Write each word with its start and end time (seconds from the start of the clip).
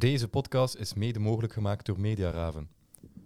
Deze 0.00 0.28
podcast 0.28 0.76
is 0.76 0.94
mede 0.94 1.18
mogelijk 1.18 1.52
gemaakt 1.52 1.86
door 1.86 2.00
Mediaraven. 2.00 2.68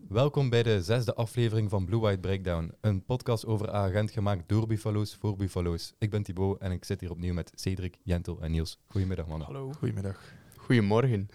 Welkom 0.08 0.50
bij 0.50 0.62
de 0.62 0.82
zesde 0.82 1.14
aflevering 1.14 1.70
van 1.70 1.84
Blue 1.84 2.00
White 2.00 2.20
Breakdown, 2.20 2.72
een 2.80 3.04
podcast 3.04 3.46
over 3.46 3.70
agent 3.70 4.10
gemaakt 4.10 4.48
door 4.48 4.66
Buffalo's 4.66 5.16
voor 5.20 5.36
Buffalo's. 5.36 5.94
Ik 5.98 6.10
ben 6.10 6.22
Thibaut 6.22 6.60
en 6.60 6.72
ik 6.72 6.84
zit 6.84 7.00
hier 7.00 7.10
opnieuw 7.10 7.34
met 7.34 7.52
Cedric, 7.54 7.98
Jentel 8.02 8.40
en 8.40 8.50
Niels. 8.50 8.78
Goedemiddag 8.86 9.26
mannen. 9.26 9.46
Hallo. 9.46 9.72
Goedemiddag. 9.72 10.20
Goedemorgen. 10.56 11.28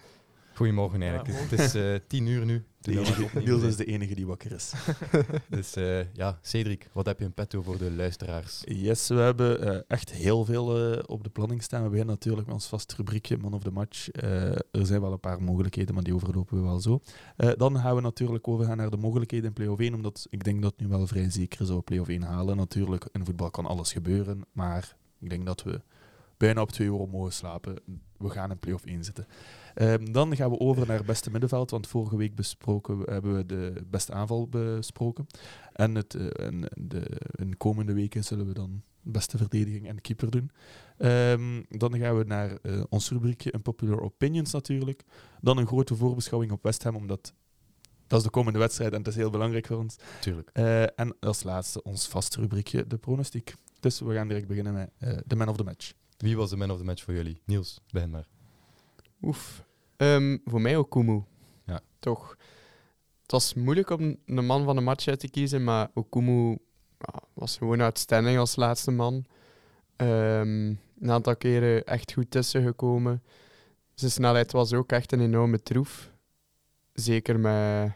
Goedemorgen 0.60 1.02
eigenlijk. 1.02 1.30
Ja, 1.30 1.56
het 1.56 1.60
is 1.60 1.74
eh, 1.74 1.94
tien 2.06 2.26
uur 2.26 2.44
nu. 2.44 2.64
De 2.78 2.92
we 2.92 3.00
enige, 3.00 3.38
Niels 3.38 3.62
is 3.62 3.76
de 3.76 3.84
enige 3.84 4.14
die 4.14 4.26
wakker 4.26 4.52
is. 4.52 4.72
Dus 5.48 5.74
eh, 5.74 6.12
ja, 6.14 6.38
Cedric, 6.42 6.88
wat 6.92 7.06
heb 7.06 7.18
je 7.18 7.24
in 7.24 7.32
petto 7.32 7.62
voor 7.62 7.78
de 7.78 7.90
luisteraars? 7.90 8.62
Yes, 8.64 9.08
we 9.08 9.14
hebben 9.14 9.62
eh, 9.62 9.80
echt 9.88 10.12
heel 10.12 10.44
veel 10.44 10.92
eh, 10.92 11.02
op 11.06 11.24
de 11.24 11.30
planning 11.30 11.62
staan. 11.62 11.82
We 11.82 11.88
beginnen 11.88 12.14
natuurlijk 12.14 12.46
met 12.46 12.54
ons 12.54 12.66
vast 12.66 12.92
rubriekje 12.92 13.36
Man 13.36 13.54
of 13.54 13.62
the 13.62 13.70
Match. 13.70 14.10
Eh, 14.10 14.50
er 14.50 14.86
zijn 14.86 15.00
wel 15.00 15.12
een 15.12 15.20
paar 15.20 15.42
mogelijkheden, 15.42 15.94
maar 15.94 16.04
die 16.04 16.14
overlopen 16.14 16.56
we 16.56 16.62
wel 16.62 16.80
zo. 16.80 17.00
Eh, 17.36 17.50
dan 17.56 17.78
gaan 17.78 17.94
we 17.94 18.00
natuurlijk 18.00 18.48
overgaan 18.48 18.76
naar 18.76 18.90
de 18.90 18.96
mogelijkheden 18.96 19.46
in 19.46 19.52
play-off 19.52 19.80
1, 19.80 19.94
omdat 19.94 20.26
ik 20.30 20.44
denk 20.44 20.62
dat 20.62 20.70
het 20.70 20.80
nu 20.80 20.88
wel 20.88 21.06
vrij 21.06 21.30
zeker 21.30 21.60
is 21.60 21.66
dat 21.66 21.76
we 21.76 21.82
play-off 21.82 22.08
1 22.10 22.22
halen. 22.22 22.56
Natuurlijk, 22.56 23.08
in 23.12 23.24
voetbal 23.24 23.50
kan 23.50 23.66
alles 23.66 23.92
gebeuren, 23.92 24.44
maar 24.52 24.96
ik 25.20 25.30
denk 25.30 25.46
dat 25.46 25.62
we 25.62 25.80
bijna 26.36 26.60
op 26.60 26.70
twee 26.70 26.88
uur 26.88 27.08
mogen 27.08 27.32
slapen. 27.32 27.76
We 28.16 28.30
gaan 28.30 28.50
in 28.50 28.58
play-off 28.58 28.84
1 28.84 29.04
zitten. 29.04 29.26
Ehm, 29.74 30.12
dan 30.12 30.36
gaan 30.36 30.50
we 30.50 30.58
over 30.58 30.86
naar 30.86 30.96
het 30.96 31.06
beste 31.06 31.30
middenveld, 31.30 31.70
want 31.70 31.86
vorige 31.86 32.16
week 32.16 32.34
besproken, 32.34 32.98
hebben 32.98 33.36
we 33.36 33.46
de 33.46 33.84
beste 33.90 34.12
aanval 34.12 34.48
besproken. 34.48 35.26
En, 35.72 35.94
het, 35.94 36.14
eh, 36.14 36.46
en 36.46 36.60
de, 36.76 37.20
in 37.34 37.50
de 37.50 37.56
komende 37.56 37.92
weken 37.92 38.24
zullen 38.24 38.46
we 38.46 38.52
dan 38.52 38.82
beste 39.02 39.36
verdediging 39.36 39.88
en 39.88 40.00
keeper 40.00 40.30
doen. 40.30 40.50
Ehm, 40.98 41.62
dan 41.68 41.98
gaan 41.98 42.18
we 42.18 42.24
naar 42.24 42.58
eh, 42.62 42.82
ons 42.88 43.10
rubriekje 43.10 43.54
Unpopular 43.54 44.00
Opinions 44.00 44.52
natuurlijk. 44.52 45.04
Dan 45.40 45.58
een 45.58 45.66
grote 45.66 45.96
voorbeschouwing 45.96 46.52
op 46.52 46.62
West 46.62 46.82
Ham, 46.82 46.96
omdat 46.96 47.34
dat 48.06 48.18
is 48.18 48.24
de 48.24 48.30
komende 48.30 48.58
wedstrijd 48.58 48.92
en 48.92 48.98
het 48.98 49.06
is 49.06 49.16
heel 49.16 49.30
belangrijk 49.30 49.66
voor 49.66 49.76
ons. 49.76 49.96
Tuurlijk. 50.20 50.50
Eh, 50.52 50.82
en 50.82 51.16
als 51.20 51.42
laatste 51.42 51.82
ons 51.82 52.08
vaste 52.08 52.40
rubriekje, 52.40 52.86
de 52.86 52.98
pronostiek. 52.98 53.54
Dus 53.80 54.00
we 54.00 54.14
gaan 54.14 54.28
direct 54.28 54.46
beginnen 54.46 54.72
met 54.72 54.90
de 55.26 55.36
man 55.36 55.48
of 55.48 55.56
the 55.56 55.64
match. 55.64 55.92
Wie 56.16 56.36
was 56.36 56.50
de 56.50 56.56
man 56.56 56.70
of 56.70 56.78
the 56.78 56.84
match 56.84 57.02
voor 57.02 57.14
jullie? 57.14 57.40
Niels, 57.44 57.80
begin 57.90 58.10
maar. 58.10 58.26
Oef. 59.22 59.64
Ehm, 60.00 60.38
voor 60.44 60.60
mij 60.60 60.76
Okumu. 60.76 61.22
Ja. 61.66 61.80
Toch. 61.98 62.36
Het 63.22 63.30
was 63.30 63.54
moeilijk 63.54 63.90
om 63.90 64.16
een 64.26 64.46
man 64.46 64.64
van 64.64 64.76
de 64.76 64.82
match 64.82 65.06
uit 65.08 65.20
te 65.20 65.30
kiezen, 65.30 65.64
maar 65.64 65.90
Okumu 65.94 66.58
ja, 66.98 67.22
was 67.32 67.56
gewoon 67.56 67.82
uitstending 67.82 68.38
als 68.38 68.56
laatste 68.56 68.90
man. 68.90 69.24
Ehm, 69.96 70.66
een 71.00 71.10
aantal 71.10 71.36
keren 71.36 71.84
echt 71.84 72.12
goed 72.12 72.30
tussen 72.30 72.62
gekomen. 72.62 73.22
Zijn 73.94 74.10
snelheid 74.10 74.52
was 74.52 74.72
ook 74.72 74.92
echt 74.92 75.12
een 75.12 75.20
enorme 75.20 75.62
troef. 75.62 76.12
Zeker 76.92 77.40
met 77.40 77.92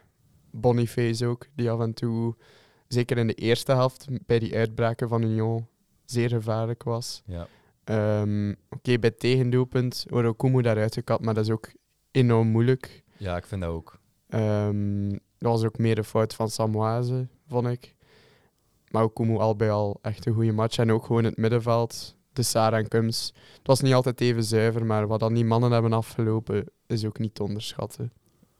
Boniface 0.50 1.26
ook, 1.26 1.46
die 1.54 1.70
af 1.70 1.80
en 1.80 1.94
toe, 1.94 2.34
zeker 2.88 3.18
in 3.18 3.26
de 3.26 3.34
eerste 3.34 3.72
helft, 3.72 4.06
bij 4.26 4.38
die 4.38 4.56
uitbraken 4.56 5.08
van 5.08 5.22
Union, 5.22 5.66
zeer 6.04 6.28
gevaarlijk 6.28 6.82
was. 6.82 7.22
Ja, 7.26 7.48
Ehm, 7.84 8.54
Oké, 8.70 8.98
bij 8.98 9.08
het 9.08 9.18
tegendoelpunt 9.18 10.04
wordt 10.08 10.28
Okumu 10.28 10.62
daaruit 10.62 10.94
gekapt, 10.94 11.24
maar 11.24 11.34
dat 11.34 11.44
is 11.44 11.50
ook 11.50 11.72
enorm 12.14 12.48
moeilijk. 12.48 13.02
ja 13.16 13.36
ik 13.36 13.46
vind 13.46 13.60
dat 13.60 13.70
ook. 13.70 13.98
Ehm, 14.28 15.10
dat 15.10 15.52
was 15.52 15.64
ook 15.64 15.78
meer 15.78 15.94
de 15.94 16.04
fout 16.04 16.34
van 16.34 16.50
Samoise, 16.50 17.28
vond 17.48 17.66
ik. 17.66 17.96
Maar 18.90 19.02
Okumu 19.02 19.36
al 19.38 19.56
bij 19.56 19.70
al 19.70 19.98
echt 20.02 20.26
een 20.26 20.34
goede 20.34 20.52
match. 20.52 20.78
En 20.78 20.92
ook 20.92 21.04
gewoon 21.04 21.24
het 21.24 21.36
middenveld, 21.36 22.16
de 22.32 22.42
Sara 22.42 22.78
en 22.78 22.88
Kums. 22.88 23.32
Het 23.58 23.66
was 23.66 23.80
niet 23.80 23.94
altijd 23.94 24.20
even 24.20 24.44
zuiver, 24.44 24.86
maar 24.86 25.06
wat 25.06 25.20
dan 25.20 25.34
die 25.34 25.44
mannen 25.44 25.70
hebben 25.70 25.92
afgelopen, 25.92 26.64
is 26.86 27.04
ook 27.04 27.18
niet 27.18 27.34
te 27.34 27.42
onderschatten. 27.42 28.12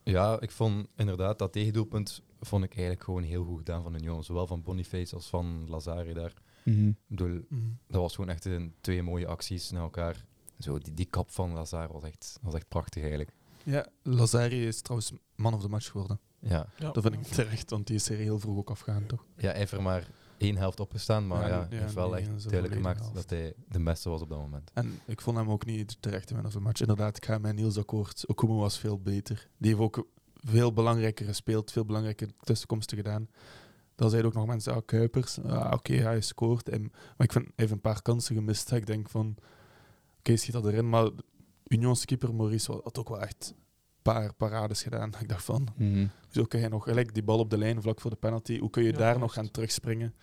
Ja, 0.03 0.41
ik 0.41 0.51
vond 0.51 0.87
inderdaad 0.97 1.39
dat 1.39 1.53
tegendoelpunt 1.53 2.23
vond 2.41 2.65
ik 2.65 2.71
eigenlijk 2.73 3.05
gewoon 3.05 3.23
heel 3.23 3.45
goed 3.45 3.59
gedaan 3.59 3.83
van 3.83 3.95
Union. 3.95 4.25
Zowel 4.25 4.47
van 4.47 4.63
Boniface 4.63 5.15
als 5.15 5.27
van 5.29 5.65
Lazare 5.69 6.15
daar. 6.15 6.33
Ik 6.65 6.97
bedoel, 7.07 7.41
dat 7.89 8.01
was 8.01 8.15
gewoon 8.15 8.31
echt 8.31 8.45
een, 8.45 8.75
twee 8.81 9.03
mooie 9.03 9.27
acties 9.27 9.71
naar 9.71 9.83
elkaar. 9.83 10.25
Zo, 10.59 10.79
die, 10.79 10.95
die 10.95 11.07
kap 11.07 11.31
van 11.31 11.53
Lazare 11.53 11.93
was 11.93 12.03
echt, 12.03 12.39
was 12.43 12.55
echt 12.55 12.69
prachtig 12.69 13.03
eigenlijk. 13.03 13.31
Ja, 13.65 13.87
Lazari 14.03 14.67
is 14.67 14.81
trouwens 14.81 15.13
man 15.37 15.55
of 15.55 15.61
the 15.63 15.69
match 15.69 15.91
geworden. 15.91 16.21
Ja, 16.39 16.67
Ja. 16.79 16.91
Dat 16.91 17.03
vind 17.03 17.15
ik 17.15 17.23
terecht, 17.23 17.71
want 17.71 17.87
die 17.87 17.97
is 17.97 18.09
er 18.09 18.17
heel 18.17 18.39
vroeg 18.39 18.57
ook 18.59 18.71
afgegaan, 18.71 19.07
toch? 19.07 19.25
ja 19.37 19.49
hij 19.51 19.59
heeft 19.59 19.73
er 19.73 19.83
maar 19.83 20.07
één 20.39 20.57
helft 20.57 20.81
opgestaan, 20.81 21.27
maar 21.27 21.49
Ja, 21.49 21.67
ja, 21.71 21.79
heeft 21.79 21.95
wel 21.95 22.11
nee, 22.11 22.21
echt 22.21 22.43
duidelijk 22.51 22.75
gemaakt 22.75 23.15
dat 23.15 23.31
hij 23.31 23.55
de 23.69 23.83
beste 23.83 24.09
was 24.09 24.21
op 24.21 24.29
dat 24.29 24.39
moment. 24.39 24.71
En 24.75 25.01
ik 25.07 25.21
vond 25.21 25.37
hem 25.37 25.51
ook 25.51 25.65
niet 25.65 25.97
terecht 26.01 26.31
in 26.31 26.37
man 26.37 26.47
of 26.47 26.53
the 26.53 26.61
match. 26.61 26.81
Inderdaad, 26.81 27.17
ik 27.17 27.25
ga 27.25 27.39
met 27.39 27.55
Niels 27.55 27.79
akkoord. 27.79 28.25
Okumu 28.27 28.53
was 28.55 28.79
veel 28.79 28.99
beter. 28.99 29.49
Die 29.59 29.71
heeft 29.71 29.83
ook 29.83 30.07
veel 30.35 30.73
belangrijker 30.73 31.27
gespeeld, 31.27 31.73
veel 31.73 31.85
belangrijke 31.85 32.29
tussenkomsten 32.41 32.97
gedaan. 32.97 33.29
Dan 33.95 34.11
zeiden 34.11 34.31
ook 34.31 34.37
nog 34.37 34.47
mensen, 34.47 34.75
ah, 34.75 34.83
Kuipers, 34.85 35.39
ah, 35.43 35.73
oké, 35.73 35.95
hij 35.95 36.21
scoort. 36.21 36.69
En, 36.69 36.83
maar 36.91 37.27
ik 37.27 37.33
vind, 37.33 37.45
hij 37.45 37.55
heeft 37.57 37.73
een 37.73 37.81
paar 37.81 38.03
kansen 38.03 38.35
gemist. 38.35 38.73
Ik 38.73 38.87
denk 38.87 39.09
van, 39.09 39.37
oké, 40.19 40.37
schiet 40.37 40.53
dat 40.53 40.67
erin. 40.67 40.89
Maar 40.89 41.11
Unions 41.69 42.05
keeper 42.05 42.35
Maurice 42.35 42.73
had 42.73 42.99
ook 42.99 43.09
wel 43.09 43.21
echt 43.21 43.53
een 43.57 43.63
paar 44.03 44.35
parades 44.35 44.83
gedaan. 44.83 45.13
Ik 45.21 45.29
dacht 45.29 45.45
van, 45.45 45.69
Zo 46.31 46.45
kun 46.45 46.61
je 46.61 46.69
nog 46.69 46.85
gelijk 46.85 47.15
die 47.15 47.23
bal 47.23 47.39
op 47.39 47.51
de 47.51 47.59
lijn 47.59 47.83
vlak 47.83 48.01
voor 48.01 48.11
de 48.11 48.17
penalty. 48.17 48.59
Hoe 48.59 48.71
kun 48.71 48.83
je 48.83 48.91
Ja, 48.93 48.99
daar 48.99 49.19
nog 49.19 49.33
gaan 49.33 49.51
terugspringen? 49.51 50.15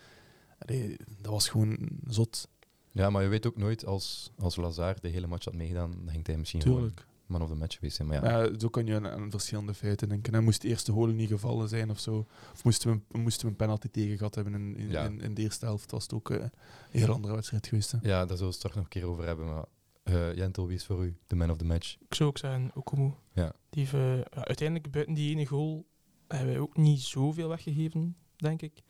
Allee, 0.58 0.96
dat 1.20 1.32
was 1.32 1.48
gewoon 1.48 1.88
zot. 2.06 2.48
Ja, 2.90 3.10
maar 3.10 3.22
je 3.22 3.28
weet 3.28 3.46
ook 3.46 3.56
nooit, 3.56 3.84
als, 3.86 4.30
als 4.38 4.56
Lazare 4.56 4.98
de 5.00 5.08
hele 5.08 5.26
match 5.26 5.44
had 5.44 5.54
meegedaan, 5.54 5.90
dan 5.90 6.10
ging 6.10 6.26
hij 6.26 6.36
misschien 6.38 6.62
gewoon 6.62 6.76
Tuurlijk. 6.78 7.06
man 7.26 7.42
of 7.42 7.48
the 7.48 7.54
match 7.54 7.74
geweest 7.74 7.96
zijn. 7.96 8.08
Maar 8.08 8.24
ja, 8.24 8.58
zo 8.58 8.68
kan 8.68 8.86
je 8.86 8.94
aan, 8.94 9.08
aan 9.08 9.30
verschillende 9.30 9.74
feiten 9.74 10.08
denken. 10.08 10.32
En 10.34 10.44
moest 10.44 10.62
de 10.62 10.68
eerste 10.68 10.92
goal 10.92 11.06
niet 11.06 11.28
gevallen 11.28 11.68
zijn 11.68 11.90
of 11.90 11.98
zo. 12.00 12.26
Of 12.52 12.64
moesten 12.64 12.90
we, 12.92 13.00
een- 13.12 13.20
moesten 13.20 13.44
we 13.44 13.50
een 13.50 13.56
penalty 13.56 13.88
tegen 13.88 14.16
gehad 14.16 14.34
hebben 14.34 14.54
in, 14.54 14.76
in, 14.76 14.88
Ja. 14.90 15.04
in, 15.04 15.20
in 15.20 15.34
de 15.34 15.42
eerste 15.42 15.64
helft, 15.64 15.90
was 15.90 16.02
het 16.02 16.12
ook 16.12 16.30
eh, 16.30 16.36
een 16.40 16.50
heel 16.90 17.12
andere 17.12 17.34
wedstrijd 17.34 17.66
geweest. 17.66 17.90
Hè. 17.92 17.98
ja, 18.02 18.08
daar 18.08 18.26
zullen 18.26 18.38
we 18.38 18.44
het 18.44 18.54
straks 18.54 18.74
nog 18.74 18.84
een 18.84 18.90
keer 18.90 19.04
over 19.06 19.24
hebben. 19.24 19.46
Maar 19.46 19.64
Jentel, 20.04 20.66
wie 20.66 20.76
is 20.76 20.84
voor 20.84 21.04
u 21.04 21.16
de 21.26 21.36
man 21.36 21.50
of 21.50 21.56
the 21.56 21.64
match? 21.64 21.96
Ik 22.08 22.14
zou 22.14 22.28
ook 22.28 22.38
zeggen, 22.38 22.70
Okumu. 22.74 23.12
Ja. 23.32 23.52
Die 23.70 23.80
heeft, 23.86 23.94
eh, 23.94 24.16
ja, 24.16 24.44
uiteindelijk, 24.44 24.90
buiten 24.90 25.14
die 25.14 25.30
ene 25.30 25.46
goal, 25.46 25.86
hebben 26.28 26.54
we 26.54 26.60
ook 26.60 26.76
niet 26.76 27.00
zoveel 27.00 27.48
weggegeven, 27.48 28.16
denk 28.36 28.62
ik. 28.62 28.82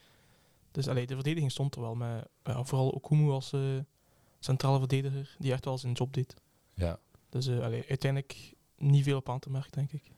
Dus 0.70 0.88
allee, 0.88 1.06
de 1.06 1.14
verdediging 1.14 1.50
stond 1.50 1.74
er 1.74 1.80
wel, 1.80 1.94
maar 1.94 2.24
ja, 2.42 2.64
vooral 2.64 2.92
Okumu 2.94 3.30
als 3.30 3.52
eh, 3.52 3.60
centrale 4.38 4.78
verdediger, 4.78 5.36
die 5.38 5.52
echt 5.52 5.64
wel 5.64 5.78
zijn 5.78 5.92
job 5.92 6.12
deed. 6.12 6.34
Ja, 6.74 6.98
Dus 7.28 7.48
allee, 7.48 7.84
uiteindelijk 7.88 8.54
niet 8.76 9.04
veel 9.04 9.16
op 9.16 9.28
aan 9.28 9.38
te 9.38 9.50
merken, 9.50 9.72
denk 9.72 9.92
ik. 9.92 10.12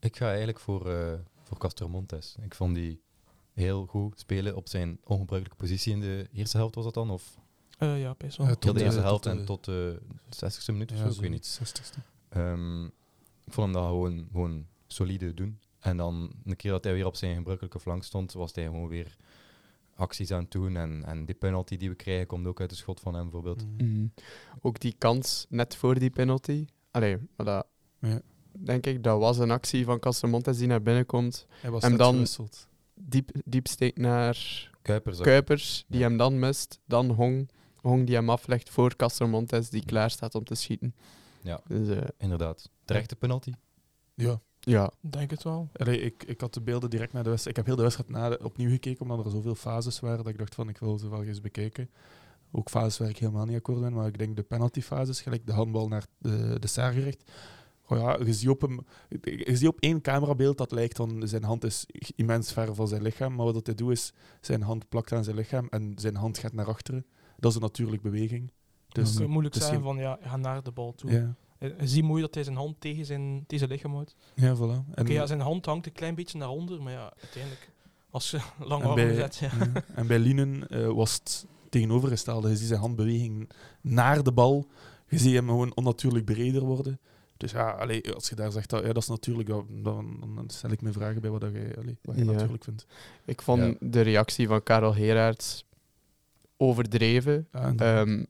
ik 0.00 0.16
ga 0.16 0.28
eigenlijk 0.28 0.60
voor, 0.60 0.90
eh 0.90 1.18
voor 1.42 1.58
Castor 1.58 1.90
Montes. 1.90 2.36
Ik 2.42 2.54
vond 2.54 2.74
die 2.74 3.00
heel 3.52 3.86
goed 3.86 4.18
spelen 4.20 4.56
op 4.56 4.68
zijn 4.68 4.98
ongebruikelijke 5.04 5.62
positie 5.64 5.92
in 5.92 6.00
de 6.00 6.28
eerste 6.32 6.56
helft, 6.56 6.74
was 6.74 6.84
dat 6.84 6.94
dan? 6.94 7.10
Of 7.10 7.38
Eh, 7.78 8.00
ja, 8.00 8.14
best 8.18 8.36
wel. 8.36 8.46
Heel 8.46 8.58
Tot 8.58 8.72
de 8.72 8.78
de- 8.78 8.84
eerste 8.84 9.00
helft 9.00 9.22
tot 9.22 9.32
de- 9.32 9.38
en 9.38 9.44
tot 9.46 9.64
de 9.64 10.00
60ste 10.30 10.72
minuut 10.72 10.92
of 10.92 10.98
zo, 10.98 11.06
ik 11.08 11.20
weet 11.20 11.30
niet. 11.30 11.46
60ste. 11.46 11.98
Ehm, 12.28 12.84
ik 13.44 13.52
vond 13.52 13.66
hem 13.66 13.72
dat 13.72 13.84
gewoon, 13.86 14.28
gewoon 14.32 14.66
solide 14.86 15.34
doen. 15.34 15.58
En 15.80 15.96
dan, 15.96 16.32
een 16.44 16.56
keer 16.56 16.70
dat 16.70 16.84
hij 16.84 16.92
weer 16.92 17.06
op 17.06 17.16
zijn 17.16 17.36
gebruikelijke 17.36 17.80
flank 17.80 18.04
stond, 18.04 18.32
was 18.32 18.54
hij 18.54 18.64
gewoon 18.64 18.88
weer 18.88 19.16
acties 19.94 20.30
aan 20.30 20.42
het 20.42 20.50
doen. 20.50 20.76
En, 20.76 21.04
en 21.04 21.24
die 21.24 21.34
penalty 21.34 21.76
die 21.76 21.88
we 21.88 21.94
krijgen, 21.94 22.26
komt 22.26 22.46
ook 22.46 22.60
uit 22.60 22.70
de 22.70 22.76
schot 22.76 23.00
van 23.00 23.14
hem 23.14 23.22
bijvoorbeeld. 23.22 23.64
Mm. 23.66 23.74
Mhm. 23.92 24.06
Ook 24.60 24.80
die 24.80 24.94
kans 24.98 25.46
net 25.48 25.76
voor 25.76 25.98
die 25.98 26.10
penalty. 26.10 26.66
Allee, 26.90 27.16
maar 27.36 27.46
dat, 27.46 27.66
Ja. 28.00 28.20
denk 28.52 28.86
ik, 28.86 29.02
dat 29.02 29.18
was 29.18 29.38
een 29.38 29.50
actie 29.50 29.84
van 29.84 29.98
Castemontes 29.98 30.58
die 30.58 30.66
naar 30.66 30.82
binnen 30.82 31.06
komt. 31.06 31.46
Hij 31.48 31.70
was 31.70 31.82
En 31.82 31.96
dan- 31.96 32.12
gewisseld. 32.12 32.66
Diep, 33.00 33.30
diep 33.44 33.66
steekt 33.66 33.98
naar 33.98 34.70
Kuipers, 34.82 35.84
die 35.88 36.00
Ja. 36.00 36.06
hem 36.08 36.16
dan 36.16 36.38
mist. 36.38 36.80
Dan 36.86 37.10
Hong, 37.10 37.48
Hong 37.88 38.06
die 38.06 38.14
hem 38.14 38.30
aflegt 38.30 38.70
voor 38.70 38.96
Castemontes, 38.96 39.70
die 39.70 39.84
klaar 39.84 40.10
staat 40.10 40.34
om 40.34 40.44
te 40.44 40.54
schieten. 40.54 40.94
Ja. 41.42 41.60
Dus 41.68 41.88
eh, 41.88 42.02
inderdaad. 42.18 42.70
Terechte 42.84 43.16
penalty. 43.16 43.52
Ja. 44.14 44.40
ja, 44.60 44.90
Denk 45.00 45.30
het 45.30 45.42
wel. 45.42 45.68
Allee, 45.72 46.00
ik, 46.00 46.24
ik 46.24 46.40
had 46.40 46.54
de 46.54 46.60
beelden 46.60 46.90
direct 46.90 47.12
na 47.12 47.22
de 47.22 47.28
wedstrijd. 47.30 47.56
Ik 47.58 47.64
heb 47.64 47.66
heel 47.66 47.76
de 47.76 47.82
wedstrijd 47.90 48.10
na 48.10 48.28
de- 48.28 48.44
opnieuw 48.44 48.70
gekeken, 48.70 49.00
omdat 49.10 49.24
er 49.24 49.30
zoveel 49.30 49.54
fases 49.54 50.00
waren 50.00 50.16
dat 50.16 50.28
ik 50.28 50.38
dacht 50.38 50.54
van 50.54 50.68
ik 50.68 50.78
wil 50.78 50.98
ze 50.98 51.08
wel 51.08 51.22
eens 51.22 51.40
bekijken. 51.40 51.90
Ook 52.52 52.70
fases 52.70 52.98
waar 52.98 53.08
ik 53.08 53.18
helemaal 53.18 53.44
niet 53.44 53.56
akkoord 53.56 53.80
ben, 53.80 53.92
maar 53.92 54.06
ik 54.06 54.18
denk 54.18 54.36
de 54.36 54.42
penaltyfases, 54.42 55.20
gelijk 55.20 55.46
de 55.46 55.52
handbal 55.52 55.88
naar 55.88 56.06
de, 56.18 56.56
de 56.58 56.66
Saar 56.66 56.92
gericht. 56.92 57.30
Goh 57.82 57.98
ja, 57.98 58.18
je 58.26 58.32
ziet, 58.32 58.48
op 58.48 58.60
hem, 58.60 58.86
je 59.22 59.56
ziet 59.56 59.68
op 59.68 59.80
één 59.80 60.00
camerabeeld 60.00 60.58
dat 60.58 60.72
lijkt 60.72 60.96
van 60.96 61.22
zijn 61.28 61.44
hand 61.44 61.64
is 61.64 61.86
immens 62.16 62.52
ver 62.52 62.74
van 62.74 62.88
zijn 62.88 63.02
lichaam, 63.02 63.34
maar 63.34 63.46
wat 63.52 63.66
hij 63.66 63.74
doet 63.74 63.90
is 63.92 64.12
zijn 64.40 64.62
hand 64.62 64.88
plakt 64.88 65.12
aan 65.12 65.24
zijn 65.24 65.36
lichaam 65.36 65.66
en 65.70 65.92
zijn 65.96 66.16
hand 66.16 66.38
gaat 66.38 66.52
naar 66.52 66.66
achteren. 66.66 67.06
Dat 67.38 67.50
is 67.50 67.56
een 67.56 67.62
natuurlijke 67.62 68.10
beweging. 68.10 68.50
Dus, 68.88 69.16
Dus, 69.16 69.26
moeilijk 69.26 69.54
het 69.54 69.62
is 69.62 69.68
zeggen 69.68 69.86
geen- 69.86 69.94
van, 69.94 70.02
ja, 70.02 70.18
ga 70.22 70.36
naar 70.36 70.62
de 70.62 70.70
bal 70.70 70.94
toe. 70.94 71.10
ja, 71.10 71.34
Je 71.58 71.74
je 71.80 71.86
ziet 71.88 72.04
mooi 72.04 72.22
dat 72.22 72.34
hij 72.34 72.44
zijn 72.44 72.56
hand 72.56 72.80
tegen 72.80 73.04
zijn, 73.04 73.44
tegen 73.46 73.58
zijn 73.58 73.70
lichaam 73.70 73.92
houdt. 73.94 74.16
ja, 74.34 74.56
voilà. 74.56 74.60
En, 74.94 75.02
Oké, 75.02 75.12
ja, 75.12 75.26
zijn 75.26 75.40
hand 75.40 75.66
hangt 75.66 75.86
een 75.86 75.92
klein 75.92 76.14
beetje 76.14 76.38
naar 76.38 76.48
onder, 76.48 76.82
maar 76.82 76.92
ja, 76.92 77.12
uiteindelijk, 77.20 77.70
als 78.10 78.28
ze 78.28 78.38
lang 78.58 78.82
En 78.82 78.86
arm 78.88 78.94
bij- 78.94 79.14
zet, 79.14 79.36
ja. 79.36 79.50
Ja. 79.74 79.82
En 79.94 80.06
bij 80.06 80.18
Linen 80.18 80.68
eh, 80.68 80.86
was 80.88 81.14
het 81.14 81.46
tegenovergestelde. 81.68 82.48
Je 82.48 82.56
ziet 82.56 82.68
zijn 82.68 82.80
handbeweging 82.80 83.50
naar 83.80 84.22
de 84.22 84.32
bal. 84.32 84.66
Je 85.08 85.18
ziet 85.18 85.34
hem 85.34 85.46
gewoon 85.46 85.76
onnatuurlijk 85.76 86.24
breder 86.24 86.62
worden. 86.64 86.98
Dus 87.36 87.50
ja, 87.52 87.70
allee, 87.70 88.14
als 88.14 88.28
je 88.28 88.34
daar 88.34 88.52
zegt, 88.52 88.70
dat, 88.70 88.80
ja, 88.86 88.92
dat 88.92 89.02
is 89.02 89.08
natuurlijk, 89.08 89.48
dan, 89.48 89.66
dan 89.82 90.44
stel 90.46 90.70
ik 90.70 90.80
me 90.82 90.92
vragen 90.92 91.20
bij 91.20 91.30
wat, 91.30 91.40
dat 91.40 91.52
jij, 91.52 91.76
allee, 91.76 91.98
wat 92.02 92.16
je 92.16 92.24
Ja. 92.24 92.30
natuurlijk 92.32 92.64
vindt. 92.64 92.86
Ik 93.24 93.42
vond 93.42 93.60
Ja. 93.62 93.74
de 93.80 94.00
reactie 94.00 94.46
van 94.48 94.62
Karel 94.62 94.94
Heraerts 94.94 95.64
overdreven. 96.58 97.48
Ja, 97.52 97.72
Ehm, 97.76 98.24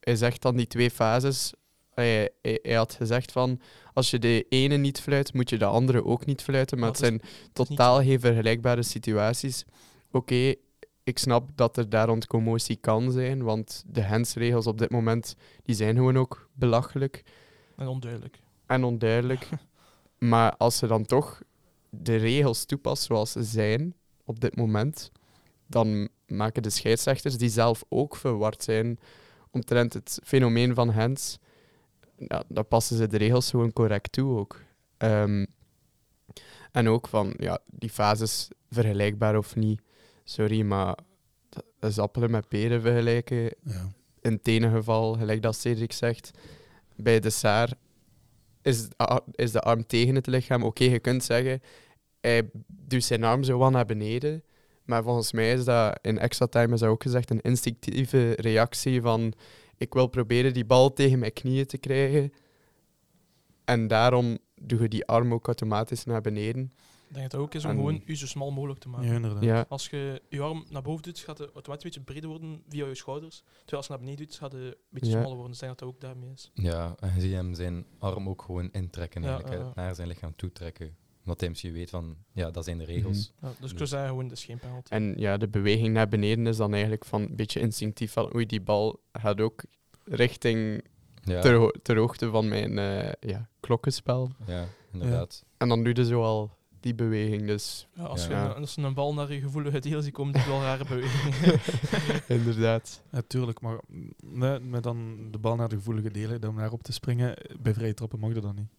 hij 0.00 0.16
zegt 0.16 0.42
dan 0.42 0.56
die 0.56 0.66
twee 0.66 0.90
fases. 0.90 1.52
Hij, 1.94 2.30
hij, 2.42 2.58
hij 2.62 2.74
had 2.74 2.94
gezegd 2.94 3.32
van, 3.32 3.60
als 3.92 4.10
je 4.10 4.18
de 4.18 4.46
ene 4.48 4.76
niet 4.76 5.00
fluit, 5.00 5.34
moet 5.34 5.50
je 5.50 5.58
de 5.58 5.64
andere 5.64 6.04
ook 6.04 6.26
niet 6.26 6.42
fluiten. 6.42 6.78
Maar 6.78 6.88
het 6.88 6.98
zijn 6.98 7.12
niet- 7.12 7.50
totaal 7.52 8.02
geen 8.02 8.20
vergelijkbare 8.20 8.82
situaties. 8.82 9.64
Oké, 10.10 10.54
ik 11.04 11.18
snap 11.18 11.50
dat 11.54 11.76
er 11.76 11.88
daar 11.88 12.06
rond 12.06 12.26
commotie 12.26 12.76
kan 12.76 13.12
zijn, 13.12 13.42
want 13.42 13.84
de 13.86 14.00
hensregels 14.00 14.66
op 14.66 14.78
dit 14.78 14.90
moment 14.90 15.34
die 15.64 15.74
zijn 15.74 15.94
gewoon 15.96 16.16
ook 16.18 16.48
belachelijk 16.52 17.22
En 17.76 17.86
onduidelijk. 17.86 18.38
en 18.66 18.84
onduidelijk. 18.84 19.48
maar 20.18 20.56
als 20.56 20.76
ze 20.76 20.86
dan 20.86 21.04
toch 21.04 21.42
de 21.90 22.16
regels 22.16 22.64
toepast 22.64 23.02
zoals 23.02 23.32
ze 23.32 23.42
zijn 23.42 23.94
op 24.24 24.40
dit 24.40 24.56
moment, 24.56 25.10
dan 25.66 26.08
maken 26.26 26.62
de 26.62 26.70
scheidsrechters, 26.70 27.36
die 27.36 27.48
zelf 27.48 27.84
ook 27.88 28.16
verward 28.16 28.62
zijn 28.62 28.98
omtrent 29.50 29.92
het 29.92 30.20
fenomeen 30.24 30.74
van 30.74 30.88
hands, 30.88 31.38
ja, 32.18 32.42
dan 32.48 32.68
passen 32.68 32.96
ze 32.96 33.06
de 33.06 33.16
regels 33.16 33.50
gewoon 33.50 33.72
correct 33.72 34.12
toe 34.12 34.38
ook. 34.38 34.62
Ehm, 34.96 35.46
en 36.72 36.88
ook 36.88 37.08
van, 37.08 37.34
ja, 37.36 37.58
die 37.66 37.90
fases 37.90 38.48
vergelijkbaar 38.70 39.36
of 39.36 39.56
niet. 39.56 39.80
Sorry, 40.24 40.62
maar 40.62 40.98
dat 41.78 41.90
is 41.90 41.98
appelen 41.98 42.30
met 42.30 42.48
peren 42.48 42.80
vergelijken 42.80 43.42
ja. 43.62 43.92
in 44.20 44.32
het 44.32 44.46
ene 44.46 44.70
geval, 44.70 45.14
gelijk 45.14 45.42
dat 45.42 45.56
Cedric 45.56 45.92
zegt, 45.92 46.30
bij 46.96 47.20
de 47.20 47.30
Saar 47.30 47.72
is, 48.62 48.88
de 48.88 48.96
ar- 48.96 49.24
is 49.30 49.52
de 49.52 49.60
arm 49.60 49.86
tegen 49.86 50.14
het 50.14 50.26
lichaam. 50.26 50.62
Oké, 50.62 50.84
je 50.84 50.98
kunt 50.98 51.24
zeggen, 51.24 51.62
hij 52.20 52.50
doet 52.66 53.04
zijn 53.04 53.24
arm 53.24 53.42
zo 53.42 53.58
wat 53.58 53.70
naar 53.70 53.86
beneden. 53.86 54.42
Maar 54.86 55.02
volgens 55.02 55.32
mij 55.32 55.52
is 55.52 55.64
dat 55.64 55.98
in 56.02 56.18
extra 56.18 56.46
time 56.46 56.74
is 56.74 56.80
dat 56.80 56.88
ook 56.88 57.02
gezegd 57.02 57.30
een 57.30 57.40
instinctieve 57.40 58.32
reactie 58.36 59.00
van 59.00 59.32
ik 59.76 59.94
wil 59.94 60.06
proberen 60.06 60.54
die 60.54 60.64
bal 60.64 60.92
tegen 60.92 61.18
mijn 61.18 61.32
knieën 61.32 61.66
te 61.66 61.78
krijgen. 61.78 62.32
En 63.64 63.88
daarom 63.88 64.38
doe 64.54 64.80
je 64.82 64.88
die 64.88 65.06
arm 65.06 65.32
ook 65.32 65.46
automatisch 65.46 66.04
naar 66.04 66.20
beneden. 66.20 66.72
Ik 67.08 67.14
denk 67.14 67.30
dat 67.30 67.32
het 67.32 67.40
ook 67.40 67.54
is 67.54 67.64
om 67.64 67.70
En- 67.70 67.76
gewoon 67.76 68.02
u 68.06 68.16
zo 68.16 68.26
smal 68.26 68.50
mogelijk 68.50 68.80
te 68.80 68.88
maken. 68.88 69.08
ja, 69.08 69.14
inderdaad. 69.14 69.42
Ja, 69.42 69.64
Als 69.68 69.88
je 69.88 70.22
je 70.28 70.40
arm 70.40 70.64
naar 70.70 70.82
boven 70.82 71.02
doet, 71.02 71.18
gaat 71.18 71.38
het 71.38 71.50
automatisch 71.52 71.84
een 71.84 71.90
beetje 71.90 72.12
breder 72.12 72.28
worden 72.30 72.62
via 72.68 72.86
je 72.86 72.94
schouders. 72.94 73.36
Terwijl 73.36 73.76
als 73.76 73.86
je 73.86 73.92
naar 73.92 74.00
beneden 74.00 74.26
doet, 74.26 74.34
gaat 74.36 74.52
het 74.52 74.60
een 74.62 74.74
beetje 74.90 75.10
Ja. 75.12 75.18
smaller 75.18 75.36
worden. 75.36 75.52
Dus 75.52 75.60
ik 75.60 75.66
denk 75.66 75.78
dat 75.78 75.88
dat 75.88 75.88
ook 75.96 76.00
daarmee 76.00 76.30
is. 76.34 76.50
Ja, 76.54 76.94
en 77.00 77.12
je 77.14 77.20
ziet 77.20 77.32
hem 77.32 77.54
zijn 77.54 77.84
arm 77.98 78.28
ook 78.28 78.42
gewoon 78.42 78.68
intrekken, 78.72 79.22
Ja, 79.22 79.28
eigenlijk, 79.28 79.62
ja, 79.62 79.72
naar 79.74 79.94
zijn 79.94 80.08
lichaam 80.08 80.36
toe 80.36 80.52
trekken. 80.52 80.96
Omdat 81.26 81.40
hij 81.40 81.48
misschien 81.48 81.72
weet 81.72 81.90
van, 81.90 82.16
ja, 82.32 82.50
dat 82.50 82.64
zijn 82.64 82.78
de 82.78 82.84
regels. 82.84 83.32
Ja, 83.42 83.52
dus 83.60 83.70
ik 83.70 83.76
zou 83.76 83.88
zeggen, 83.88 84.08
gewoon, 84.08 84.28
dat 84.28 84.36
is 84.38 84.44
geen 84.44 84.58
penalty. 84.58 84.92
En 84.92 85.14
ja, 85.16 85.36
de 85.36 85.48
beweging 85.48 85.88
naar 85.94 86.08
beneden 86.08 86.46
is 86.46 86.56
dan 86.56 86.72
eigenlijk 86.72 87.04
van 87.04 87.22
een 87.22 87.36
beetje 87.36 87.60
instinctief 87.60 88.12
van 88.12 88.34
oei, 88.34 88.46
die 88.46 88.60
bal 88.60 89.00
gaat 89.12 89.40
ook 89.40 89.64
richting 90.04 90.84
Ja, 91.22 91.40
ter, 91.40 91.54
ho- 91.54 91.72
ter 91.82 91.96
hoogte 91.96 92.30
van 92.30 92.48
mijn 92.48 92.78
eh, 92.78 93.12
ja, 93.30 93.48
klokkenspel. 93.60 94.30
ja 94.46 94.64
inderdaad. 94.92 95.44
En 95.56 95.68
dan 95.68 95.84
doe 95.84 95.94
je 95.96 96.04
zo 96.04 96.22
al 96.22 96.50
die 96.80 96.94
beweging. 96.94 97.46
Dus 97.46 97.86
Ja, 97.94 98.02
als, 98.04 98.26
Ja. 98.26 98.44
Je, 98.44 98.54
als 98.54 98.74
je 98.74 98.82
een 98.82 98.94
bal 98.94 99.14
naar 99.14 99.32
je 99.32 99.40
gevoelige 99.40 99.78
deel 99.80 100.02
ziet 100.02 100.12
komen, 100.12 100.32
dat 100.32 100.42
is 100.42 100.48
wel 100.48 100.60
rare 100.60 100.84
bewegingen. 100.94 101.60
inderdaad. 102.38 103.02
Natuurlijk, 103.10 103.60
maar 103.60 103.80
nee, 104.24 104.60
met 104.60 104.82
dan 104.82 105.28
de 105.30 105.38
bal 105.38 105.56
naar 105.56 105.68
de 105.68 105.76
gevoelige 105.76 106.10
delen, 106.10 106.40
dan 106.40 106.56
daarop 106.56 106.82
te 106.82 106.92
springen, 106.92 107.34
bij 107.60 107.74
vrije 107.74 107.94
trappen 107.94 108.18
mag 108.18 108.32
dat 108.32 108.42
dan 108.42 108.54
niet. 108.54 108.70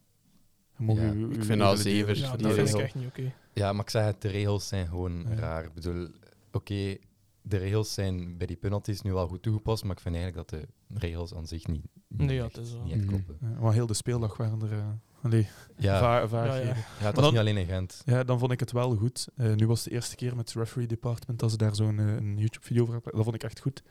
Ja, 0.78 0.92
ik 1.36 1.44
vind 1.44 1.48
dat 1.48 1.48
delen. 1.58 1.78
zeven. 1.78 2.16
ja, 2.18 2.28
voor 2.28 2.38
dat 2.38 2.46
die 2.54 2.54
vind 2.64 2.68
ik 2.78 2.80
echt 2.84 2.94
niet 2.94 3.06
oké. 3.06 3.32
Ja, 3.52 3.72
maar 3.72 3.82
ik 3.84 3.90
zeg 3.90 4.04
het, 4.04 4.20
de 4.22 4.28
regels 4.28 4.68
zijn 4.68 4.86
gewoon 4.88 5.26
Ja. 5.28 5.34
raar. 5.34 5.64
Ik 5.64 5.74
bedoel, 5.74 6.08
oké, 6.52 6.96
de 7.42 7.56
regels 7.56 7.94
zijn 7.94 8.36
bij 8.36 8.46
die 8.46 8.56
penalties 8.56 9.02
nu 9.02 9.12
wel 9.12 9.28
goed 9.28 9.42
toegepast, 9.42 9.82
maar 9.84 9.96
ik 9.96 10.00
vind 10.02 10.14
eigenlijk 10.16 10.48
dat 10.50 10.60
de 10.60 10.98
regels 10.98 11.34
aan 11.34 11.46
zich 11.46 11.66
niet, 11.66 11.84
niet, 12.08 12.26
Nee, 12.28 12.36
ja, 12.36 12.44
echt, 12.44 12.56
het 12.56 12.66
is 12.66 12.72
wel- 12.72 12.82
niet 12.82 12.92
echt 12.92 13.00
Mhm. 13.04 13.08
kloppen. 13.10 13.36
Ja, 13.40 13.60
maar 13.60 13.72
heel 13.72 13.86
de 13.86 13.94
speeldag 13.94 14.36
waren 14.36 14.62
er 14.62 14.72
uh, 14.72 14.84
allee, 15.22 15.48
Ja. 15.76 15.98
Ja, 16.00 16.26
Ja, 16.30 16.44
ja. 16.44 16.60
ja, 16.60 16.74
het 16.74 17.14
dan- 17.14 17.14
was 17.14 17.30
niet 17.30 17.40
alleen 17.40 17.56
in 17.56 17.66
Gent. 17.66 18.02
dan 18.26 18.38
vond 18.38 18.52
ik 18.52 18.60
het 18.60 18.72
wel 18.72 18.96
goed. 18.96 19.28
Eh, 19.36 19.54
nu 19.54 19.66
was 19.66 19.78
het 19.78 19.88
de 19.88 19.94
eerste 19.94 20.16
keer 20.16 20.36
met 20.36 20.48
het 20.48 20.58
referee 20.58 20.86
department 20.86 21.38
dat 21.38 21.50
ze 21.50 21.56
daar 21.56 21.74
zo'n 21.74 21.98
een 21.98 22.36
YouTube-video 22.38 22.82
over 22.82 22.94
hadden. 22.94 23.12
Dat 23.14 23.22
vond 23.22 23.34
ik 23.34 23.42
echt 23.42 23.60
goed. 23.60 23.82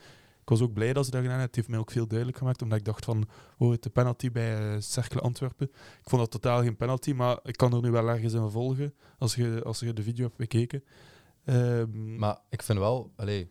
Ik 0.47 0.53
was 0.53 0.61
ook 0.61 0.73
blij 0.73 0.93
dat 0.93 1.05
ze 1.05 1.11
dat 1.11 1.21
gedaan 1.21 1.39
hebben. 1.39 1.47
Het 1.47 1.55
heeft 1.55 1.67
mij 1.67 1.79
ook 1.79 1.91
veel 1.91 2.07
duidelijk 2.07 2.37
gemaakt, 2.37 2.61
omdat 2.61 2.77
ik 2.77 2.85
dacht 2.85 3.05
van, 3.05 3.27
oh, 3.57 3.71
het 3.71 3.83
de 3.83 3.89
penalty 3.89 4.31
bij 4.31 4.73
eh 4.73 4.79
Cercle 4.79 5.21
Antwerpen. 5.21 5.67
Ik 6.01 6.09
vond 6.09 6.21
dat 6.21 6.31
totaal 6.31 6.61
geen 6.61 6.75
penalty, 6.75 7.11
maar 7.11 7.39
ik 7.43 7.57
kan 7.57 7.73
er 7.73 7.81
nu 7.81 7.91
wel 7.91 8.07
ergens 8.07 8.33
in 8.33 8.49
volgen, 8.49 8.93
als 9.17 9.35
je, 9.35 9.61
als 9.63 9.79
je 9.79 9.93
de 9.93 10.03
video 10.03 10.25
hebt 10.25 10.37
bekeken. 10.37 10.83
Ehm, 11.43 12.15
Maar 12.15 12.39
ik 12.49 12.63
vind 12.63 12.79
wel, 12.79 13.11
allee, 13.15 13.49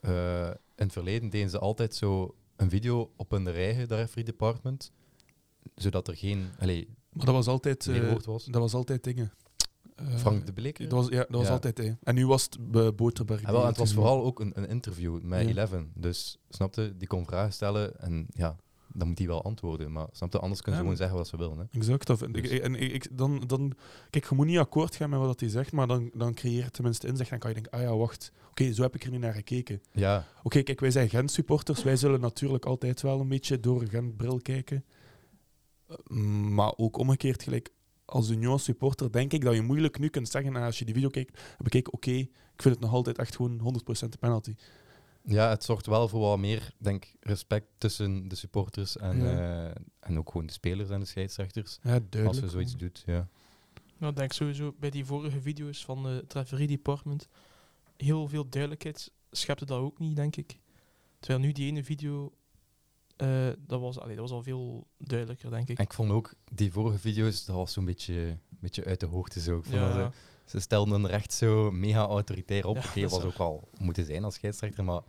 eh, 0.00 0.46
in 0.48 0.84
het 0.84 0.92
verleden 0.92 1.30
deden 1.30 1.50
ze 1.50 1.58
altijd 1.58 1.94
zo 1.94 2.34
een 2.56 2.70
video 2.70 3.12
op 3.16 3.30
hun 3.30 3.46
eigen, 3.46 3.88
de 3.88 3.94
referee 3.96 4.24
department, 4.24 4.92
zodat 5.74 6.08
er 6.08 6.16
geen, 6.16 6.50
allee, 6.58 6.88
maar 7.12 7.26
dat 7.26 7.34
was 7.34 7.46
altijd, 7.46 7.86
eh, 7.86 8.12
was. 8.24 8.44
dat 8.44 8.60
was 8.60 8.74
altijd 8.74 9.04
dingen. 9.04 9.32
Eh, 9.94 10.16
Frank 10.16 10.46
de 10.46 10.52
Bleek. 10.52 10.78
Dat 10.78 10.90
was, 10.90 11.08
ja, 11.08 11.18
dat 11.18 11.30
was 11.30 11.46
Ja. 11.46 11.52
altijd 11.52 11.78
hij. 11.78 11.96
En 12.02 12.14
nu 12.14 12.26
was 12.26 12.44
het 12.44 12.58
eh, 12.72 12.88
Boterberg. 12.96 13.42
Wel, 13.50 13.60
en 13.60 13.66
het 13.66 13.76
was 13.76 13.92
vooral 13.94 14.24
ook 14.24 14.40
een, 14.40 14.52
een 14.54 14.68
interview 14.68 15.22
met 15.22 15.42
Ja. 15.42 15.48
Eleven. 15.48 15.90
Dus 15.94 16.38
snapte, 16.48 16.96
die 16.96 17.08
kon 17.08 17.26
vragen 17.26 17.52
stellen 17.52 18.00
en 18.00 18.26
ja, 18.30 18.56
dan 18.92 19.08
moet 19.08 19.18
hij 19.18 19.26
wel 19.26 19.44
antwoorden. 19.44 19.92
Maar 19.92 20.06
snapte, 20.12 20.38
anders 20.38 20.60
kunnen 20.62 20.80
ze 20.80 20.86
Ja, 20.86 20.92
gewoon 20.92 20.96
zeggen 20.96 21.16
wat 21.16 21.28
ze 21.28 21.36
willen. 21.36 21.58
Hè. 21.58 21.78
Exact. 21.78 22.08
Ik. 22.22 22.32
Dus- 22.34 22.58
En 22.60 22.74
ik, 22.74 23.06
dan, 23.18 23.42
dan, 23.46 23.72
kijk, 24.10 24.28
je 24.28 24.34
moet 24.34 24.46
niet 24.46 24.58
akkoord 24.58 24.96
gaan 24.96 25.10
met 25.10 25.18
wat 25.18 25.40
hij 25.40 25.48
zegt, 25.48 25.72
maar 25.72 25.86
dan, 25.86 26.10
dan 26.14 26.34
creëer 26.34 26.64
je 26.64 26.70
tenminste 26.70 27.06
inzicht. 27.06 27.30
Dan 27.30 27.38
kan 27.38 27.48
je 27.50 27.54
denken, 27.54 27.72
ah 27.72 27.80
ja, 27.84 27.96
wacht, 27.96 28.32
oké, 28.50 28.72
zo 28.72 28.82
heb 28.82 28.94
ik 28.94 29.04
er 29.04 29.10
nu 29.10 29.18
naar 29.18 29.34
gekeken. 29.34 29.82
Ja, 29.92 30.26
Oké, 30.42 30.62
kijk, 30.62 30.80
wij 30.80 30.90
zijn 30.90 31.08
Gent-supporters. 31.08 31.82
Wij 31.82 31.96
zullen 31.96 32.20
natuurlijk 32.20 32.64
altijd 32.64 33.02
wel 33.02 33.20
een 33.20 33.28
beetje 33.28 33.60
door 33.60 33.80
een 33.82 33.88
Gent-bril 33.88 34.38
kijken. 34.42 34.84
Eh, 35.88 35.96
Maar 36.50 36.72
ook 36.76 36.96
omgekeerd, 36.96 37.42
gelijk 37.42 37.70
als 38.04 38.30
Union-supporter, 38.30 39.12
denk 39.12 39.32
ik 39.32 39.44
dat 39.44 39.54
je 39.54 39.62
moeilijk 39.62 39.98
nu 39.98 40.08
kunt 40.08 40.28
zeggen, 40.28 40.56
ah, 40.56 40.64
als 40.64 40.78
je 40.78 40.84
die 40.84 40.94
video 40.94 41.08
kijkt, 41.08 41.40
bekijk, 41.58 41.92
oké, 41.92 42.10
ik 42.10 42.62
vind 42.62 42.74
het 42.74 42.80
nog 42.80 42.92
altijd 42.92 43.18
echt 43.18 43.36
gewoon 43.36 43.58
100% 43.58 44.12
de 44.12 44.18
penalty. 44.18 44.54
ja, 45.26 45.48
het 45.48 45.64
zorgt 45.64 45.86
wel 45.86 46.08
voor 46.08 46.20
wat 46.20 46.38
meer 46.38 46.72
denk, 46.78 47.14
respect 47.20 47.66
tussen 47.78 48.28
de 48.28 48.34
supporters 48.34 48.96
en, 48.96 49.18
Ja. 49.22 49.66
eh, 49.68 49.74
en 50.00 50.18
ook 50.18 50.30
gewoon 50.30 50.46
de 50.46 50.52
spelers 50.52 50.90
en 50.90 51.00
de 51.00 51.06
scheidsrechters. 51.06 51.78
Ja, 51.82 51.88
duidelijk. 51.90 52.26
Als 52.26 52.38
je 52.38 52.48
zoiets 52.48 52.76
doet, 52.76 53.02
ja. 53.06 53.28
Nou, 53.98 54.12
ik 54.12 54.18
denk 54.18 54.32
sowieso 54.32 54.74
bij 54.78 54.90
die 54.90 55.04
vorige 55.04 55.40
video's 55.40 55.84
van 55.84 56.04
het 56.04 56.32
referee 56.32 56.66
department 56.66 57.28
heel 57.96 58.28
veel 58.28 58.48
duidelijkheid 58.48 59.10
schepte 59.30 59.64
dat 59.64 59.78
ook 59.80 59.98
niet, 59.98 60.16
denk 60.16 60.36
ik. 60.36 60.58
Terwijl 61.20 61.44
nu 61.44 61.52
die 61.52 61.66
ene 61.66 61.84
video, 61.84 62.32
eh, 63.16 63.48
dat, 63.58 63.80
was, 63.80 63.98
allee, 63.98 64.16
dat 64.16 64.28
was 64.28 64.36
al 64.36 64.42
veel 64.42 64.86
duidelijker, 64.98 65.50
denk 65.50 65.68
ik. 65.68 65.78
En 65.78 65.84
ik 65.84 65.92
vond 65.92 66.10
ook 66.10 66.34
die 66.52 66.72
vorige 66.72 66.98
video's, 66.98 67.44
dat 67.44 67.56
was 67.56 67.72
zo'n 67.72 67.84
beetje, 67.84 68.38
beetje 68.48 68.84
uit 68.84 69.00
de 69.00 69.06
hoogte 69.06 69.40
zo. 69.40 69.56
Ik 69.58 69.64
vond 69.64 69.76
dat 69.80 69.94
Ja, 69.94 70.10
ze, 70.44 70.50
ze 70.50 70.60
stelden 70.60 71.04
er 71.04 71.10
echt 71.10 71.32
zo 71.32 71.70
mega 71.70 72.04
autoritair 72.06 72.66
op. 72.66 72.76
Ja, 72.76 73.00
dat 73.00 73.10
was 73.10 73.22
ook 73.24 73.38
wel 73.38 73.68
moeten 73.78 74.04
zijn 74.04 74.24
als 74.24 74.34
scheidsrechter, 74.34 74.84
maar 74.84 75.00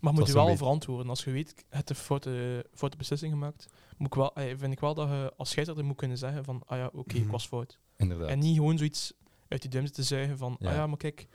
maar 0.00 0.12
moet 0.12 0.26
je 0.26 0.32
wel 0.32 0.42
beetje- 0.44 0.58
verantwoorden. 0.58 1.08
Als 1.08 1.24
je 1.24 1.30
weet, 1.30 1.54
je 1.56 1.64
hebt 1.68 1.90
een 1.90 1.96
foute, 1.96 2.66
foute 2.74 2.96
beslissing 2.96 3.32
gemaakt, 3.32 3.66
moet 3.96 4.06
ik 4.06 4.14
wel, 4.14 4.30
vind 4.34 4.72
ik 4.72 4.80
wel 4.80 4.94
dat 4.94 5.08
je 5.08 5.32
als 5.36 5.50
scheidsrechter 5.50 5.86
moet 5.86 5.96
kunnen 5.96 6.18
zeggen 6.18 6.44
van, 6.44 6.62
ah 6.66 6.78
ja, 6.78 6.90
oké, 6.94 7.14
ik 7.16 7.22
Mhm. 7.22 7.30
was 7.30 7.46
fout. 7.46 7.78
inderdaad. 7.96 8.28
En 8.28 8.38
niet 8.38 8.56
gewoon 8.56 8.78
zoiets 8.78 9.12
uit 9.48 9.60
die 9.62 9.70
duim 9.70 9.90
te 9.90 10.02
zuigen 10.02 10.38
van, 10.38 10.56
Ja. 10.60 10.68
ah 10.68 10.74
ja, 10.74 10.86
maar 10.86 10.96
kijk, 10.96 11.26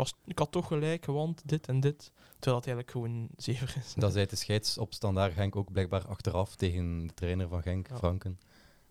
was, 0.00 0.14
ik 0.24 0.38
had 0.38 0.52
toch 0.52 0.66
gelijk, 0.66 1.06
want 1.06 1.42
dit 1.48 1.66
en 1.68 1.80
dit. 1.80 2.12
Terwijl 2.38 2.56
dat 2.62 2.66
eigenlijk 2.66 2.90
gewoon 2.90 3.28
zever 3.36 3.74
is. 3.78 3.94
Dat 3.94 4.12
zei 4.12 4.26
de 4.26 4.36
scheids 4.36 4.78
op 4.78 4.92
standaard 4.94 5.32
Genk 5.32 5.56
ook 5.56 5.72
blijkbaar 5.72 6.06
achteraf 6.06 6.56
tegen 6.56 7.06
de 7.06 7.14
trainer 7.14 7.48
van 7.48 7.62
Genk, 7.62 7.88
Ja. 7.88 7.96
Franken. 7.96 8.38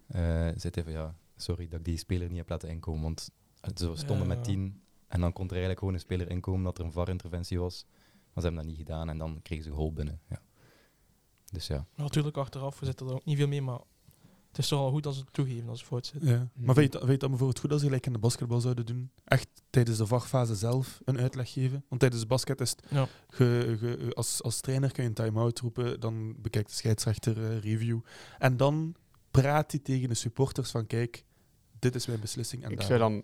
Eh 0.08 0.20
zei 0.56 0.72
hij 0.72 0.84
van 0.84 0.92
ja, 0.92 1.16
sorry 1.36 1.68
dat 1.68 1.80
ik 1.80 1.86
die 1.86 1.98
speler 1.98 2.28
niet 2.28 2.38
heb 2.38 2.50
laten 2.50 2.70
inkomen, 2.70 3.01
want 3.01 3.30
ze 3.75 3.92
stonden 3.96 4.28
Ja. 4.28 4.34
met 4.36 4.44
tien 4.44 4.82
en 5.08 5.22
dan 5.22 5.34
kon 5.34 5.44
er 5.46 5.50
eigenlijk 5.51 5.80
gewoon 5.80 5.94
een 5.94 6.00
speler 6.00 6.30
inkomen 6.30 6.63
dat 6.63 6.78
er 6.78 6.86
een 6.86 6.92
VAR-interventie 6.92 7.60
was. 7.60 7.86
Maar 8.34 8.44
ze 8.44 8.50
hebben 8.50 8.56
dat 8.56 8.66
niet 8.66 8.78
gedaan 8.88 9.10
en 9.10 9.18
dan 9.18 9.39
kregen 9.42 9.63
ze 9.63 9.72
goal 9.72 9.94
binnen. 9.94 10.20
Ja. 10.30 10.42
Dus 11.51 11.68
ja. 11.68 11.86
Natuurlijk 11.96 12.38
achteraf, 12.38 12.80
we 12.80 12.86
zitten 12.86 13.08
er 13.08 13.13
ook 13.13 13.25
niet 13.25 13.38
veel 13.38 13.48
mee, 13.48 13.62
maar 13.62 13.80
het 14.50 14.58
is 14.58 14.68
toch 14.68 14.79
al 14.79 14.91
goed 14.91 15.06
als 15.06 15.15
ze 15.15 15.22
het 15.22 15.34
toegeven 15.34 15.70
als 15.70 15.79
het 15.79 15.88
fout 15.88 16.06
zit. 16.06 16.22
Ja. 16.24 16.50
Maar 16.53 16.75
vind 16.75 16.94
je, 16.94 17.00
vind 17.00 17.12
je 17.12 17.18
dat 17.18 17.29
bijvoorbeeld 17.29 17.60
goed 17.60 17.72
als 17.72 17.79
ze 17.79 17.86
gelijk 17.86 18.06
in 18.06 18.13
de 18.13 18.20
basketbal 18.20 18.60
zouden 18.62 18.86
doen? 18.86 19.12
Echt 19.25 19.48
tijdens 19.70 19.98
de 19.98 20.06
vachtfase 20.06 20.56
zelf 20.56 21.01
een 21.06 21.20
uitleg 21.20 21.51
geven? 21.53 21.86
Want 21.89 22.01
tijdens 22.01 22.22
de 22.22 22.27
basket 22.27 22.62
is 22.62 22.70
het, 22.70 22.84
Ja. 22.89 23.08
ge- 23.29 23.75
ge- 23.79 24.12
als, 24.13 24.44
als 24.44 24.62
trainer 24.62 24.91
kun 24.91 25.03
je 25.03 25.10
een 25.10 25.15
time-out 25.15 25.60
roepen, 25.60 26.00
dan 26.00 26.36
bekijkt 26.41 26.70
de 26.70 26.75
scheidsrechter 26.75 27.44
eh, 27.51 27.60
review. 27.60 28.00
En 28.39 28.58
dan 28.58 28.96
praat 29.32 29.72
hij 29.72 29.79
tegen 29.79 30.10
de 30.10 30.15
supporters 30.15 30.72
van 30.72 30.88
kijk, 30.88 31.24
dit 31.79 31.96
is 31.96 32.06
mijn 32.06 32.20
beslissing. 32.20 32.63
En 32.63 32.72
Ik 32.72 32.77
daar- 32.77 32.88
zou 32.88 33.00
dan 33.00 33.24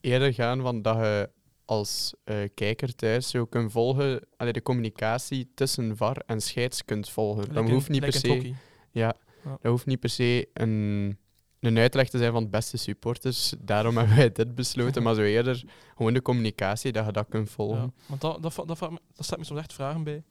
eerder 0.00 0.34
gaan 0.34 0.60
van 0.60 0.82
dat 0.82 0.96
je 0.96 1.30
als 1.64 2.14
eh, 2.24 2.36
kijker 2.54 2.94
thuis 2.94 3.28
zo 3.30 3.44
kunt 3.46 3.72
volgen, 3.72 4.26
allee, 4.36 4.52
de 4.52 4.62
communicatie 4.62 5.50
tussen 5.54 5.96
VAR 5.96 6.16
en 6.26 6.40
scheids 6.40 6.84
kunt 6.84 7.08
volgen. 7.10 7.40
Like 7.42 7.54
Dan 7.54 7.70
hoeft 7.70 7.88
niet 7.88 8.04
like 8.04 8.20
per 8.20 8.30
se. 8.40 8.52
Ja, 8.90 9.14
Ja. 9.44 9.50
Dat 9.60 9.70
hoeft 9.70 9.86
niet 9.86 10.00
per 10.00 10.08
se 10.10 10.48
een, 10.52 11.18
een 11.60 11.78
uitleg 11.78 12.08
te 12.08 12.18
zijn 12.18 12.32
van 12.32 12.42
de 12.42 12.48
beste 12.50 12.76
supporters. 12.76 13.54
Daarom 13.58 13.96
hebben 13.98 14.16
wij 14.16 14.32
dit 14.32 14.54
besloten. 14.54 15.02
Maar 15.02 15.14
zo 15.14 15.22
eerder 15.22 15.64
gewoon 15.96 16.12
de 16.12 16.22
communicatie, 16.22 16.92
dat 16.92 17.06
je 17.06 17.12
dat 17.12 17.28
kunt 17.28 17.50
volgen. 17.50 17.82
Ja, 17.82 17.90
want 18.06 18.20
dat, 18.20 18.42
dat, 18.42 18.54
dat, 18.54 18.78
dat, 18.78 18.90
staat 19.18 19.38
me 19.38 19.44
soms 19.44 19.60
echt 19.60 19.72
vragen 19.72 20.04
bij. 20.04 20.22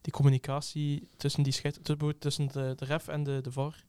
Die 0.00 0.12
communicatie 0.12 1.08
tussen, 1.16 1.42
die 1.42 1.52
scheid, 1.52 1.78
tussen- 2.18 2.48
de, 2.48 2.72
de 2.76 2.84
ref 2.84 3.08
en 3.08 3.22
de, 3.22 3.40
de 3.40 3.52
VAR. 3.52 3.84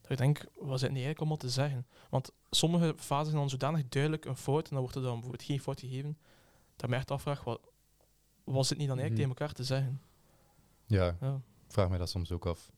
Dat 0.00 0.10
ik 0.10 0.18
denk, 0.18 0.44
wat 0.54 0.78
zit 0.78 0.88
nu 0.88 0.94
eigenlijk 0.94 1.18
allemaal 1.18 1.36
te 1.36 1.48
zeggen? 1.48 1.86
Want 2.10 2.30
sommige 2.50 2.94
fasen 2.96 3.26
zijn 3.26 3.36
dan 3.38 3.50
zodanig 3.50 3.88
duidelijk 3.88 4.24
een 4.24 4.36
fout, 4.36 4.64
en 4.64 4.70
dan 4.70 4.80
wordt 4.80 4.94
er 4.96 5.02
dan 5.02 5.12
bijvoorbeeld 5.12 5.42
geen 5.42 5.60
fout 5.60 5.80
gegeven, 5.80 6.18
dat 6.76 6.84
ik 6.84 6.88
me 6.88 6.96
echt 6.96 7.10
afvraag, 7.10 7.44
wat, 7.44 7.60
wat 8.44 8.66
zit 8.66 8.78
niet 8.78 8.88
dan 8.88 8.98
eigenlijk 8.98 9.10
Mhm. 9.10 9.14
tegen 9.14 9.30
elkaar 9.30 9.52
te 9.54 9.64
zeggen? 9.64 10.00
Ja, 10.86 11.16
Ja. 11.20 11.34
ik 11.66 11.72
vraag 11.72 11.88
me 11.88 11.98
dat 11.98 12.10
soms 12.10 12.32
ook 12.32 12.46
af. 12.46 12.70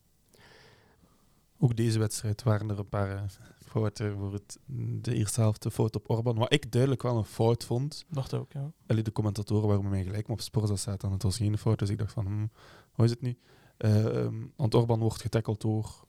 Ook 1.59 1.77
deze 1.77 1.99
wedstrijd 1.99 2.43
waren 2.43 2.71
er 2.71 2.79
een 2.79 2.89
paar 2.89 3.11
eh, 3.11 3.23
fouten 3.69 4.17
voor 4.19 4.33
het, 4.33 4.59
de 5.01 5.15
eerste 5.15 5.41
helft. 5.41 5.63
De 5.63 5.71
fout 5.71 5.97
op 5.97 6.11
Orban. 6.11 6.37
Wat 6.37 6.53
ik 6.53 6.73
duidelijk 6.73 7.03
wel 7.03 7.17
een 7.17 7.25
fout 7.25 7.65
vond. 7.65 8.05
Dacht 8.09 8.35
ook, 8.35 8.53
ja. 8.53 8.73
Allee, 8.87 9.03
de 9.03 9.13
commentatoren 9.13 9.69
waren 9.69 9.83
met 9.83 9.91
mij 9.93 10.03
gelijk, 10.05 10.27
maar 10.27 10.37
op 10.37 10.43
Sporza 10.43 10.77
staat 10.77 11.01
dan 11.01 11.13
het 11.13 11.23
was 11.23 11.37
geen 11.37 11.59
fout. 11.59 11.79
Dus 11.79 11.91
ik 11.91 11.99
dacht 11.99 12.13
van, 12.13 12.27
hm, 12.27 12.47
hoe 12.93 13.05
is 13.05 13.11
het 13.11 13.21
nu? 13.23 13.39
Eh, 13.77 14.17
ehm, 14.25 14.35
want 14.57 14.75
Orban 14.75 14.99
wordt 15.01 15.21
getackeld 15.21 15.61
door... 15.61 16.05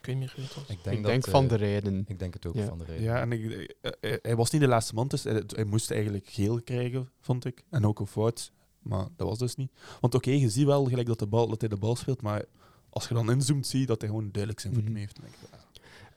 Ik 0.00 0.06
weet 0.12 0.16
niet 0.20 0.36
meer 0.36 0.46
het 0.46 0.54
was. 0.54 0.64
Ik 0.68 0.84
denk, 0.84 0.96
ik 0.96 1.02
dat, 1.02 1.12
denk 1.12 1.24
van 1.28 1.42
eh, 1.42 1.48
de 1.48 1.54
rijden. 1.54 2.04
Ik 2.08 2.18
denk 2.18 2.34
het 2.34 2.46
ook 2.46 2.54
Ja. 2.54 2.66
van 2.66 2.78
de 2.78 2.84
reden. 2.84 3.02
Ja, 3.02 3.20
en 3.20 3.32
ik, 3.32 3.74
eh, 3.80 4.12
eh, 4.12 4.18
hij 4.22 4.36
was 4.36 4.50
niet 4.50 4.60
de 4.60 4.68
laatste 4.68 4.94
man, 4.94 5.08
dus 5.08 5.24
hij, 5.24 5.42
hij 5.46 5.64
moest 5.64 5.90
eigenlijk 5.90 6.26
geel 6.28 6.62
krijgen, 6.62 7.10
vond 7.20 7.44
ik. 7.44 7.64
En 7.70 7.86
ook 7.86 8.00
een 8.00 8.06
fout, 8.06 8.52
maar 8.78 9.06
dat 9.16 9.28
was 9.28 9.38
dus 9.38 9.54
niet. 9.54 9.72
Want 10.00 10.14
oké, 10.14 10.30
je 10.30 10.50
ziet 10.50 10.66
wel 10.66 10.84
gelijk 10.84 11.06
dat, 11.06 11.18
de 11.18 11.26
bal, 11.26 11.48
dat 11.48 11.60
hij 11.60 11.68
de 11.70 11.76
bal 11.76 11.96
speelt, 11.96 12.22
maar 12.22 12.44
als 12.96 13.08
je 13.08 13.14
dan 13.14 13.30
inzoomt, 13.30 13.66
zie 13.66 13.80
je 13.80 13.86
dat 13.86 14.00
hij 14.00 14.10
gewoon 14.10 14.30
duidelijk 14.30 14.60
zijn 14.60 14.74
voet 14.74 14.82
Mhm. 14.82 14.92
mee 14.92 15.02
heeft. 15.02 15.20
Denk 15.20 15.32
ik, 15.34 15.48
ja. 15.50 15.58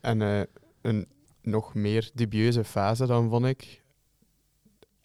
En 0.00 0.22
eh, 0.22 0.40
een 0.80 1.06
nog 1.42 1.74
meer 1.74 2.10
dubieuze 2.14 2.64
fase 2.64 3.06
dan, 3.06 3.28
vond 3.30 3.44
ik. 3.46 3.82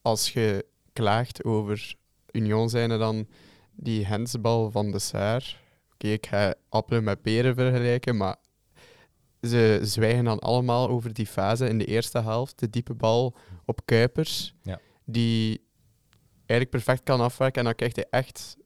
Als 0.01 0.33
je 0.33 0.65
klaagt 0.93 1.43
over 1.43 1.95
Union 2.31 2.69
zijn 2.69 2.91
er 2.91 2.97
dan 2.97 3.27
die 3.73 4.05
hensbal 4.05 4.71
van 4.71 4.91
de 4.91 4.99
Saar. 4.99 5.61
Oké, 5.93 6.07
ik 6.07 6.25
ga 6.25 6.53
appelen 6.69 7.03
met 7.03 7.21
peren 7.21 7.55
vergelijken, 7.55 8.17
maar 8.17 8.35
ze 9.41 9.79
zwijgen 9.83 10.23
dan 10.23 10.39
allemaal 10.39 10.89
over 10.89 11.13
die 11.13 11.27
fase 11.27 11.67
in 11.69 11.77
de 11.77 11.85
eerste 11.85 12.21
helft. 12.21 12.59
De 12.59 12.69
diepe 12.69 12.93
bal 12.93 13.35
op 13.65 13.85
Kuipers, 13.85 14.53
Ja. 14.61 14.79
die 15.05 15.61
eigenlijk 16.45 16.69
perfect 16.69 17.03
kan 17.03 17.19
afwerken. 17.21 17.59
En 17.59 17.65
dan 17.65 17.75
krijgt 17.75 17.95
hij 17.95 18.07
echt 18.09 18.57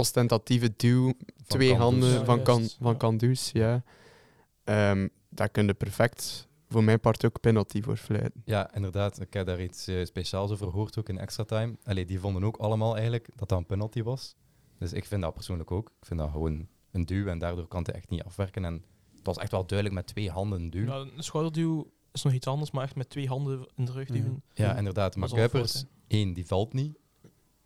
ostentatieve 0.00 0.72
duw 0.76 1.04
Van 1.04 1.14
twee 1.46 1.68
Kandus. 1.76 1.84
handen 1.84 2.10
Ja, 2.18 2.24
van, 2.24 2.42
kan, 2.42 2.68
van 2.80 2.92
ja. 2.92 2.98
Kandus, 2.98 3.50
ja. 3.52 3.82
Ehm 4.64 5.08
dat 5.30 5.50
kun 5.50 5.66
je 5.66 5.74
perfect 5.74 6.48
voor 6.68 6.84
mijn 6.84 7.00
part 7.00 7.24
ook 7.24 7.40
penalty 7.40 7.82
voor 7.82 7.96
fluiten. 7.96 8.42
Ja, 8.44 8.74
inderdaad. 8.74 9.20
Ik 9.20 9.32
heb 9.32 9.46
daar 9.46 9.62
iets 9.62 9.86
eh, 9.86 10.04
speciaals 10.04 10.50
over 10.50 10.66
gehoord, 10.70 10.98
ook 10.98 11.08
in 11.08 11.18
extra 11.18 11.44
time. 11.44 11.76
Allee, 11.84 12.04
die 12.04 12.20
vonden 12.20 12.44
ook 12.44 12.56
allemaal 12.56 12.94
eigenlijk 12.94 13.28
dat 13.36 13.48
dat 13.48 13.58
een 13.58 13.66
penalty 13.66 14.02
was. 14.02 14.34
Dus 14.78 14.92
ik 14.92 15.04
vind 15.04 15.22
dat 15.22 15.34
persoonlijk 15.34 15.70
ook. 15.70 15.88
Ik 16.00 16.06
vind 16.06 16.20
dat 16.20 16.30
gewoon 16.30 16.68
een 16.90 17.06
duw 17.06 17.26
en 17.26 17.38
daardoor 17.38 17.66
kan 17.68 17.82
hij 17.82 17.94
echt 17.94 18.10
niet 18.10 18.22
afwerken. 18.22 18.64
En 18.64 18.72
het 19.16 19.26
was 19.26 19.36
echt 19.36 19.50
wel 19.50 19.66
duidelijk 19.66 19.98
met 19.98 20.06
twee 20.06 20.30
handen 20.30 20.60
een 20.60 20.70
duw. 20.70 20.84
Ja, 20.86 20.94
Ja, 20.96 21.06
een 21.16 21.22
schouderduw 21.22 21.90
is 22.12 22.22
nog 22.22 22.32
iets 22.32 22.46
anders, 22.46 22.70
maar 22.70 22.84
echt 22.84 22.96
met 22.96 23.10
twee 23.10 23.28
handen 23.28 23.68
in 23.76 23.84
de 23.84 23.92
rug 23.92 24.08
duwen. 24.08 24.42
inderdaad. 24.54 25.16
Maar 25.16 25.28
Kuipers, 25.28 25.84
één, 26.06 26.32
die 26.32 26.46
valt 26.46 26.72
niet. 26.72 26.98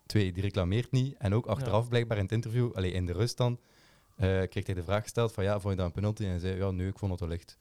Twee, 0.05 0.31
die 0.31 0.41
reclameert 0.43 0.91
niet. 0.91 1.15
En 1.17 1.33
ook 1.33 1.45
achteraf 1.45 1.87
blijkbaar 1.89 2.17
in 2.17 2.23
het 2.23 2.31
interview, 2.31 2.71
allee, 2.73 2.91
in 2.91 3.05
de 3.05 3.13
rust 3.13 3.37
dan, 3.37 3.59
eh, 4.15 4.41
kreeg 4.49 4.65
hij 4.65 4.75
de 4.75 4.83
vraag 4.83 5.01
gesteld 5.03 5.31
van 5.31 5.43
ja, 5.43 5.59
vond 5.59 5.69
je 5.73 5.75
dat 5.75 5.85
een 5.85 5.91
penalty? 5.91 6.23
En 6.23 6.29
hij 6.29 6.39
zei 6.39 6.55
ja, 6.57 6.71
nee, 6.71 6.87
ik 6.87 6.99
vond 6.99 7.11
het 7.11 7.19
wel 7.19 7.29
licht. 7.29 7.57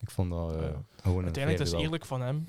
Ik 0.00 0.10
vond 0.10 0.30
dat 0.30 0.54
eh, 0.54 0.60
Ja. 0.62 0.82
gewoon 0.96 1.18
een 1.18 1.24
Uiteindelijk 1.24 1.58
het 1.58 1.60
is 1.60 1.70
duel. 1.70 1.80
eerlijk 1.82 2.04
van 2.04 2.20
hem. 2.20 2.46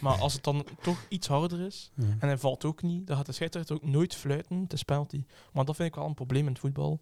Maar 0.00 0.18
als 0.18 0.32
het 0.32 0.44
dan 0.44 0.64
toch 0.82 1.04
iets 1.08 1.26
harder 1.26 1.60
is 1.60 1.90
Ja. 1.94 2.04
en 2.04 2.28
hij 2.28 2.38
valt 2.38 2.64
ook 2.64 2.82
niet, 2.82 3.06
dan 3.06 3.16
gaat 3.16 3.26
de 3.26 3.32
scheidsrechter 3.32 3.76
ook 3.76 3.84
nooit 3.84 4.14
fluiten. 4.14 4.56
Het 4.60 4.72
is 4.72 4.82
penalty. 4.82 5.24
Maar 5.52 5.64
dat 5.64 5.76
vind 5.76 5.88
ik 5.88 5.94
wel 5.94 6.04
een 6.06 6.14
probleem 6.14 6.42
in 6.46 6.48
het 6.52 6.58
voetbal. 6.58 7.00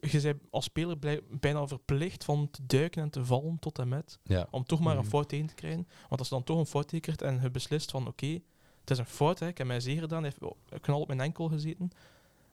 Je- 0.00 0.20
bent 0.20 0.40
als 0.50 0.64
speler 0.64 0.98
blij- 0.98 1.20
bijna 1.30 1.66
verplicht 1.66 2.24
van 2.24 2.50
te 2.50 2.66
duiken 2.66 3.02
en 3.02 3.10
te 3.10 3.24
vallen 3.24 3.58
tot 3.58 3.78
en 3.78 3.88
met. 3.88 4.18
Ja, 4.22 4.46
Om 4.50 4.64
toch 4.64 4.80
maar 4.80 4.94
een 4.94 5.00
Mhm. 5.00 5.08
fout 5.08 5.28
tegen 5.28 5.46
te 5.46 5.54
krijgen. 5.54 5.88
Want 6.08 6.20
als 6.20 6.28
je 6.28 6.34
dan 6.34 6.44
toch 6.44 6.58
een 6.58 6.66
fout 6.66 6.88
tekent 6.88 7.22
en 7.22 7.40
je 7.42 7.50
beslist 7.50 7.90
van 7.90 8.06
oké, 8.06 8.40
het 8.88 8.98
is 8.98 8.98
een 8.98 9.10
fout, 9.10 9.38
hè, 9.38 9.46
ik 9.46 9.58
heb 9.58 9.66
mij 9.66 9.80
zeer 9.80 10.00
gedaan, 10.00 10.22
hij 10.22 10.32
heeft 10.38 10.54
een 10.68 10.80
knal 10.80 11.00
op 11.00 11.06
mijn 11.08 11.20
enkel 11.20 11.48
gezeten. 11.48 11.90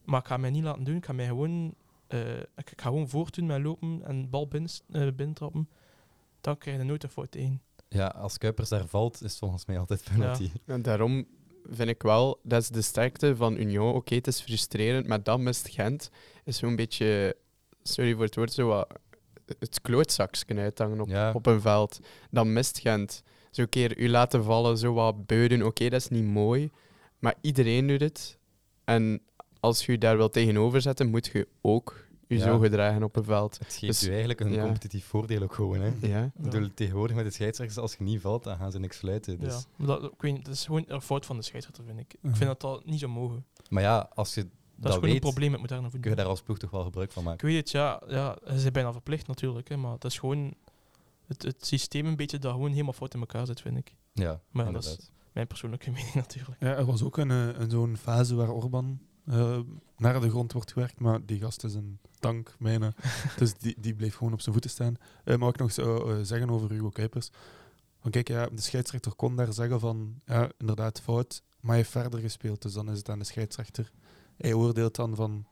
Maar 0.04 0.20
ik 0.20 0.27
ga 0.27 0.38
mij 0.38 0.50
niet 0.50 0.63
laten 0.63 0.84
doen, 0.84 0.96
ik 0.96 1.06
ga 1.06 1.13
mij 1.13 1.25
gewoon, 1.25 1.74
eh, 2.08 2.38
ik, 2.39 2.72
ik 2.72 2.82
ga 2.82 2.88
gewoon 2.89 3.10
voortdoen 3.10 3.46
met 3.46 3.62
lopen 3.62 4.01
en 4.04 4.30
bal 4.30 4.48
binnen, 4.48 4.70
eh, 4.92 5.08
binnentrappen. 5.15 5.70
Dan 6.42 6.58
krijg 6.58 6.77
je 6.77 6.84
nooit 6.84 7.04
een 7.04 7.10
fout 7.10 7.32
tegen. 7.32 7.62
ja, 7.89 8.08
als 8.08 8.38
Kuipers 8.38 8.70
daar 8.70 8.88
valt, 8.88 9.13
is 9.13 9.30
het 9.30 9.39
volgens 9.39 9.65
mij 9.65 9.80
altijd 9.80 10.04
penalty. 10.13 10.51
En 10.65 10.82
daarom 10.82 11.25
vind 11.70 11.89
ik 11.89 12.01
wel, 12.01 12.39
dat 12.44 12.62
is 12.62 12.70
de 12.70 12.82
sterkte 12.82 13.36
van 13.36 13.58
Union. 13.58 13.94
Oké, 13.94 14.15
het 14.15 14.27
is 14.27 14.42
frustrerend, 14.42 15.08
maar 15.08 15.24
dat 15.24 15.39
mist 15.39 15.70
Gent. 15.70 16.10
Is 16.44 16.58
zo'n 16.58 16.75
beetje, 16.75 17.36
sorry 17.84 18.13
voor 18.13 18.24
het 18.24 18.36
woord, 18.36 18.54
zo 18.54 18.68
wat 18.68 19.00
het 19.60 19.82
klootzakje 19.82 20.56
uithangen 20.58 21.01
op, 21.01 21.08
Ja. 21.08 21.32
op 21.34 21.46
een 21.46 21.62
veld. 21.62 22.00
Dat 22.32 22.46
mist 22.46 22.80
Gent. 22.80 23.24
Zo 23.56 23.62
een 23.62 23.70
keer 23.70 23.98
u 23.98 24.10
laten 24.10 24.44
vallen, 24.44 24.78
zo 24.78 24.94
wat 24.94 25.26
beuden. 25.26 25.64
Oké, 25.66 25.90
dat 25.90 26.00
is 26.02 26.08
niet 26.10 26.24
mooi, 26.24 26.72
maar 27.20 27.34
iedereen 27.42 27.88
doet 27.88 28.00
het. 28.02 28.38
En 28.84 29.22
als 29.60 29.86
je 29.86 29.92
je 29.92 29.98
daar 29.98 30.18
wil 30.18 30.30
tegenover 30.30 30.82
zetten, 30.82 31.08
moet 31.10 31.26
je 31.34 31.48
ook 31.62 32.04
je 32.28 32.38
Ja. 32.38 32.44
zo 32.44 32.60
gedragen 32.60 33.04
op 33.04 33.16
een 33.16 33.24
veld. 33.24 33.58
Het 33.60 33.74
geeft 33.74 34.00
Dus- 34.00 34.04
u 34.08 34.10
eigenlijk 34.10 34.40
een 34.40 34.52
ja. 34.52 34.62
competitief 34.64 35.06
voordeel 35.06 35.42
ook 35.42 35.54
gewoon. 35.54 35.80
Hè. 35.82 35.92
Ja. 36.02 36.24
Ik 36.24 36.32
bedoel, 36.36 36.70
tegenwoordig 36.74 37.16
met 37.16 37.26
de 37.26 37.32
scheidsrechters, 37.32 37.80
als 37.82 37.96
je 37.98 38.04
niet 38.04 38.22
valt, 38.22 38.44
dan 38.44 38.58
gaan 38.58 38.72
ze 38.72 38.80
niks 38.80 38.98
fluiten. 38.98 39.40
Dus. 39.40 39.66
Ja, 39.78 39.86
dat, 39.86 40.04
ik 40.04 40.22
weet 40.22 40.34
niet, 40.34 40.46
dat 40.46 40.54
is 40.54 40.66
gewoon 40.66 40.84
een 40.88 41.02
fout 41.02 41.26
van 41.26 41.36
de 41.38 41.44
scheidsrechter, 41.44 41.84
vind 41.84 42.00
ik. 42.00 42.14
Ik 42.14 42.20
vind 42.36 42.40
dat 42.50 42.62
dat 42.62 42.86
niet 42.86 43.00
zo 43.00 43.08
mogen. 43.08 43.46
Maar 43.70 43.84
ja, 43.84 44.10
als 44.14 44.34
je 44.34 44.42
Dat, 44.42 44.50
dat, 44.76 44.86
is 44.86 44.94
gewoon 44.94 45.02
weet, 45.14 45.14
een 45.14 45.30
probleem 45.30 45.52
met 45.52 45.60
moderne 45.60 45.82
kun 45.90 45.92
je 45.92 46.06
voetbal. 46.06 46.24
daar 46.24 46.32
als 46.34 46.42
ploeg 46.42 46.58
toch 46.58 46.72
wel 46.72 46.84
gebruik 46.84 47.12
van 47.12 47.22
Ik 47.24 47.28
maken. 47.30 47.48
weet 47.48 47.58
het, 47.58 47.72
ja, 47.72 48.02
ja, 48.08 48.38
ze 48.48 48.60
zijn 48.60 48.74
bijna 48.74 48.92
verplicht 48.92 49.28
natuurlijk, 49.28 49.70
hè, 49.70 49.78
maar 49.78 49.92
het 49.92 50.04
is 50.04 50.20
gewoon 50.20 50.54
het, 51.27 51.44
het 51.44 51.65
systeem 51.65 52.05
een 52.05 52.15
beetje 52.15 52.39
dat 52.39 52.51
gewoon 52.51 52.72
helemaal 52.72 52.94
fout 52.94 53.13
in 53.13 53.20
elkaar 53.20 53.46
zit, 53.46 53.62
vind 53.62 53.77
ik. 53.77 53.96
Ja, 54.13 54.41
Maar 54.51 54.74
dat 54.74 54.84
is-. 54.84 55.10
Mijn 55.36 55.48
persoonlijke 55.48 55.91
mening 55.98 56.13
natuurlijk. 56.13 56.62
Ja, 56.62 56.75
er 56.75 56.86
was 56.86 57.03
ook 57.03 57.17
een, 57.17 57.32
eh, 57.32 57.60
een 57.60 57.70
zo'n 57.70 57.98
fase 57.98 58.36
waar 58.36 58.50
Orban 58.50 59.00
eh, 59.25 59.60
naar 59.98 60.22
de 60.22 60.29
grond 60.29 60.53
wordt 60.53 60.72
gewerkt, 60.72 61.00
maar 61.00 61.25
die 61.25 61.39
gast 61.39 61.63
is 61.63 61.74
een 61.74 62.00
tank, 62.20 62.55
mijne. 62.60 62.94
dus 63.38 63.53
die, 63.53 63.75
die 63.79 63.96
bleef 63.96 64.15
gewoon 64.15 64.34
op 64.34 64.41
zijn 64.41 64.53
voeten 64.53 64.72
staan. 64.72 64.96
Eh, 65.24 65.25
maar 65.25 65.38
wat 65.38 65.53
ik 65.53 65.60
nog 65.60 65.72
zou 65.72 66.25
zeggen 66.25 66.50
over 66.50 66.72
Hugo 66.72 66.89
Kuipers. 66.89 67.29
Van 68.00 68.12
kijk, 68.12 68.27
ja, 68.27 68.48
de 68.48 68.62
scheidsrechter 68.62 69.15
kon 69.15 69.36
daar 69.36 69.53
zeggen 69.53 69.79
van, 69.79 70.22
ja, 70.25 70.51
inderdaad 70.58 71.01
fout, 71.01 71.41
maar 71.60 71.70
hij 71.70 71.77
heeft 71.77 71.89
verder 71.89 72.20
gespeeld. 72.20 72.62
Dus 72.62 72.74
dan 72.74 72.91
is 72.91 72.98
het 72.98 73.10
aan 73.10 73.20
de 73.20 73.25
scheidsrechter. 73.25 73.91
Hij 74.38 74.53
oordeelt 74.53 74.96
dan 74.96 75.15
van, 75.15 75.46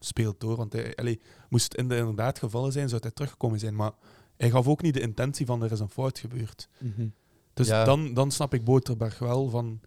speelt 0.00 0.40
door. 0.40 0.56
Want 0.56 0.72
hij, 0.72 0.94
allee, 0.94 1.20
moest 1.48 1.64
het 1.64 1.74
in 1.74 1.88
de 1.88 1.96
inderdaad 1.96 2.38
gevallen 2.38 2.72
zijn, 2.72 2.88
zou 2.88 3.00
hij 3.00 3.10
teruggekomen 3.10 3.58
zijn. 3.58 3.74
Maar 3.74 3.92
hij 4.38 4.50
gaf 4.50 4.68
ook 4.68 4.82
niet 4.82 4.94
de 4.94 5.00
intentie 5.00 5.46
van, 5.46 5.62
er 5.62 5.72
is 5.72 5.80
een 5.80 5.88
fout 5.90 6.18
gebeurd. 6.18 6.68
Mhm. 6.78 7.08
Dus 7.54 7.68
Ja. 7.68 7.84
dan, 7.84 8.14
dan 8.14 8.30
snap 8.30 8.54
ik 8.54 8.64
Boterberg 8.64 9.18
wel 9.18 9.48
van, 9.48 9.80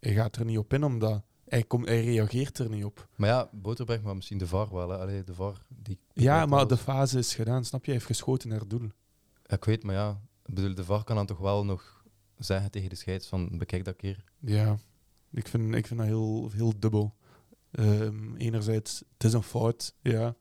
hij 0.00 0.12
gaat 0.14 0.36
er 0.36 0.44
niet 0.44 0.58
op 0.58 0.72
in, 0.72 0.84
omdat 0.84 1.22
hij, 1.48 1.62
kom, 1.62 1.84
hij 1.84 2.04
reageert 2.04 2.58
er 2.58 2.68
niet 2.70 2.84
op. 2.84 3.08
Maar 3.16 3.28
ja, 3.28 3.48
Boterberg, 3.52 4.02
maar 4.02 4.14
misschien 4.16 4.38
de 4.38 4.46
VAR 4.46 4.72
wel. 4.72 4.88
Hè. 4.88 4.98
Allee, 4.98 5.24
de 5.24 5.34
VAR, 5.34 5.62
die 5.68 5.98
Ja, 6.12 6.46
maar 6.46 6.66
de 6.66 6.76
fase 6.76 7.18
is 7.18 7.34
gedaan, 7.34 7.64
snap 7.64 7.80
je? 7.80 7.90
Hij 7.90 7.94
heeft 7.94 8.06
geschoten 8.10 8.48
naar 8.48 8.60
het 8.60 8.70
doel. 8.70 8.88
Ja, 9.46 9.56
ik 9.56 9.64
weet, 9.64 9.82
maar 9.82 9.94
ja, 9.94 10.20
ik 10.46 10.54
bedoel, 10.54 10.74
de 10.74 10.84
VAR 10.84 11.04
kan 11.04 11.16
dan 11.16 11.26
toch 11.26 11.38
wel 11.38 11.64
nog 11.64 12.04
zeggen 12.38 12.70
tegen 12.70 12.88
de 12.88 12.94
scheids 12.96 13.26
van 13.26 13.58
bekijk 13.58 13.84
dat 13.84 13.96
keer. 13.96 14.24
Ja, 14.38 14.76
ik 15.32 15.48
vind, 15.48 15.74
ik 15.74 15.86
vind 15.86 16.00
dat 16.00 16.08
heel, 16.08 16.50
heel 16.52 16.72
dubbel. 16.78 17.14
Ehm, 17.70 18.34
enerzijds, 18.36 19.02
het 19.12 19.24
is 19.24 19.32
een 19.32 19.42
fout, 19.42 19.94
ja. 20.02 20.34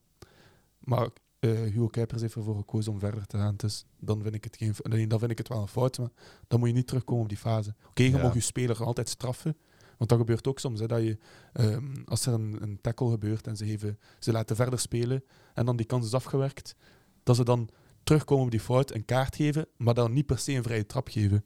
Maar 0.79 1.09
eh, 1.39 1.51
Hugo 1.51 1.87
Kuipers 1.87 2.21
heeft 2.21 2.35
ervoor 2.35 2.55
gekozen 2.55 2.91
om 2.91 2.99
verder 2.99 3.25
te 3.25 3.37
gaan. 3.37 3.53
Dus 3.57 3.85
dan 3.99 4.21
vind 4.21 4.35
ik 4.35 4.43
het, 4.43 4.57
geen, 4.57 4.73
nee, 4.83 5.07
dan 5.07 5.19
vind 5.19 5.31
ik 5.31 5.37
het 5.37 5.47
wel 5.47 5.61
een 5.61 5.67
fout, 5.67 5.97
maar 5.97 6.09
dan 6.47 6.59
moet 6.59 6.67
je 6.69 6.75
niet 6.75 6.87
terugkomen 6.87 7.23
op 7.23 7.29
die 7.29 7.37
fase. 7.37 7.75
Oké, 7.89 8.03
je 8.03 8.09
Ja. 8.09 8.21
mag 8.21 8.33
je 8.33 8.39
speler 8.39 8.83
altijd 8.83 9.09
straffen. 9.09 9.57
Want 9.97 10.09
dat 10.09 10.19
gebeurt 10.19 10.47
ook 10.47 10.59
soms, 10.59 10.79
hè, 10.79 10.87
dat 10.87 11.01
je, 11.01 11.17
ehm, 11.53 11.95
als 12.05 12.25
er 12.25 12.33
een, 12.33 12.57
een 12.61 12.81
tackle 12.81 13.09
gebeurt 13.09 13.47
en 13.47 13.57
ze, 13.57 13.65
geven, 13.65 13.99
ze 14.19 14.31
laten 14.31 14.55
verder 14.55 14.79
spelen 14.79 15.23
en 15.53 15.65
dan 15.65 15.75
die 15.77 15.85
kans 15.85 16.05
is 16.05 16.13
afgewerkt, 16.13 16.75
dat 17.23 17.35
ze 17.35 17.43
dan 17.43 17.69
terugkomen 18.03 18.45
op 18.45 18.51
die 18.51 18.59
fout, 18.59 18.93
een 18.93 19.05
kaart 19.05 19.35
geven, 19.35 19.67
maar 19.77 19.93
dan 19.93 20.13
niet 20.13 20.25
per 20.25 20.37
se 20.39 20.51
een 20.53 20.63
vrije 20.63 20.85
trap 20.85 21.07
geven. 21.07 21.43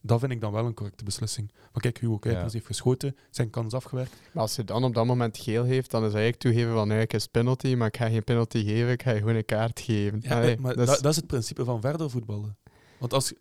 Dat 0.00 0.20
vind 0.20 0.32
ik 0.32 0.40
dan 0.40 0.52
wel 0.52 0.66
een 0.66 0.74
correcte 0.74 1.04
beslissing. 1.04 1.50
Maar 1.72 1.82
kijk, 1.82 1.98
Hugo 1.98 2.18
Kuipers 2.18 2.46
Ja. 2.46 2.52
heeft 2.52 2.66
geschoten, 2.66 3.16
zijn 3.30 3.50
kans 3.50 3.74
afgewerkt. 3.74 4.12
Maar 4.32 4.42
als 4.42 4.56
je 4.56 4.64
dan 4.64 4.84
op 4.84 4.94
dat 4.94 5.06
moment 5.06 5.38
geel 5.38 5.64
heeft, 5.64 5.90
dan 5.90 6.00
is 6.04 6.12
eigenlijk 6.12 6.42
toegeven 6.42 6.72
van 6.72 6.88
nee, 6.88 7.00
ik 7.00 7.12
is 7.12 7.26
penalty, 7.26 7.74
maar 7.74 7.86
ik 7.86 7.96
ga 7.96 8.08
geen 8.08 8.24
penalty 8.24 8.64
geven, 8.64 8.90
ik 8.90 9.02
ga 9.02 9.10
je 9.10 9.18
gewoon 9.18 9.34
een 9.34 9.44
kaart 9.44 9.80
geven. 9.80 10.18
Ja, 10.22 10.36
Allee, 10.36 10.58
maar 10.58 10.76
dat 10.76 10.86
dat, 10.86 10.96
is- 10.96 11.02
dat 11.02 11.10
is 11.10 11.16
het 11.16 11.26
principe 11.26 11.64
van 11.64 11.80
verder 11.80 12.10
voetballen. 12.10 12.56
Want 12.98 13.12
als 13.12 13.32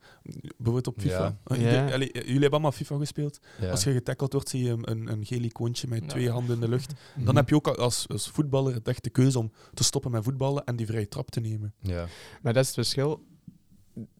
bijvoorbeeld 0.58 0.88
op 0.88 1.00
FIFA, 1.02 1.38
Ja. 1.46 1.56
Ja. 1.56 1.86
de- 1.86 1.94
allee, 1.94 2.10
jullie 2.14 2.32
hebben 2.32 2.52
allemaal 2.52 2.72
FIFA 2.72 2.98
gespeeld. 2.98 3.40
Ja. 3.60 3.70
Als 3.72 3.84
je 3.84 3.92
getackeld 3.94 4.34
wordt, 4.34 4.50
zie 4.50 4.64
je 4.64 4.70
een, 4.70 4.92
een, 4.92 5.12
een 5.12 5.26
geel 5.26 5.42
icoontje 5.42 5.88
met 5.88 6.02
Ja. 6.02 6.08
twee 6.08 6.30
handen 6.32 6.56
in 6.56 6.62
de 6.62 6.68
lucht. 6.68 6.94
Mhm. 7.16 7.26
Dan 7.26 7.36
heb 7.36 7.50
je 7.50 7.56
ook 7.56 7.68
als, 7.68 8.08
als 8.08 8.30
voetballer 8.30 8.74
het 8.74 8.88
echt 8.88 9.04
de 9.04 9.10
keuze 9.10 9.40
om 9.40 9.52
te 9.74 9.84
stoppen 9.84 10.12
met 10.12 10.24
voetballen 10.24 10.64
en 10.64 10.76
die 10.76 10.86
vrije 10.86 11.08
trap 11.08 11.30
te 11.32 11.40
nemen. 11.40 11.74
ja. 11.80 12.06
Maar 12.42 12.54
dat 12.54 12.62
is 12.62 12.68
het 12.68 12.76
verschil. 12.76 13.24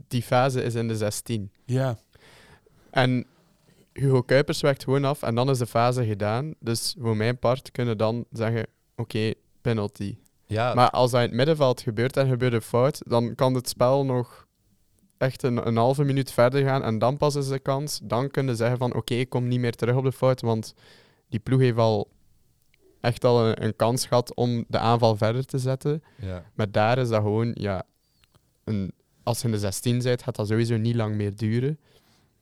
Die 0.08 0.22
fase 0.22 0.64
is 0.64 0.76
in 0.76 0.88
de 0.88 0.98
16. 0.98 1.52
Ja, 1.66 1.98
En 2.92 3.26
Hugo 3.94 4.22
Kuipers 4.22 4.62
werkt 4.62 4.84
gewoon 4.84 5.06
af 5.06 5.22
en 5.24 5.36
dan 5.36 5.50
is 5.50 5.58
de 5.58 5.68
fase 5.68 6.06
gedaan. 6.06 6.54
Dus 6.60 6.96
voor 7.00 7.18
mijn 7.18 7.38
part 7.38 7.72
kunnen 7.72 7.98
dan 7.98 8.26
zeggen, 8.32 8.68
oké, 8.96 9.34
penalty. 9.62 10.18
ja, 10.46 10.74
Maar 10.74 10.90
als 10.90 11.12
dat 11.12 11.22
in 11.22 11.28
het 11.28 11.36
middenveld 11.36 11.82
gebeurt 11.82 12.18
en 12.18 12.28
gebeurt 12.28 12.54
een 12.54 12.62
fout, 12.62 13.02
dan 13.08 13.36
kan 13.36 13.54
het 13.54 13.70
spel 13.70 14.06
nog 14.06 14.48
echt 15.18 15.44
een, 15.44 15.68
een 15.68 15.78
halve 15.78 16.04
minuut 16.04 16.32
verder 16.32 16.64
gaan 16.64 16.84
en 16.84 17.00
dan 17.00 17.18
pas 17.18 17.36
is 17.36 17.48
de 17.48 17.60
kans. 17.60 18.00
Dan 18.04 18.32
kunnen 18.32 18.56
ze 18.56 18.62
zeggen 18.62 18.78
van 18.78 18.94
oké, 18.94 19.14
ik 19.14 19.30
kom 19.30 19.48
niet 19.48 19.60
meer 19.60 19.76
terug 19.76 19.96
op 19.96 20.04
de 20.04 20.12
fout, 20.12 20.42
want 20.42 20.74
die 21.30 21.40
ploeg 21.40 21.60
heeft 21.60 21.78
al 21.78 22.10
echt 23.02 23.24
al 23.24 23.48
een, 23.48 23.64
een 23.64 23.76
kans 23.76 24.06
gehad 24.06 24.36
om 24.36 24.66
de 24.68 24.78
aanval 24.78 25.16
verder 25.16 25.46
te 25.46 25.58
zetten. 25.58 26.04
ja. 26.22 26.44
Maar 26.54 26.72
daar 26.72 26.98
is 26.98 27.10
dat 27.10 27.22
gewoon, 27.22 27.52
ja, 27.54 27.84
een, 28.64 28.92
als 29.24 29.40
je 29.40 29.46
in 29.46 29.52
de 29.52 29.60
16 29.60 30.02
bent, 30.04 30.24
gaat 30.24 30.36
dat 30.36 30.48
sowieso 30.48 30.78
niet 30.78 30.96
lang 30.96 31.16
meer 31.16 31.36
duren. 31.36 31.80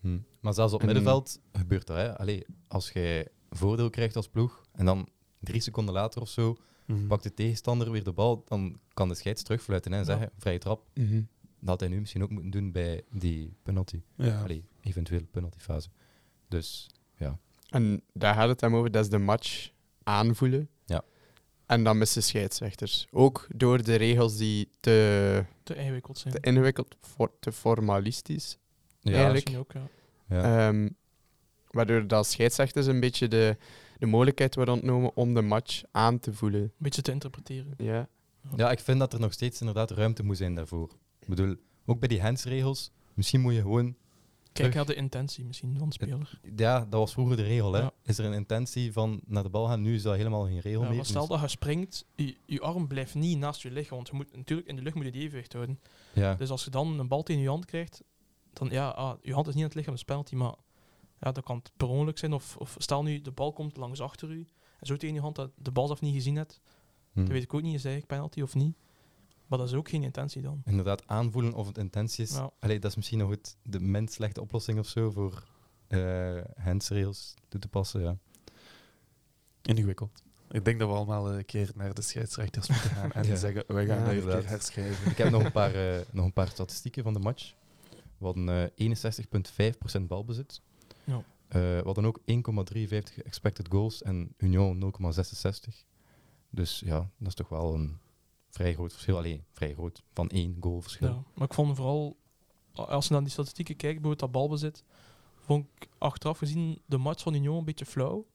Hm. 0.06 0.18
Maar 0.40 0.54
zelfs 0.54 0.74
op 0.74 0.80
En- 0.80 0.86
middenveld 0.86 1.40
gebeurt 1.54 1.88
dat. 1.88 1.98
Hè. 1.98 2.18
Allee, 2.18 2.46
als 2.68 2.92
jij 2.92 3.28
voordeel 3.50 3.90
krijgt 3.90 4.16
als 4.16 4.28
ploeg 4.30 4.62
en 4.72 4.86
dan 4.86 5.08
drie 5.40 5.62
seconden 5.62 5.94
later 5.94 6.22
of 6.22 6.30
zo 6.30 6.56
Mhm. 6.86 7.08
pakt 7.08 7.24
de 7.24 7.34
tegenstander 7.34 7.92
weer 7.92 8.04
de 8.04 8.12
bal, 8.14 8.44
dan 8.48 8.80
kan 8.94 9.08
de 9.10 9.16
scheids 9.16 9.44
terugfluiten 9.44 9.92
hè, 9.92 9.98
en 10.00 10.06
Ja. 10.06 10.12
zeggen 10.12 10.32
vrije 10.38 10.58
trap. 10.58 10.88
Dat 11.60 11.70
had 11.70 11.80
hij 11.80 11.90
nu 11.90 12.00
misschien 12.00 12.24
ook 12.24 12.30
moeten 12.30 12.52
doen 12.52 12.72
bij 12.72 13.02
die 13.12 13.54
penalty. 13.64 14.02
ja. 14.16 14.42
Allee, 14.42 14.64
eventueel 14.82 15.22
penaltyfase. 15.32 15.90
Dus 16.48 16.90
En 17.70 18.02
daar 18.14 18.34
gaat 18.36 18.48
het 18.50 18.62
hem 18.62 18.76
over, 18.76 18.92
dat 18.92 19.04
is 19.04 19.10
de 19.10 19.18
match 19.18 19.70
aanvoelen. 20.04 20.70
Ja. 20.86 21.04
En 21.66 21.84
dan 21.84 21.98
missen 21.98 22.24
scheidsrechters. 22.24 23.08
Ook 23.12 23.48
door 23.56 23.84
de 23.84 23.96
regels 23.96 24.38
die 24.38 24.70
te, 24.80 25.46
Te 25.64 25.76
ingewikkeld 25.76 26.18
zijn. 26.18 26.34
te 26.34 26.40
ingewikkeld, 26.50 26.96
voor, 27.02 27.32
te 27.40 27.52
formalistisch. 27.52 28.58
Ja, 29.12 29.16
Eigenlijk. 29.32 29.58
Ook, 29.58 29.72
ja. 29.72 29.88
ja. 30.30 30.68
Ehm, 30.68 30.90
waardoor 31.72 32.08
dat 32.08 32.28
scheidsrechters 32.28 32.86
een 32.86 33.00
beetje 33.00 33.28
de, 33.28 33.58
de 33.98 34.06
mogelijkheid 34.06 34.56
worden 34.56 34.74
ontnomen 34.74 35.16
om 35.16 35.34
de 35.34 35.42
match 35.42 35.84
aan 35.92 36.20
te 36.20 36.34
voelen. 36.34 36.62
Een 36.62 36.72
beetje 36.78 37.02
te 37.02 37.12
interpreteren. 37.12 37.74
Ja. 37.78 38.08
ja, 38.56 38.72
ik 38.72 38.80
vind 38.80 39.00
dat 39.00 39.14
er 39.14 39.20
nog 39.20 39.34
steeds 39.34 39.60
inderdaad 39.60 39.92
ruimte 39.92 40.24
moet 40.24 40.38
zijn 40.38 40.56
daarvoor. 40.56 40.90
Ik 41.20 41.28
bedoel, 41.28 41.56
ook 41.86 42.00
bij 42.00 42.08
die 42.08 42.22
handsregels, 42.22 42.92
misschien 43.14 43.42
moet 43.42 43.54
je 43.54 43.62
gewoon... 43.62 43.96
Kijk 44.52 44.74
naar 44.74 44.86
de 44.86 44.96
intentie 44.96 45.46
misschien 45.46 45.76
van 45.78 45.88
de 45.88 45.94
speler. 45.94 46.40
Ja, 46.56 46.80
dat 46.80 47.00
was 47.00 47.14
vroeger 47.14 47.36
de 47.36 47.44
regel. 47.44 47.74
Hè. 47.74 47.80
Ja. 47.80 47.92
Is 48.04 48.18
er 48.18 48.26
een 48.26 48.34
intentie 48.34 48.92
van 48.94 49.22
naar 49.26 49.44
de 49.44 49.50
bal 49.50 49.68
gaan? 49.68 49.82
Nu 49.82 49.94
is 49.96 50.02
dat 50.02 50.16
helemaal 50.16 50.46
geen 50.46 50.60
regel 50.60 50.82
Ja, 50.82 50.88
meer. 50.88 50.96
maar 50.96 51.06
stel 51.06 51.22
Dus- 51.22 51.30
dat 51.30 51.40
je 51.40 51.48
springt, 51.48 52.06
je, 52.16 52.36
je 52.46 52.60
arm 52.62 52.88
blijft 52.88 53.16
niet 53.16 53.38
naast 53.38 53.62
je 53.62 53.72
lichaam, 53.72 53.96
want 53.96 54.08
je 54.08 54.16
moet 54.16 54.36
natuurlijk 54.36 54.68
in 54.68 54.76
de 54.76 54.82
lucht 54.82 54.96
moet 54.96 55.06
je 55.06 55.12
die 55.12 55.22
evenwicht 55.22 55.54
houden. 55.54 55.80
ja. 56.14 56.36
Dus 56.36 56.50
als 56.50 56.64
je 56.64 56.70
dan 56.70 57.00
een 57.00 57.08
bal 57.08 57.24
tegen 57.24 57.42
je 57.42 57.48
hand 57.48 57.66
krijgt, 57.66 58.04
dan 58.56 58.70
ja, 58.70 58.90
ah, 58.90 59.18
je 59.22 59.34
hand 59.34 59.48
is 59.48 59.54
niet 59.54 59.64
aan 59.64 59.70
het 59.70 59.78
lichaam, 59.78 59.92
dat 59.92 60.02
is 60.02 60.06
penalty, 60.08 60.36
maar 60.36 60.56
ja, 61.20 61.32
dat 61.32 61.44
kan 61.44 61.58
het 61.58 61.72
per 61.78 61.88
ongeluk 61.88 62.18
zijn. 62.18 62.34
Of, 62.34 62.58
of 62.58 62.76
stel 62.78 63.04
nu, 63.04 63.22
de 63.22 63.32
bal 63.32 63.54
komt 63.54 63.78
langs 63.78 64.02
achter 64.02 64.30
u, 64.30 64.48
en 64.80 64.88
zo 64.88 64.96
tegen 64.98 65.16
je 65.16 65.22
hand 65.22 65.36
dat 65.36 65.52
de 65.58 65.72
bal 65.72 65.86
zelf 65.88 66.02
niet 66.02 66.14
gezien 66.14 66.36
hebt, 66.36 66.62
Hm. 67.14 67.20
dan 67.24 67.32
weet 67.34 67.44
ik 67.44 67.54
ook 67.54 67.62
niet, 67.62 67.74
is 67.76 67.86
eigenlijk 67.86 68.14
penalty 68.14 68.42
of 68.42 68.54
niet. 68.56 68.76
Maar 69.48 69.60
dat 69.60 69.68
is 69.68 69.74
ook 69.74 69.90
geen 69.90 70.04
intentie 70.04 70.42
dan. 70.42 70.62
Inderdaad, 70.66 71.08
aanvoelen 71.08 71.54
of 71.54 71.68
het 71.68 71.78
intentie 71.78 72.24
is. 72.24 72.32
Ja. 72.34 72.50
Allee, 72.60 72.80
dat 72.80 72.90
is 72.90 72.96
misschien 72.98 73.18
nog 73.18 73.30
het, 73.30 73.58
de 73.64 73.80
minst 73.80 74.14
slechte 74.14 74.42
oplossing 74.42 74.80
of 74.80 74.88
zo 74.88 75.12
voor 75.12 75.44
eh 75.88 76.38
handsregels 76.58 77.34
toe 77.48 77.60
te 77.60 77.68
passen. 77.68 78.02
Ja. 78.02 78.18
Ingewikkeld. 79.62 80.22
Ik 80.52 80.66
denk 80.66 80.80
dat 80.80 80.90
we 80.90 80.96
allemaal 80.96 81.32
een 81.34 81.46
keer 81.46 81.72
naar 81.76 81.94
de 81.94 82.02
scheidsrechters 82.02 82.68
moeten 82.70 82.90
gaan 82.90 83.12
en 83.12 83.24
Ja. 83.28 83.36
zeggen, 83.36 83.64
wij 83.68 83.86
gaan 83.86 84.16
Ja, 84.16 84.22
dat 84.22 84.40
keer 84.42 84.50
herschrijven. 84.50 85.12
Ik 85.12 85.18
heb 85.18 85.30
nog 85.30 85.44
een 85.44 85.52
paar, 85.62 85.74
eh, 85.74 86.02
nog 86.12 86.26
een 86.26 86.34
paar 86.34 86.48
statistieken 86.48 87.04
van 87.04 87.14
de 87.14 87.20
match. 87.20 87.54
We 88.18 88.26
hadden 88.26 88.72
eh 88.76 89.98
61,5% 89.98 90.02
balbezit. 90.02 90.62
Ja. 91.04 91.24
Eh, 91.48 91.62
we 91.62 91.82
hadden 91.84 92.06
ook 92.06 92.20
1,53 92.25 93.24
expected 93.24 93.68
goals 93.70 94.01
en 94.01 94.34
Union 94.38 94.80
0,66. 94.80 95.86
Dus 96.50 96.80
ja, 96.80 97.10
dat 97.18 97.28
is 97.28 97.34
toch 97.34 97.50
wel 97.50 97.74
een 97.74 97.98
vrij 98.50 98.74
groot 98.74 98.92
verschil. 98.92 99.18
Alleen 99.18 99.44
vrij 99.51 99.74
groot, 99.74 100.04
van 100.14 100.30
één 100.30 100.58
goal 100.60 100.82
verschil. 100.82 101.08
Ja. 101.08 101.24
Maar 101.34 101.48
ik 101.48 101.54
vond 101.54 101.75
vooral, 101.75 102.18
als 102.74 103.08
je 103.08 103.14
naar 103.14 103.22
die 103.22 103.32
statistieken 103.32 103.75
kijkt, 103.75 104.01
bijvoorbeeld 104.01 104.32
dat 104.32 104.42
balbezit, 104.42 104.84
vond 105.36 105.68
ik 105.75 105.90
achteraf 105.98 106.38
gezien 106.38 106.82
de 106.86 106.98
match 106.98 107.24
van 107.24 107.34
Union 107.34 107.58
een 107.58 107.66
beetje 107.66 107.86
flauw. 107.86 108.25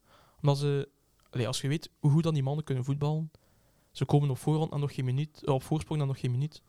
Omdat 0.40 0.58
ze, 0.58 0.88
allee, 1.30 1.46
als 1.46 1.60
je 1.60 1.68
weet 1.68 1.90
hoe 1.98 2.10
goed 2.10 2.22
dan 2.22 2.34
die 2.34 2.42
mannen 2.42 2.64
kunnen 2.64 2.84
voetballen, 2.84 3.30
ze 3.90 4.04
komen 4.04 4.30
op 4.30 4.38
voorhand 4.38 4.72
en 4.72 4.80
nog 4.80 4.94
geen 4.94 5.04
minuut, 5.04 5.42
eh, 5.44 5.54
op 5.54 5.62
voorsprong 5.62 5.98
dan 5.98 6.08
nog 6.08 6.20
geen 6.20 6.30
minuut. 6.30 6.62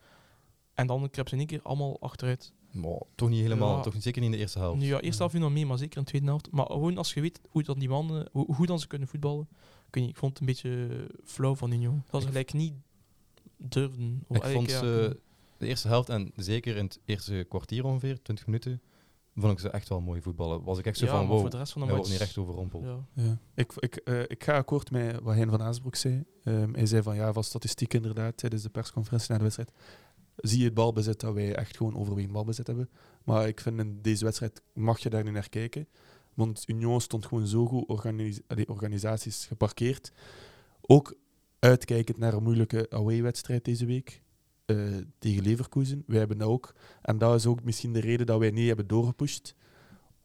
En 0.73 0.87
dan 0.87 1.09
krijgen 1.09 1.27
ze 1.27 1.33
in 1.33 1.37
één 1.37 1.47
keer 1.47 1.61
allemaal 1.61 2.01
achteruit. 2.01 2.53
Maar 2.71 3.01
toch 3.15 3.29
niet 3.29 3.41
helemaal, 3.41 3.75
Ja. 3.75 3.81
toch 3.81 3.93
niet, 3.93 4.03
zeker 4.03 4.21
niet 4.21 4.31
in 4.31 4.35
de 4.35 4.41
eerste 4.41 4.59
helft. 4.59 4.79
Nu 4.79 4.85
ja, 4.85 4.99
eerste 4.99 5.17
helft 5.17 5.33
viel 5.33 5.43
nog 5.43 5.53
mee, 5.53 5.65
maar 5.65 5.77
zeker 5.77 5.97
in 5.97 6.03
de 6.03 6.09
tweede 6.09 6.27
helft. 6.27 6.51
Maar 6.51 6.65
gewoon 6.65 6.97
als 6.97 7.13
je 7.13 7.21
weet 7.21 7.41
hoe 7.49 7.63
dan 7.63 7.79
die 7.79 7.89
mannen, 7.89 8.29
hoe, 8.31 8.45
hoe 8.45 8.55
goed 8.55 8.67
dan 8.67 8.79
ze 8.79 8.87
kunnen 8.87 9.07
voetballen, 9.07 9.47
ik, 9.91 10.15
vond 10.17 10.31
het 10.31 10.39
een 10.39 10.45
beetje 10.45 11.07
flauw 11.23 11.55
van 11.55 11.71
Union. 11.71 12.03
Dat 12.09 12.21
ze 12.21 12.27
gelijk 12.27 12.53
niet 12.53 12.73
durfden. 13.57 14.23
Of 14.27 14.37
Ik 14.37 14.43
vond 14.43 14.69
ja, 14.69 14.79
ze 14.79 15.19
de 15.57 15.67
eerste 15.67 15.87
helft 15.87 16.09
en 16.09 16.31
zeker 16.35 16.77
in 16.77 16.83
het 16.83 16.99
eerste 17.05 17.45
kwartier 17.49 17.85
ongeveer, 17.85 18.21
20 18.21 18.45
minuten, 18.45 18.81
vond 19.35 19.53
ik 19.53 19.59
ze 19.59 19.69
echt 19.69 19.89
wel 19.89 20.01
mooi 20.01 20.21
voetballen. 20.21 20.63
Was 20.63 20.77
ik 20.77 20.85
echt 20.85 20.97
zo 20.97 21.05
ja, 21.05 21.11
van, 21.11 21.27
wow, 21.27 21.39
voor 21.39 21.49
de 21.49 21.57
rest 21.57 21.71
van 21.71 21.87
de 21.87 21.93
match... 21.93 22.09
niet 22.09 22.17
recht 22.17 22.37
overrompeld. 22.37 22.83
ja. 22.83 23.05
Ja. 23.13 23.37
Ik, 23.55 23.73
ik, 23.75 23.95
eh, 23.95 24.19
ik 24.19 24.43
ga 24.43 24.55
akkoord 24.55 24.91
met 24.91 25.19
wat 25.21 25.35
Hein 25.35 25.49
van 25.49 25.61
Aasbroek 25.61 25.95
zei. 25.95 26.23
Ehm, 26.43 26.73
hij 26.73 26.85
zei 26.85 27.01
van 27.01 27.15
ja, 27.15 27.33
van 27.33 27.43
statistiek 27.43 27.93
inderdaad 27.93 28.37
tijdens 28.37 28.61
de 28.61 28.69
persconferentie 28.69 29.31
na 29.31 29.37
de 29.37 29.43
wedstrijd. 29.43 29.71
Zie 30.41 30.59
je 30.59 30.65
het 30.65 30.73
balbezit 30.73 31.19
dat 31.19 31.33
wij 31.33 31.55
echt 31.55 31.77
gewoon 31.77 31.97
overwegend 31.97 32.33
balbezit 32.33 32.67
hebben. 32.67 32.89
Maar 33.23 33.47
ik 33.47 33.59
vind 33.59 33.79
in 33.79 33.99
deze 34.01 34.23
wedstrijd 34.23 34.61
mag 34.73 34.99
je 34.99 35.09
daar 35.09 35.23
niet 35.23 35.33
naar 35.33 35.49
kijken. 35.49 35.87
Want 36.33 36.63
Union 36.67 37.01
stond 37.01 37.25
gewoon 37.25 37.47
zo 37.47 37.65
goed 37.65 37.87
organis 37.87 38.39
organisaties 38.67 39.45
geparkeerd. 39.45 40.11
Ook 40.81 41.15
uitkijkend 41.59 42.17
naar 42.17 42.33
een 42.33 42.43
moeilijke 42.43 42.87
away-wedstrijd 42.89 43.65
deze 43.65 43.85
week 43.85 44.21
eh, 44.65 44.77
tegen 45.19 45.43
Leverkusen. 45.43 46.03
Wij 46.07 46.17
hebben 46.19 46.37
dat 46.37 46.47
ook. 46.47 46.73
En 47.01 47.17
dat 47.17 47.35
is 47.35 47.45
ook 47.45 47.63
misschien 47.63 47.93
de 47.93 47.99
reden 47.99 48.25
dat 48.25 48.39
wij 48.39 48.51
niet 48.51 48.67
hebben 48.67 48.87
doorgepusht. 48.87 49.55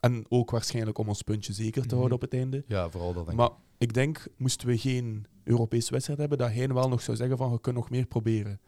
En 0.00 0.24
ook 0.28 0.50
waarschijnlijk 0.50 0.98
om 0.98 1.08
ons 1.08 1.22
puntje 1.22 1.52
zeker 1.52 1.80
te 1.80 1.86
Mhm. 1.86 1.96
houden 1.96 2.14
op 2.14 2.20
het 2.22 2.34
einde. 2.34 2.64
Ja, 2.68 2.90
vooral 2.90 3.12
dat 3.12 3.26
denk 3.26 3.38
Maar 3.38 3.48
ik. 3.50 3.54
ik 3.78 3.94
denk, 3.94 4.26
moesten 4.36 4.68
we 4.68 4.78
geen 4.78 5.26
Europese 5.44 5.90
wedstrijd 5.92 6.18
hebben, 6.18 6.38
dat 6.38 6.50
hij 6.52 6.68
wel 6.68 6.88
nog 6.88 7.00
zou 7.02 7.16
zeggen 7.16 7.36
van, 7.36 7.52
je 7.52 7.60
kunt 7.60 7.76
nog 7.76 7.90
meer 7.90 8.06
proberen. 8.06 8.60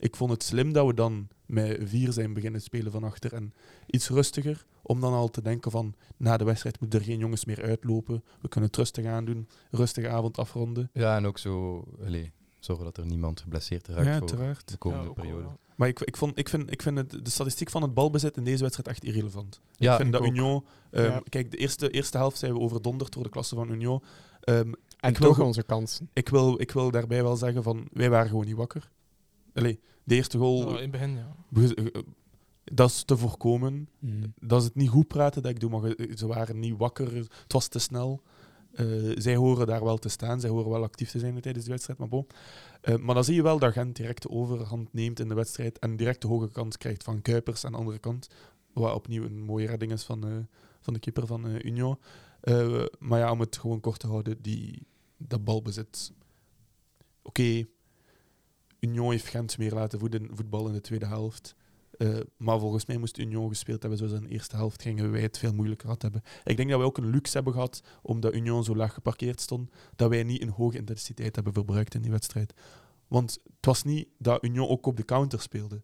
Ik 0.00 0.16
vond 0.16 0.30
het 0.30 0.42
slim 0.42 0.72
dat 0.72 0.86
we 0.86 0.94
dan 0.94 1.28
met 1.46 1.78
vier 1.82 2.12
zijn 2.12 2.32
beginnen 2.32 2.60
spelen 2.62 2.92
van 2.92 3.04
achter 3.04 3.32
en 3.32 3.54
iets 3.86 4.08
rustiger, 4.08 4.66
om 4.82 5.00
dan 5.00 5.12
al 5.12 5.28
te 5.28 5.42
denken 5.42 5.70
van, 5.70 5.94
na 6.16 6.36
de 6.36 6.44
wedstrijd 6.44 6.80
moeten 6.80 6.98
er 6.98 7.04
geen 7.04 7.18
jongens 7.18 7.44
meer 7.44 7.62
uitlopen, 7.62 8.22
we 8.40 8.48
kunnen 8.48 8.68
het 8.70 8.78
rustig 8.78 9.06
aandoen, 9.06 9.48
rustige 9.70 10.08
avond 10.08 10.38
afronden. 10.38 10.90
Ja, 10.92 11.16
en 11.16 11.26
ook 11.26 11.38
zo, 11.38 11.84
allee, 12.04 12.32
zorgen 12.58 12.84
dat 12.84 12.96
er 12.96 13.06
niemand 13.06 13.40
geblesseerd 13.40 13.86
raakt 13.88 13.98
Ja, 14.06 14.12
voor 14.12 14.20
uiteraard. 14.28 14.68
de 14.70 14.76
komende 14.76 15.04
Ja, 15.04 15.10
ook 15.10 15.16
wel, 15.16 15.24
periode. 15.26 15.48
Maar 15.76 15.88
ik, 15.88 16.00
ik, 16.00 16.16
vond, 16.16 16.38
ik, 16.38 16.48
vind, 16.48 16.70
ik 16.72 16.82
vind 16.82 16.96
het, 16.98 17.10
de 17.24 17.30
statistiek 17.30 17.70
van 17.70 17.82
het 17.82 17.94
balbezit 17.94 18.36
in 18.36 18.44
deze 18.44 18.62
wedstrijd 18.62 18.88
echt 18.88 19.04
irrelevant. 19.04 19.60
Ja, 19.76 19.90
ik 19.90 19.96
vind 19.96 20.06
ik 20.08 20.12
dat 20.20 20.22
ook. 20.22 20.34
Union... 20.36 20.64
ehm, 20.90 21.04
Ja. 21.04 21.22
Kijk, 21.28 21.50
de 21.50 21.56
eerste, 21.56 21.90
eerste 21.90 22.16
helft 22.16 22.38
zijn 22.38 22.52
we 22.52 22.58
overdonderd 22.58 23.12
door 23.12 23.22
de 23.22 23.28
klasse 23.28 23.54
van 23.54 23.70
Union. 23.70 24.02
Ehm, 24.40 24.72
En 25.00 25.10
Ik 25.10 25.18
wil 25.18 25.28
toch 25.28 25.36
ge- 25.36 25.42
onze 25.42 25.62
kansen. 25.62 26.08
ik, 26.12 26.28
wil, 26.28 26.60
ik 26.60 26.70
wil 26.70 26.90
daarbij 26.90 27.22
wel 27.22 27.36
zeggen 27.36 27.62
van, 27.62 27.88
wij 27.92 28.10
waren 28.10 28.28
gewoon 28.28 28.44
niet 28.46 28.56
wakker. 28.56 28.90
Allee, 29.54 29.80
de 30.04 30.14
eerste 30.14 30.38
goal... 30.38 30.68
Ja, 30.68 30.74
in 30.76 30.82
het 30.82 30.90
begin, 30.90 31.16
ja. 31.16 31.34
Be- 31.48 31.74
eh, 31.74 32.02
Dat 32.64 32.90
is 32.90 33.02
te 33.02 33.16
voorkomen. 33.16 33.88
Dat 34.40 34.58
is 34.60 34.64
het 34.66 34.74
niet 34.74 34.88
goed 34.88 35.08
praten 35.08 35.42
dat 35.42 35.50
ik 35.50 35.60
doe, 35.60 35.70
maar 35.70 35.94
ze 36.14 36.26
waren 36.26 36.58
niet 36.58 36.76
wakker. 36.76 37.14
Het 37.14 37.52
was 37.52 37.68
te 37.68 37.78
snel. 37.78 38.22
Eh, 38.72 38.86
zij 39.16 39.36
horen 39.36 39.66
daar 39.66 39.84
wel 39.84 39.98
te 39.98 40.08
staan. 40.08 40.40
Zij 40.40 40.50
horen 40.50 40.70
wel 40.70 40.82
actief 40.82 41.10
te 41.10 41.18
zijn 41.18 41.40
tijdens 41.40 41.64
de 41.64 41.70
wedstrijd. 41.70 41.98
Maar, 41.98 42.08
bon. 42.08 42.26
Eh, 42.80 42.96
maar 42.96 43.14
dan 43.14 43.24
zie 43.24 43.34
je 43.34 43.42
wel 43.42 43.58
dat 43.58 43.72
Gent 43.72 43.96
direct 43.96 44.22
de 44.22 44.30
overhand 44.30 44.92
neemt 44.92 45.20
in 45.20 45.28
de 45.28 45.34
wedstrijd 45.34 45.78
en 45.78 45.96
direct 45.96 46.20
de 46.22 46.28
hoge 46.28 46.50
kans 46.50 46.76
krijgt 46.76 47.02
van 47.04 47.22
Kuipers 47.22 47.64
aan 47.64 47.72
de 47.72 47.78
andere 47.78 47.98
kant. 47.98 48.28
Wat 48.72 48.94
opnieuw 48.94 49.24
een 49.24 49.42
mooie 49.42 49.66
redding 49.66 49.92
is 49.92 50.02
van, 50.04 50.26
eh, 50.26 50.36
van 50.80 50.94
de 50.94 51.00
keeper 51.00 51.26
van 51.26 51.46
eh, 51.46 51.64
Union. 51.64 51.98
Eh, 52.40 52.84
maar 52.98 53.18
ja, 53.18 53.30
om 53.30 53.40
het 53.40 53.58
gewoon 53.58 53.80
kort 53.80 54.00
te 54.00 54.06
houden, 54.06 54.42
die, 54.42 54.86
dat 55.16 55.44
balbezit. 55.44 56.12
Oké, 57.22 57.66
Union 58.80 59.10
heeft 59.10 59.28
Gent 59.28 59.58
meer 59.58 59.72
laten 59.72 59.98
voetballen 60.32 60.66
in 60.66 60.72
de 60.72 60.80
tweede 60.80 61.06
helft. 61.06 61.54
Eh, 61.98 62.20
maar 62.36 62.58
volgens 62.58 62.86
mij 62.86 62.96
moest 62.96 63.18
Union 63.18 63.48
gespeeld 63.48 63.80
hebben 63.80 63.98
zoals 63.98 64.12
in 64.12 64.22
de 64.22 64.28
eerste 64.28 64.56
helft, 64.56 64.82
gingen 64.82 65.10
wij 65.10 65.20
het 65.20 65.38
veel 65.38 65.54
moeilijker 65.54 65.86
gehad 65.86 66.02
hebben. 66.02 66.22
Ik 66.44 66.56
denk 66.56 66.68
dat 66.68 66.78
wij 66.78 66.86
ook 66.86 66.98
een 66.98 67.10
luxe 67.10 67.34
hebben 67.34 67.52
gehad, 67.52 67.82
omdat 68.02 68.34
Union 68.34 68.64
zo 68.64 68.76
laag 68.76 68.94
geparkeerd 68.94 69.40
stond, 69.40 69.70
dat 69.96 70.08
wij 70.08 70.22
niet 70.22 70.42
een 70.42 70.48
hoge 70.48 70.76
intensiteit 70.76 71.34
hebben 71.34 71.52
verbruikt 71.52 71.94
in 71.94 72.02
die 72.02 72.10
wedstrijd. 72.10 72.54
Want 73.08 73.38
het 73.56 73.66
was 73.66 73.82
niet 73.82 74.08
dat 74.18 74.44
Union 74.44 74.68
ook 74.68 74.86
op 74.86 74.96
de 74.96 75.04
counter 75.04 75.40
speelde. 75.40 75.82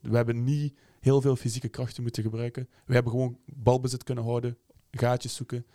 We 0.00 0.16
hebben 0.16 0.44
niet 0.44 0.78
heel 1.00 1.20
veel 1.20 1.36
fysieke 1.36 1.68
krachten 1.68 2.02
moeten 2.02 2.22
gebruiken. 2.22 2.68
We 2.84 2.94
hebben 2.94 3.12
gewoon 3.12 3.38
balbezit 3.44 4.04
kunnen 4.04 4.24
houden, 4.24 4.58
gaatjes 4.90 5.34
zoeken. 5.34 5.66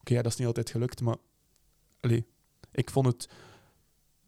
Oké, 0.00 0.14
dat 0.14 0.26
is 0.26 0.36
niet 0.36 0.46
altijd 0.46 0.70
gelukt, 0.70 1.00
maar 1.00 1.16
allee, 2.00 2.26
ik 2.72 2.90
vond 2.90 3.06
het 3.06 3.28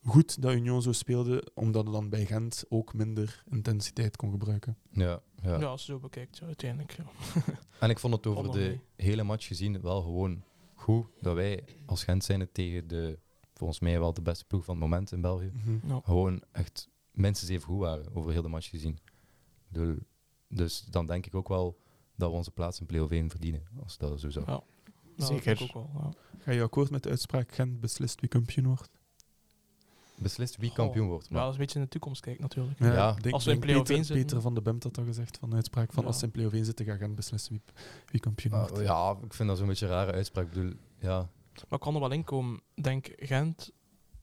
goed 0.04 0.42
dat 0.42 0.52
Union 0.52 0.82
zo 0.82 0.92
speelde, 0.92 1.46
omdat 1.54 1.84
het 1.84 1.92
dan 1.92 2.08
bij 2.08 2.26
Gent 2.26 2.64
ook 2.68 2.94
minder 2.94 3.44
intensiteit 3.50 4.16
kon 4.16 4.30
gebruiken. 4.30 4.76
Ja, 4.90 5.20
ja. 5.42 5.58
Ja, 5.60 5.66
als 5.66 5.86
je 5.86 5.92
zo 5.92 5.98
bekijkt, 5.98 6.38
ja, 6.38 6.46
uiteindelijk. 6.46 6.92
Ja. 6.96 7.04
En 7.80 7.90
ik 7.90 7.98
vond 7.98 8.14
het 8.14 8.26
over 8.26 8.38
Allemaal 8.42 8.60
de 8.60 8.68
mee. 8.68 8.80
hele 9.06 9.22
match 9.22 9.46
gezien 9.46 9.80
wel 9.80 10.02
gewoon 10.02 10.42
goed 10.74 11.06
dat 11.20 11.34
wij 11.34 11.64
als 11.86 12.04
Gent 12.04 12.24
zijn 12.24 12.48
tegen 12.52 12.88
de, 12.88 13.18
volgens 13.54 13.80
mij 13.80 13.98
wel 13.98 14.12
de 14.14 14.22
beste 14.22 14.44
ploeg 14.44 14.64
van 14.64 14.74
het 14.74 14.82
moment 14.82 15.12
in 15.12 15.20
België, 15.20 15.52
Ja. 15.86 16.00
gewoon 16.04 16.42
echt 16.52 16.88
minstens 17.12 17.50
even 17.50 17.66
goed 17.66 17.78
waren 17.80 18.14
over 18.14 18.32
heel 18.32 18.42
de 18.42 18.48
match 18.48 18.68
gezien. 18.70 18.92
Ik 18.92 19.02
bedoel, 19.68 19.96
Dus 20.48 20.80
dan 20.90 21.06
denk 21.06 21.26
ik 21.26 21.34
ook 21.34 21.48
wel 21.48 21.78
dat 22.16 22.30
we 22.30 22.36
onze 22.36 22.50
plaats 22.50 22.80
in 22.80 22.86
play-off 22.86 23.12
1 23.12 23.30
verdienen, 23.30 23.62
als 23.82 23.98
dat 23.98 24.20
zo 24.20 24.30
zou. 24.30 24.46
Ja. 24.46 24.62
Zeker. 25.16 25.62
ook 25.62 25.72
wel. 25.72 25.90
Ja. 25.94 26.10
Ga 26.38 26.50
je 26.52 26.62
akkoord 26.62 26.90
met 26.90 27.02
de 27.02 27.08
uitspraak 27.08 27.52
Gent 27.54 27.80
beslist 27.80 28.20
wie 28.20 28.28
kampioen 28.28 28.66
wordt? 28.66 28.88
Beslist 30.22 30.56
wie 30.56 30.72
kampioen 30.72 31.08
wordt. 31.08 31.30
Maar 31.30 31.40
dat 31.40 31.48
is 31.48 31.54
een 31.54 31.60
beetje 31.60 31.78
in 31.78 31.84
de 31.84 31.90
toekomst 31.90 32.20
kijken 32.20 32.42
natuurlijk. 32.42 32.78
Ja. 32.78 33.12
denk- 33.12 33.34
Als 33.34 33.44
we 33.44 33.50
in 33.52 33.58
play-off 33.60 33.86
Peter, 33.88 34.04
zitten- 34.04 34.24
Peter 34.26 34.40
van 34.40 34.54
de 34.54 34.62
Bemt 34.62 34.82
had 34.82 34.94
dat 34.94 35.04
gezegd 35.04 35.38
van 35.38 35.50
de 35.50 35.56
uitspraak 35.56 35.92
van 35.92 36.02
Ja. 36.02 36.08
als 36.08 36.18
ze 36.18 36.24
in 36.24 36.30
play-off 36.30 36.54
1 36.54 36.64
zitten, 36.64 36.84
gaat 36.86 36.98
Gent 36.98 37.14
beslissen 37.14 37.52
wie, 37.52 37.62
wie 38.10 38.20
kampioen 38.20 38.52
Ah, 38.52 38.68
wordt. 38.68 38.84
ja, 38.84 39.16
ik 39.24 39.34
vind 39.34 39.48
dat 39.48 39.58
zo'n 39.58 39.66
beetje 39.66 39.86
een 39.86 39.92
rare 39.92 40.12
uitspraak. 40.12 40.46
Ik 40.46 40.52
bedoel, 40.52 40.72
ja, 40.98 41.16
Maar 41.68 41.78
ik 41.78 41.80
kan 41.80 41.94
er 41.94 42.00
wel 42.00 42.10
in 42.12 42.24
komen. 42.24 42.60
Ik 42.74 42.84
denk, 42.84 43.12
Gent 43.16 43.70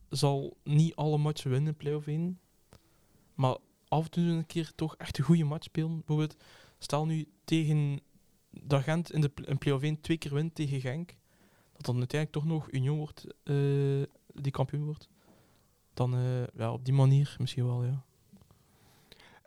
zal 0.10 0.58
niet 0.64 0.96
alle 0.96 1.18
matchen 1.18 1.50
winnen 1.52 1.72
in 1.72 1.78
play-off 1.78 2.08
1. 2.08 2.40
Maar 3.36 3.58
af 3.88 4.04
en 4.04 4.12
toe 4.12 4.24
een 4.24 4.46
keer 4.46 4.72
toch 4.76 4.96
echt 4.96 5.18
een 5.18 5.24
goede 5.24 5.44
match 5.44 5.64
spelen. 5.64 5.96
Bijvoorbeeld, 5.98 6.36
stel 6.80 7.06
nu 7.06 7.28
tegen 7.46 8.00
dat 8.52 8.84
Gent 8.84 9.12
in 9.12 9.22
de 9.22 9.32
in 9.46 9.58
play-off 9.58 9.84
1 9.84 10.02
twee 10.02 10.18
keer 10.18 10.34
wint 10.34 10.56
tegen 10.56 10.82
Genk. 10.82 11.16
Dat 11.74 11.86
dan 11.86 11.98
uiteindelijk 11.98 12.32
toch 12.42 12.52
nog 12.54 12.72
Union 12.72 12.98
wordt 12.98 13.26
eh, 13.44 13.56
die 14.42 14.52
kampioen 14.52 14.86
wordt. 14.86 15.08
Dan 15.94 16.14
eh, 16.14 16.20
ja, 16.58 16.74
op 16.74 16.86
die 16.86 16.94
manier 16.94 17.36
misschien 17.40 17.66
wel, 17.66 17.84
ja. 17.84 18.04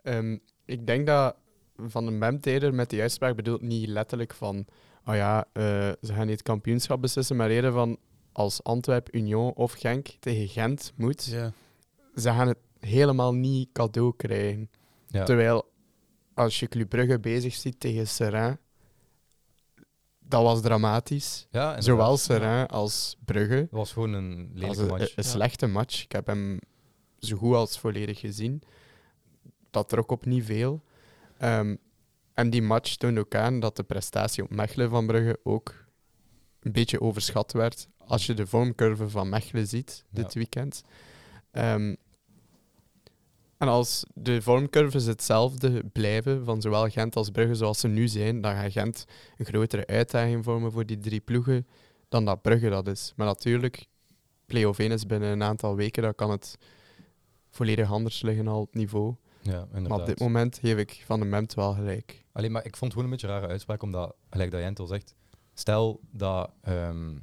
Ehm, 0.03 0.37
ik 0.65 0.87
denk 0.87 1.07
dat 1.07 1.35
Van 1.77 2.05
den 2.05 2.19
Bemt 2.19 2.45
eerder 2.45 2.73
met 2.73 2.89
die 2.89 3.01
uitspraak 3.01 3.35
bedoelt 3.35 3.61
niet 3.61 3.87
letterlijk 3.87 4.33
van 4.33 4.65
oh 5.05 5.15
ja, 5.15 5.45
eh, 5.53 5.63
ze 6.01 6.13
gaan 6.13 6.25
niet 6.25 6.35
het 6.35 6.41
kampioenschap 6.43 7.01
beslissen, 7.01 7.35
maar 7.35 7.49
eerder 7.49 7.71
van 7.71 7.97
als 8.31 8.63
Antwerp, 8.63 9.15
Union 9.15 9.53
of 9.53 9.73
Genk 9.73 10.07
tegen 10.19 10.47
Gent 10.47 10.93
moet, 10.95 11.25
Ja. 11.25 11.51
ze 12.15 12.29
gaan 12.29 12.47
het 12.47 12.57
helemaal 12.79 13.33
niet 13.33 13.69
cadeau 13.73 14.13
krijgen. 14.17 14.69
ja. 15.07 15.23
Terwijl 15.23 15.71
als 16.33 16.59
je 16.59 16.67
Club 16.67 16.89
Brugge 16.89 17.19
bezig 17.19 17.53
ziet 17.53 17.79
tegen 17.79 18.07
Serrain, 18.07 18.57
dat 20.33 20.43
was 20.43 20.61
dramatisch. 20.61 21.47
ja. 21.51 21.81
Zowel 21.81 22.17
Serrain 22.17 22.67
als 22.67 23.17
Brugge. 23.25 23.53
Het 23.53 23.71
was 23.71 23.91
gewoon 23.91 24.13
een 24.13 24.51
lelijke 24.53 24.81
een, 24.81 24.87
match. 24.87 25.17
een 25.17 25.23
slechte 25.23 25.67
match. 25.67 26.03
Ik 26.03 26.11
heb 26.11 26.27
hem 26.27 26.59
zo 27.19 27.37
goed 27.37 27.55
als 27.55 27.79
volledig 27.79 28.19
gezien. 28.19 28.61
Dat 29.71 29.89
trok 29.89 30.11
op 30.11 30.25
niet 30.25 30.45
veel. 30.45 30.83
Ehm, 31.37 31.75
en 32.33 32.49
die 32.49 32.61
match 32.61 32.95
toonde 32.95 33.19
ook 33.19 33.35
aan 33.35 33.59
dat 33.59 33.75
de 33.75 33.83
prestatie 33.83 34.43
op 34.43 34.49
Mechelen 34.49 34.89
van 34.89 35.07
Brugge 35.07 35.39
ook 35.43 35.73
een 36.59 36.71
beetje 36.71 37.01
overschat 37.01 37.51
werd. 37.51 37.87
Als 37.97 38.25
je 38.25 38.33
de 38.33 38.47
vormcurve 38.47 39.09
van 39.09 39.29
Mechelen 39.29 39.67
ziet 39.67 40.05
dit 40.09 40.33
weekend. 40.33 40.83
Ehm, 41.51 41.95
en 43.63 43.69
als 43.69 44.05
de 44.13 44.41
vormcurves 44.41 45.05
hetzelfde 45.05 45.83
blijven 45.91 46.45
van 46.45 46.61
zowel 46.61 46.89
Gent 46.89 47.15
als 47.15 47.29
Brugge 47.29 47.55
zoals 47.55 47.79
ze 47.79 47.87
nu 47.87 48.07
zijn, 48.07 48.41
dan 48.41 48.55
gaat 48.55 48.71
Gent 48.71 49.05
een 49.37 49.45
grotere 49.45 49.87
uitdaging 49.87 50.43
vormen 50.43 50.71
voor 50.71 50.85
die 50.85 50.97
drie 50.97 51.19
ploegen 51.19 51.67
dan 52.09 52.25
dat 52.25 52.41
Brugge 52.41 52.69
dat 52.69 52.87
is. 52.87 53.13
Maar 53.15 53.27
natuurlijk, 53.27 53.85
play-off 54.45 54.79
1 54.79 54.91
is 54.91 55.05
binnen 55.05 55.31
een 55.31 55.43
aantal 55.43 55.75
weken, 55.75 56.03
dan 56.03 56.15
kan 56.15 56.31
het 56.31 56.57
volledig 57.49 57.91
anders 57.91 58.21
liggen 58.21 58.47
al 58.47 58.61
het 58.61 58.73
niveau. 58.73 59.15
Ja, 59.41 59.51
inderdaad. 59.51 59.87
Maar 59.87 59.99
op 59.99 60.05
dit 60.05 60.19
moment 60.19 60.57
geef 60.57 60.77
ik 60.77 61.03
Van 61.05 61.19
de 61.19 61.25
Memt 61.25 61.53
wel 61.53 61.73
gelijk. 61.73 62.25
Alleen 62.31 62.51
maar 62.51 62.65
ik 62.65 62.75
vond 62.75 62.91
het 62.91 63.01
gewoon 63.01 63.05
een 63.05 63.09
beetje 63.09 63.27
een 63.27 63.33
rare 63.33 63.51
uitspraak, 63.51 63.83
omdat, 63.83 64.15
gelijk 64.29 64.51
dat 64.51 64.61
Jentel 64.61 64.87
zegt, 64.87 65.15
stel 65.53 65.99
dat, 66.11 66.51
ehm, 66.61 67.17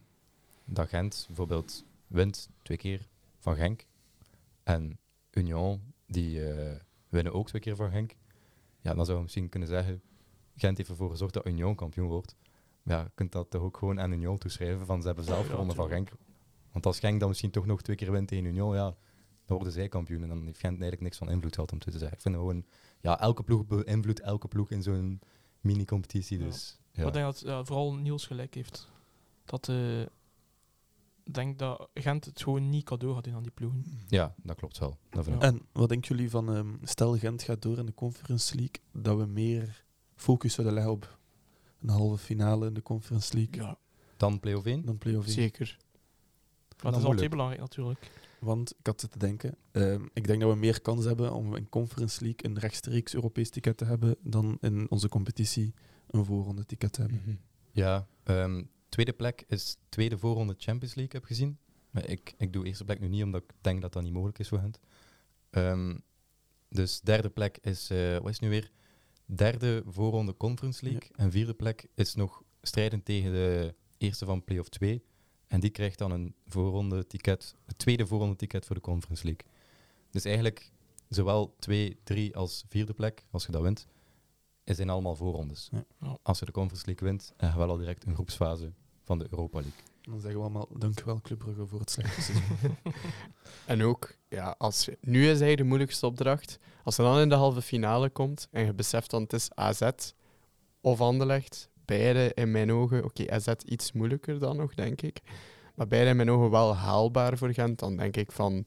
dat 0.64 0.88
Gent 0.88 1.24
bijvoorbeeld 1.26 1.85
wint 2.07 2.48
twee 2.62 2.79
keer 2.79 3.09
van 3.38 3.57
Genk 3.57 3.87
en 4.62 4.98
Union, 5.31 5.90
die 6.11 6.51
eh, 6.51 6.77
winnen 7.09 7.33
ook 7.33 7.49
twee 7.49 7.61
keer 7.61 7.77
van 7.77 7.90
Genk, 7.90 8.16
ja, 8.81 8.94
dan 8.94 9.05
zou 9.05 9.16
je 9.16 9.23
misschien 9.23 9.49
kunnen 9.49 9.68
zeggen, 9.68 10.03
Gent 10.57 10.77
heeft 10.77 10.90
ervoor 10.90 11.11
gezorgd 11.11 11.35
dat 11.35 11.46
Union 11.46 11.75
kampioen 11.75 12.09
wordt. 12.09 12.37
Maar 12.83 12.96
ja, 12.96 13.03
je 13.03 13.11
kunt 13.14 13.33
dat 13.33 13.51
toch 13.51 13.62
ook 13.62 13.77
gewoon 13.77 14.01
aan 14.01 14.12
Union 14.12 14.38
toeschrijven, 14.38 14.87
van 14.87 15.01
ze 15.01 15.07
hebben 15.07 15.25
zelf 15.25 15.44
Ja, 15.44 15.51
gewonnen 15.51 15.75
van 15.75 15.88
Genk. 15.88 16.11
Want 16.73 16.87
als 16.87 16.99
Genk 16.99 17.20
dan 17.20 17.29
misschien 17.29 17.51
toch 17.51 17.66
nog 17.66 17.83
twee 17.83 17.96
keer 17.96 18.12
wint 18.12 18.29
tegen 18.29 18.44
Union, 18.44 18.75
ja, 18.75 18.96
dan 19.44 19.57
worden 19.57 19.73
zij 19.73 19.88
kampioen 19.88 20.23
en 20.23 20.29
dan 20.29 20.44
heeft 20.44 20.59
Gent 20.59 20.73
eigenlijk 20.73 21.01
niks 21.01 21.18
van 21.18 21.31
invloed 21.31 21.55
gehad 21.55 21.73
om 21.73 21.79
te 21.79 21.90
zeggen. 21.90 22.12
Ik 22.12 22.20
vind 22.20 22.35
gewoon, 22.35 22.64
ja, 23.01 23.20
elke 23.20 23.42
ploeg 23.42 23.66
beïnvloedt 23.66 24.20
elke 24.20 24.49
ploeg 24.49 24.70
in 24.70 24.83
zo'n 24.83 25.20
mini-competitie. 25.61 26.38
Ja. 26.38 26.44
Dus, 26.44 26.79
Maar 26.92 27.01
ja. 27.01 27.07
ik 27.07 27.12
denk 27.12 27.25
dat 27.25 27.40
ja, 27.40 27.64
vooral 27.64 27.94
Niels 27.94 28.27
gelijk 28.27 28.55
heeft. 28.55 28.88
Dat 29.44 29.68
ik 29.68 30.09
denk 31.34 31.58
dat 31.58 31.88
Gent 31.94 32.24
het 32.24 32.42
gewoon 32.42 32.68
niet 32.68 32.84
cadeau 32.84 33.14
gaat 33.14 33.24
doen 33.24 33.34
aan 33.34 33.42
die 33.42 33.50
ploegen. 33.50 33.84
ja, 34.08 34.34
dat 34.42 34.56
klopt 34.56 34.78
wel. 34.78 34.98
Dat. 35.10 35.26
Ja. 35.26 35.38
En 35.38 35.60
wat 35.72 35.88
denken 35.88 36.16
jullie 36.16 36.30
van, 36.30 36.54
ehm, 36.54 36.74
stel 36.82 37.18
Gent 37.18 37.42
gaat 37.42 37.62
door 37.62 37.78
in 37.78 37.86
de 37.86 37.94
Conference 37.94 38.54
League, 38.54 38.76
dat 38.92 39.18
we 39.18 39.26
meer 39.26 39.84
focus 40.14 40.54
zullen 40.54 40.72
leggen 40.72 40.92
op 40.92 41.18
een 41.82 41.88
halve 41.88 42.18
finale 42.24 42.66
in 42.66 42.74
de 42.74 42.82
Conference 42.82 43.34
League 43.34 43.62
Ja. 43.62 43.78
Dan 44.16 44.40
play-off 44.40 44.66
1. 44.66 44.84
dan 44.84 44.98
play-off 44.98 45.26
1? 45.26 45.34
Zeker. 45.34 45.78
Maar 46.82 46.92
dat 46.92 47.00
is 47.00 47.06
altijd 47.06 47.30
belangrijk 47.30 47.60
natuurlijk. 47.60 48.10
Want 48.38 48.74
ik 48.78 48.86
had 48.86 49.00
zitten 49.00 49.20
denken, 49.20 49.56
ehm, 49.70 50.06
ik 50.12 50.26
denk 50.26 50.40
dat 50.40 50.50
we 50.52 50.56
meer 50.58 50.80
kans 50.80 51.04
hebben 51.04 51.32
om 51.32 51.56
in 51.56 51.68
Conference 51.68 52.22
League 52.24 52.50
een 52.50 52.58
rechtstreeks 52.58 53.14
Europees 53.14 53.50
ticket 53.50 53.76
te 53.76 53.84
hebben 53.84 54.16
dan 54.22 54.58
in 54.60 54.90
onze 54.90 55.08
competitie 55.08 55.74
een 56.06 56.24
voorronde 56.24 56.66
ticket 56.66 56.92
te 56.92 57.00
hebben. 57.00 57.22
Mhm. 57.24 57.36
Ja, 57.72 58.06
ehm, 58.22 58.62
tweede 58.90 59.12
plek 59.12 59.44
is 59.48 59.76
tweede 59.88 60.18
voorronde 60.18 60.55
Champions 60.59 60.94
League, 60.94 61.20
heb 61.20 61.24
gezien. 61.24 61.59
Maar 61.90 62.09
ik, 62.09 62.35
ik 62.37 62.53
doe 62.53 62.66
eerste 62.66 62.85
plek 62.85 63.00
nu 63.00 63.09
niet, 63.09 63.22
omdat 63.22 63.42
ik 63.42 63.53
denk 63.61 63.81
dat 63.81 63.92
dat 63.92 64.03
niet 64.03 64.12
mogelijk 64.12 64.38
is 64.38 64.48
voor 64.48 64.61
hen. 64.61 64.72
Ehm, 65.50 65.96
dus 66.68 67.00
derde 67.00 67.31
plek 67.31 67.59
is, 67.61 67.90
eh, 67.90 68.18
wat 68.18 68.29
is 68.29 68.38
nu 68.38 68.48
weer? 68.48 68.70
Derde 69.24 69.83
voorronde 69.87 70.37
Conference 70.37 70.85
League. 70.85 71.11
En 71.16 71.31
vierde 71.31 71.55
plek 71.55 71.87
is 71.94 72.14
nog 72.14 72.42
strijdend 72.62 73.05
tegen 73.05 73.33
de 73.33 73.74
eerste 73.98 74.24
van 74.24 74.44
Playoff 74.44 74.68
2. 74.68 75.03
En 75.46 75.61
die 75.61 75.70
krijgt 75.70 75.98
dan 75.98 76.11
een 76.11 76.35
voorronde 76.46 77.07
ticket, 77.07 77.55
het 77.66 77.79
tweede 77.79 78.07
voorronde 78.07 78.37
ticket 78.37 78.66
voor 78.66 78.74
de 78.74 78.83
Conference 78.83 79.24
League. 79.24 79.46
Dus 80.11 80.24
eigenlijk 80.24 80.72
zowel 81.09 81.55
2, 81.59 81.98
3 82.03 82.37
als 82.37 82.64
vierde 82.68 82.92
plek, 82.92 83.24
als 83.31 83.46
je 83.46 83.53
dat 83.53 83.62
wint, 83.62 83.87
is 84.64 84.77
zijn 84.77 84.90
allemaal 84.90 85.16
voorrondes. 85.16 85.68
Ja. 86.01 86.18
Als 86.23 86.38
je 86.38 86.44
de 86.44 86.53
Conference 86.53 86.87
League 86.87 87.09
wint, 87.09 87.33
hebben 87.37 87.59
we 87.59 87.64
wel 87.64 87.73
al 87.75 87.79
direct 87.81 88.07
een 88.07 88.14
groepsfase 88.14 88.73
van 89.05 89.18
de 89.18 89.27
Europa 89.31 89.61
League. 89.61 89.79
Dan 90.03 90.20
zeggen 90.20 90.38
we 90.40 90.44
allemaal, 90.44 90.68
dankjewel 90.79 91.20
Club 91.20 91.38
Brugge 91.38 91.66
voor 91.66 91.81
het 91.81 91.90
slechte 91.90 92.20
seizoen. 92.23 92.77
En 93.66 93.83
ook, 93.83 94.14
ja, 94.29 94.55
als 94.59 94.85
je, 94.85 94.99
nu 95.01 95.20
is 95.20 95.27
eigenlijk 95.27 95.57
de 95.57 95.64
moeilijkste 95.64 96.07
opdracht. 96.07 96.59
Als 96.85 96.96
je 96.96 97.03
dan 97.03 97.18
in 97.18 97.29
de 97.29 97.35
halve 97.35 97.62
finale 97.62 98.11
komt 98.11 98.49
en 98.51 98.64
je 98.64 98.75
beseft 98.75 99.11
dan 99.11 99.23
het 99.23 99.33
is 99.33 99.51
AZ 99.55 99.90
of 100.81 101.01
Anderlecht, 101.01 101.68
beide 101.85 102.35
in 102.35 102.51
mijn 102.51 102.73
ogen, 102.73 103.05
oké, 103.05 103.31
AZ 103.31 103.49
iets 103.64 103.92
moeilijker 103.92 104.38
dan 104.38 104.57
nog, 104.57 104.75
denk 104.75 105.03
ik. 105.03 105.20
Maar 105.75 105.87
beide 105.87 106.11
in 106.11 106.16
mijn 106.16 106.31
ogen 106.31 106.51
wel 106.51 106.77
haalbaar 106.77 107.38
voor 107.38 107.53
Gent. 107.53 107.79
Dan 107.79 107.96
denk 107.96 108.16
ik 108.16 108.33
van, 108.33 108.64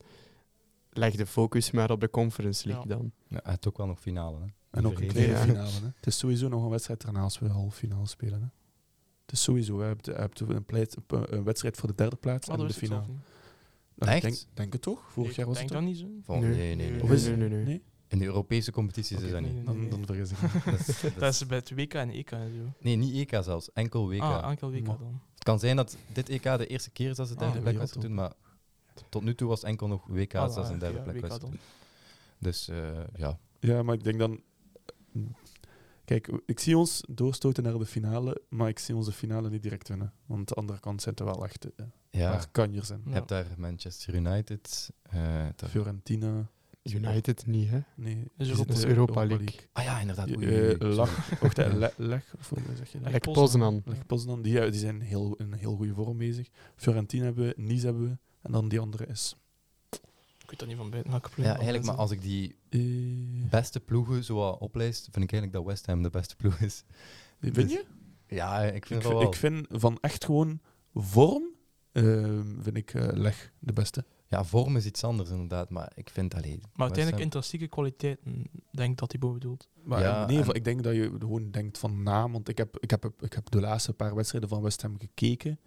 leg 0.90 1.14
de 1.14 1.26
focus 1.26 1.70
maar 1.70 1.90
op 1.90 2.00
de 2.00 2.10
Conference 2.10 2.68
League 2.68 2.88
Ja. 2.88 2.94
dan. 2.96 3.12
Ja, 3.28 3.40
het 3.42 3.60
is 3.60 3.66
ook 3.68 3.76
wel 3.76 3.86
nog 3.86 4.00
finale. 4.00 4.38
Hè? 4.40 4.46
En 4.74 4.86
ook 4.86 5.00
een 5.00 5.08
tweede 5.08 5.36
finale. 5.36 5.68
Hè. 5.70 5.86
Het 5.96 6.06
is 6.06 6.18
sowieso 6.18 6.48
nog 6.48 6.62
een 6.64 6.70
wedstrijd 6.70 7.04
erna 7.04 7.20
als 7.20 7.38
we 7.38 7.48
halve 7.48 7.76
finale 7.76 8.06
spelen. 8.06 8.40
Hè. 8.40 8.46
Het 9.22 9.32
is 9.32 9.42
sowieso, 9.42 9.78
hè. 9.78 9.82
je 9.82 9.88
hebt, 9.88 10.06
je 10.06 10.12
hebt 10.12 10.40
een, 10.40 10.64
pleit, 10.64 10.96
een 11.08 11.44
wedstrijd 11.44 11.76
voor 11.76 11.88
de 11.88 11.94
derde 11.94 12.16
plaats 12.16 12.48
Ah, 12.48 12.60
en 12.60 12.66
de 12.66 12.72
finale. 12.74 13.06
Nou, 13.94 14.12
Echt? 14.12 14.22
Denk, 14.22 14.36
denk 14.54 14.72
het 14.72 14.82
toch? 14.82 15.00
Vorig 15.12 15.30
Ik 15.30 15.36
jaar 15.36 15.46
was 15.46 15.56
denk 15.56 15.68
het 15.70 15.78
dat 15.78 15.86
toch? 15.88 15.96
niet 15.96 16.06
zo. 16.16 16.20
Van, 16.32 16.40
Nee. 16.40 16.50
nee, 16.56 16.74
nee, 16.74 16.90
nee. 16.90 17.02
Of 17.02 17.10
is 17.10 17.22
nee, 17.22 17.30
het? 17.30 17.38
nee, 17.40 17.48
nee. 17.48 17.64
Nee? 17.64 17.82
In 18.08 18.18
de 18.18 18.24
Europese 18.24 18.72
competities 18.72 19.20
is 19.20 19.30
dat 19.30 19.40
nee, 19.40 19.52
niet. 19.52 19.64
nee. 19.66 19.88
Dan, 19.88 19.88
dan 19.90 20.06
vergis 20.06 20.30
ik. 20.30 20.38
Dat 20.64 20.88
is- 20.88 21.00
dat 21.00 21.14
Dat 21.18 21.32
is- 21.32 21.46
bij 21.46 21.58
het 21.58 21.70
WK 21.74 21.94
en 21.94 22.10
EK 22.10 22.30
en 22.30 22.52
zo. 22.56 22.72
nee, 22.80 22.96
niet 22.96 23.14
EK 23.32 23.42
zelfs. 23.44 23.72
Enkel 23.72 24.08
WK. 24.08 24.20
Ah, 24.20 24.50
enkel 24.50 24.70
WK 24.70 24.86
Maar- 24.86 24.98
dan. 24.98 25.20
Het 25.34 25.42
kan 25.44 25.58
zijn 25.58 25.76
dat 25.76 25.96
dit 26.12 26.28
EK 26.28 26.42
de 26.42 26.66
eerste 26.66 26.90
keer 26.90 27.10
is 27.10 27.16
dat 27.16 27.28
ze 27.28 27.34
Ah, 27.34 27.38
derde 27.40 27.54
de 27.56 27.62
plek 27.62 27.78
was 27.78 27.90
te 27.90 27.98
doen, 27.98 28.14
maar 28.14 28.32
tot 29.08 29.22
nu 29.22 29.34
toe 29.34 29.48
was 29.48 29.60
het 29.60 29.68
enkel 29.68 29.86
nog 29.88 30.06
WK 30.06 30.34
Ah, 30.34 30.42
als 30.42 30.56
ah, 30.56 30.70
een 30.70 30.78
derde 30.78 30.98
plek 31.00 31.14
WK 31.20 31.28
was. 31.28 31.40
Dus 32.38 32.68
eh, 32.68 32.76
ja, 33.16 33.38
Ja, 33.60 33.82
maar 33.82 33.94
ik 33.94 34.04
denk 34.04 34.18
dan... 34.18 34.40
Kijk, 36.04 36.40
ik 36.46 36.60
zie 36.60 36.76
ons 36.78 37.02
doorstoten 37.10 37.62
naar 37.62 37.78
de 37.78 37.86
finale, 37.86 38.42
maar 38.48 38.68
ik 38.68 38.78
zie 38.78 38.94
onze 38.96 39.12
finale 39.12 39.50
niet 39.50 39.62
direct 39.62 39.88
winnen. 39.88 40.12
Want 40.26 40.48
de 40.48 40.54
andere 40.54 40.80
kant 40.80 41.02
zitten 41.02 41.26
wel 41.26 41.44
echt 41.44 41.64
een 41.76 41.92
ja. 42.10 42.30
paar 42.30 42.48
kanjers 42.50 42.90
in. 42.90 43.00
Je 43.04 43.08
Ja. 43.10 43.14
hebt 43.14 43.28
daar 43.28 43.46
Manchester 43.58 44.14
United, 44.14 44.90
eh, 45.02 45.22
daar 45.56 45.68
Fiorentina. 45.70 46.46
United 46.82 47.46
niet, 47.46 47.68
hè? 47.70 47.80
Nee, 47.96 48.30
Dus 48.36 48.48
Europa- 48.48 48.72
zitten 48.74 48.90
Europa 48.90 49.26
League. 49.26 49.54
Ah 49.72 49.84
ja, 49.84 50.00
inderdaad. 50.00 50.36
Oei, 50.36 50.46
eh. 50.74 50.78
Lach, 50.94 51.38
wacht, 51.40 51.56
Le- 51.82 51.92
Leg, 51.96 52.34
of 52.38 52.48
hoe 52.48 52.58
zeg 52.76 52.92
je 52.92 53.00
dat? 53.00 53.10
Lech 53.12 53.20
Poznan. 53.20 53.82
Lech 53.84 54.06
Poznan, 54.06 54.42
die, 54.42 54.70
die 54.70 54.80
zijn 54.80 55.00
heel, 55.00 55.34
in 55.34 55.52
een 55.52 55.58
heel 55.58 55.76
goede 55.76 55.94
vorm 55.94 56.16
bezig. 56.18 56.48
Fiorentina 56.76 57.24
hebben 57.24 57.46
we, 57.46 57.54
Nice 57.56 57.84
hebben 57.86 58.02
we, 58.08 58.16
en 58.42 58.52
dan 58.52 58.68
die 58.68 58.80
andere 58.80 59.06
is... 59.06 59.36
Weet 60.54 60.62
dat 60.68 60.68
niet 60.72 60.82
van 60.82 60.90
buiten 60.90 61.12
welke 61.12 61.30
ploeg 61.30 61.46
Ja, 61.46 61.54
eigenlijk, 61.54 61.84
maar 61.84 61.94
als 61.94 62.10
ik 62.10 62.22
die 62.22 62.56
eh, 62.68 62.80
beste 63.50 63.80
ploegen 63.80 64.24
zo 64.24 64.34
wat 64.34 64.58
oplijst, 64.58 65.02
vind 65.02 65.24
ik 65.24 65.32
eigenlijk 65.32 65.52
dat 65.52 65.64
West 65.64 65.86
Ham 65.86 66.02
de 66.02 66.10
beste 66.10 66.36
ploeg 66.36 66.58
is. 66.58 66.84
vind 67.40 67.54
dus- 67.54 67.72
je? 67.72 67.84
Ja, 68.26 68.62
ik 68.62 68.86
vind 68.86 69.02
wel. 69.02 69.22
ik 69.22 69.34
vind 69.34 69.66
van 69.70 69.98
echt 70.00 70.24
gewoon 70.24 70.60
vorm, 70.94 71.44
eh, 71.92 72.02
vind 72.58 72.76
ik 72.76 72.94
eh, 72.94 73.08
Leg 73.12 73.52
de 73.58 73.72
beste. 73.72 74.04
Ja, 74.28 74.44
vorm 74.44 74.76
is 74.76 74.84
iets 74.86 75.04
anders 75.04 75.30
inderdaad, 75.30 75.70
maar 75.70 75.92
ik 75.94 76.10
vind 76.10 76.34
alleen. 76.34 76.62
Maar 76.74 76.86
uiteindelijk 76.86 77.24
intrinsieke 77.24 77.68
kwaliteiten, 77.68 78.44
denk 78.70 78.90
ik 78.92 78.98
dat 78.98 79.10
hij 79.12 79.20
boven 79.20 79.38
bedoelt. 79.38 79.68
Maar 79.82 80.00
Ja, 80.00 80.26
nee, 80.26 80.38
en- 80.38 80.44
van- 80.44 80.54
ik 80.54 80.64
denk 80.64 80.82
dat 80.82 80.94
je 80.94 81.16
gewoon 81.18 81.50
denkt 81.50 81.78
van 81.78 82.02
naam. 82.02 82.32
Want 82.32 82.48
ik 82.48 82.58
heb, 82.58 82.78
ik 82.78 82.90
heb, 82.90 83.10
ik 83.20 83.32
heb 83.32 83.50
de 83.50 83.60
laatste 83.60 83.92
paar 83.92 84.14
wedstrijden 84.14 84.48
van 84.48 84.62
West 84.62 84.82
Ham 84.82 84.98
gekeken. 84.98 85.58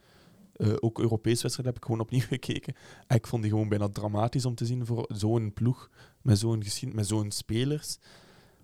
Eh, 0.58 0.74
ook 0.80 1.00
Europese 1.00 1.42
wedstrijden 1.42 1.74
heb 1.74 1.76
ik 1.76 1.86
gewoon 1.86 2.02
opnieuw 2.02 2.26
gekeken. 2.38 2.76
En 3.08 3.16
ik 3.16 3.28
vond 3.28 3.42
die 3.42 3.52
gewoon 3.52 3.70
bijna 3.70 3.90
dramatisch 3.90 4.46
om 4.46 4.56
te 4.56 4.66
zien 4.66 4.86
voor 4.86 5.06
zo'n 5.14 5.54
ploeg 5.54 5.90
met 6.22 6.40
zo'n 6.40 6.64
met 6.94 7.08
zo'n 7.08 7.32
spelers. 7.32 7.98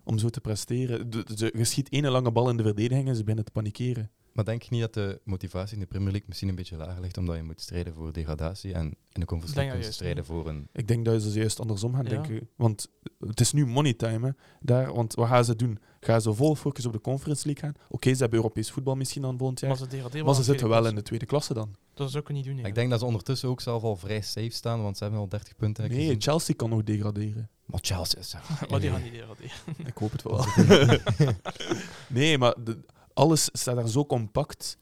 Om 0.04 0.18
zo 0.18 0.28
te 0.28 0.40
presteren. 0.40 1.10
De, 1.10 1.34
de, 1.34 1.52
je 1.56 1.64
schiet 1.64 1.88
één 1.88 2.10
lange 2.10 2.32
bal 2.32 2.50
in 2.50 2.56
de 2.56 2.62
verdediging 2.62 3.08
en 3.08 3.14
ze 3.14 3.20
beginnen 3.20 3.44
te 3.44 3.52
panikeren. 3.52 4.10
Maar 4.34 4.44
denk 4.44 4.62
je 4.62 4.68
niet 4.70 4.80
dat 4.80 4.94
de 4.94 5.20
motivatie 5.24 5.74
in 5.74 5.80
de 5.80 5.86
Premier 5.86 6.08
League 6.10 6.28
misschien 6.28 6.48
een 6.48 6.54
beetje 6.54 6.76
lager 6.76 7.00
ligt, 7.00 7.18
omdat 7.18 7.36
je 7.36 7.42
moet 7.42 7.60
strijden 7.60 7.94
voor 7.94 8.12
degradatie 8.12 8.72
en 8.72 8.84
in 9.12 9.20
de 9.20 9.26
Conference 9.26 9.56
League 9.58 9.78
juist 9.80 9.94
strijden 9.94 10.24
voor 10.24 10.48
een... 10.48 10.68
Ik 10.72 10.88
denk 10.88 11.04
dat 11.04 11.22
ze 11.22 11.30
juist 11.38 11.60
andersom 11.60 11.94
gaan 11.94 12.04
Ja. 12.04 12.08
denken. 12.10 12.48
Want 12.56 12.88
het 13.18 13.40
is 13.40 13.52
nu 13.52 13.66
money 13.66 13.94
time. 13.94 14.26
Hè, 14.26 14.32
daar, 14.60 14.94
want 14.94 15.14
wat 15.14 15.28
gaan 15.28 15.44
ze 15.44 15.56
doen? 15.56 15.78
Gaan 16.00 16.20
ze 16.20 16.32
vol 16.34 16.54
focus 16.54 16.86
op 16.86 16.92
de 16.92 17.00
Conference 17.00 17.46
League 17.46 17.64
gaan? 17.64 17.74
Oké, 17.88 18.12
ze 18.14 18.20
hebben 18.20 18.38
Europees 18.38 18.70
voetbal 18.70 18.94
misschien 18.94 19.22
dan 19.22 19.38
volgend 19.38 19.60
jaar. 19.60 19.70
Maar 19.70 19.78
ze 19.78 19.86
degraderen 19.86 20.26
Maar 20.26 20.34
ze 20.34 20.42
zitten 20.42 20.68
wel 20.68 20.86
in 20.86 20.94
de 20.94 21.02
tweede 21.02 21.26
klasse 21.26 21.54
dan. 21.54 21.74
Dat 21.94 22.10
zou 22.10 22.22
ik 22.22 22.28
niet 22.32 22.44
doen. 22.44 22.58
Ik 22.58 22.74
denk 22.74 22.90
dat 22.90 22.98
ze 22.98 23.04
ondertussen 23.06 23.48
ook 23.48 23.60
zelf 23.60 23.82
al 23.82 23.96
vrij 23.96 24.20
safe 24.20 24.50
staan, 24.50 24.82
want 24.82 24.96
ze 24.96 25.02
hebben 25.02 25.20
al 25.20 25.28
30 25.28 25.56
punten. 25.56 25.88
Nee, 25.88 25.98
gezien. 26.00 26.20
Chelsea 26.22 26.54
kan 26.54 26.70
nog 26.70 26.82
degraderen. 26.84 27.48
Maar 27.64 27.80
Chelsea 27.82 28.18
is... 28.20 28.34
maar 28.70 28.80
die 28.80 28.90
gaan 28.90 29.02
niet 29.02 29.12
degraderen. 29.12 29.50
Ik 29.86 29.96
hoop 29.96 30.12
het 30.12 30.22
wel. 30.22 30.44
nee, 32.08 32.38
maar 32.38 32.54
de- 32.64 32.78
alles 33.14 33.48
staat 33.52 33.76
daar 33.76 33.88
zo 33.88 34.06
compact. 34.06 34.78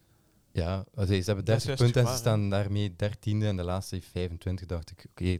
Ja, 0.52 0.84
also, 0.94 1.14
ze 1.14 1.22
hebben 1.24 1.44
Dat 1.44 1.56
is 1.56 1.64
30 1.64 1.66
juist 1.66 1.82
punten 1.82 2.02
en 2.02 2.08
ze 2.08 2.16
staan 2.16 2.50
daarmee 2.50 2.90
13e 2.90 3.44
en 3.44 3.56
de 3.56 3.64
laatste 3.64 3.94
heeft 3.94 4.08
25. 4.08 4.66
dacht 4.66 4.90
ik, 4.90 5.06
oké, 5.10 5.36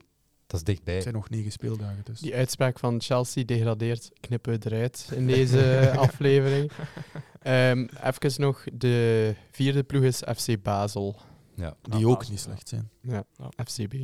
dat 0.47 0.61
is 0.61 0.67
dichtbij. 0.67 0.95
Het 0.95 1.03
zijn 1.03 1.15
nog 1.15 1.31
negen 1.31 1.53
speeldagen. 1.53 2.05
Dus. 2.05 2.21
Die 2.21 2.35
uitspraak 2.35 2.79
van 2.79 3.01
Chelsea 3.01 3.45
degradeert 3.45 4.11
knippen 4.21 4.59
we 4.59 4.67
eruit 4.67 5.11
in 5.15 5.27
deze 5.27 5.93
aflevering. 5.97 6.71
Ehm 7.43 7.87
even 8.03 8.41
nog, 8.41 8.65
de 8.73 9.35
vierde 9.51 9.83
ploeg 9.83 10.03
is 10.03 10.23
FC 10.37 10.63
Basel. 10.63 11.17
Ja, 11.55 11.77
Die 11.83 12.01
Ja, 12.01 12.07
ook 12.07 12.29
niet 12.29 12.41
slecht 12.41 12.69
zijn. 12.69 12.91
Ja. 13.01 13.25
FCB. 13.65 13.95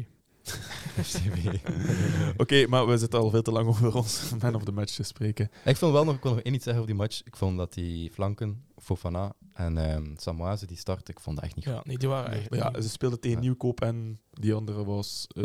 FCB. 1.07 1.59
Oké, 2.42 2.66
maar 2.66 2.87
we 2.87 2.98
zitten 2.98 3.18
al 3.18 3.31
veel 3.31 3.42
te 3.42 3.53
lang 3.53 3.68
over 3.68 3.94
ons 3.94 4.33
man 4.42 4.55
of 4.55 4.64
the 4.64 4.72
match 4.72 4.94
te 4.94 5.03
spreken. 5.03 5.51
ik 5.64 5.77
vond 5.77 5.92
wel 5.92 6.05
nog, 6.05 6.14
ik 6.14 6.22
wil 6.22 6.35
nog 6.35 6.42
één 6.42 6.55
iets 6.55 6.64
zeggen 6.64 6.83
over 6.83 6.94
die 6.94 7.03
match. 7.03 7.22
Ik 7.24 7.37
vond 7.37 7.57
dat 7.57 7.72
die 7.72 8.11
flanken, 8.11 8.64
Fofana 8.80 9.32
en 9.52 9.78
ehm 9.78 10.12
Samoise 10.16 10.66
die 10.66 10.76
starten, 10.76 11.14
ik 11.14 11.20
vond 11.20 11.36
dat 11.36 11.44
echt 11.44 11.54
niet 11.56 11.64
goed. 11.64 11.74
Ja, 11.74 11.80
nee, 11.84 11.98
die 11.98 12.08
waren 12.08 12.30
Nee, 12.30 12.40
echt 12.40 12.50
maar 12.50 12.58
ja, 12.58 12.70
niet- 12.70 12.82
ze 12.82 12.88
speelden 12.88 13.20
tegen 13.20 13.36
Ja. 13.36 13.42
Nieuwkoop 13.42 13.80
en 13.80 14.20
die 14.30 14.54
andere 14.54 14.84
was... 14.84 15.26
eh 15.34 15.42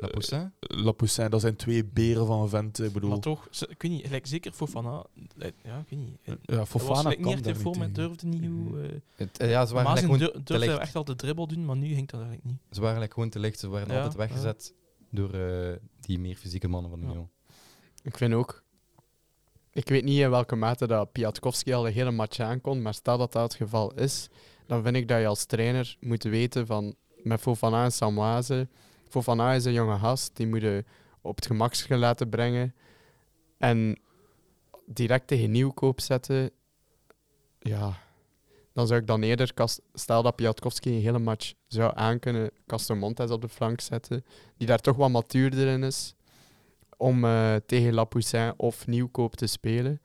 Lapoussin? 0.00 0.52
Lapoussin. 0.60 1.30
Dat 1.30 1.40
zijn 1.40 1.56
twee 1.56 1.84
beren 1.84 2.26
van 2.26 2.40
een 2.42 2.48
vent. 2.48 2.78
Ik 2.80 2.92
bedoel, 2.92 3.10
Maar 3.10 3.18
toch, 3.18 3.48
ze, 3.50 3.66
ik 3.68 3.82
weet 3.82 3.90
niet, 3.90 4.10
like, 4.10 4.28
zeker 4.28 4.52
Fofana, 4.52 5.04
eh, 5.38 5.50
ja, 5.62 5.78
ik 5.78 5.88
weet 5.88 5.98
niet. 5.98 6.38
Ja, 6.42 6.66
Fofana 6.66 6.92
was 6.92 7.04
like, 7.04 7.22
kan 7.22 7.34
niet 7.34 7.46
echt 7.46 7.62
tegen. 7.62 7.92
durfde 7.92 8.26
niet 8.26 8.44
hoe... 8.46 8.80
eh 8.80 8.90
Het, 9.14 9.38
ja, 9.38 9.66
ze 9.66 9.74
waren 9.74 9.96
gewoon 9.98 10.18
dur- 10.18 10.32
te 10.32 10.42
durfde 10.42 10.58
hij 10.58 10.66
licht. 10.68 10.78
echt 10.80 10.94
al 10.96 11.04
de 11.04 11.16
dribbel 11.16 11.46
doen, 11.46 11.64
maar 11.64 11.76
nu 11.76 11.94
ging 11.94 12.08
dat 12.10 12.20
eigenlijk 12.20 12.44
niet. 12.50 12.58
Ze 12.70 12.80
waren 12.80 12.82
eigenlijk 12.84 13.12
gewoon 13.14 13.30
te 13.30 13.38
licht. 13.38 13.58
Ze 13.58 13.68
werden 13.70 13.94
Ja, 13.94 14.02
altijd 14.02 14.16
weggezet 14.16 14.74
door 15.10 15.30
eh, 15.34 15.76
die 16.00 16.18
meer 16.18 16.36
fysieke 16.36 16.68
mannen 16.68 16.90
van 16.90 17.00
de 17.00 17.06
Ja. 17.06 17.12
Union. 17.12 17.28
Ik 18.02 18.16
vind 18.16 18.34
ook... 18.34 18.61
Ik 19.74 19.88
weet 19.88 20.04
niet 20.04 20.18
in 20.18 20.30
welke 20.30 20.56
mate 20.56 20.86
dat 20.86 21.12
Piatkowski 21.12 21.72
al 21.72 21.82
de 21.82 21.90
hele 21.90 22.10
match 22.10 22.38
aankon, 22.40 22.82
maar 22.82 22.94
stel 22.94 23.18
dat 23.18 23.32
dat 23.32 23.42
het 23.42 23.54
geval 23.54 23.94
is, 23.94 24.28
dan 24.66 24.82
vind 24.82 24.96
ik 24.96 25.08
dat 25.08 25.20
je 25.20 25.26
als 25.26 25.44
trainer 25.44 25.96
moet 26.00 26.22
weten 26.22 26.66
van 26.66 26.94
met 27.22 27.40
Fofana 27.40 27.84
en 27.84 27.92
Samoise. 27.92 28.68
Fofana 29.08 29.52
is 29.52 29.64
een 29.64 29.72
jonge 29.72 29.98
gast, 29.98 30.36
die 30.36 30.46
moet 30.46 30.60
je 30.60 30.84
op 31.20 31.36
het 31.36 31.46
gemakske 31.46 31.96
laten 31.96 32.28
brengen. 32.28 32.74
En 33.58 34.00
direct 34.86 35.26
tegen 35.26 35.50
nieuwkoop 35.50 36.00
zetten, 36.00 36.50
ja, 37.58 37.98
dan 38.72 38.86
zou 38.86 39.00
ik 39.00 39.06
dan 39.06 39.22
eerder, 39.22 39.52
stel 39.94 40.22
dat 40.22 40.36
Piatkowski 40.36 40.90
een 40.90 41.02
hele 41.02 41.18
match 41.18 41.52
zou 41.66 41.92
aankunnen, 41.94 42.50
Castro 42.66 42.94
Montes 42.94 43.30
op 43.30 43.40
de 43.40 43.48
flank 43.48 43.80
zetten, 43.80 44.24
die 44.56 44.66
daar 44.66 44.80
toch 44.80 44.96
wat 44.96 45.10
matuurder 45.10 45.66
in 45.66 45.82
is, 45.82 46.14
om 47.02 47.24
eh, 47.24 47.54
tegen 47.66 47.94
Lapoussin 47.94 48.52
of 48.56 48.86
Nieuwkoop 48.86 49.34
te 49.34 49.46
spelen. 49.46 50.00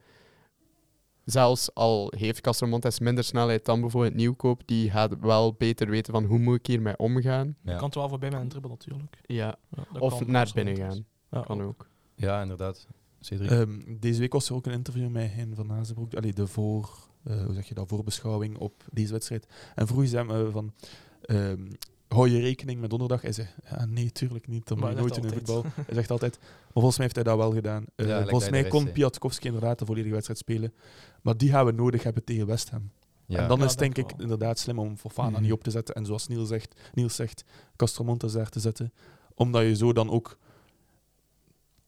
Zelfs 1.26 1.74
al 1.74 2.14
heeft 2.18 2.42
Castro 2.42 2.68
Montes 2.68 3.00
minder 3.00 3.24
snelheid 3.24 3.66
dan 3.66 3.82
bijvoorbeeld 3.82 4.14
Nieuwkoop, 4.16 4.62
die 4.66 4.92
gaat 4.92 5.20
wel 5.20 5.54
beter 5.54 5.90
weten 5.90 6.14
van 6.14 6.24
hoe 6.26 6.40
moet 6.40 6.58
ik 6.60 6.66
hiermee 6.68 6.98
omgaan. 6.98 7.56
Je 7.62 7.72
Ja. 7.72 7.76
kan 7.76 7.86
het 7.86 7.96
wel 7.96 8.10
voorbij 8.10 8.30
met 8.30 8.40
een 8.42 8.48
dribbel 8.50 8.70
natuurlijk. 8.72 9.18
Ja. 9.26 9.56
Of 10.00 10.26
naar 10.28 10.52
binnen 10.54 10.76
gaan. 10.76 11.06
Ja, 11.32 11.42
Kan 11.42 11.62
ook. 11.62 11.88
ja, 12.16 12.42
inderdaad. 12.42 12.88
Ehm, 13.30 13.80
deze 14.00 14.20
week 14.20 14.34
was 14.34 14.50
er 14.50 14.56
ook 14.56 14.66
een 14.66 14.72
interview 14.72 15.10
met 15.10 15.32
Hein 15.34 15.56
van 15.56 15.72
Azenbroek. 15.72 16.14
Allee, 16.16 16.34
de 16.34 16.48
voor, 16.48 16.90
eh, 17.24 17.46
hoe 17.46 17.54
zeg 17.54 17.68
je 17.68 17.74
dat, 17.74 17.88
voorbeschouwing 17.88 18.58
op 18.58 18.84
deze 18.92 19.12
wedstrijd. 19.12 19.48
En 19.76 19.88
vroeg 19.88 20.08
ze 20.08 20.16
hem 20.18 20.30
eh, 20.32 20.48
van, 20.52 20.74
ehm, 21.22 21.68
hou 22.08 22.30
je 22.30 22.39
rekening 22.39 22.80
met 22.80 22.89
donderdag? 22.89 23.22
Hij 23.22 23.32
zei, 23.32 23.48
ja, 23.70 23.86
nee, 23.86 24.12
tuurlijk 24.12 24.48
niet. 24.48 24.67
Dat 24.67 24.78
moet 24.78 24.80
Maar 24.88 24.96
je 24.96 25.02
hij 25.02 25.06
nooit 25.08 25.24
in 25.24 25.30
zegt 25.30 25.36
voetbal. 25.52 25.72
Hij 25.86 25.96
zegt 25.96 26.12
altijd, 26.12 26.38
maar 26.39 26.50
volgens 26.74 26.98
mij 26.98 27.06
heeft 27.06 27.15
hij 27.15 27.24
dat 27.26 27.38
wel 27.38 27.52
gedaan. 27.54 27.86
Eh, 27.96 28.08
Ja, 28.08 28.26
volgens 28.28 28.50
mij 28.52 28.63
de 28.63 28.70
kon 28.70 28.91
Piatkowski 28.91 29.46
inderdaad 29.48 29.80
de 29.80 29.86
volledige 29.86 30.12
wedstrijd 30.13 30.39
spelen. 30.39 30.74
Maar 31.22 31.38
die 31.38 31.50
gaan 31.50 31.65
we 31.65 31.72
nodig 31.72 32.04
hebben 32.04 32.24
tegen 32.24 32.46
West 32.48 32.70
Ham. 32.70 32.91
ja. 33.26 33.41
En 33.41 33.48
dan 33.48 33.58
Ja, 33.58 33.63
is 33.63 33.70
het 33.70 33.80
denk 33.80 33.98
ik 33.98 34.10
wel. 34.12 34.22
inderdaad 34.22 34.60
slim 34.60 34.80
om 34.80 34.98
Fofana 34.98 35.30
Mhm. 35.30 35.41
niet 35.41 35.52
op 35.52 35.63
te 35.63 35.72
zetten. 35.72 35.96
En 35.96 36.06
zoals 36.06 36.28
Niels 36.28 36.48
zegt, 36.48 36.76
Niels 36.93 37.15
zegt 37.15 37.43
Castromontes 37.76 38.32
daar 38.32 38.50
te 38.50 38.60
zetten. 38.60 38.93
Omdat 39.36 39.62
je 39.62 39.76
zo 39.76 39.93
dan 39.93 40.10
ook... 40.10 40.38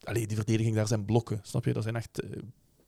Allee, 0.03 0.27
die 0.27 0.35
verdediging, 0.37 0.75
daar 0.75 0.87
zijn 0.87 1.05
blokken. 1.05 1.39
Snap 1.43 1.65
je? 1.65 1.73
Dat 1.73 1.83
zijn 1.83 1.95
echt 1.95 2.23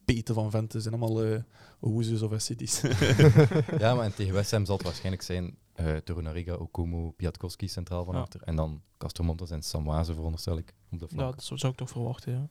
peten 0.06 0.36
van 0.36 0.52
venten. 0.52 0.70
Dat 0.72 0.82
zijn 0.82 1.02
allemaal 1.02 1.26
uh, 1.26 1.38
Ouzes 1.82 2.22
of 2.22 2.41
Cities. 2.41 2.82
ja, 3.80 3.96
maar 3.96 4.06
en 4.06 4.15
tegen 4.15 4.34
West 4.34 4.52
Ham 4.52 4.65
zal 4.65 4.76
het 4.76 4.86
waarschijnlijk 4.86 5.24
zijn 5.24 5.56
uh, 5.82 5.98
Torunariga, 5.98 6.54
Okumu, 6.54 7.12
Piatkowski 7.12 7.67
centraal 7.67 8.06
van 8.06 8.15
Ja. 8.15 8.22
achter. 8.22 8.41
En 8.41 8.56
dan 8.56 8.82
Castromontes 8.98 9.50
en 9.52 9.62
Samoise 9.62 10.13
veronderstel 10.13 10.58
ik 10.58 10.74
op 10.91 11.00
de 11.00 11.06
Ja, 11.10 11.15
flank. 11.15 11.36
dat 11.36 11.60
zou 11.60 11.72
ik 11.72 11.78
toch 11.78 11.89
verwachten, 11.89 12.32
ja. 12.34 12.50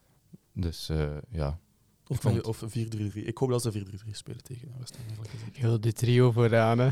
Dus 0.53 0.89
eh, 0.89 1.17
ja, 1.29 1.59
of 2.07 2.19
vond- 2.19 2.43
of 2.43 2.63
4-3-3. 2.67 3.25
Ik 3.25 3.37
hoop 3.37 3.49
dat 3.49 3.61
ze 3.61 3.71
4-3-3 3.71 4.11
spelen 4.11 4.43
tegen 4.43 4.73
West 4.79 4.97
Ham. 4.97 5.25
Heel 5.53 5.79
de 5.81 5.93
trio 5.93 6.31
vooraan, 6.31 6.79
hè. 6.79 6.89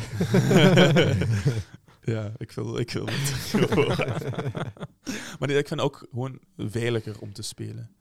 ja, 2.14 2.32
ik 2.38 2.52
wil, 2.52 2.78
ik 2.78 2.92
wil 2.92 3.06
het. 3.12 3.52
maar 5.40 5.48
nee, 5.48 5.58
ik 5.58 5.68
vind 5.68 5.70
het 5.70 5.82
ook 5.82 6.08
gewoon 6.12 6.40
veiliger 6.58 7.20
om 7.20 7.34
te 7.34 7.42
spelen. 7.42 7.92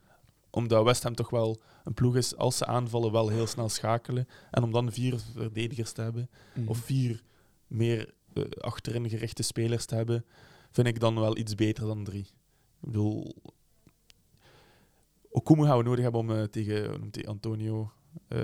Omdat 0.51 0.85
West 0.85 1.03
Ham 1.03 1.14
toch 1.14 1.31
wel 1.31 1.61
een 1.85 1.94
ploeg 1.94 2.16
is, 2.16 2.37
als 2.37 2.57
ze 2.57 2.66
aanvallen, 2.66 3.12
wel 3.12 3.29
heel 3.29 3.46
snel 3.46 3.68
schakelen. 3.68 4.29
En 4.51 4.62
om 4.62 4.72
dan 4.72 4.92
vier 4.92 5.18
verdedigers 5.35 5.92
te 5.92 6.01
hebben, 6.01 6.31
Mhm. 6.55 6.68
of 6.68 6.79
vier 6.79 7.22
meer 7.66 8.01
eh, 8.07 8.12
achterin 8.61 9.09
gerichte 9.09 9.42
spelers 9.42 9.85
te 9.87 9.94
hebben, 9.94 10.24
vind 10.70 10.87
ik 10.87 11.01
dan 11.01 11.14
wel 11.14 11.37
iets 11.37 11.55
beter 11.55 11.87
dan 11.87 12.05
drie. 12.05 12.27
Ik 12.81 12.87
bedoel, 12.87 13.35
Okumu 15.31 15.64
gaan 15.64 15.79
we 15.79 15.85
nodig 15.85 16.03
hebben 16.03 16.20
om 16.20 16.31
eh, 16.31 16.42
tegen, 16.42 17.11
Antonio 17.24 17.90
eh, 18.29 18.38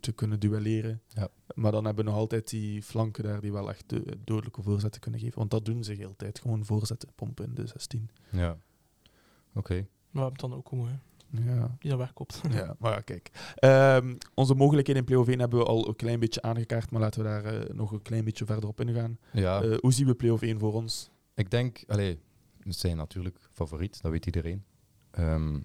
te, 0.00 0.12
kunnen 0.12 0.40
duelleren. 0.40 1.02
Ja. 1.08 1.28
Maar 1.54 1.72
dan 1.72 1.84
hebben 1.84 2.04
we 2.04 2.10
nog 2.10 2.20
altijd 2.20 2.50
die 2.50 2.82
flanken 2.82 3.24
daar 3.24 3.40
die 3.40 3.52
wel 3.52 3.68
echt 3.68 3.88
do- 3.88 4.02
dodelijke 4.24 4.62
voorzetten 4.62 5.00
kunnen 5.00 5.20
geven. 5.20 5.38
Want 5.38 5.50
dat 5.50 5.64
doen 5.64 5.84
ze 5.84 5.92
heel 5.92 6.08
de 6.08 6.16
tijd. 6.16 6.40
Gewoon 6.40 6.64
voorzetten, 6.64 7.08
pompen 7.14 7.44
in 7.44 7.54
de 7.54 7.66
16. 7.66 8.10
ja. 8.30 8.58
Oké. 9.54 9.74
Maar 9.74 9.86
we 10.10 10.20
hebben 10.20 10.50
dan 10.50 10.54
ook 10.54 10.68
hoe, 10.68 10.88
hè. 10.88 10.94
Ja. 11.30 11.76
Die 11.78 11.90
dat 11.90 11.98
wegkopt. 11.98 12.40
Ja, 12.50 12.76
maar 12.78 12.92
ja, 12.92 13.00
kijk. 13.00 13.30
Ehm, 13.54 14.14
onze 14.34 14.54
mogelijkheden 14.54 15.00
in 15.02 15.06
play-off 15.06 15.28
1 15.28 15.38
hebben 15.38 15.58
we 15.58 15.64
al 15.64 15.88
een 15.88 15.96
klein 15.96 16.20
beetje 16.20 16.42
aangekaart, 16.42 16.90
maar 16.90 17.00
laten 17.00 17.22
we 17.22 17.28
daar 17.28 17.44
eh, 17.44 17.74
nog 17.74 17.92
een 17.92 18.02
klein 18.02 18.24
beetje 18.24 18.44
verder 18.44 18.68
op 18.68 18.80
ingaan. 18.80 19.18
Ja, 19.32 19.62
Eh, 19.62 19.78
hoe 19.78 19.92
zien 19.92 20.06
we 20.06 20.14
play-off 20.14 20.42
1 20.42 20.58
voor 20.58 20.72
ons? 20.72 21.10
ik 21.34 21.50
denk, 21.50 21.84
allee, 21.86 22.18
ze 22.64 22.72
zijn 22.72 22.96
natuurlijk 22.96 23.38
favoriet, 23.50 24.02
dat 24.02 24.10
weet 24.10 24.26
iedereen. 24.26 24.64
Ehm, 25.10 25.58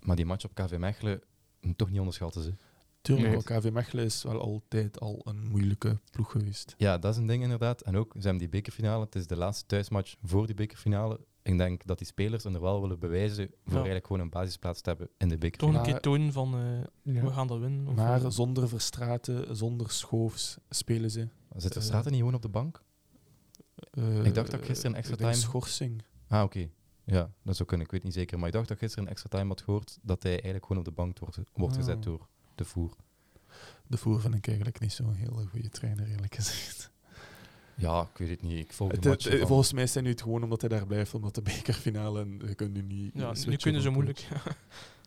maar 0.00 0.16
die 0.16 0.26
match 0.26 0.44
op 0.44 0.54
KV 0.54 0.76
Mechelen 0.78 1.20
moet 1.60 1.78
toch 1.78 1.88
niet 1.90 1.98
onderschatten. 1.98 2.42
Ze. 2.42 2.52
Tuurlijk, 3.02 3.48
Nee. 3.48 3.58
KV 3.60 3.70
Mechelen 3.70 4.04
is 4.04 4.22
wel 4.22 4.40
altijd 4.40 5.00
al 5.00 5.20
een 5.24 5.48
moeilijke 5.48 5.98
ploeg 6.10 6.30
geweest. 6.30 6.74
Ja, 6.76 6.98
dat 6.98 7.12
is 7.12 7.18
een 7.20 7.26
ding 7.26 7.42
inderdaad. 7.42 7.80
En 7.80 7.96
ook, 7.96 8.12
ze 8.12 8.20
hebben 8.20 8.38
die 8.38 8.48
bekerfinale, 8.48 9.04
het 9.04 9.14
is 9.14 9.26
de 9.26 9.36
laatste 9.36 9.66
thuismatch 9.66 10.14
voor 10.22 10.46
die 10.46 10.54
bekerfinale. 10.54 11.20
Ik 11.42 11.58
denk 11.58 11.86
dat 11.86 11.98
die 11.98 12.06
spelers 12.06 12.44
er 12.44 12.60
wel 12.60 12.80
willen 12.80 12.98
bewijzen 12.98 13.46
voor 13.46 13.54
Ja. 13.64 13.74
eigenlijk 13.74 14.06
gewoon 14.06 14.22
een 14.22 14.30
basisplaats 14.30 14.80
te 14.80 14.88
hebben 14.88 15.08
in 15.18 15.28
de 15.28 15.38
beker. 15.38 15.58
Toch 15.58 15.74
een 15.74 15.82
keer 15.82 16.00
tonen 16.00 16.32
van 16.32 16.54
eh, 16.54 17.14
Ja. 17.14 17.22
we 17.22 17.30
gaan 17.32 17.46
dat 17.46 17.58
winnen. 17.58 17.88
Of, 17.88 17.94
Maar 17.94 18.24
eh, 18.24 18.30
zonder 18.30 18.68
Verstraten, 18.68 19.56
zonder 19.56 19.90
Schoofs 19.90 20.58
spelen 20.70 21.10
ze. 21.10 21.28
Zit 21.56 21.76
eh, 21.76 21.82
Straten 21.82 22.10
niet 22.10 22.20
gewoon 22.20 22.34
op 22.34 22.42
de 22.42 22.48
bank? 22.48 22.82
Eh, 23.90 24.24
Ik 24.24 24.34
dacht 24.34 24.50
dat 24.50 24.64
gisteren 24.64 24.90
een 24.92 24.96
extra 24.98 25.16
time- 25.16 25.32
schorsing. 25.34 26.02
Ah, 26.28 26.42
oké. 26.42 26.68
Ja, 27.04 27.30
dat 27.42 27.56
zou 27.56 27.68
kunnen. 27.68 27.86
Ik 27.86 27.92
weet 27.92 28.02
niet 28.02 28.12
zeker. 28.12 28.38
Maar 28.38 28.46
ik 28.46 28.52
dacht 28.52 28.68
dat 28.68 28.76
ik 28.76 28.82
gisteren 28.82 29.04
een 29.06 29.10
extra 29.12 29.28
time 29.38 29.48
had 29.48 29.60
gehoord 29.60 29.98
dat 30.02 30.22
hij 30.22 30.32
eigenlijk 30.32 30.62
gewoon 30.66 30.78
op 30.78 30.84
de 30.88 30.94
bank 30.94 31.18
wordt, 31.18 31.36
wordt 31.54 31.74
Ah. 31.76 31.80
gezet 31.80 32.02
door 32.02 32.26
de 32.54 32.64
voer. 32.64 32.96
De 33.86 33.96
Voer 33.96 34.20
vind 34.20 34.34
ik 34.34 34.46
eigenlijk 34.46 34.80
niet 34.80 34.92
zo'n 34.92 35.14
hele 35.14 35.46
goede 35.46 35.68
trainer, 35.68 36.06
eerlijk 36.08 36.34
gezegd. 36.34 36.90
Ja, 37.80 38.00
ik 38.12 38.18
weet 38.18 38.28
het 38.30 38.42
niet. 38.42 38.58
Ik 38.58 38.72
volg 38.72 38.90
de 38.90 38.94
Het- 38.96 39.04
het- 39.04 39.12
matchen 39.14 39.38
van- 39.38 39.46
volgens 39.48 39.72
mij 39.72 39.86
zijn 39.86 40.04
nu 40.04 40.10
het 40.10 40.22
gewoon 40.22 40.42
omdat 40.42 40.60
hij 40.60 40.70
daar 40.70 40.86
blijft, 40.86 41.14
omdat 41.14 41.34
de 41.34 41.42
bekerfinale 41.52 42.20
en 42.20 42.40
je 42.46 42.54
kunt 42.54 42.72
nu 42.72 42.82
niet. 42.82 43.10
ja, 43.14 43.32
nu 43.46 43.56
kunnen 43.56 43.82
ze 43.82 43.90
moeilijk. 43.90 44.28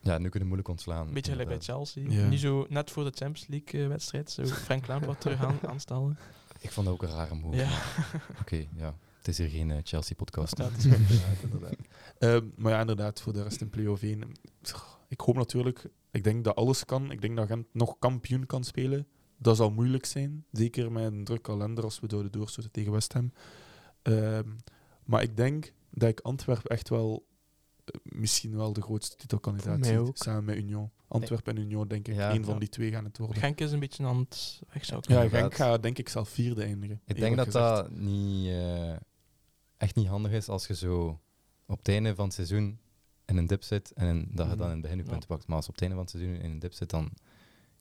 Ja, 0.01 0.17
nu 0.17 0.29
kunnen 0.29 0.47
moeilijk 0.47 0.69
ontslaan. 0.69 1.07
Een 1.07 1.13
beetje 1.13 1.31
gelijk 1.31 1.49
bij. 1.49 1.59
Chelsea. 1.59 2.09
Ja. 2.09 2.27
Nu 2.27 2.38
zo 2.38 2.65
net 2.69 2.91
voor 2.91 3.03
de 3.03 3.12
Champions 3.15 3.47
League 3.47 3.81
eh, 3.83 3.88
wedstrijd, 3.88 4.31
zo 4.31 4.45
Frank 4.67 4.88
Lampard 4.88 5.21
terug 5.21 5.43
aan, 5.43 5.59
aanstellen. 5.67 6.17
Ik 6.59 6.71
vond 6.71 6.86
dat 6.86 6.95
ook 6.95 7.03
een 7.03 7.09
rare 7.15 7.36
move. 7.36 7.55
Ja. 7.57 7.69
Oké, 8.41 8.65
ja. 8.75 8.95
Het 9.17 9.27
is 9.27 9.38
hier 9.38 9.49
geen 9.49 9.71
eh, 9.71 9.77
Chelsea-podcast. 9.83 10.57
Ja, 10.57 10.69
Inderdaad. 11.43 11.75
Ehm, 12.19 12.45
maar 12.55 12.71
ja, 12.71 12.79
inderdaad, 12.79 13.21
voor 13.21 13.33
de 13.33 13.43
rest 13.43 13.62
in 13.62 13.69
play-off 13.69 14.01
1. 14.03 14.23
Ik 15.07 15.19
hoop 15.19 15.36
natuurlijk, 15.36 15.86
ik 16.12 16.23
denk 16.23 16.43
dat 16.43 16.55
alles 16.55 16.86
kan. 16.86 17.12
Ik 17.12 17.21
denk 17.21 17.36
dat 17.38 17.47
Gent 17.47 17.65
nog 17.71 17.95
kampioen 17.99 18.45
kan 18.45 18.63
spelen. 18.63 19.07
Dat 19.43 19.56
zal 19.58 19.71
moeilijk 19.71 20.06
zijn. 20.06 20.45
Zeker 20.51 20.91
met 20.91 21.03
een 21.03 21.23
druk 21.23 21.41
kalender 21.41 21.84
als 21.84 21.99
we 21.99 22.08
zouden 22.10 22.32
doorstoten 22.32 22.71
tegen 22.71 22.91
West 22.91 23.13
Ham. 23.13 23.32
Ehm, 24.01 24.49
maar 25.03 25.21
ik 25.21 25.38
denk 25.38 25.73
dat 25.91 26.10
ik 26.10 26.19
Antwerpen 26.19 26.69
echt 26.71 26.89
wel 26.89 27.25
eh, 27.86 27.99
misschien 28.03 28.56
wel 28.56 28.73
de 28.73 28.82
grootste 28.82 29.15
titelkandidaat 29.15 29.86
zie. 29.86 30.10
Samen 30.13 30.43
met 30.43 30.56
Union. 30.56 30.91
Antwerpen 31.08 31.56
en 31.56 31.62
Union, 31.62 31.88
denk 31.88 32.08
ik. 32.08 32.15
Ja. 32.15 32.34
Eén 32.34 32.45
van 32.45 32.60
die 32.60 32.69
twee 32.69 32.91
gaan 32.91 33.03
het 33.03 33.17
worden. 33.17 33.38
Genk 33.38 33.60
is 33.60 33.71
een 33.71 33.79
beetje 33.79 34.06
aan 34.06 34.17
het 34.19 34.62
wegzouten. 34.73 35.13
ja. 35.23 35.29
Genk 35.29 35.53
gaat 35.53 35.84
denk 35.84 35.97
ik 35.97 36.10
zelf 36.10 36.29
vierde 36.29 36.63
eindigen. 36.63 37.01
Ik 37.06 37.15
denk 37.19 37.36
dat 37.38 37.45
gezegd. 37.45 37.65
dat 37.75 37.91
niet, 37.91 38.47
eh, 38.47 38.95
echt 39.77 39.95
niet 39.95 40.08
handig 40.08 40.32
is 40.32 40.49
als 40.49 40.67
je 40.67 40.75
zo 40.75 41.19
op 41.65 41.77
het 41.77 41.88
einde 41.88 42.15
van 42.15 42.25
het 42.25 42.34
seizoen 42.34 42.79
in 43.25 43.38
een 43.38 43.47
dip 43.47 43.63
zit 43.63 43.91
en 43.93 44.27
dat 44.32 44.49
je 44.49 44.56
dan 44.56 44.65
in 44.67 44.73
het 44.73 44.82
begin 44.82 44.97
je 44.97 45.03
Ja. 45.03 45.10
punten 45.10 45.27
pakt. 45.27 45.47
Maar 45.47 45.56
als 45.56 45.65
je 45.65 45.71
op 45.71 45.79
het 45.79 45.89
einde 45.89 46.03
van 46.03 46.06
het 46.12 46.15
seizoen 46.15 46.43
in 46.45 46.51
een 46.51 46.60
dip 46.60 46.73
zit, 46.73 46.89
dan, 46.89 47.06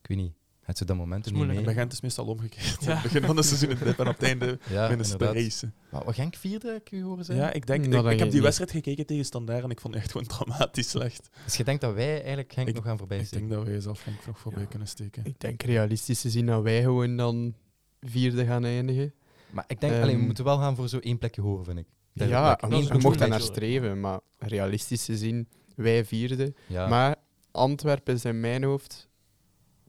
ik 0.01 0.07
weet 0.07 0.17
niet, 0.17 0.33
het 0.63 0.77
ze 0.77 0.85
dat 0.85 0.95
momentum 0.97 1.33
is 1.33 1.37
niet 1.39 1.47
mee. 1.47 1.57
En 1.57 1.63
bij 1.63 1.73
Gent 1.73 1.91
is 1.91 2.01
meestal 2.01 2.25
omgekeerd. 2.25 2.77
Ja. 2.83 2.93
Het 2.93 3.03
begin 3.03 3.21
van 3.23 3.37
het 3.37 3.45
seizoen 3.45 3.69
dip 3.69 3.99
en 3.99 4.07
op 4.07 4.13
het 4.19 4.23
einde 4.23 4.59
Ja, 4.69 4.87
winnen 4.87 5.05
ze 5.05 5.17
de 5.17 5.25
race. 5.31 5.71
Maar 5.91 6.03
wat 6.03 6.15
Genk 6.15 6.35
vierde, 6.35 6.67
heb 6.71 6.81
ik 6.81 6.91
u 6.91 7.03
horen 7.03 7.25
zeggen? 7.25 7.45
Ja, 7.45 7.53
ik 7.53 7.65
denk, 7.67 7.91
Dat 7.91 8.05
ik, 8.05 8.11
ik 8.11 8.17
heb 8.17 8.27
ik 8.27 8.33
die 8.33 8.41
wedstrijd 8.41 8.71
gekeken 8.71 9.05
tegen 9.05 9.25
Standaard 9.25 9.63
en 9.63 9.69
ik 9.69 9.79
vond 9.81 9.93
het 9.93 10.03
echt 10.03 10.11
gewoon 10.11 10.27
dramatisch 10.27 10.89
slecht. 10.89 11.29
Dus 11.45 11.55
je 11.57 11.63
denkt 11.63 11.81
dat 11.81 11.93
wij 11.93 12.17
eigenlijk 12.17 12.53
Genk 12.53 12.67
Ik- 12.67 12.75
nog 12.75 12.83
gaan 12.83 12.97
voorbij 12.97 13.17
Ik 13.19 13.25
steken? 13.25 13.47
denk 13.47 13.59
dat 13.61 13.69
wij 13.71 13.79
zelf 13.81 14.01
Genk 14.01 14.25
nog 14.25 14.39
voorbij 14.39 14.61
Ja. 14.61 14.67
kunnen 14.67 14.87
steken. 14.87 15.25
Ik 15.25 15.39
denk 15.39 15.63
realistisch 15.63 16.21
te 16.21 16.29
zien 16.29 16.45
dat 16.45 16.63
wij 16.63 16.81
gewoon 16.81 17.17
dan 17.17 17.53
vierde 18.01 18.45
gaan 18.45 18.65
eindigen. 18.65 19.13
Maar 19.51 19.63
ik 19.67 19.79
denk, 19.81 19.93
Ehm, 19.93 20.01
alleen, 20.01 20.19
we 20.19 20.25
moeten 20.25 20.43
wel 20.43 20.57
gaan 20.57 20.75
voor 20.75 20.87
zo 20.89 20.97
één 20.99 21.17
plekje 21.17 21.41
hoger, 21.41 21.65
vind 21.65 21.79
ik. 21.79 21.87
Dat- 22.13 22.27
ja, 22.29 22.43
dat 22.43 22.53
ik 22.53 22.59
dat 22.61 22.69
je 22.69 22.75
is 22.75 22.81
één 22.83 22.91
goed 22.93 23.03
mocht 23.03 23.17
plekje- 23.17 23.19
daar 23.19 23.39
naar 23.39 23.55
streven, 23.55 23.99
maar 23.99 24.19
realistisch 24.37 25.05
te 25.05 25.17
zien, 25.17 25.47
wij 25.75 26.05
vierde. 26.05 26.53
Ja, 26.67 26.87
Maar 26.87 27.15
Antwerpen 27.51 28.13
is 28.13 28.25
in 28.25 28.39
mijn 28.39 28.63
hoofd 28.63 29.09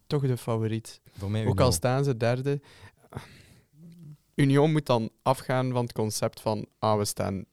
toch 0.07 0.23
de 0.23 0.37
favoriet. 0.37 1.01
voor 1.19 1.31
mij 1.31 1.47
Ook 1.47 1.61
al 1.61 1.73
staan 1.73 2.05
ze 2.05 2.17
derde. 2.17 2.61
Union 4.35 4.73
moet 4.73 4.87
dan 4.87 5.11
afgaan 5.23 5.73
van 5.73 5.83
het 5.83 5.93
concept 5.93 6.41
van 6.41 6.67
ah, 6.79 6.99
we 6.99 7.05
staan 7.05 7.45
0-1 7.45 7.47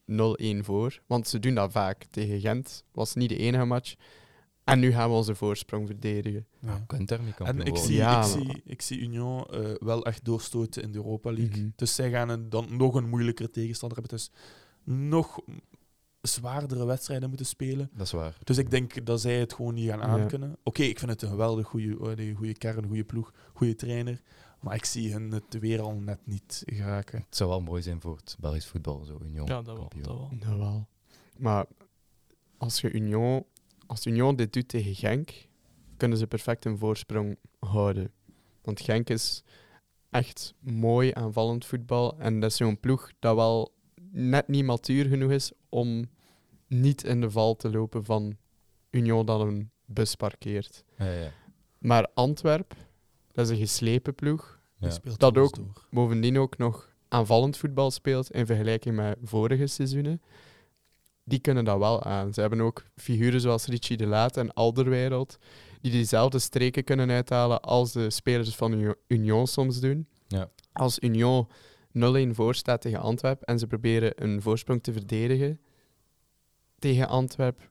voor. 0.60 1.02
Want 1.06 1.28
ze 1.28 1.38
doen 1.38 1.54
dat 1.54 1.72
vaak. 1.72 2.04
Tegen 2.10 2.40
Gent 2.40 2.84
was 2.92 3.14
niet 3.14 3.28
de 3.28 3.36
enige 3.36 3.64
match. 3.64 3.94
En 4.64 4.78
nu 4.78 4.92
gaan 4.92 5.08
we 5.08 5.16
onze 5.16 5.34
voorsprong 5.34 5.86
verdedigen. 5.86 6.46
Ja. 6.60 6.84
En 7.38 7.60
ik 7.60 7.76
zie, 7.76 7.94
Ja, 7.94 8.24
ik, 8.24 8.30
zie, 8.30 8.62
ik 8.64 8.82
zie 8.82 9.00
Union 9.00 9.44
eh, 9.44 9.70
wel 9.78 10.04
echt 10.04 10.24
doorstoten 10.24 10.82
in 10.82 10.92
de 10.92 10.98
Europa 10.98 11.32
League. 11.32 11.62
Mhm. 11.62 11.70
Dus 11.76 11.94
zij 11.94 12.10
gaan 12.10 12.28
een, 12.28 12.48
dan 12.48 12.76
nog 12.76 12.94
een 12.94 13.08
moeilijker 13.08 13.50
tegenstander 13.50 13.98
hebben. 13.98 14.16
Dus 14.18 14.30
nog 14.84 15.40
zwaardere 16.22 16.84
wedstrijden 16.86 17.28
moeten 17.28 17.46
spelen. 17.46 17.90
Dat 17.94 18.06
is 18.06 18.12
waar. 18.12 18.36
Dus 18.44 18.58
ik 18.58 18.70
denk 18.70 19.06
dat 19.06 19.20
zij 19.20 19.38
het 19.40 19.52
gewoon 19.52 19.74
niet 19.74 19.88
gaan 19.88 19.98
Ja. 19.98 20.04
aankunnen. 20.06 20.56
Oké, 20.62 20.82
ik 20.82 20.98
vind 20.98 21.10
het 21.10 21.22
een 21.22 21.28
geweldig 21.28 21.66
goede 21.66 21.96
goede 22.34 22.54
kern, 22.58 22.86
goede 22.86 23.04
ploeg, 23.04 23.32
goede 23.54 23.74
trainer. 23.74 24.20
Maar 24.60 24.74
ik 24.74 24.84
zie 24.84 25.12
hen 25.12 25.30
het 25.30 25.58
weer 25.58 25.80
al 25.80 25.94
net 25.94 26.18
niet 26.24 26.62
geraken. 26.66 27.18
Het 27.18 27.36
zou 27.36 27.50
wel 27.50 27.60
mooi 27.60 27.82
zijn 27.82 28.00
voor 28.00 28.16
het 28.16 28.36
Belgisch 28.40 28.66
voetbal, 28.66 29.04
zo 29.04 29.18
Union. 29.22 29.46
Ja, 29.46 29.62
dat 29.62 29.76
wel. 29.76 29.90
Dat 29.96 30.06
wel. 30.06 30.30
Nou 30.40 30.58
wel. 30.58 30.86
Maar 31.38 31.66
als 32.58 32.80
je 32.80 32.90
Union, 32.90 33.44
als 33.86 34.06
Union 34.06 34.36
dit 34.36 34.52
doet 34.52 34.68
tegen 34.68 34.94
Genk, 34.94 35.30
kunnen 35.96 36.18
ze 36.18 36.26
perfect 36.26 36.64
een 36.64 36.78
voorsprong 36.78 37.36
houden. 37.58 38.10
Want 38.62 38.80
Genk 38.80 39.08
is 39.10 39.42
echt 40.10 40.54
mooi 40.60 41.10
aanvallend 41.14 41.64
voetbal. 41.66 42.18
En 42.18 42.40
dat 42.40 42.50
is 42.50 42.56
zo'n 42.56 42.80
ploeg 42.80 43.10
dat 43.18 43.34
wel 43.34 43.72
net 44.10 44.48
niet 44.48 44.64
matuur 44.64 45.04
genoeg 45.08 45.30
is 45.30 45.52
om 45.72 46.08
niet 46.66 47.04
in 47.04 47.20
de 47.20 47.30
val 47.30 47.56
te 47.56 47.70
lopen 47.70 48.04
van 48.04 48.36
Union 48.90 49.26
dat 49.26 49.40
een 49.40 49.70
bus 49.86 50.14
parkeert. 50.14 50.84
Ja, 50.98 51.12
ja. 51.12 51.30
Maar 51.78 52.08
Antwerp, 52.14 52.74
dat 53.32 53.44
is 53.44 53.50
een 53.50 53.66
geslepen 53.66 54.14
ploeg. 54.14 54.60
Ja. 54.78 54.86
Die 54.86 54.96
speelt 54.96 55.20
Dat 55.20 55.38
ook. 55.38 55.54
door. 55.56 55.86
bovendien 55.90 56.38
ook 56.38 56.58
nog 56.58 56.90
aanvallend 57.08 57.56
voetbal 57.56 57.90
speelt 57.90 58.30
in 58.30 58.46
vergelijking 58.46 58.96
met 58.96 59.18
vorige 59.22 59.66
seizoenen, 59.66 60.22
die 61.24 61.38
kunnen 61.38 61.64
dat 61.64 61.78
wel 61.78 62.02
aan. 62.02 62.34
Ze 62.34 62.40
hebben 62.40 62.60
ook 62.60 62.84
figuren 62.96 63.40
zoals 63.40 63.66
Richie 63.66 63.96
de 63.96 64.06
Laat 64.06 64.36
en 64.36 64.52
Alderweireld, 64.54 65.38
die 65.80 65.90
diezelfde 65.92 66.38
streken 66.38 66.84
kunnen 66.84 67.10
uithalen 67.10 67.60
als 67.60 67.92
de 67.92 68.10
spelers 68.10 68.56
van 68.56 68.72
Uni- 68.72 68.94
Union 69.06 69.46
soms 69.46 69.80
doen. 69.80 70.06
Ja. 70.28 70.50
Als 70.72 70.98
Union 70.98 71.48
0-1 72.28 72.30
voor 72.34 72.54
staat 72.54 72.80
tegen 72.80 73.00
Antwerp 73.00 73.42
en 73.42 73.58
ze 73.58 73.66
proberen 73.66 74.12
een 74.22 74.42
voorsprong 74.42 74.82
te 74.82 74.92
verdedigen 74.92 75.60
tegen 76.78 77.08
Antwerp, 77.08 77.70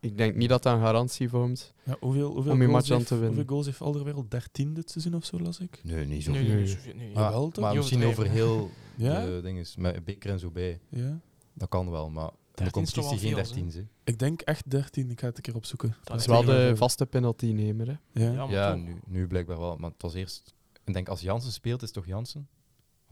ik 0.00 0.16
denk 0.16 0.34
niet 0.36 0.48
dat 0.48 0.62
dat 0.62 0.74
een 0.74 0.80
garantie 0.80 1.28
vormt. 1.28 1.72
Ja, 1.82 1.96
hoeveel, 2.00 2.30
hoeveel, 2.32 2.52
Om 2.52 2.60
je 2.60 2.66
goals 2.66 2.72
match 2.80 2.90
aan 2.90 2.96
heeft, 2.96 3.08
te 3.08 3.14
winnen. 3.14 3.34
hoeveel 3.34 3.50
goals 3.52 3.66
heeft 3.66 3.80
Alderweireld? 3.80 4.30
13 4.30 4.74
dit 4.74 4.90
seizoen 4.90 5.14
of 5.14 5.24
zo, 5.24 5.40
las 5.40 5.60
ik? 5.60 5.80
Nee, 5.84 6.06
niet 6.06 6.22
zo. 6.22 6.30
Nee. 6.32 6.76
Maar, 7.14 7.74
misschien 7.76 8.04
over 8.04 8.26
heel 8.30 8.70
Ja? 8.96 9.24
de 9.24 9.40
dinges, 9.42 9.76
met 9.76 10.04
beker 10.04 10.30
en 10.30 10.38
zo 10.38 10.50
bij. 10.50 10.80
ja. 10.88 11.20
Dat 11.54 11.68
kan 11.68 11.90
wel, 11.90 12.10
maar 12.10 12.30
in 12.54 12.64
de 12.64 12.70
13 12.70 12.82
is 12.82 12.90
toch 12.92 13.04
competitie 13.04 13.34
geen 13.36 13.44
veel, 13.44 13.62
13. 13.70 13.82
hè. 13.82 13.88
Ik 14.12 14.18
denk 14.18 14.40
echt 14.40 14.70
13. 14.70 15.10
Ik 15.10 15.20
ga 15.20 15.26
het 15.26 15.36
een 15.36 15.42
keer 15.42 15.54
opzoeken. 15.54 15.96
Dat 16.04 16.16
is 16.16 16.22
is 16.22 16.28
wel 16.28 16.44
de 16.44 16.72
vaste 16.76 17.06
penaltynemer. 17.06 17.86
Hè? 17.86 18.24
Ja. 18.24 18.32
Ja, 18.32 18.44
maar 18.46 18.50
Ja, 18.54 18.72
toch. 18.72 18.82
nu, 18.82 19.00
nu 19.06 19.26
blijkbaar 19.26 19.58
wel. 19.58 19.76
Maar 19.76 19.90
het 19.90 20.02
was 20.02 20.14
eerst... 20.14 20.54
Ik 20.84 20.92
denk 20.94 21.08
als 21.08 21.20
Jansen 21.20 21.52
speelt, 21.52 21.80
is 21.82 21.88
het 21.88 21.96
toch 21.96 22.06
Jansen? 22.06 22.48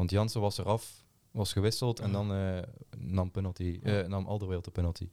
Want 0.00 0.12
Jansen 0.12 0.40
was 0.40 0.58
eraf, 0.58 1.04
was 1.30 1.52
gewisseld 1.52 2.00
en 2.00 2.12
dan 2.12 2.32
eh, 2.32 2.58
nam, 2.98 3.30
penalty, 3.30 3.80
eh, 3.82 4.06
nam 4.06 4.26
Alderweireld 4.26 4.64
de 4.64 4.70
penalty. 4.70 5.08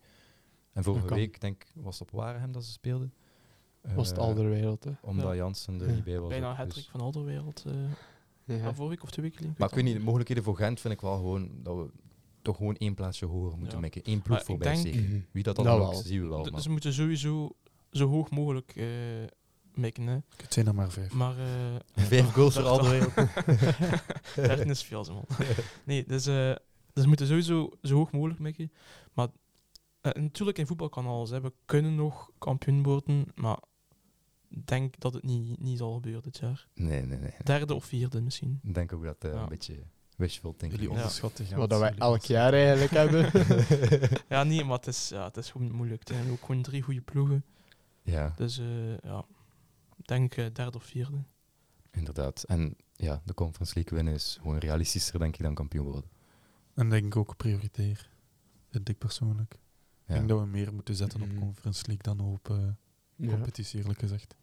En 0.73 0.83
vorige 0.83 1.13
week, 1.13 1.41
denk 1.41 1.65
was 1.73 1.99
het 1.99 2.07
op 2.11 2.17
Waregem 2.19 2.51
dat 2.51 2.65
ze 2.65 2.71
speelden. 2.71 3.13
Was 3.95 4.07
het 4.09 4.17
Eh, 4.17 4.23
Alderweireld. 4.23 4.83
Hè? 4.83 4.91
Omdat 5.01 5.25
Ja. 5.25 5.35
Jansen 5.35 5.81
er 5.81 5.87
Ja. 5.87 5.93
niet 5.93 6.03
bij 6.03 6.19
was. 6.19 6.29
Bijna 6.29 6.59
een 6.59 6.69
dus- 6.69 6.87
van 6.91 7.01
Alderwereld. 7.01 7.63
eh 7.65 8.57
Ja. 8.57 8.63
vorige 8.73 8.87
week 8.87 9.03
of 9.03 9.11
twee 9.11 9.25
weken. 9.31 9.55
Maar 9.57 9.67
ik 9.69 9.75
weet 9.75 9.83
niet, 9.83 9.93
de 9.95 9.99
mogelijkheden 10.03 10.43
voor 10.43 10.55
Gent 10.55 10.79
vind 10.79 10.93
ik 10.93 11.01
wel 11.01 11.15
gewoon 11.15 11.49
dat 11.63 11.75
we 11.75 11.89
toch 12.41 12.57
gewoon 12.57 12.75
één 12.75 12.93
plaatsje 12.93 13.25
hoger 13.25 13.57
moeten 13.57 13.75
Ja. 13.75 13.81
maken. 13.83 14.03
Één 14.03 14.21
ploeg 14.21 14.43
voorbij 14.43 14.81
denk-. 14.83 14.95
Mhm. 14.95 15.19
Wie 15.31 15.43
dat 15.43 15.55
dan 15.55 15.67
ook, 15.67 15.93
zien 15.93 16.21
we 16.21 16.27
wel. 16.27 16.43
D- 16.43 16.51
maar- 16.51 16.61
Ze 16.61 16.69
moeten 16.69 16.93
sowieso 16.93 17.49
zo 17.91 18.07
hoog 18.07 18.29
mogelijk 18.29 18.75
maken. 19.77 20.07
Hè. 20.07 20.17
Het 20.35 20.53
zijn 20.53 20.67
er 20.67 20.75
maar 20.75 20.91
vijf. 20.91 21.13
Maar... 21.13 21.35
eh, 21.37 22.03
Vijf 22.05 22.31
goals 22.31 22.53
voor 22.53 22.63
al. 22.63 22.69
Alderweireld. 22.69 23.13
13 24.35 24.69
is 24.69 24.83
veel, 24.83 25.03
man. 25.03 25.25
Nee, 25.85 26.05
dus, 26.05 26.25
eh, 26.27 26.55
dus 26.93 27.03
ze 27.03 27.07
moeten 27.07 27.27
sowieso 27.27 27.69
zo 27.81 27.95
hoog 27.95 28.11
mogelijk 28.11 28.39
maken. 28.39 28.71
Maar 29.13 29.27
eh, 30.01 30.11
natuurlijk, 30.11 30.57
in 30.57 30.67
voetbal 30.67 30.89
kan 30.89 31.05
alles. 31.05 31.29
Hè. 31.29 31.41
We 31.41 31.53
kunnen 31.65 31.95
nog 31.95 32.31
kampioen 32.37 32.83
worden, 32.83 33.25
maar 33.35 33.57
ik 34.49 34.67
denk 34.67 34.99
dat 34.99 35.13
het 35.13 35.23
niet, 35.23 35.59
niet 35.59 35.77
zal 35.77 35.93
gebeuren 35.93 36.23
dit 36.23 36.37
jaar. 36.37 36.67
Nee, 36.73 37.01
nee, 37.01 37.19
nee. 37.19 37.33
Derde 37.43 37.73
of 37.73 37.85
vierde 37.85 38.21
misschien. 38.21 38.59
Ik 38.63 38.73
denk 38.73 38.93
ook 38.93 39.03
dat 39.03 39.15
Ja. 39.19 39.29
een 39.41 39.49
beetje 39.49 39.83
wishful 40.15 40.51
thinking 40.55 40.81
Jullie 40.81 40.95
onderschatten 40.95 41.45
Gent. 41.45 41.57
Wat 41.57 41.69
dat 41.69 41.79
wij 41.79 41.93
elk 41.97 42.23
jaar 42.23 42.53
eigenlijk 42.53 42.91
hebben. 43.01 43.31
Ja, 44.29 44.43
nee, 44.43 44.63
maar 44.63 44.77
het 44.77 44.87
is, 44.87 45.09
ja, 45.09 45.23
het 45.25 45.37
is 45.37 45.49
gewoon 45.51 45.71
moeilijk. 45.71 46.07
Er 46.09 46.15
zijn 46.15 46.31
ook 46.31 46.39
gewoon 46.45 46.61
drie 46.61 46.81
goede 46.81 47.01
ploegen. 47.01 47.45
Ja, 48.01 48.33
Dus 48.35 48.57
eh, 48.59 48.97
ja, 49.03 49.19
ik 49.19 49.36
denk 50.05 50.35
eh, 50.35 50.45
derde 50.53 50.77
of 50.77 50.83
vierde. 50.83 51.17
inderdaad. 51.91 52.43
En 52.43 52.75
ja, 52.95 53.21
de 53.25 53.33
Conference 53.33 53.73
League 53.75 53.93
winnen 53.97 54.13
is 54.13 54.37
gewoon 54.41 54.57
realistischer, 54.57 55.19
denk 55.19 55.35
ik, 55.37 55.41
dan 55.43 55.53
kampioen 55.53 55.85
worden. 55.85 56.09
En 56.73 56.89
denk 56.89 57.05
ik 57.05 57.15
ook 57.15 57.37
prioritair. 57.37 58.09
Vind 58.69 58.89
ik 58.89 58.97
persoonlijk. 58.97 59.53
Ik 59.53 60.13
denk 60.13 60.29
dat 60.29 60.39
we 60.39 60.45
meer 60.45 60.73
moeten 60.73 60.95
zetten 60.95 61.21
op 61.21 61.27
Mhm. 61.27 61.39
Conference 61.39 61.83
League 61.87 62.03
dan 62.15 62.19
op 62.25 62.49
eh, 62.49 62.57
Ja. 63.15 63.29
competitie, 63.29 63.79
eerlijk 63.79 63.99
gezegd. 63.99 64.35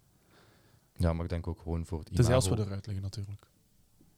ja, 0.96 1.12
maar 1.12 1.24
ik 1.24 1.30
denk 1.30 1.46
ook 1.46 1.60
gewoon 1.60 1.86
voor 1.86 1.98
het 1.98 2.14
Tenzij 2.14 2.34
als 2.34 2.44
we 2.44 2.50
imago. 2.50 2.66
eruit 2.68 2.86
liggen, 2.86 3.04
natuurlijk. 3.04 3.46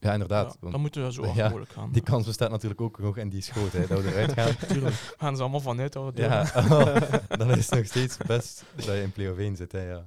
Ja, 0.00 0.12
inderdaad. 0.12 0.52
Ja, 0.52 0.56
want 0.60 0.72
dan 0.72 0.80
moeten 0.80 1.04
we 1.04 1.12
zo 1.12 1.22
Ja, 1.26 1.28
hard 1.28 1.42
mogelijk 1.42 1.70
gaan. 1.70 1.92
die 1.92 2.02
kans 2.02 2.26
bestaat 2.26 2.50
natuurlijk 2.50 2.80
ook 2.80 2.98
nog 2.98 3.16
en 3.18 3.28
die 3.28 3.38
is 3.38 3.48
groot, 3.48 3.72
hè, 3.72 3.86
dat 3.86 4.02
we 4.02 4.08
eruit 4.10 4.32
gaan. 4.32 4.56
Tuurlijk. 4.68 4.94
gaan 4.94 5.36
ze 5.36 5.42
allemaal 5.42 5.60
vanuit 5.60 5.92
dat 5.92 6.14
we 6.14 6.20
Ja, 6.22 6.44
dan 7.36 7.50
is 7.50 7.66
het 7.70 7.74
nog 7.78 7.86
steeds 7.86 8.16
best 8.16 8.64
dat 8.74 8.84
je 8.84 9.02
in 9.02 9.12
play-off 9.12 9.38
1 9.38 9.56
zit. 9.56 9.72
Hè, 9.72 9.80
ja. 9.90 10.06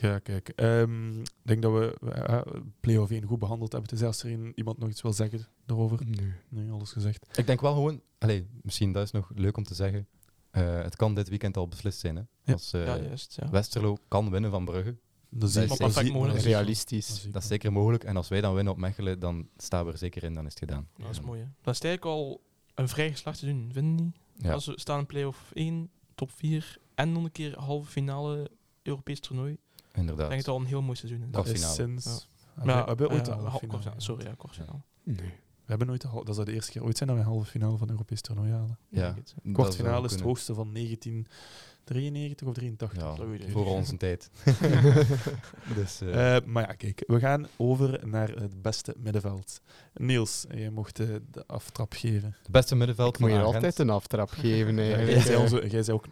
Ja, 0.00 0.18
kijk. 0.18 0.48
ehm, 0.48 1.20
Ik 1.20 1.26
denk 1.42 1.62
dat 1.62 1.72
we 1.72 1.96
uh, 2.02 2.62
play-off 2.80 3.10
1 3.10 3.24
goed 3.24 3.38
behandeld 3.38 3.72
hebben. 3.72 3.90
Dus 3.90 4.02
als 4.02 4.22
er 4.22 4.32
een, 4.32 4.52
iemand 4.54 4.78
nog 4.78 4.88
iets 4.88 5.02
wil 5.02 5.12
zeggen 5.12 5.46
daarover. 5.66 5.98
Nee. 6.06 6.32
Nee, 6.48 6.70
alles 6.70 6.92
gezegd. 6.92 7.38
Ik 7.38 7.46
denk 7.46 7.60
wel 7.60 7.72
gewoon, 7.74 8.00
allez, 8.18 8.42
misschien 8.62 8.92
dat 8.92 9.02
is 9.04 9.10
nog 9.10 9.30
leuk 9.34 9.56
om 9.56 9.64
te 9.64 9.74
zeggen. 9.74 10.06
eh, 10.50 10.82
het 10.82 10.96
kan 10.96 11.14
dit 11.14 11.28
weekend 11.28 11.56
al 11.56 11.68
beslist 11.68 11.98
zijn. 11.98 12.16
Hè? 12.16 12.22
Ja. 12.44 12.52
Als 12.52 12.72
eh, 12.72 12.84
Ja, 12.86 12.96
juist. 12.98 13.36
Ja. 13.40 13.50
Westerlo 13.50 13.96
kan 14.08 14.30
winnen 14.30 14.50
van 14.50 14.64
Brugge, 14.64 14.96
Dat 15.30 15.54
ik- 15.56 15.68
dat 15.68 15.78
perfect 15.78 16.12
mogelijk. 16.12 16.38
Realistisch. 16.40 17.26
dat 17.30 17.42
is 17.42 17.48
zeker 17.48 17.72
mogelijk. 17.72 18.04
En 18.04 18.16
als 18.16 18.28
wij 18.28 18.40
dan 18.40 18.54
winnen 18.54 18.72
op 18.72 18.78
Mechelen, 18.78 19.18
dan 19.20 19.48
staan 19.56 19.86
we 19.86 19.92
er 19.92 19.98
zeker 19.98 20.22
in, 20.24 20.34
dan 20.34 20.44
is 20.46 20.50
het 20.50 20.58
gedaan. 20.58 20.88
Ja, 20.96 21.02
dat 21.04 21.12
is 21.12 21.20
mooi. 21.20 21.40
Hè. 21.40 21.46
Dat 21.62 21.74
is 21.74 21.80
eigenlijk 21.80 22.04
al 22.16 22.40
een 22.74 22.88
vrij 22.88 23.10
geslaagd 23.10 23.38
seizoen, 23.38 23.70
vinden 23.72 24.04
niet? 24.04 24.16
Ja. 24.36 24.52
Als 24.52 24.66
we 24.66 24.80
staan 24.80 24.98
in 24.98 25.06
play-off 25.06 25.50
1, 25.52 25.90
top 26.14 26.30
4 26.32 26.78
en 26.94 27.12
nog 27.12 27.24
een 27.24 27.32
keer 27.32 27.58
halve 27.58 27.90
finale 27.90 28.50
Europees 28.82 29.20
toernooi. 29.20 29.56
Ik 29.98 30.04
Inderdaad. 30.04 30.28
denk 30.28 30.40
het 30.40 30.48
al 30.50 30.60
een 30.60 30.66
heel 30.66 30.82
mooi 30.82 30.96
seizoen 30.96 31.22
is. 31.22 31.30
Dat 31.30 31.46
is 31.46 31.74
sinds... 31.74 32.04
Ja. 32.04 32.64
Hebben, 32.64 32.76
we 32.82 32.88
hebben 32.88 33.10
ooit 33.10 33.26
ja, 33.26 33.32
een 33.32 33.38
halve 33.38 33.66
ha- 33.66 33.78
finale 33.80 34.00
Sorry, 34.00 34.24
ja, 34.26 34.34
kwartfinale. 34.38 34.78
Nee. 35.02 35.16
We 35.16 35.74
hebben 35.74 35.86
nooit 35.86 36.02
dat 36.24 36.34
zou 36.34 36.44
de 36.46 36.52
eerste 36.52 36.72
keer 36.72 36.84
ooit 36.84 36.96
zijn 36.96 37.08
dat 37.08 37.18
we 37.18 37.24
een 37.24 37.30
halve 37.30 37.50
finale 37.50 37.76
van 37.76 37.86
een 37.86 37.92
Europees 37.92 38.20
toernooi 38.20 38.50
halen. 38.52 38.78
Ja, 38.88 39.14
Kwartfinale 39.52 40.06
is 40.06 40.12
het 40.12 40.20
hoogste 40.20 40.54
van 40.54 40.72
1993 40.74 42.46
of 42.48 42.54
83. 42.54 43.00
Ja, 43.00 43.14
Dat 43.14 43.26
weet 43.26 43.42
ik 43.42 43.50
voor 43.50 43.66
onze 43.66 43.96
tijd. 43.96 44.30
dus, 45.76 46.00
eh, 46.00 46.36
Eh, 46.36 46.44
maar 46.44 46.66
ja, 46.68 46.72
kijk, 46.74 47.04
we 47.06 47.18
gaan 47.18 47.46
over 47.56 48.08
naar 48.08 48.28
het 48.28 48.62
beste 48.62 48.94
middenveld. 48.98 49.60
Niels, 49.94 50.46
jij 50.50 50.70
mocht 50.70 51.00
eh, 51.00 51.06
de 51.30 51.44
aftrap 51.46 51.92
geven. 51.92 52.36
het 52.42 52.50
beste 52.50 52.74
middenveld 52.74 53.14
Ik 53.14 53.20
moet 53.20 53.30
je 53.30 53.40
altijd 53.42 53.78
een 53.78 53.90
aftrap 53.90 54.30
geven. 54.30 54.74
Ja, 54.84 55.02
jij, 55.02 55.20
zei 55.20 55.36
onze, 55.36 55.68
jij 55.68 55.82
zei 55.82 55.96
ook 55.96 56.06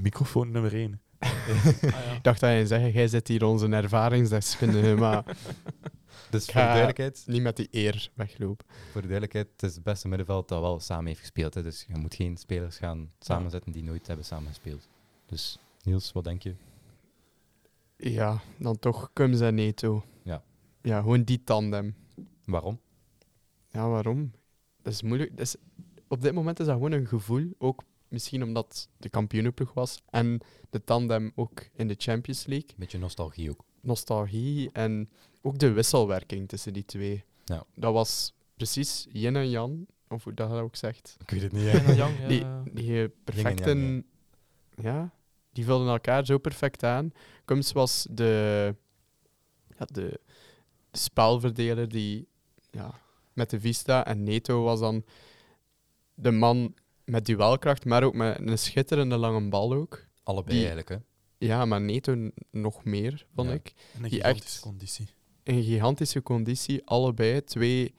microfoon 0.00 0.50
nummer 0.50 0.74
1. 0.74 1.00
Ah, 1.28 1.80
ja. 1.80 2.12
Ik 2.14 2.22
dacht 2.22 2.40
dat 2.40 2.50
je 2.50 2.66
zeggen, 2.66 2.92
jij 2.92 3.08
zit 3.08 3.28
hier 3.28 3.44
onze 3.44 3.66
ervaringsdeskundige, 3.68 4.94
maar 5.04 5.24
Dus 6.30 6.44
voor 6.44 6.54
de 6.60 6.66
duidelijkheid, 6.66 7.22
niet 7.26 7.42
met 7.42 7.56
die 7.56 7.68
eer 7.70 8.10
weglopen. 8.14 8.66
voor 8.90 9.00
de 9.00 9.06
duidelijkheid, 9.08 9.48
het 9.52 9.62
is 9.62 9.74
het 9.74 9.84
beste 9.84 10.08
middenveld 10.08 10.48
dat 10.48 10.60
wel 10.60 10.80
samen 10.80 11.06
heeft 11.06 11.20
gespeeld. 11.20 11.54
Hè. 11.54 11.62
Dus 11.62 11.84
je 11.88 11.98
moet 11.98 12.14
geen 12.14 12.36
spelers 12.36 12.76
gaan 12.76 13.10
samenzetten 13.18 13.72
die 13.72 13.82
nooit 13.84 14.06
hebben 14.06 14.24
samengespeeld. 14.24 14.88
Dus 15.26 15.58
Niels, 15.82 16.12
wat 16.12 16.24
denk 16.24 16.42
je? 16.42 16.54
Ja, 17.96 18.40
dan 18.58 18.78
toch 18.78 19.10
Kums 19.12 19.40
en 19.40 19.54
Neto. 19.54 20.04
Ja. 20.22 20.42
Ja, 20.82 21.00
gewoon 21.00 21.22
die 21.22 21.44
tandem. 21.44 21.94
Waarom? 22.44 22.80
Ja, 23.68 23.88
waarom? 23.88 24.32
Dat 24.82 24.92
is 24.92 25.02
moeilijk. 25.02 25.30
Dat 25.30 25.40
is, 25.40 25.56
op 26.08 26.20
dit 26.22 26.32
moment 26.32 26.60
is 26.60 26.66
dat 26.66 26.74
gewoon 26.74 26.92
een 26.92 27.06
gevoel. 27.06 27.52
Ook 27.58 27.82
misschien 28.10 28.42
omdat 28.42 28.88
de 28.96 29.08
kampioenenploeg 29.08 29.72
was. 29.72 30.02
En 30.10 30.40
de 30.70 30.84
tandem 30.84 31.32
ook 31.34 31.68
in 31.72 31.88
de 31.88 31.94
Champions 31.98 32.46
League. 32.46 32.70
Beetje 32.76 32.98
nostalgie 32.98 33.50
ook. 33.50 33.64
Nostalgie 33.80 34.70
en 34.72 35.10
ook 35.42 35.58
de 35.58 35.72
wisselwerking 35.72 36.48
tussen 36.48 36.72
die 36.72 36.84
twee. 36.84 37.24
Ja. 37.44 37.64
Dat 37.74 37.92
was 37.92 38.32
precies 38.56 39.06
Yin 39.12 39.36
en 39.36 39.50
Jan, 39.50 39.86
of 40.08 40.24
hoe 40.24 40.34
dat 40.34 40.50
ook 40.50 40.76
zegt. 40.76 41.16
Ik 41.20 41.30
weet 41.30 41.42
het 41.42 41.52
niet. 41.52 41.62
Yin 41.62 41.84
en 41.84 41.96
yang, 41.96 42.18
ja. 42.18 42.26
Die, 42.28 42.44
die 42.72 43.08
perfect 43.08 43.58
Yin 43.58 43.68
en 43.68 43.78
in... 43.78 44.06
Ja, 44.82 45.10
die 45.52 45.64
vulden 45.64 45.88
elkaar 45.88 46.26
zo 46.26 46.38
perfect 46.38 46.82
aan. 46.82 47.12
Kums 47.44 47.72
was 47.72 48.06
de, 48.10 48.74
ja, 49.78 49.84
de, 49.84 50.20
de 50.90 50.98
spelverdeler 50.98 51.88
die 51.88 52.28
ja, 52.70 53.00
met 53.32 53.50
de 53.50 53.60
Vista. 53.60 54.06
En 54.06 54.22
Neto 54.22 54.62
was 54.62 54.80
dan 54.80 55.04
de 56.14 56.30
man 56.30 56.74
met 57.10 57.26
duelkracht, 57.26 57.84
maar 57.84 58.02
ook 58.02 58.14
met 58.14 58.38
een 58.40 58.58
schitterende 58.58 59.16
lange 59.16 59.48
bal 59.48 59.72
ook. 59.74 60.04
Allebei 60.22 60.50
Die- 60.56 60.66
eigenlijk, 60.66 60.88
hè. 60.88 60.96
Ja, 61.46 61.64
maar 61.64 61.80
Neto 61.80 62.30
nog 62.50 62.84
meer, 62.84 63.26
vond 63.34 63.48
Ja. 63.48 63.54
ik. 63.54 63.66
En 63.94 64.02
een 64.04 64.08
Die 64.10 64.18
gigantische 64.18 64.48
echt- 64.54 64.60
conditie. 64.60 65.08
Een 65.44 65.62
gigantische 65.62 66.22
conditie, 66.22 66.82
allebei. 66.84 67.44
Twee 67.44 67.94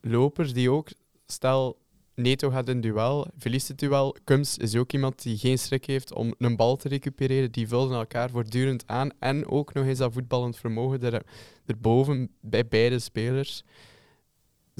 lopers 0.00 0.52
die 0.52 0.70
ook, 0.70 0.88
stel, 1.26 1.78
Neto 2.14 2.50
gaat 2.50 2.68
in 2.68 2.80
duel, 2.80 3.26
verliest 3.38 3.68
het 3.68 3.78
duel. 3.78 4.16
Kums 4.24 4.56
is 4.58 4.76
ook 4.76 4.92
iemand 4.92 5.22
die 5.22 5.36
geen 5.38 5.58
schrik 5.58 5.84
heeft 5.86 6.14
om 6.14 6.34
een 6.38 6.56
bal 6.56 6.76
te 6.76 6.88
recupereren. 6.88 7.52
Die 7.52 7.68
vulden 7.68 7.96
elkaar 7.98 8.30
voortdurend 8.30 8.86
aan. 8.86 9.10
En 9.18 9.46
ook 9.48 9.72
nog 9.72 9.84
eens 9.84 9.98
dat 9.98 10.12
voetballend 10.12 10.56
vermogen 10.56 11.00
er, 11.02 11.22
erboven 11.66 12.30
bij 12.40 12.68
beide 12.68 12.98
spelers. 12.98 13.62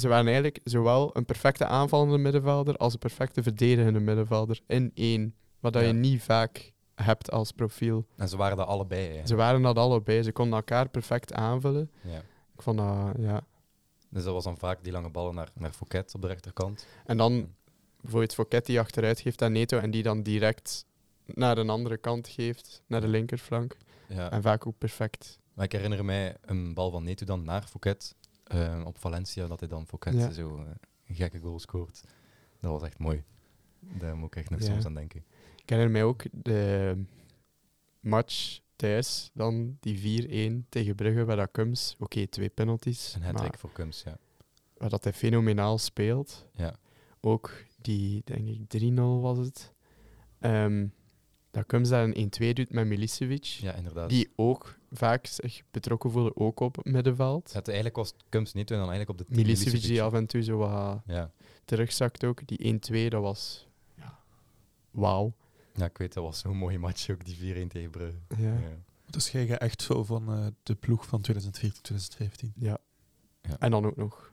Ze 0.01 0.09
waren 0.09 0.25
eigenlijk 0.27 0.61
zowel 0.65 1.17
een 1.17 1.25
perfecte 1.25 1.67
aanvallende 1.67 2.19
middenvelder 2.19 2.77
als 2.77 2.93
een 2.93 2.99
perfecte 2.99 3.43
verdedigende 3.43 4.01
middenvelder 4.01 4.61
in 4.67 4.91
één. 4.95 5.35
Wat 5.61 5.73
dat 5.73 5.83
Ja. 5.83 5.89
je 5.89 5.95
niet 5.95 6.23
vaak 6.23 6.73
hebt 6.95 7.31
als 7.31 7.53
profiel. 7.53 8.07
En 8.17 8.29
ze 8.29 8.37
waren 8.37 8.57
dat 8.57 8.67
allebei, 8.67 9.17
hè. 9.17 9.27
Ze 9.27 9.35
waren 9.35 9.63
dat 9.63 9.77
allebei. 9.77 10.23
Ze 10.23 10.33
konden 10.33 10.55
elkaar 10.55 10.89
perfect 10.89 11.33
aanvullen. 11.33 11.91
Ja. 12.01 12.19
Ik 12.55 12.63
vond 12.63 12.79
dat, 12.79 13.13
ja. 13.19 13.41
Dus 14.11 14.25
dat 14.25 14.33
was 14.35 14.45
dan 14.45 14.59
vaak 14.59 14.83
die 14.85 14.93
lange 14.93 15.11
ballen 15.11 15.35
naar, 15.35 15.51
naar 15.55 15.73
Fouquet 15.73 16.15
op 16.15 16.21
de 16.23 16.27
rechterkant. 16.29 16.87
En 17.05 17.17
dan 17.17 17.55
bijvoorbeeld 18.01 18.35
Fouquet 18.35 18.67
die 18.67 18.81
achteruit 18.81 19.21
geeft 19.21 19.43
aan 19.43 19.53
Neto 19.53 19.79
en 19.79 19.91
die 19.91 20.03
dan 20.03 20.23
direct 20.23 20.87
naar 21.25 21.59
een 21.59 21.71
andere 21.71 21.97
kant 21.97 22.29
geeft, 22.29 22.83
naar 22.87 23.01
de 23.01 23.09
linkerflank. 23.09 23.77
Ja. 24.09 24.31
En 24.31 24.43
vaak 24.43 24.67
ook 24.67 24.79
perfect. 24.79 25.39
Maar 25.55 25.65
ik 25.65 25.73
herinner 25.73 26.05
mij 26.05 26.37
een 26.45 26.75
bal 26.75 26.91
van 26.91 27.05
Neto 27.05 27.25
dan 27.27 27.45
naar 27.45 27.63
Fouquet 27.63 28.15
eh, 28.49 28.83
op 28.85 28.99
Valencia, 28.99 29.47
dat 29.47 29.61
hij 29.61 29.69
dan 29.69 29.87
Fouquet 29.87 30.15
Ja. 30.15 30.31
zo 30.31 30.57
eh, 30.57 30.63
een 31.07 31.15
gekke 31.15 31.39
goal 31.39 31.59
scoort. 31.59 32.01
Dat 32.61 32.71
was 32.71 32.83
echt 32.83 32.99
mooi. 32.99 33.23
Daar 33.81 34.17
moet 34.17 34.27
ik 34.27 34.37
echt 34.37 34.51
nog 34.51 34.61
Ja. 34.61 34.67
soms 34.67 34.85
aan 34.85 34.95
denken. 34.95 35.25
Ik 35.57 35.69
herinner 35.69 35.93
mij 35.93 36.05
ook 36.05 36.25
de 36.33 36.97
match 38.01 38.59
thuis, 38.77 39.31
dan 39.35 39.77
die 39.81 39.99
4-1 39.99 40.67
tegen 40.69 40.95
Brugge, 40.95 41.25
waar 41.25 41.37
dat 41.37 41.49
Kums, 41.53 41.97
oké, 41.99 42.27
twee 42.27 42.49
penalties, 42.49 43.15
Een 43.15 43.23
hat 43.23 43.57
voor 43.57 43.73
Kums, 43.73 44.03
ja. 44.03 44.19
waar 44.77 44.89
dat 44.91 45.05
hij 45.05 45.13
fenomenaal 45.13 45.79
speelt. 45.79 46.47
ja. 46.55 46.75
Ook 47.21 47.65
die, 47.81 48.23
denk 48.25 48.49
ik, 48.49 48.61
3-0 48.69 49.21
was 49.21 49.39
het. 49.39 49.73
Ehm, 50.39 50.87
dat 51.51 51.67
Kums 51.67 51.89
daar 51.89 52.05
een 52.05 52.15
1-2 52.17 52.53
doet 52.53 52.73
met 52.73 52.87
Milicevic. 52.87 53.45
Ja, 53.45 53.73
inderdaad. 53.75 54.09
Die 54.11 54.29
ook 54.37 54.78
vaak 54.91 55.27
zich 55.27 55.63
betrokken 55.71 56.11
voelde, 56.11 56.37
ook 56.37 56.61
op 56.61 56.77
het 56.77 56.85
middenveld. 56.85 57.53
Het 57.53 57.67
eigenlijk 57.67 57.97
was 57.97 58.15
Kums 58.29 58.53
niet 58.53 58.71
en 58.71 58.79
dan 58.79 58.91
eigenlijk 58.91 59.21
op 59.21 59.27
de 59.27 59.35
10 59.35 59.43
Milicevic 59.45 59.83
die 59.83 60.03
af 60.03 60.13
en 60.13 60.27
toe 60.27 60.43
zo 60.43 60.57
wat 60.57 61.01
Ja. 61.07 61.31
terugzakt 61.65 62.25
ook. 62.25 62.47
Die 62.47 62.59
1-2, 63.07 63.09
dat 63.09 63.23
was... 63.23 63.67
Ja, 63.95 64.19
wauw. 64.91 65.33
ja, 65.75 65.85
ik 65.85 65.99
weet, 65.99 66.13
dat 66.13 66.25
was 66.25 66.39
zo'n 66.39 66.57
mooie 66.57 66.79
match 66.79 67.11
ook, 67.11 67.25
die 67.25 67.37
4-1 67.67 67.67
tegen 67.69 67.91
Brugge. 67.91 68.19
Ja. 68.37 68.53
Ja. 68.59 68.77
Dus 69.07 69.31
jij 69.31 69.47
gaat 69.47 69.61
echt 69.61 69.83
zo 69.83 70.05
van 70.05 70.33
eh, 70.33 70.47
de 70.63 70.75
ploeg 70.75 71.07
van 71.07 71.21
2014, 71.21 71.83
2015. 71.83 72.53
Ja. 72.57 72.79
Ja. 73.43 73.59
En 73.59 73.71
dan 73.71 73.85
ook 73.87 73.97
nog... 73.97 74.33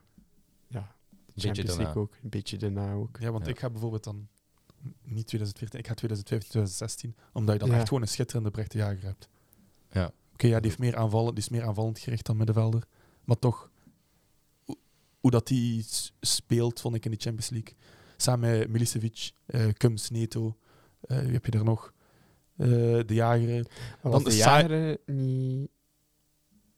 Ja, 0.67 0.95
Beetje 1.33 1.53
Champions. 1.53 1.77
League 1.77 2.01
ook. 2.01 2.13
Een 2.23 2.29
beetje 2.29 2.57
daarna 2.57 2.93
ook. 2.93 3.17
Ja, 3.19 3.31
want 3.31 3.45
Ja. 3.45 3.51
ik 3.51 3.59
ga 3.59 3.69
bijvoorbeeld 3.69 4.03
dan 4.03 4.27
niet 5.03 5.27
2014, 5.27 5.79
ik 5.79 5.87
ga 5.87 5.93
2015, 5.93 6.49
2016, 6.49 7.15
omdat 7.33 7.53
je 7.53 7.59
dan 7.59 7.69
Ja. 7.69 7.75
echt 7.75 7.87
gewoon 7.87 8.01
een 8.03 8.07
schitterende 8.09 8.51
Brecht 8.51 8.71
de 8.71 8.77
Jager 8.77 9.03
hebt. 9.03 9.29
Ja. 9.91 10.11
Oké, 10.35 10.47
ja, 10.47 10.59
die, 10.59 10.67
heeft 10.69 10.79
meer 10.81 10.95
aanvallen, 10.95 11.33
die 11.35 11.43
is 11.43 11.49
meer 11.49 11.63
aanvallend 11.63 11.99
gericht 11.99 12.25
dan 12.25 12.37
middenvelder. 12.37 12.83
Maar 13.23 13.39
toch, 13.39 13.71
hoe, 14.63 14.77
hoe 15.19 15.31
dat 15.31 15.47
die 15.47 15.83
s- 15.83 16.13
speelt, 16.21 16.79
vond 16.81 16.95
ik 16.95 17.05
in 17.05 17.11
de 17.11 17.17
Champions 17.19 17.49
League. 17.49 17.73
Samen 18.17 18.57
met 18.59 18.69
Milicevic, 18.69 19.31
eh 19.45 19.67
Kums, 19.77 20.09
Neto, 20.09 20.57
eh, 21.01 21.19
wie 21.19 21.31
heb 21.31 21.45
je 21.45 21.51
er 21.51 21.63
nog? 21.63 21.93
Eh, 22.57 22.67
de 23.05 23.13
Jager, 23.13 23.47
die 23.47 23.63
was 24.01 24.11
Dan 24.11 24.23
de 24.23 24.35
jaren 24.35 24.97
niet 25.05 25.69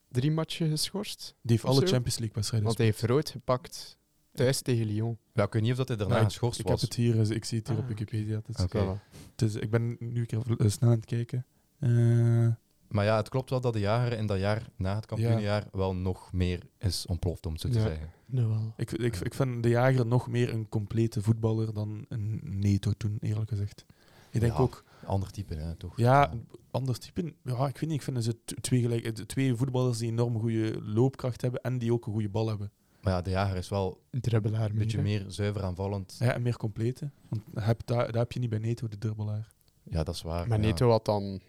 drie 0.08 0.32
matchen 0.32 0.70
geschorst? 0.70 1.36
heeft 1.44 1.64
Of 1.64 1.70
alle 1.70 1.80
zo? 1.80 1.86
Champions 1.94 2.18
League 2.18 2.36
wedstrijden 2.36 2.68
Want 2.68 2.78
hij 2.80 2.88
heeft 2.88 3.02
rood 3.04 3.30
gepakt 3.30 3.98
thuis 4.34 4.62
tegen 4.62 4.86
Lyon. 4.86 5.18
Ja, 5.34 5.44
ik 5.44 5.54
weet 5.54 5.62
niet 5.62 5.72
of 5.72 5.78
dat 5.78 5.88
hij 5.88 5.98
daarna 5.98 6.16
Ja, 6.16 6.22
ik- 6.22 6.28
geschorst 6.28 6.60
Ik 6.60 6.68
was. 6.68 6.82
heb 6.82 6.90
het 6.90 7.00
hier, 7.00 7.32
ik 7.32 7.46
zie 7.46 7.58
het 7.58 7.68
hier 7.68 7.78
Ah, 7.78 7.84
op 7.84 7.90
oké. 7.90 8.00
Wikipedia. 8.00 8.42
Dus, 8.46 8.56
Oké. 8.56 8.98
Voilà. 9.00 9.36
dus 9.36 9.56
ik 9.56 9.70
ben 9.72 9.96
nu 10.00 10.20
een 10.20 10.26
keer 10.58 10.72
snel 10.72 10.90
aan 10.90 10.96
het 10.96 11.06
kijken. 11.06 11.46
Eh, 11.80 12.48
Maar 12.88 13.06
ja, 13.06 13.18
het 13.18 13.30
klopt 13.30 13.50
wel 13.50 13.62
dat 13.62 13.74
de 13.74 13.80
jager 13.80 14.18
in 14.18 14.26
dat 14.26 14.40
jaar 14.40 14.70
na 14.76 14.96
het 14.96 15.06
kampioenjaar 15.06 15.68
wel 15.72 15.96
nog 15.96 16.34
meer 16.34 16.62
is 16.78 17.06
ontploft, 17.06 17.46
om 17.46 17.52
het 17.52 17.62
zo 17.62 17.70
te 17.70 17.80
Ja. 17.80 17.86
zeggen. 17.86 18.10
Nou 18.26 18.48
wel. 18.48 18.74
Ik, 18.78 18.92
ik, 18.92 19.16
ik 19.16 19.34
vind 19.34 19.64
de 19.64 19.70
jager 19.70 20.06
nog 20.06 20.28
meer 20.28 20.54
een 20.54 20.70
complete 20.70 21.22
voetballer 21.22 21.74
dan 21.74 22.06
een 22.10 22.40
Neto 22.44 22.92
toen, 22.98 23.18
eerlijk 23.22 23.50
gezegd. 23.50 23.86
Ik 24.32 24.40
denk 24.40 24.54
Ja, 24.54 24.60
ook, 24.60 24.84
Ander 25.06 25.32
type, 25.32 25.54
hè, 25.56 25.76
toch? 25.76 25.98
ja, 25.98 26.34
anders 26.72 26.98
type. 27.00 27.34
Ja, 27.44 27.68
ik 27.68 27.78
weet 27.78 27.82
niet, 27.90 27.92
ik 27.92 28.02
vind 28.02 28.24
ze 28.24 28.38
twee, 28.62 28.82
gelijk, 28.82 29.16
de 29.16 29.26
twee 29.26 29.56
voetballers 29.56 29.98
die 29.98 30.10
enorm 30.12 30.40
goede 30.40 30.82
loopkracht 30.82 31.42
hebben 31.42 31.62
en 31.62 31.78
die 31.78 31.94
ook 31.94 32.06
een 32.06 32.14
goede 32.14 32.30
bal 32.30 32.48
hebben. 32.48 32.72
Maar 33.02 33.14
ja, 33.14 33.22
de 33.22 33.30
jager 33.30 33.56
is 33.58 33.70
wel 33.70 34.02
Dribbelaar 34.12 34.70
een 34.70 34.78
beetje 34.78 35.02
meer 35.02 35.26
zuiver 35.28 35.64
aanvallend. 35.64 36.16
Ja, 36.20 36.34
en 36.34 36.42
meer 36.42 36.58
complete. 36.58 37.10
Want 37.30 37.42
heb, 37.54 37.82
daar, 37.86 38.12
daar 38.12 38.22
heb 38.22 38.32
je 38.32 38.40
niet 38.40 38.50
bij 38.50 38.60
Neto, 38.60 38.88
de 38.88 38.98
dribbelaar. 38.98 39.48
Ja, 39.84 40.04
dat 40.04 40.16
is 40.16 40.22
waar. 40.22 40.48
Maar 40.48 40.60
ja. 40.62 40.66
Neto 40.66 40.90
had 40.90 41.06
dan 41.06 41.42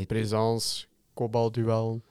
de 0.00 0.06
présence, 0.06 0.86
kopbalduel. 1.14 2.02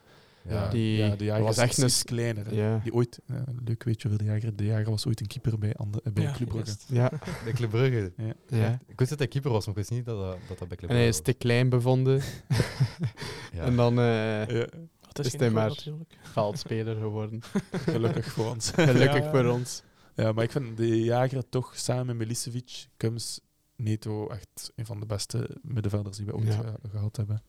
Ja. 0.50 0.70
Die- 0.70 0.98
ja, 0.98 1.16
de 1.16 1.24
jager 1.24 1.44
was 1.44 1.58
echt 1.58 1.78
een- 1.78 2.06
kleiner. 2.06 2.50
Die 2.84 2.94
ooit, 2.94 3.20
eh, 3.28 3.36
leuk 3.66 3.84
weet 3.84 4.02
je 4.02 4.08
over 4.08 4.20
de 4.20 4.26
jager, 4.26 4.56
de 4.56 4.66
jager 4.66 4.90
was 4.90 5.08
ooit 5.08 5.20
een 5.22 5.28
keeper 5.28 5.58
bij, 5.60 5.74
Ande, 5.76 6.02
bij 6.14 6.24
Ja, 6.24 6.32
Club 6.32 6.48
Brugge. 6.50 6.76
Ja, 6.88 7.12
Bij 7.44 7.54
Club 7.54 7.70
Brugge. 7.70 8.14
ja. 8.48 8.80
Ik 8.88 8.98
wist 9.00 9.10
dat 9.10 9.20
hij 9.20 9.28
keeper 9.28 9.52
was, 9.52 9.66
maar 9.66 9.70
ik 9.78 9.80
wist 9.80 9.92
niet 9.92 10.06
dat 10.06 10.18
dat, 10.20 10.38
dat, 10.48 10.60
dat 10.60 10.68
bij 10.68 10.78
Club 10.78 10.90
En 10.90 10.96
hij 10.96 11.08
is 11.08 11.16
Brugge 11.16 11.32
te 11.34 11.46
klein 11.46 11.70
bevonden. 11.70 12.22
En 13.52 13.76
dan 13.76 14.00
eh 14.00 14.48
Ja, 14.48 14.66
Dat 15.12 15.26
Is 15.26 15.34
is 15.34 15.40
hij 15.40 15.50
maar- 15.50 15.68
natuurlijk. 15.68 16.18
veldspeler 16.34 16.96
geworden. 16.96 17.42
gelukkig 17.72 18.26
voor 18.32 18.50
ons. 18.50 18.70
Gelukkig 18.72 19.24
Ja. 19.24 19.30
voor 19.32 19.46
ons. 19.46 19.84
Ja, 20.16 20.32
maar 20.32 20.44
ik 20.44 20.52
vind 20.52 20.78
de 20.78 21.00
jager 21.04 21.50
toch 21.50 21.78
samen 21.78 22.06
met 22.06 22.18
Milicevic, 22.18 22.88
Kums, 22.98 23.40
Neto 23.76 24.28
echt 24.30 24.72
een 24.76 24.86
van 24.86 25.00
de 25.00 25.06
beste 25.06 25.58
middenvelders 25.62 26.18
die 26.18 26.26
we 26.26 26.36
ooit 26.36 26.58
gehad 26.92 27.16
hebben. 27.18 27.44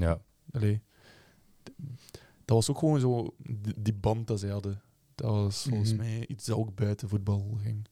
Ja. 0.00 0.20
Allee. 0.52 0.80
Dat 2.44 2.56
was 2.56 2.70
ook 2.70 2.78
gewoon 2.78 3.00
zo, 3.00 3.34
die, 3.76 3.94
band 3.94 4.26
dat 4.26 4.40
zij 4.40 4.50
hadden. 4.50 4.82
Dat 5.14 5.30
was 5.30 5.66
volgens 5.68 5.92
Mhm. 5.92 6.00
mij 6.02 6.26
iets 6.26 6.44
dat 6.46 6.56
ook 6.56 6.74
buiten 6.74 7.08
voetbal 7.08 7.58
ging. 7.62 7.88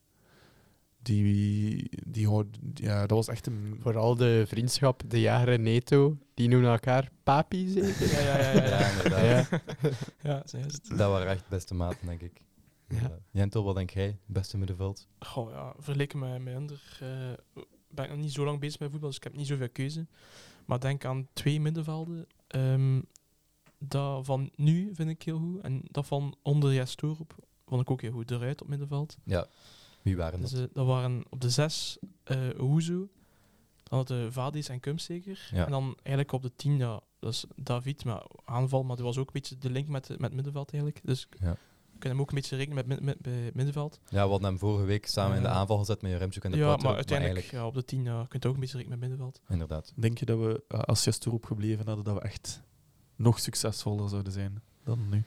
Die, 1.03 1.89
die 2.07 2.29
ja, 2.75 3.01
dat 3.01 3.11
was 3.11 3.29
echt 3.29 3.47
een... 3.47 3.77
Vooral 3.81 4.15
de 4.15 4.45
vriendschap, 4.47 5.03
de 5.07 5.21
jager 5.21 5.49
en 5.49 5.63
Neto, 5.63 6.19
die 6.35 6.49
noemen 6.49 6.71
elkaar 6.71 7.11
papi 7.23 7.69
zeker? 7.69 8.11
Ja, 8.23 8.39
ja, 8.39 8.53
ja. 8.53 8.53
ja, 8.53 8.69
Ja, 8.69 8.79
ja. 8.79 8.91
inderdaad. 8.91 9.49
Ja. 9.51 9.61
ja 10.23 10.43
zo 10.47 10.57
is 10.57 10.73
het. 10.73 10.89
Dat 10.89 11.11
waren 11.11 11.29
echt 11.29 11.49
beste 11.49 11.75
maten, 11.75 12.07
denk 12.07 12.21
ik. 12.21 12.43
Ja. 12.89 13.19
Jentel, 13.31 13.65
wat 13.65 13.75
denk 13.75 13.91
jij? 13.91 14.19
Beste 14.27 14.59
middenveld? 14.59 15.09
Goh, 15.19 15.51
ja, 15.51 15.75
vergeleken 15.79 16.19
met, 16.19 16.43
met 16.43 16.55
Ender 16.55 16.99
eh, 17.01 17.63
ben 17.91 18.05
ik 18.05 18.11
nog 18.11 18.19
niet 18.21 18.33
zo 18.33 18.45
lang 18.45 18.61
bezig 18.61 18.81
met 18.81 18.91
voetbal, 18.91 19.09
dus 19.09 19.19
ik 19.19 19.25
heb 19.25 19.37
niet 19.37 19.47
zoveel 19.47 19.71
keuze. 19.71 20.07
Maar 20.69 20.81
denk 20.81 21.05
aan 21.05 21.29
twee 21.33 21.61
middenvelden. 21.61 22.27
Ehm, 22.47 23.01
dat 23.79 24.25
van 24.25 24.51
nu 24.55 24.91
vind 24.95 25.11
ik 25.11 25.23
heel 25.23 25.39
goed. 25.39 25.61
En 25.61 25.83
dat 25.91 26.07
van 26.07 26.37
onder 26.43 26.73
Jes 26.73 26.95
Toorop 26.95 27.35
vond 27.67 27.81
ik 27.81 27.91
ook 27.91 28.01
heel 28.01 28.13
goed. 28.13 28.31
Eruit 28.31 28.63
op 28.63 28.69
middenveld. 28.69 29.17
Ja. 29.25 29.47
Wie 30.03 30.17
waren 30.17 30.41
dat? 30.41 30.51
Dus, 30.51 30.61
eh, 30.61 30.67
dat 30.73 30.87
waren 30.87 31.25
op 31.29 31.41
de 31.41 31.51
zes 31.51 31.99
uh, 32.25 32.61
Oezo. 32.61 33.09
Dan 33.83 33.99
hadden 33.99 34.33
Vadis 34.33 34.69
en 34.69 34.81
Kums 34.81 35.05
zeker. 35.05 35.49
Ja. 35.53 35.65
En 35.65 35.71
dan 35.71 35.97
eigenlijk 36.03 36.33
op 36.33 36.43
de 36.43 36.53
tien, 36.57 36.79
ja, 36.79 37.01
dat 37.19 37.33
is 37.33 37.45
David, 37.57 38.05
maar 38.05 38.27
aanval. 38.45 38.83
Maar 38.83 38.97
dat 38.97 39.05
was 39.05 39.19
ook 39.19 39.27
een 39.27 39.33
beetje 39.33 39.59
de 39.59 39.71
link 39.71 39.89
met, 39.89 40.09
met 40.09 40.21
het 40.21 40.33
middenveld 40.33 40.73
eigenlijk. 40.73 41.01
Dus 41.05 41.29
Ja. 41.41 41.57
Kunnen 41.99 42.19
hem 42.19 42.21
ook 42.21 42.29
een 42.29 42.35
beetje 42.35 42.57
rekenen 42.57 42.87
met, 42.89 43.01
met, 43.03 43.27
middenveld. 43.55 44.01
Ja, 44.09 44.25
we 44.25 44.31
hadden 44.31 44.49
hem 44.49 44.59
vorige 44.59 44.85
week 44.85 45.07
samen 45.07 45.37
in 45.37 45.43
de 45.43 45.49
aanval 45.49 45.79
gezet 45.79 46.03
met 46.03 46.13
Remchuk 46.19 46.45
en 46.45 46.51
de 46.51 46.57
Ja, 46.57 46.65
maar 46.77 46.95
uiteindelijk 46.95 47.19
eigenlijk, 47.19 47.51
ja, 47.51 47.67
op 47.67 47.75
de 47.75 47.85
tien 47.85 48.05
ja, 48.05 48.27
kun 48.29 48.41
je 48.43 48.49
ook 48.49 48.55
een 48.55 48.61
beetje 48.61 48.77
rekenen 48.77 48.99
met 48.99 49.09
middenveld. 49.09 49.41
inderdaad. 49.49 49.93
Denk 49.97 50.19
je 50.19 50.25
dat 50.27 50.39
we, 50.39 50.63
eh, 50.69 50.81
als 50.81 51.05
Jes 51.05 51.21
erop 51.21 51.45
gebleven 51.45 51.87
hadden, 51.87 52.05
dat 52.05 52.15
we 52.15 52.21
echt 52.21 52.63
nog 53.17 53.39
succesvoller 53.39 54.09
zouden 54.09 54.33
zijn 54.33 54.63
dan 54.85 55.09
nu? 55.09 55.25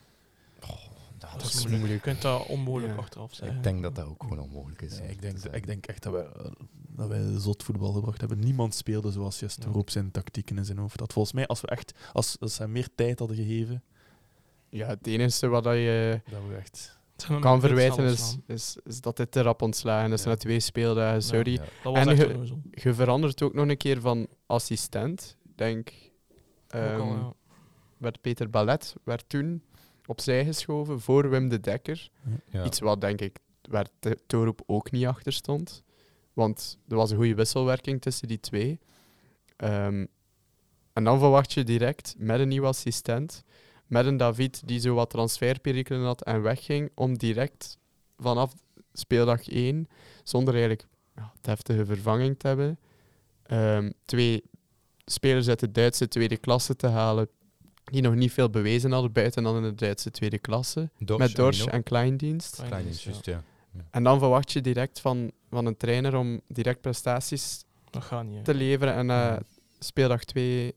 Nou, 1.19 1.37
Dat 1.39 1.53
is 1.53 1.67
moeilijk. 1.67 1.91
Je 1.91 1.99
kunt 1.99 2.21
dat 2.21 2.45
onmogelijk 2.45 2.93
Ja. 2.93 2.99
achteraf 2.99 3.33
zeggen. 3.33 3.57
Ik 3.57 3.63
denk 3.63 3.81
dat 3.81 3.95
dat 3.95 4.05
ook 4.05 4.23
gewoon 4.23 4.39
onmogelijk 4.39 4.81
is. 4.81 4.97
Ja, 4.97 5.03
ik, 5.03 5.21
denk, 5.21 5.37
ik 5.39 5.65
denk 5.65 5.85
echt 5.85 6.03
dat 6.03 6.13
wij, 6.13 6.25
eh, 6.25 6.51
dat 6.87 7.07
wij 7.07 7.39
zot 7.39 7.63
voetbal 7.63 7.91
gebracht 7.93 8.19
hebben. 8.19 8.39
Niemand 8.39 8.75
speelde 8.75 9.11
zoals 9.11 9.39
Jes 9.39 9.55
Ja. 9.59 9.65
erop 9.67 9.89
zijn 9.89 10.11
tactieken 10.11 10.57
in 10.57 10.65
zijn 10.65 10.77
hoofd. 10.77 10.97
Dat 10.97 11.13
volgens 11.13 11.33
mij, 11.33 11.47
als 11.47 11.61
we 11.61 11.67
echt, 11.67 11.93
als, 12.13 12.37
als 12.39 12.55
ze 12.55 12.61
hem 12.61 12.71
meer 12.71 12.89
tijd 12.95 13.19
hadden 13.19 13.37
gegeven, 13.37 13.83
Ja, 14.71 14.87
het 14.87 15.07
enige 15.07 15.47
wat 15.47 15.63
dat 15.63 15.73
je 15.75 16.21
dat 16.29 16.39
we 16.49 16.55
echt... 16.55 16.99
Kan 17.39 17.59
verwijten 17.59 18.03
is, 18.03 18.37
is, 18.47 18.77
is 18.83 19.01
dat 19.01 19.17
dit 19.17 19.35
erop 19.35 19.61
ontslagen 19.61 20.11
is 20.11 20.23
Ja. 20.23 20.29
na 20.29 20.35
twee 20.35 20.59
speeldagen. 20.59 21.21
Sorry. 21.21 21.51
Ja. 21.51 21.57
Dat 21.83 21.93
was 21.93 21.97
En 21.97 22.07
echt 22.09 22.19
je-. 22.21 22.59
Je 22.71 22.93
verandert 22.93 23.41
ook 23.41 23.53
nog 23.53 23.67
een 23.67 23.77
keer 23.77 24.01
van 24.01 24.27
assistent. 24.45 25.37
Denk, 25.55 25.91
al, 26.69 26.79
ehm, 26.79 27.07
ja. 27.07 27.33
werd 27.97 28.21
Peter 28.21 28.49
Ballet 28.49 28.95
werd 29.03 29.23
toen 29.29 29.63
opzij 30.05 30.45
geschoven 30.45 31.01
voor 31.01 31.29
Wim 31.29 31.49
de 31.49 31.59
Dekker. 31.59 32.09
Ja. 32.49 32.65
Iets 32.65 32.79
wat 32.79 33.01
denk 33.01 33.21
ik 33.21 33.39
waar 33.69 33.87
de 33.99 34.17
Torup 34.27 34.61
ook 34.65 34.91
niet 34.91 35.05
achter 35.05 35.33
stond. 35.33 35.83
Want 36.33 36.77
er 36.87 36.95
was 36.95 37.11
een 37.11 37.17
goede 37.17 37.35
wisselwerking 37.35 38.01
tussen 38.01 38.27
die 38.27 38.39
twee. 38.39 38.79
Ehm, 39.57 40.05
en 40.93 41.03
dan 41.03 41.19
verwacht 41.19 41.53
je 41.53 41.63
direct 41.63 42.15
met 42.17 42.39
een 42.39 42.47
nieuwe 42.47 42.67
assistent, 42.67 43.43
met 43.91 44.05
een 44.05 44.17
David 44.17 44.61
die 44.67 44.79
zo 44.79 44.93
wat 44.95 45.09
transferperikelen 45.09 46.03
had 46.03 46.23
en 46.23 46.41
wegging, 46.41 46.91
om 46.95 47.17
direct 47.17 47.77
vanaf 48.17 48.53
speeldag 48.93 49.47
1, 49.49 49.87
zonder 50.23 50.53
eigenlijk 50.53 50.87
ja, 51.15 51.31
deftige 51.41 51.85
vervanging 51.85 52.39
te 52.39 52.47
hebben, 52.47 52.79
ehm, 53.43 53.91
twee 54.05 54.43
spelers 55.05 55.47
uit 55.47 55.59
de 55.59 55.71
Duitse 55.71 56.07
tweede 56.07 56.37
klasse 56.37 56.75
te 56.75 56.87
halen, 56.87 57.27
die 57.83 58.01
nog 58.01 58.15
niet 58.15 58.31
veel 58.31 58.49
bewezen 58.49 58.91
hadden, 58.91 59.11
buiten 59.11 59.43
dan 59.43 59.55
in 59.55 59.61
de 59.63 59.75
Duitse 59.75 60.11
tweede 60.11 60.39
klasse, 60.39 60.89
Dorsch 60.97 61.21
met 61.27 61.35
Dorsch 61.35 61.65
en 61.65 61.83
Kleindienst. 61.83 62.55
Klein 62.55 62.69
Klein 62.69 62.87
is, 62.87 62.97
is, 62.97 63.03
juist, 63.03 63.25
ja. 63.25 63.43
En 63.91 64.03
dan 64.03 64.19
verwacht 64.19 64.51
je 64.51 64.61
direct 64.61 64.99
van, 64.99 65.31
van 65.49 65.65
een 65.65 65.77
trainer 65.77 66.15
om 66.15 66.41
direct 66.47 66.81
prestaties 66.81 67.63
Dat 67.89 68.03
gaat 68.03 68.23
niet. 68.23 68.37
hè. 68.37 68.43
te 68.43 68.53
leveren 68.53 68.93
en 68.93 69.09
eh 69.09 69.15
Ja. 69.15 69.39
speeldag 69.79 70.23
2 70.23 70.75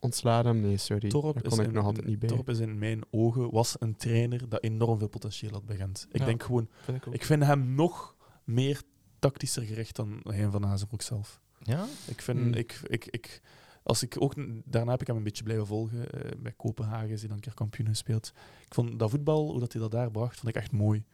ontslaan 0.00 0.46
hem. 0.46 0.60
Nee, 0.60 0.76
sorry. 0.76 1.08
Torp 1.08 1.34
Daar 1.34 1.50
kon 1.52 1.60
ik 1.60 1.66
in, 1.66 1.72
nog 1.72 1.84
altijd 1.84 2.06
niet 2.06 2.18
bij. 2.18 2.28
Torp 2.28 2.48
is 2.48 2.58
in 2.58 2.78
mijn 2.78 3.00
ogen 3.10 3.50
was 3.50 3.76
een 3.78 3.96
trainer 3.96 4.48
dat 4.48 4.62
enorm 4.62 4.98
veel 4.98 5.08
potentieel 5.08 5.52
had 5.52 5.66
bij 5.66 5.76
Gent. 5.76 6.06
Ik 6.10 6.20
Ja. 6.20 6.26
denk 6.26 6.42
gewoon, 6.42 6.68
Vind 6.82 7.04
ik 7.14 7.24
vind 7.24 7.42
hem 7.44 7.74
nog 7.74 8.16
meer 8.44 8.82
tactischer 9.18 9.62
gericht 9.62 9.96
dan 9.96 10.20
Hein 10.22 10.50
van 10.50 10.66
Azenbroek 10.66 11.02
zelf. 11.02 11.40
Ja? 11.62 11.86
Ik 12.06 12.20
vind, 12.22 12.38
Hmm. 12.38 12.54
ik, 12.54 12.80
ik, 12.86 13.04
ik, 13.06 13.40
als 13.82 14.02
ik 14.02 14.16
ook, 14.18 14.34
daarna 14.64 14.90
heb 14.90 15.00
ik 15.00 15.06
hem 15.06 15.16
een 15.16 15.22
beetje 15.22 15.44
blijven 15.44 15.66
volgen. 15.66 16.10
eh, 16.10 16.30
bij 16.38 16.52
Kopenhagen 16.52 17.10
is 17.10 17.18
hij 17.18 17.28
dan 17.28 17.36
een 17.36 17.42
keer 17.42 17.54
kampioen 17.54 17.86
gespeeld. 17.88 18.32
Ik 18.66 18.74
vond 18.74 18.98
dat 18.98 19.10
voetbal, 19.10 19.50
hoe 19.50 19.60
dat 19.60 19.72
hij 19.72 19.82
dat 19.82 19.90
daar 19.90 20.10
bracht, 20.10 20.36
vond 20.40 20.48
ik 20.48 20.62
echt 20.62 20.72
mooi. 20.72 21.04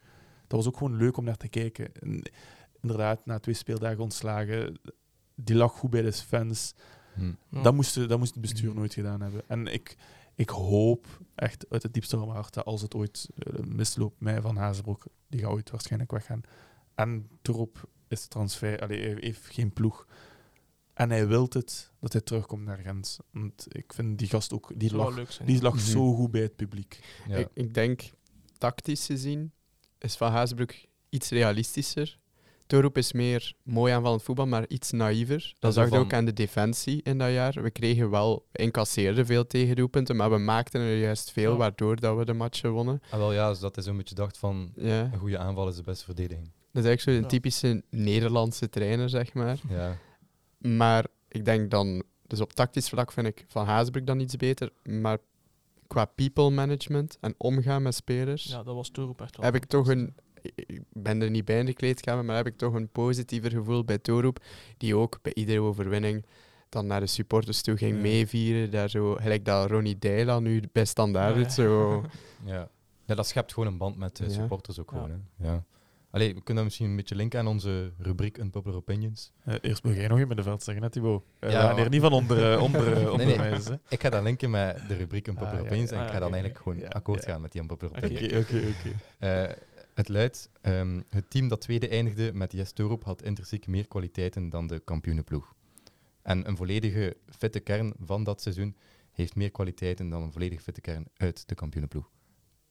Dat 0.47 0.57
was 0.63 0.67
ook 0.67 0.77
gewoon 0.77 0.95
leuk 0.97 1.17
om 1.17 1.23
naar 1.23 1.37
te 1.37 1.47
kijken. 1.47 1.93
En 1.95 2.21
inderdaad, 2.81 3.25
na 3.25 3.39
twee 3.39 3.55
speeldagen 3.55 3.99
ontslagen, 4.03 4.79
die 5.35 5.55
lag 5.55 5.71
goed 5.71 5.89
bij 5.89 6.01
de 6.01 6.13
fans. 6.13 6.73
Hm. 7.13 7.61
Dat, 7.63 7.73
moest, 7.73 8.07
dat 8.09 8.19
moest 8.19 8.31
het 8.33 8.41
bestuur 8.41 8.69
Mhm. 8.69 8.77
nooit 8.77 8.93
gedaan 8.93 9.21
hebben. 9.21 9.41
En 9.47 9.67
ik, 9.67 9.95
ik 10.35 10.49
hoop 10.49 11.07
echt 11.35 11.65
uit 11.69 11.83
het 11.83 11.93
diepste 11.93 12.15
van 12.17 12.25
mijn 12.27 12.39
hart 12.39 12.53
dat 12.53 12.65
als 12.65 12.81
het 12.81 12.95
ooit 12.95 13.29
eh, 13.37 13.59
misloopt 13.63 14.19
met 14.19 14.41
Van 14.41 14.55
Hazenbroek, 14.57 15.05
die 15.27 15.39
gaat 15.39 15.49
ooit 15.49 15.69
waarschijnlijk 15.69 16.11
weggaan. 16.11 16.41
En 16.95 17.27
Torop 17.41 17.89
is 18.07 18.27
transfer, 18.27 18.79
allee, 18.81 19.15
heeft 19.19 19.45
geen 19.49 19.73
ploeg. 19.73 20.07
En 20.93 21.09
hij 21.09 21.27
wil 21.27 21.45
het, 21.49 21.91
dat 21.99 22.11
hij 22.13 22.21
terugkomt 22.21 22.63
naar 22.65 22.77
Gent. 22.77 23.19
Want 23.31 23.65
ik 23.69 23.93
vind 23.93 24.17
die 24.19 24.27
gast 24.27 24.53
ook, 24.53 24.71
die 24.75 24.95
lag, 24.95 25.15
leuk 25.15 25.31
zijn. 25.31 25.47
die 25.47 25.61
lag 25.61 25.73
Mhm. 25.73 25.83
zo 25.83 26.13
goed 26.13 26.31
bij 26.31 26.41
het 26.41 26.55
publiek. 26.55 26.99
Ja. 27.27 27.35
Ik, 27.37 27.47
ik 27.53 27.73
denk, 27.73 28.01
tactisch 28.57 29.05
gezien, 29.05 29.51
is 29.99 30.15
Van 30.15 30.31
Haasbroek 30.31 30.73
iets 31.09 31.29
realistischer. 31.29 32.19
Torup 32.67 32.97
is 32.97 33.13
meer 33.13 33.53
mooi 33.63 33.93
aanvallend 33.93 34.23
voetbal, 34.23 34.47
maar 34.47 34.67
iets 34.67 34.91
naïver. 34.91 35.53
Dat 35.59 35.73
zag 35.73 35.83
je 35.83 35.89
van- 35.89 35.99
ook 35.99 36.13
aan 36.13 36.25
de 36.25 36.33
defensie 36.33 37.01
in 37.03 37.17
dat 37.17 37.31
jaar. 37.31 37.61
We 37.61 37.69
kregen 37.71 38.09
wel, 38.09 38.45
we 38.51 38.57
incasseerden 38.63 39.25
veel 39.25 39.47
tegendoelpunten, 39.47 40.15
maar 40.15 40.31
we 40.31 40.37
maakten 40.37 40.81
er 40.81 40.97
juist 40.97 41.31
veel, 41.31 41.51
Ja. 41.51 41.57
waardoor 41.57 41.99
dat 41.99 42.17
we 42.17 42.25
de 42.25 42.33
matchen 42.33 42.71
wonnen. 42.71 43.01
Ah, 43.09 43.17
wel 43.19 43.33
ja, 43.33 43.49
dus 43.49 43.59
dat 43.59 43.77
is 43.77 43.85
een 43.85 43.97
beetje 43.97 44.15
dacht 44.15 44.37
van 44.37 44.71
Ja. 44.75 45.09
een 45.13 45.19
goede 45.19 45.37
aanval 45.37 45.67
is 45.67 45.75
de 45.75 45.83
beste 45.83 46.05
verdediging. 46.05 46.51
Dat 46.71 46.83
is 46.83 46.89
eigenlijk 46.89 47.01
zo'n 47.01 47.29
Ja. 47.29 47.37
typische 47.37 47.83
Nederlandse 47.89 48.69
trainer, 48.69 49.09
zeg 49.09 49.33
maar. 49.33 49.57
Ja. 49.69 49.97
Maar 50.57 51.05
ik 51.27 51.45
denk 51.45 51.71
dan, 51.71 52.03
dus 52.27 52.41
op 52.41 52.53
tactisch 52.53 52.89
vlak 52.89 53.11
vind 53.11 53.27
ik 53.27 53.45
Van 53.47 53.65
Haasbroek 53.65 54.05
dan 54.05 54.19
iets 54.19 54.35
beter. 54.35 54.71
Maar 54.83 55.17
qua 55.87 56.05
people 56.05 56.49
management 56.49 57.17
en 57.21 57.35
omgaan 57.37 57.81
met 57.81 57.95
spelers, 57.95 58.43
Ja, 58.43 58.63
dat 58.63 58.75
was 58.75 58.89
Torup 58.89 59.21
echt 59.21 59.35
wel. 59.35 59.45
heb 59.45 59.55
ik 59.55 59.65
toch 59.65 59.87
een. 59.87 60.15
Ik 60.55 60.81
ben 60.93 61.21
er 61.21 61.29
niet 61.29 61.45
bij 61.45 61.59
in 61.59 61.65
de 61.65 61.73
kleedkamer, 61.73 62.25
maar 62.25 62.35
heb 62.35 62.47
ik 62.47 62.57
toch 62.57 62.73
een 62.73 62.89
positiever 62.89 63.51
gevoel 63.51 63.83
bij 63.83 63.97
Torup. 63.97 64.43
Die 64.77 64.95
ook 64.95 65.19
bij 65.21 65.33
iedere 65.33 65.59
overwinning 65.61 66.25
dan 66.69 66.85
naar 66.87 66.99
de 66.99 67.07
supporters 67.07 67.61
toe 67.61 67.77
ging 67.77 67.95
Ja. 67.95 68.01
meevieren. 68.01 68.71
Daar 68.71 68.89
zo, 68.89 69.13
gelijk 69.15 69.45
dat 69.45 69.69
Ronnie 69.69 69.99
Deila 69.99 70.39
nu 70.39 70.61
bij 70.71 70.85
standaard 70.85 71.35
Ja, 71.35 71.41
doet. 71.41 71.45
ja. 71.55 71.63
Zo. 71.63 72.03
Ja. 72.45 72.69
ja, 73.05 73.15
dat 73.15 73.27
schept 73.27 73.53
gewoon 73.53 73.69
een 73.71 73.77
band 73.77 73.97
met 73.97 74.17
de 74.17 74.23
Ja. 74.23 74.29
supporters 74.29 74.79
ook 74.79 74.91
Ja. 74.91 74.97
gewoon. 74.97 75.25
Hè. 75.37 75.47
Ja. 75.47 75.63
Allee, 76.11 76.27
we 76.27 76.33
kunnen 76.33 76.55
dat 76.55 76.63
misschien 76.63 76.89
een 76.89 76.95
beetje 76.95 77.15
linken 77.15 77.39
aan 77.39 77.47
onze 77.47 77.91
rubriek 77.97 78.37
Unpopular 78.37 78.77
Opinions. 78.77 79.31
Eh, 79.45 79.55
eerst 79.61 79.83
moet 79.83 79.95
jij 79.95 80.07
nog 80.07 80.19
in 80.19 80.29
het 80.29 80.43
veld 80.43 80.63
zeggen, 80.63 80.83
hè, 80.83 80.89
Thibaut. 80.89 81.23
Uh, 81.39 81.51
Ja. 81.51 81.61
we 81.61 81.67
gaan 81.67 81.75
hier 81.75 81.89
niet 81.89 82.01
van 82.01 82.13
onder, 82.13 82.53
uh, 82.53 82.61
onder, 82.63 83.17
Nee, 83.17 83.37
nee. 83.37 83.53
Ik 83.89 84.01
ga 84.01 84.09
dat 84.09 84.23
linken 84.23 84.49
met 84.49 84.79
de 84.87 84.95
rubriek 84.95 85.27
Unpopular 85.27 85.53
Ah, 85.55 85.59
ja, 85.59 85.65
Opinions 85.65 85.89
ja. 85.89 85.95
en 85.95 86.01
ik 86.01 86.07
Ah, 86.07 86.13
ga 86.13 86.19
dan 86.19 86.27
oké, 86.27 86.37
eigenlijk 86.37 86.63
gewoon 86.63 86.79
ja, 86.79 86.87
akkoord 86.87 87.25
ja. 87.25 87.31
gaan 87.31 87.41
met 87.41 87.51
die 87.51 87.61
Unpopular. 87.61 87.95
Opinions. 87.97 88.23
Oké, 88.23 88.37
oké, 88.37 88.67
oké. 88.67 89.55
Het 89.93 90.09
luidt, 90.09 90.49
ehm, 90.61 91.01
het 91.09 91.29
team 91.29 91.47
dat 91.47 91.61
tweede 91.61 91.87
eindigde 91.87 92.33
met 92.33 92.51
Jes 92.51 92.73
had 93.03 93.21
intrinsiek 93.21 93.67
meer 93.67 93.87
kwaliteiten 93.87 94.49
dan 94.49 94.67
de 94.67 94.79
kampioenenploeg. 94.79 95.55
En 96.21 96.47
een 96.47 96.57
volledige 96.57 97.17
fitte 97.29 97.59
kern 97.59 97.93
van 97.99 98.23
dat 98.23 98.41
seizoen 98.41 98.75
heeft 99.11 99.35
meer 99.35 99.51
kwaliteiten 99.51 100.09
dan 100.09 100.21
een 100.21 100.31
volledig 100.31 100.61
fitte 100.61 100.81
kern 100.81 101.07
uit 101.17 101.47
de 101.47 101.55
kampioenenploeg. 101.55 102.11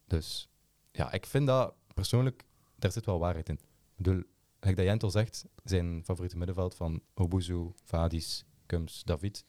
Dus 0.06 0.48
ja, 0.92 1.12
ik 1.12 1.26
vind 1.26 1.46
dat 1.46 1.74
persoonlijk, 1.94 2.44
daar 2.76 2.92
zit 2.92 3.06
wel 3.06 3.18
waarheid 3.18 3.48
in. 3.48 3.54
Ik 3.54 3.96
bedoel, 3.96 4.22
like 4.60 4.74
dat 4.74 4.84
Jentel 4.84 5.10
zegt, 5.10 5.44
zijn 5.64 6.04
favoriete 6.04 6.36
middenveld 6.36 6.74
van 6.74 7.02
Obuzu, 7.14 7.70
Vadis, 7.84 8.44
Kums, 8.66 9.02
David. 9.04 9.44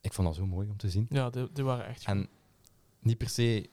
Ik 0.00 0.12
vond 0.12 0.26
dat 0.26 0.36
zo 0.36 0.46
mooi 0.46 0.68
om 0.68 0.76
te 0.76 0.90
zien. 0.90 1.06
Ja, 1.08 1.30
die, 1.30 1.52
die 1.52 1.64
waren 1.64 1.86
echt 1.86 1.98
goed. 1.98 2.14
En 2.14 2.28
niet 3.00 3.18
per 3.18 3.28
se... 3.28 3.70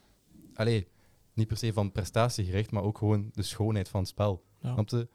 Allee, 0.54 0.88
niet 1.36 1.48
per 1.48 1.58
se 1.58 1.74
van 1.74 1.92
prestatiegericht, 1.92 2.72
maar 2.72 2.84
ook 2.84 2.98
gewoon 2.98 3.30
de 3.34 3.44
schoonheid 3.44 3.90
van 3.90 4.00
het 4.00 4.10
spel. 4.10 4.44
Ja. 4.62 4.74
Je? 4.88 5.08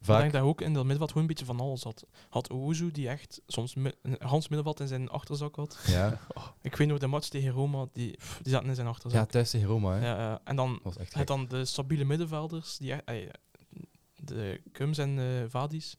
Ik 0.00 0.06
denk 0.06 0.32
dat 0.32 0.42
ook 0.42 0.60
in 0.60 0.66
dat 0.72 0.82
middenveld 0.82 1.08
gewoon 1.10 1.22
een 1.22 1.34
beetje 1.34 1.44
van 1.54 1.60
alles 1.60 1.82
had. 1.82 2.06
Had 2.28 2.50
Ozu, 2.50 2.90
die 2.90 3.08
echt 3.08 3.40
soms 3.46 3.74
mi- 3.74 3.92
Hans 4.18 4.48
middenveld 4.48 4.80
in 4.80 4.88
zijn 4.88 5.08
achterzak 5.08 5.56
had. 5.56 5.78
ja, 5.86 6.20
Ik 6.62 6.76
weet 6.76 6.88
nog 6.88 6.98
de 6.98 7.06
match 7.06 7.28
tegen 7.28 7.50
Roma, 7.50 7.86
die, 7.92 8.16
pff, 8.16 8.38
die 8.42 8.52
zaten 8.52 8.68
in 8.68 8.74
zijn 8.74 8.86
ja, 8.86 8.92
achterzak. 8.92 9.30
thuis 9.30 9.50
tegen 9.50 9.66
Roma, 9.66 9.92
hè. 9.94 10.06
Ja, 10.06 10.18
ja. 10.18 10.40
en 10.44 10.56
dan 10.56 10.80
het 10.84 10.98
gek. 11.14 11.26
dan 11.26 11.46
de 11.48 11.64
stabiele 11.64 12.04
middenvelders, 12.04 12.76
die, 12.78 12.92
echt- 12.92 13.04
ey, 13.04 13.30
de 14.14 14.60
Kums 14.72 14.98
en 14.98 15.18
eh 15.18 15.44
Vadis, 15.48 15.96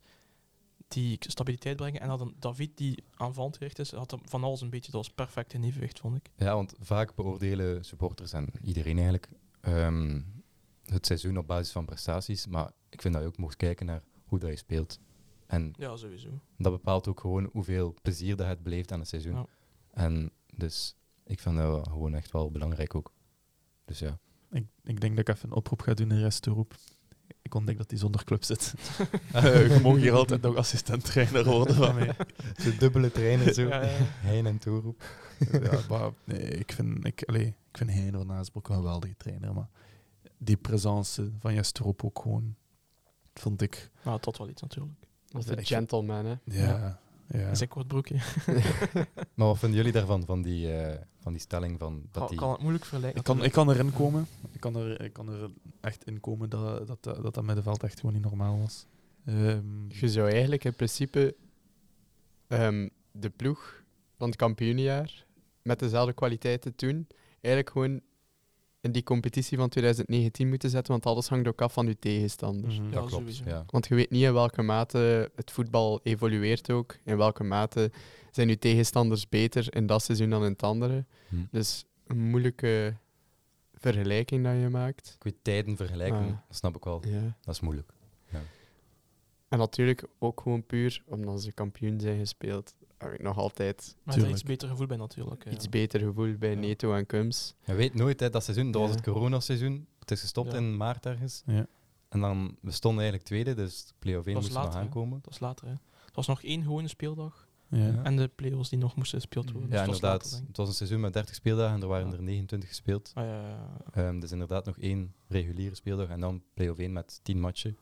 die 0.87 1.17
stabiliteit 1.19 1.75
brengen. 1.75 2.01
En 2.01 2.07
dan 2.07 2.33
David, 2.39 2.77
die 2.77 3.03
aanvallend 3.15 3.57
gericht 3.57 3.79
is, 3.79 3.91
had 3.91 4.11
hem 4.11 4.19
van 4.23 4.43
alles 4.43 4.61
een 4.61 4.69
beetje. 4.69 4.91
Dat 4.91 5.05
was 5.05 5.13
perfect 5.13 5.53
in 5.53 5.63
evenwicht, 5.63 5.99
vond 5.99 6.15
ik. 6.15 6.29
Ja, 6.35 6.55
want 6.55 6.73
vaak 6.79 7.15
beoordelen 7.15 7.85
supporters 7.85 8.33
en 8.33 8.49
iedereen 8.61 8.95
eigenlijk 8.95 9.29
ehm, 9.61 10.21
het 10.85 11.05
seizoen 11.05 11.37
op 11.37 11.47
basis 11.47 11.71
van 11.71 11.85
prestaties. 11.85 12.47
Maar 12.47 12.71
ik 12.89 13.01
vind 13.01 13.13
dat 13.13 13.23
je 13.23 13.29
ook 13.29 13.37
mocht 13.37 13.55
kijken 13.55 13.85
naar 13.85 14.03
hoe 14.25 14.39
dat 14.39 14.49
je 14.49 14.55
speelt. 14.55 14.99
En 15.45 15.73
Ja, 15.77 15.95
sowieso. 15.95 16.29
dat 16.57 16.71
bepaalt 16.71 17.07
ook 17.07 17.19
gewoon 17.19 17.49
hoeveel 17.51 17.95
plezier 18.01 18.35
dat 18.35 18.45
je 18.45 18.51
het 18.51 18.63
beleeft 18.63 18.91
aan 18.91 18.99
het 18.99 19.07
seizoen. 19.07 19.33
Ja. 19.35 19.45
En 19.91 20.31
dus 20.55 20.95
ik 21.23 21.39
vind 21.39 21.57
dat 21.57 21.87
gewoon 21.87 22.13
echt 22.13 22.31
wel 22.31 22.51
belangrijk 22.51 22.95
ook. 22.95 23.13
Dus 23.85 23.99
ja. 23.99 24.19
Ik, 24.51 24.65
ik 24.83 25.01
denk 25.01 25.15
dat 25.15 25.27
ik 25.27 25.35
even 25.35 25.49
een 25.49 25.55
oproep 25.55 25.81
ga 25.81 25.93
doen 25.93 26.09
in 26.09 26.15
de 26.15 26.21
restgroep. 26.21 26.75
Ik 27.47 27.53
ontdek 27.55 27.77
dat 27.77 27.89
hij 27.89 27.99
zonder 27.99 28.23
club 28.23 28.43
zit. 28.43 28.73
Eh, 29.33 29.75
je 29.75 29.79
mag 29.81 29.95
hier 29.95 30.13
altijd 30.13 30.41
nog 30.41 30.55
assistent-trainer 30.55 31.43
worden 31.43 31.75
van 31.75 31.95
mij. 31.95 32.15
Zo'n 32.57 32.75
dubbele 32.79 33.11
trainer 33.11 33.53
zo. 33.53 33.61
Ja, 33.61 33.81
ja. 33.81 33.97
Hein 34.19 34.45
en 34.45 34.57
Toeroep. 34.57 35.03
ja, 35.51 35.79
maar 35.89 36.11
nee, 36.23 36.39
ik 36.39 36.71
vind, 36.71 37.05
ik, 37.05 37.23
allee, 37.25 37.45
ik 37.45 37.77
vind 37.77 37.89
Hein 37.91 38.11
van 38.11 38.31
Aasbroek 38.31 38.69
een 38.69 38.75
geweldige 38.75 39.15
trainer, 39.17 39.53
maar 39.53 39.69
die 40.37 40.57
presence 40.57 41.31
van 41.39 41.53
Jestroep 41.53 42.03
ook 42.03 42.19
gewoon, 42.19 42.55
vond 43.33 43.61
ik... 43.61 43.91
Maar 44.01 44.19
tot 44.19 44.37
wel 44.37 44.49
iets 44.49 44.61
natuurlijk. 44.61 44.95
Dat 45.27 45.41
is 45.41 45.55
de 45.55 45.65
gentleman, 45.65 46.25
hè. 46.25 46.35
Ja, 46.43 46.77
ja. 46.77 46.99
Is 47.27 47.61
ik 47.61 47.69
kort 47.69 47.87
broekje. 47.87 48.15
Maar 49.33 49.47
wat 49.47 49.57
vinden 49.59 49.77
jullie 49.77 49.93
daarvan, 49.93 50.25
van 50.25 50.41
die, 50.41 50.73
eh, 50.73 51.03
van 51.19 51.31
die 51.31 51.41
stelling 51.41 51.79
van 51.79 52.01
dat 52.11 52.21
Kan, 52.21 52.27
die... 52.27 52.37
kan 52.37 52.51
het 52.51 52.59
moeilijk 52.59 52.85
vergelijken. 52.85 53.19
Ik 53.19 53.25
kan, 53.25 53.43
ik 53.43 53.51
kan 53.51 53.69
erin 53.69 53.93
komen. 53.93 54.27
Ik 54.51 54.59
kan 54.59 54.75
er, 54.75 55.01
ik 55.01 55.13
kan 55.13 55.29
er 55.29 55.49
echt 55.81 56.03
in 56.03 56.19
komen 56.19 56.49
dat 56.49 56.87
dat, 56.87 57.03
dat, 57.03 57.33
dat 57.33 57.43
middenveld 57.43 57.83
echt 57.83 57.99
gewoon 57.99 58.15
niet 58.15 58.23
normaal 58.23 58.59
was. 58.59 58.85
Ehm, 59.25 59.89
Je 59.89 60.09
zou 60.09 60.31
eigenlijk 60.31 60.63
in 60.63 60.73
principe 60.73 61.35
ehm, 62.47 62.87
de 63.11 63.29
ploeg 63.29 63.83
van 64.17 64.27
het 64.27 64.37
kampioenjaar 64.37 65.25
met 65.61 65.79
dezelfde 65.79 66.13
kwaliteiten 66.13 66.75
toen 66.75 67.07
eigenlijk 67.41 67.69
gewoon 67.69 68.01
in 68.87 68.93
die 68.93 69.03
competitie 69.03 69.57
van 69.57 69.69
2019 69.69 70.49
moeten 70.49 70.69
zetten, 70.69 70.91
want 70.91 71.05
alles 71.05 71.27
hangt 71.27 71.47
ook 71.47 71.61
af 71.61 71.73
van 71.73 71.87
je 71.87 71.99
tegenstander. 71.99 72.71
mhm. 72.71 72.83
Ja, 72.83 72.89
dat 72.89 73.05
klopt, 73.05 73.37
ja. 73.37 73.63
Want 73.67 73.87
je 73.87 73.95
weet 73.95 74.09
niet 74.09 74.23
in 74.23 74.33
welke 74.33 74.61
mate 74.61 75.31
het 75.35 75.51
voetbal 75.51 75.99
evolueert 76.03 76.71
ook. 76.71 76.95
In 77.03 77.17
welke 77.17 77.43
mate 77.43 77.91
zijn 78.31 78.47
je 78.47 78.59
tegenstanders 78.59 79.29
beter 79.29 79.75
in 79.75 79.85
dat 79.87 80.03
seizoen 80.03 80.29
dan 80.29 80.43
in 80.43 80.51
het 80.51 80.63
andere. 80.63 81.05
Hm. 81.29 81.35
Dus 81.51 81.85
een 82.07 82.29
moeilijke 82.29 82.95
vergelijking 83.73 84.43
dat 84.43 84.53
je 84.61 84.69
maakt. 84.69 85.13
Ik 85.15 85.23
weet 85.23 85.35
tijden 85.41 85.75
vergelijken, 85.75 86.17
Ah. 86.19 86.27
dat 86.27 86.57
snap 86.57 86.75
ik 86.75 86.83
wel. 86.83 87.01
Ja. 87.07 87.37
Dat 87.41 87.53
is 87.53 87.59
moeilijk. 87.61 87.95
En 89.49 89.57
natuurlijk 89.57 90.03
ook 90.19 90.41
gewoon 90.41 90.65
puur 90.65 91.03
omdat 91.05 91.41
ze 91.41 91.51
kampioen 91.51 91.99
zijn 91.99 92.19
gespeeld. 92.19 92.75
Heb 92.97 93.11
ik 93.13 93.21
nog 93.21 93.37
altijd 93.37 93.95
Maar 94.03 94.15
er 94.17 94.23
is 94.25 94.29
iets 94.31 94.43
beter 94.43 94.67
gevoel 94.69 94.87
bij 94.87 94.97
natuurlijk. 94.97 95.43
hè. 95.43 95.51
iets 95.51 95.69
beter 95.69 95.99
gevoel 95.99 96.37
bij 96.37 96.49
Ja. 96.49 96.55
Neto 96.59 96.93
en 96.93 97.05
Kums. 97.05 97.55
Je 97.65 97.73
weet 97.73 97.93
nooit, 97.93 98.19
hè, 98.19 98.29
dat 98.29 98.43
seizoen, 98.43 98.71
dat 98.71 98.81
was 98.81 98.91
het 98.91 99.01
coronaseizoen. 99.01 99.87
Het 99.99 100.11
is 100.11 100.19
gestopt 100.21 100.51
Ja. 100.51 100.57
in 100.57 100.77
maart 100.77 101.05
ergens. 101.05 101.43
Ja. 101.45 101.67
En 102.09 102.19
dan, 102.19 102.57
we 102.61 102.71
stonden 102.71 102.99
eigenlijk 103.03 103.29
tweede, 103.29 103.53
dus 103.53 103.85
de 103.85 103.93
play-off 103.99 104.25
1 104.27 104.33
Dat 104.35 104.43
is 104.43 104.49
moest 104.49 104.59
nog 104.59 104.65
later, 104.65 104.79
hè. 104.79 104.85
aankomen. 104.85 105.19
Dat 105.21 105.33
is 105.33 105.39
later. 105.39 105.67
Hè. 105.67 105.73
Het 106.05 106.15
was 106.15 106.27
nog 106.27 106.43
één 106.43 106.61
gewone 106.63 106.87
speeldag. 106.87 107.47
ja. 107.69 108.03
En 108.03 108.15
de 108.15 108.27
play-offs 108.27 108.69
die 108.69 108.79
nog 108.79 108.95
moesten 108.95 109.19
gespeeld 109.19 109.51
worden. 109.51 109.69
Ja, 109.71 109.77
Dus 109.77 109.85
was 109.87 109.95
inderdaad. 109.95 110.23
later, 110.31 110.47
het 110.47 110.57
was 110.57 110.67
een 110.67 110.73
seizoen 110.73 110.99
met 110.99 111.13
30 111.13 111.35
speeldagen 111.35 111.75
en 111.75 111.81
er 111.81 111.87
waren 111.87 112.07
Ja. 112.07 112.13
er 112.13 112.21
29 112.23 112.69
gespeeld. 112.69 113.11
Ah, 113.13 113.23
ja, 113.25 113.41
ja, 113.41 113.47
ja. 113.49 113.69
Ehm, 114.07 114.19
dus 114.19 114.31
inderdaad 114.31 114.65
nog 114.65 114.77
één 114.77 115.13
reguliere 115.27 115.75
speeldag 115.75 116.07
en 116.09 116.19
dan 116.19 116.43
play-off 116.53 116.79
1 116.79 116.93
met 116.93 117.19
10 117.23 117.39
matchen. 117.39 117.77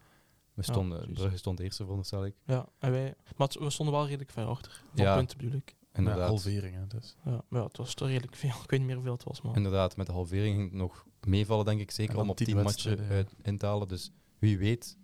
We 0.56 0.62
Ja, 0.66 0.72
stonden, 0.74 0.97
precies. 0.97 1.18
Brugge 1.18 1.38
stond 1.38 1.60
eerste, 1.60 1.82
veronderstel 1.84 2.26
ik. 2.26 2.36
Ja, 2.45 2.68
en 2.80 2.91
wij, 2.91 3.14
maar 3.36 3.47
we 3.60 3.70
stonden 3.70 3.95
wel 3.95 4.06
redelijk 4.06 4.32
ver 4.32 4.45
achter. 4.45 4.84
Van 4.93 5.03
Ja. 5.06 5.16
punten 5.16 5.38
bedoel 5.38 5.53
ik. 5.56 5.76
Inderdaad. 5.93 6.20
Met 6.20 6.30
halveringen, 6.30 6.88
dus. 6.89 7.16
Ja, 7.26 7.43
maar 7.47 7.60
ja, 7.62 7.68
het 7.68 7.78
was 7.78 7.93
toch 7.93 8.08
redelijk 8.08 8.36
veel. 8.36 8.49
Ik 8.64 8.70
weet 8.70 8.80
niet 8.80 8.86
meer 8.88 8.95
hoeveel 8.95 9.14
het 9.14 9.24
was, 9.24 9.41
maar... 9.41 9.56
Inderdaad, 9.56 9.97
met 9.97 10.06
de 10.06 10.12
halvering 10.12 10.56
ging 10.56 10.70
het 10.70 10.80
nog 10.80 11.06
meevallen, 11.26 11.66
denk 11.66 11.80
ik. 11.80 11.91
Zeker 11.91 12.18
om 12.20 12.30
op 12.30 12.38
10 12.38 12.45
10 12.45 12.56
matchen 12.64 13.08
ja. 13.10 13.24
in 13.41 13.58
te 13.58 13.66
halen. 13.66 13.88
Dus 13.88 14.12
wie 14.39 14.58
weet 14.58 14.97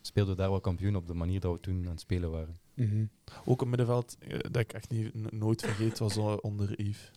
speelden 0.00 0.34
we 0.34 0.40
daar 0.40 0.50
wel 0.50 0.60
kampioen 0.60 0.96
op 0.96 1.06
de 1.06 1.14
manier 1.14 1.40
dat 1.40 1.52
we 1.52 1.60
toen 1.60 1.84
aan 1.84 1.90
het 1.90 2.00
spelen 2.00 2.30
waren. 2.30 2.58
Ook 3.44 3.62
een 3.62 3.68
middenveld 3.68 4.16
eh, 4.18 4.38
dat 4.38 4.56
ik 4.56 4.72
echt 4.72 4.90
niet, 4.90 5.32
nooit 5.32 5.60
vergeet 5.62 5.98
was 5.98 6.16
onder 6.40 6.80
Yves. 6.82 7.10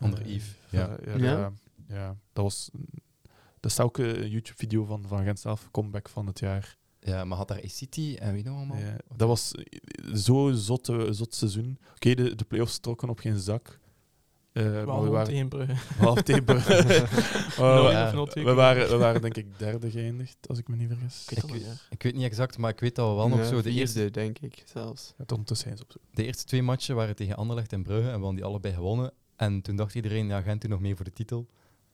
Onder 0.00 0.20
Eh, 0.20 0.34
Yves, 0.34 0.54
ja. 0.70 0.96
ja. 1.04 1.16
Ja, 1.16 1.24
Ja? 1.24 1.36
dat- 1.42 1.52
ja, 1.88 2.16
dat 2.32 2.44
was... 2.44 2.70
Dat 3.60 3.70
is 3.70 3.80
ook 3.80 3.98
een 3.98 4.28
YouTube-video 4.30 4.84
van, 4.84 5.04
van 5.06 5.22
Gent 5.24 5.40
zelf, 5.40 5.70
comeback 5.70 6.08
van 6.08 6.26
het 6.26 6.38
jaar. 6.38 6.76
Ja, 7.06 7.24
maar 7.24 7.36
had 7.38 7.48
daar 7.48 7.60
City 7.64 8.16
en 8.18 8.32
wie 8.32 8.44
nog 8.44 8.56
allemaal? 8.56 8.76
Ja, 8.78 8.96
dat 9.16 9.28
was 9.28 9.52
zo'n 10.12 10.54
zot, 10.54 10.92
zot 11.10 11.34
seizoen. 11.34 11.78
Oké, 11.94 12.14
de, 12.14 12.34
de 12.34 12.44
play-offs 12.44 12.78
trokken 12.78 13.08
op 13.08 13.18
geen 13.18 13.38
zak. 13.38 13.78
Eh, 14.52 14.62
wel 14.64 14.86
maar 14.86 15.02
we 15.02 15.08
waren 15.08 15.26
tegen 15.26 15.48
Brugge. 15.48 15.74
half 15.96 16.22
nul 18.12 18.26
twee 18.26 18.44
we, 18.44 18.52
waren, 18.54 18.88
we 18.88 18.96
waren 18.96 19.20
denk 19.20 19.36
ik 19.36 19.58
derde 19.58 19.90
geëindigd, 19.90 20.36
als 20.48 20.58
ik 20.58 20.68
me 20.68 20.76
niet 20.76 20.88
vergis. 20.88 21.24
Ik 21.28 21.30
weet 21.30 21.44
Ik- 21.44 21.52
niet 21.52 21.62
meer. 21.66 21.86
Ik 21.90 22.02
weet 22.02 22.14
niet 22.14 22.24
exact, 22.24 22.58
maar 22.58 22.70
ik 22.70 22.80
weet 22.80 22.94
dat 22.94 23.08
we 23.08 23.14
wel 23.14 23.28
nog 23.28 23.38
Ja, 23.38 23.44
zo... 23.44 23.56
De 23.56 23.62
vierde, 23.62 23.78
eerste, 23.78 24.10
denk 24.10 24.38
ik 24.38 24.62
zelfs. 24.72 25.14
Ondertussen 25.26 25.76
ze 25.76 25.82
op 25.82 25.96
de 26.10 26.24
eerste 26.24 26.44
twee 26.44 26.62
matchen 26.62 26.94
waren 26.96 27.16
tegen 27.16 27.36
Anderlecht 27.36 27.72
en 27.72 27.82
Brugge 27.82 28.02
en 28.08 28.14
we 28.14 28.18
hadden 28.18 28.34
die 28.34 28.44
allebei 28.44 28.74
gewonnen. 28.74 29.12
En 29.36 29.62
toen 29.62 29.76
dacht 29.76 29.94
iedereen, 29.94 30.26
ja, 30.26 30.40
Gent 30.42 30.60
doet 30.60 30.70
nog 30.70 30.80
mee 30.80 30.96
voor 30.96 31.04
de 31.04 31.12
titel. 31.12 31.46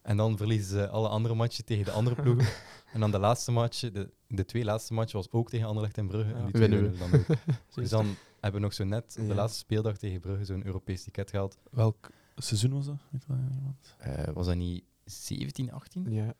En 0.03 0.17
dan 0.17 0.37
verliezen 0.37 0.69
ze 0.69 0.89
alle 0.89 1.07
andere 1.07 1.35
matchen 1.35 1.65
tegen 1.65 1.85
de 1.85 1.91
andere 1.91 2.21
ploegen. 2.21 2.47
en 2.93 2.99
dan 2.99 3.11
de 3.11 3.19
laatste 3.19 3.51
matchen, 3.51 3.93
de, 3.93 4.09
de 4.27 4.45
twee 4.45 4.63
laatste 4.63 4.93
matchen 4.93 5.17
was 5.17 5.31
ook 5.31 5.49
tegen 5.49 5.67
Anderlecht 5.67 5.97
en 5.97 6.07
Brugge. 6.07 6.29
Ja. 6.31 6.35
En 6.37 6.45
die 6.45 6.59
Winnen 6.61 6.91
we. 6.91 6.97
dan 6.97 7.13
ook. 7.13 7.25
Dus 7.75 7.89
dan 7.89 8.05
hebben 8.39 8.59
we 8.61 8.67
nog 8.67 8.73
zo 8.73 8.83
net 8.83 9.03
op 9.19 9.23
de 9.23 9.29
Ja. 9.29 9.33
laatste 9.33 9.59
speeldag 9.59 9.97
tegen 9.97 10.19
Brugge 10.19 10.45
zo'n 10.45 10.65
Europees 10.65 11.03
ticket 11.03 11.29
gehaald. 11.29 11.57
Welk 11.71 12.09
seizoen 12.35 12.73
was 12.73 12.85
dat? 12.85 12.97
Weet 13.09 13.25
wel 13.25 13.37
iemand? 13.37 13.95
Eh, 13.97 14.23
was 14.33 14.45
dat 14.45 14.55
niet 14.55 14.83
17, 15.05 15.71
18? 15.71 16.11
Ja. 16.11 16.27
Ik 16.27 16.35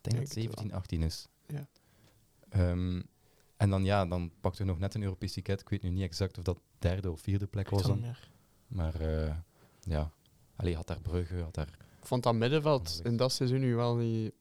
denk 0.00 0.14
Denk 0.14 0.14
dat 0.14 0.14
het 0.14 0.20
het 0.20 0.32
17, 0.32 0.68
wel. 0.68 0.76
18 0.78 1.02
is. 1.02 1.28
Ja. 1.46 1.66
Ehm, 2.48 3.02
en 3.56 3.70
dan 3.70 3.84
ja, 3.84 4.06
dan 4.06 4.30
pakten 4.40 4.64
we 4.64 4.70
nog 4.70 4.80
net 4.80 4.94
een 4.94 5.02
Europees 5.02 5.32
ticket. 5.32 5.60
Ik 5.60 5.68
weet 5.68 5.82
nu 5.82 5.90
niet 5.90 6.02
exact 6.02 6.38
of 6.38 6.44
dat 6.44 6.60
derde 6.78 7.10
of 7.10 7.20
vierde 7.20 7.46
plek 7.46 7.70
was 7.70 7.82
dan. 7.82 8.04
Maar 8.66 8.94
eh, 9.00 9.34
ja, 9.80 10.10
Allee, 10.56 10.74
had 10.76 10.86
daar 10.86 11.00
Brugge, 11.00 11.42
had 11.42 11.54
daar... 11.54 11.76
Ik 12.02 12.08
vond 12.08 12.22
dat 12.22 12.34
middenveld 12.34 13.00
in 13.04 13.16
dat 13.16 13.32
seizoen 13.32 13.60
nu 13.60 13.74
wel 13.74 13.96
niet 13.96 14.32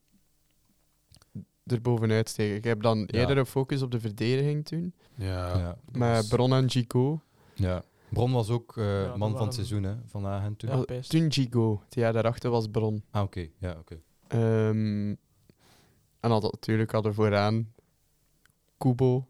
erbovenuit 1.65 2.29
steken. 2.29 2.55
Ik 2.55 2.63
heb 2.63 2.81
dan 2.81 2.97
Ja. 2.99 3.19
eerder 3.19 3.37
een 3.37 3.45
focus 3.45 3.81
op 3.81 3.91
de 3.91 3.99
verdediging 3.99 4.65
toen. 4.65 4.93
Ja. 5.15 5.57
ja. 5.57 5.77
Met 5.91 6.27
Bron 6.29 6.53
en 6.53 6.69
Gico. 6.69 7.21
ja. 7.53 7.83
Bron 8.09 8.31
was 8.31 8.49
ook 8.49 8.77
eh, 8.77 8.85
man 9.09 9.17
van 9.19 9.31
waren- 9.31 9.45
het 9.45 9.53
seizoen 9.53 9.83
hè, 9.83 9.95
van 10.05 10.25
Agen 10.25 10.55
toen. 10.55 10.69
Ja. 10.87 11.01
Toen 11.01 11.31
Gico. 11.31 11.81
Het 11.85 11.95
jaar 11.95 12.13
daarachter 12.13 12.49
was 12.49 12.67
Bron. 12.67 13.03
Ah, 13.11 13.23
oké. 13.23 13.47
Ja, 13.57 13.75
oké. 13.79 14.01
Ehm, 14.27 15.09
en 16.19 16.29
had 16.31 16.41
natuurlijk 16.41 16.91
hadden 16.91 17.13
vooraan 17.13 17.73
Kubo. 18.77 19.25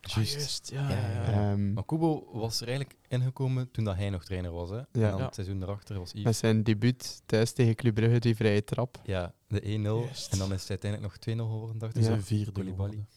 Ah, 0.00 0.14
Juist. 0.14 0.70
ja, 0.72 0.88
Ja, 0.90 0.98
ja, 0.98 1.10
ja. 1.12 1.30
ja. 1.30 1.50
ehm, 1.50 1.72
Maar 1.72 1.84
Kubo 1.84 2.28
was 2.32 2.60
er 2.60 2.68
eigenlijk 2.68 2.98
ingekomen 3.08 3.70
toen 3.70 3.84
dat 3.84 3.96
hij 3.96 4.10
nog 4.10 4.24
trainer 4.24 4.50
was. 4.50 4.70
Hè? 4.70 4.76
Ja. 4.76 4.84
En 4.92 5.00
dan 5.10 5.20
het 5.20 5.34
seizoen 5.34 5.62
erachter 5.62 5.98
was 5.98 6.12
met 6.14 6.22
Yves. 6.22 6.38
zijn 6.38 6.62
debuut 6.64 7.22
thuis 7.26 7.52
tegen 7.52 7.74
Club 7.74 7.94
Brugge, 7.94 8.18
die 8.18 8.36
vrije 8.36 8.64
trap. 8.64 9.00
Ja, 9.04 9.34
de 9.46 9.60
1-0. 9.60 9.64
Juist. 10.04 10.32
En 10.32 10.38
dan 10.38 10.52
is 10.52 10.60
het 10.60 10.70
uiteindelijk 10.70 11.12
nog 11.26 11.36
2-0 11.36 11.40
geworden, 11.50 11.78
dacht 11.78 11.94
ik. 11.96 12.00
is 12.02 12.06
Ja. 12.08 12.12
een 12.14 12.22
vierde 12.22 12.52
Koulibaly. 12.52 12.88
geworden. 12.90 13.08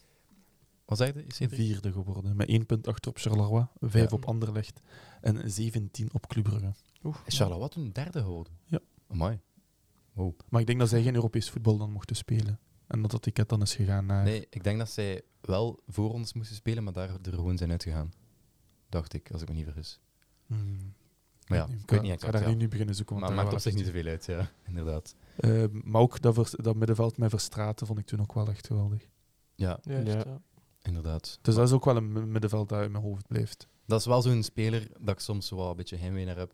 Wat 0.86 0.98
zei 0.98 1.12
je? 1.16 1.44
Een 1.44 1.50
vierde 1.50 1.92
geworden. 1.92 2.36
Met 2.36 2.48
één 2.48 2.66
punt 2.66 2.88
achter 2.88 3.12
op 3.12 3.18
Charleroi, 3.18 3.66
vijf 3.80 4.10
Ja. 4.10 4.16
op 4.16 4.26
Anderlecht 4.26 4.82
en 5.22 5.52
17 5.52 6.10
op 6.14 6.28
Club 6.28 6.44
Brugge. 6.44 6.74
Oeh, 7.04 7.16
Is 7.26 7.38
Charleroi 7.38 7.70
toen 7.70 7.90
derde 7.92 8.20
geworden? 8.22 8.54
Ja. 8.66 8.80
Amai. 9.08 9.40
Wow. 10.14 10.34
Maar 10.50 10.62
ik 10.62 10.68
denk 10.68 10.80
dat 10.80 10.90
zij 10.90 11.02
geen 11.04 11.16
Europees 11.16 11.50
voetbal 11.50 11.78
dan 11.78 11.92
mochten 11.92 12.16
spelen. 12.16 12.60
En 12.92 13.02
dat 13.02 13.12
dat 13.12 13.22
ticket 13.22 13.50
dan 13.50 13.62
is 13.62 13.76
gegaan 13.76 14.06
naar... 14.06 14.24
Nee, 14.24 14.48
ik 14.50 14.64
denk 14.64 14.78
dat 14.78 14.90
zij 14.90 15.22
wel 15.42 15.80
voor 15.88 16.12
ons 16.12 16.34
moesten 16.34 16.56
spelen, 16.56 16.84
maar 16.84 16.94
daar 16.94 17.10
er 17.10 17.34
gewoon 17.34 17.58
zijn 17.58 17.72
uitgegaan. 17.72 18.12
Dacht 18.90 19.14
ik, 19.14 19.32
als 19.32 19.42
ik 19.42 19.48
me 19.48 19.54
niet 19.54 19.64
vergis. 19.64 20.00
Hmm. 20.46 20.94
Maar 21.48 21.58
ja, 21.58 21.68
Ik 21.84 21.90
weet 21.90 22.02
niet, 22.02 22.12
ik 22.12 22.22
ga 22.22 22.32
daar 22.32 22.42
ja. 22.42 22.48
nu 22.48 22.56
niet 22.56 22.70
beginnen 22.70 22.96
zoeken. 22.96 23.20
Maar 23.20 23.34
maakt 23.34 23.54
op 23.54 23.60
zich 23.60 23.74
niet 23.74 23.86
zoveel 23.86 24.06
uit, 24.06 24.26
ja, 24.26 24.52
inderdaad. 24.68 25.16
echt- 25.38 25.52
Eh, 25.52 25.64
maar 25.84 26.02
ook 26.02 26.22
dat, 26.22 26.34
vers- 26.34 26.52
dat 26.58 26.76
middenveld 26.76 27.18
met 27.18 27.30
Verstraten 27.30 27.88
vond 27.88 28.00
ik 28.00 28.06
toen 28.06 28.22
ook 28.22 28.34
wel 28.34 28.48
echt 28.50 28.68
geweldig. 28.68 29.08
Ja, 29.56 29.80
Juist, 29.84 30.08
Ja. 30.08 30.24
ja. 30.26 30.42
inderdaad. 30.82 31.40
Dus 31.42 31.56
dat 31.56 31.68
is 31.68 31.74
ook 31.74 31.86
wel 31.86 31.96
een 31.98 32.12
mi- 32.12 32.26
middenveld 32.26 32.70
dat 32.70 32.84
in 32.84 32.92
mijn 32.92 33.04
hoofd 33.04 33.28
blijft. 33.28 33.68
Dat 33.86 34.00
is 34.00 34.06
wel 34.06 34.22
zo'n 34.22 34.44
speler 34.44 34.88
dat 35.00 35.10
ik 35.16 35.20
soms 35.20 35.50
wel 35.50 35.70
een 35.70 35.76
beetje 35.76 35.98
heimwee 35.98 36.26
naar 36.26 36.38
heb. 36.38 36.54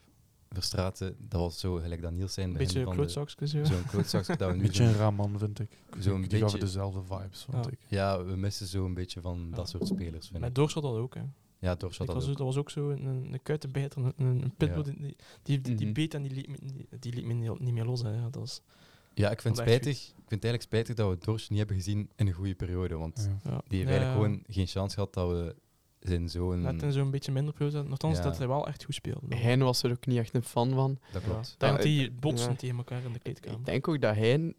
Verstraten, 0.52 1.16
dat 1.20 1.39
was 1.41 1.60
zo 1.60 1.74
gelijk 1.76 2.02
dat 2.02 2.12
Niels 2.12 2.34
zijn. 2.34 2.50
Een 2.50 2.58
beetje 2.58 2.84
de- 2.86 2.91
klootzakjes. 2.91 3.52
zo. 3.52 3.64
Zo'n 3.64 3.86
klootzak 3.86 4.26
dat 4.28 4.38
we 4.38 4.45
Een 4.45 4.56
nu 4.58 4.62
beetje 4.62 4.84
zo- 4.84 4.89
een 4.89 4.95
raar 4.95 5.14
man, 5.14 5.39
vind 5.39 5.60
ik. 5.60 5.70
Zo'n 6.00 6.22
die 6.22 6.30
gaven 6.30 6.39
beetje- 6.39 6.60
dezelfde 6.60 7.02
vibes, 7.04 7.43
vond 7.52 7.66
Ja. 7.66 7.72
ik. 7.72 7.80
Ja, 7.88 8.24
we 8.24 8.36
missen 8.36 8.68
zo 8.68 8.86
een 8.86 8.93
beetje 8.93 9.22
van 9.22 9.52
dat 9.52 9.70
soort 9.70 9.88
spelers, 9.88 10.28
vind 10.28 10.39
Met. 10.39 10.56
Doorschot 10.56 10.84
dat 10.84 10.95
ook. 10.95 11.16
Hè. 11.16 11.22
Ja, 11.60 11.76
dat 11.76 11.82
was, 11.82 12.00
ook. 12.02 12.38
dat 12.38 12.38
was 12.45 12.58
ook 12.58 12.70
zo 12.70 12.89
een, 12.89 13.06
een, 13.06 13.34
een 13.34 13.43
kuitenbijter, 13.43 14.02
een, 14.06 14.14
een 14.18 14.41
een 14.43 14.54
pitbull 14.58 14.84
Ja. 14.86 14.91
die, 14.91 15.16
die, 15.43 15.62
die, 15.62 15.76
die 15.76 15.86
Mhm. 15.86 15.93
beet 15.93 16.14
en 16.14 16.22
die 16.22 16.32
liet 16.32 16.48
me, 16.48 16.58
die, 16.62 16.88
die 17.00 17.14
liet 17.14 17.26
me 17.26 17.34
niet, 17.34 17.60
niet 17.60 17.74
meer 17.74 17.86
los. 17.86 18.02
Hè. 18.02 18.14
Ja, 18.16 18.30
dat 18.30 18.43
is, 18.43 18.62
Ja, 19.14 19.32
ik 19.32 19.41
vind 19.41 19.58
spijtig. 19.58 19.98
Ik 19.98 20.04
vind 20.28 20.41
het 20.43 20.43
eigenlijk 20.43 20.64
spijtig 20.64 20.95
dat 20.95 21.10
we 21.10 21.26
Dorsch 21.26 21.50
niet 21.50 21.58
hebben 21.58 21.76
gezien 21.78 22.10
in 22.16 22.28
een 22.28 22.34
goede 22.34 22.56
periode. 22.56 22.95
Want 22.95 23.30
Ja. 23.43 23.52
ja. 23.52 23.62
die 23.68 23.78
heeft 23.80 23.89
Ja, 23.91 23.98
eigenlijk 23.98 24.14
gewoon 24.14 24.43
geen 24.48 24.68
chance 24.68 24.93
gehad 24.95 25.14
dat 25.14 25.30
we 25.30 25.56
in 26.00 26.30
zo'n... 26.30 26.62
Net 26.62 26.82
in 26.84 26.91
zo'n 26.91 27.12
beetje 27.12 27.32
minder 27.32 27.54
periode. 27.54 27.84
Nogthans 27.89 28.18
Ja. 28.18 28.24
dat 28.24 28.38
hij 28.38 28.48
wel 28.48 28.68
echt 28.68 28.84
goed 28.84 28.95
speelde. 28.95 29.36
Hein 29.36 29.60
was 29.60 29.84
er 29.84 29.91
ook 29.91 30.06
niet 30.06 30.18
echt 30.18 30.34
een 30.36 30.43
fan 30.43 30.74
van. 30.74 31.00
Dat 31.12 31.24
klopt. 31.24 31.56
Ik 31.60 31.62
Ja, 31.68 31.72
dat 31.72 31.82
die 31.82 32.04
ik- 32.06 32.20
botsen 32.20 32.52
ja. 32.52 32.56
tegen 32.58 32.78
elkaar 32.78 33.04
in 33.04 33.14
de 33.14 33.20
kleedkamer. 33.20 33.60
Ik 33.60 33.66
denk 33.66 33.88
ook 33.88 34.02
dat 34.02 34.16
hij 34.16 34.54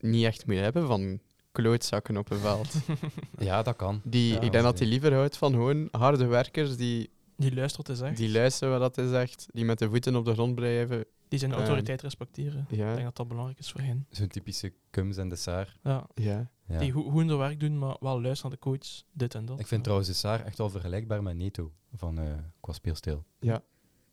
niet 0.00 0.24
echt 0.24 0.46
moet 0.46 0.56
hebben 0.56 0.86
van 0.86 1.20
klootzakken 1.52 2.16
op 2.16 2.30
een 2.30 2.38
veld. 2.38 2.74
Ja, 3.38 3.62
dat 3.62 3.76
kan. 3.76 4.00
Die, 4.04 4.32
Ja, 4.32 4.40
ik 4.40 4.52
denk 4.52 4.64
dat 4.64 4.78
hij 4.78 4.88
liever 4.88 5.12
houdt 5.14 5.36
van 5.36 5.52
gewoon 5.52 5.88
harde 5.90 6.26
werkers 6.26 6.76
die, 6.76 7.10
Die 7.36 7.54
luistert 7.54 7.88
is 7.88 8.00
echt. 8.00 8.16
die 8.16 8.30
luisteren 8.30 8.78
wat 8.78 8.96
hij 8.96 9.08
zegt, 9.08 9.46
die 9.52 9.64
met 9.64 9.78
de 9.78 9.88
voeten 9.88 10.16
op 10.16 10.24
de 10.24 10.32
grond 10.32 10.54
blijven. 10.54 11.04
Die 11.28 11.38
zijn 11.38 11.52
autoriteit 11.52 12.02
respecteren. 12.02 12.66
Ik 12.68 12.76
Ja, 12.76 12.92
denk 12.92 13.04
dat 13.04 13.16
dat 13.16 13.28
belangrijk 13.28 13.58
is 13.58 13.70
voor 13.70 13.80
hen. 13.80 14.06
Zo'n 14.10 14.28
typische 14.28 14.72
Kums 14.90 15.16
en 15.16 15.28
de 15.28 15.36
Saar. 15.36 15.76
Ja. 15.82 16.06
ja. 16.14 16.50
Ja. 16.68 16.78
Die 16.78 16.92
goed 16.92 17.12
hun 17.12 17.36
werk 17.38 17.60
doen, 17.60 17.78
maar 17.78 17.96
wel 18.00 18.20
luisteren 18.20 18.50
naar 18.50 18.60
de 18.60 18.70
coach. 18.70 19.02
Dit 19.12 19.34
en 19.34 19.46
dat. 19.46 19.60
Ik 19.60 19.66
vind 19.66 19.82
trouwens 19.82 20.08
de 20.08 20.14
Saar 20.14 20.44
echt 20.44 20.58
wel 20.58 20.70
vergelijkbaar 20.70 21.22
met 21.22 21.36
Neto 21.36 21.72
van, 21.94 22.18
eh, 22.18 22.24
qua 22.60 22.72
speelstijl. 22.72 23.24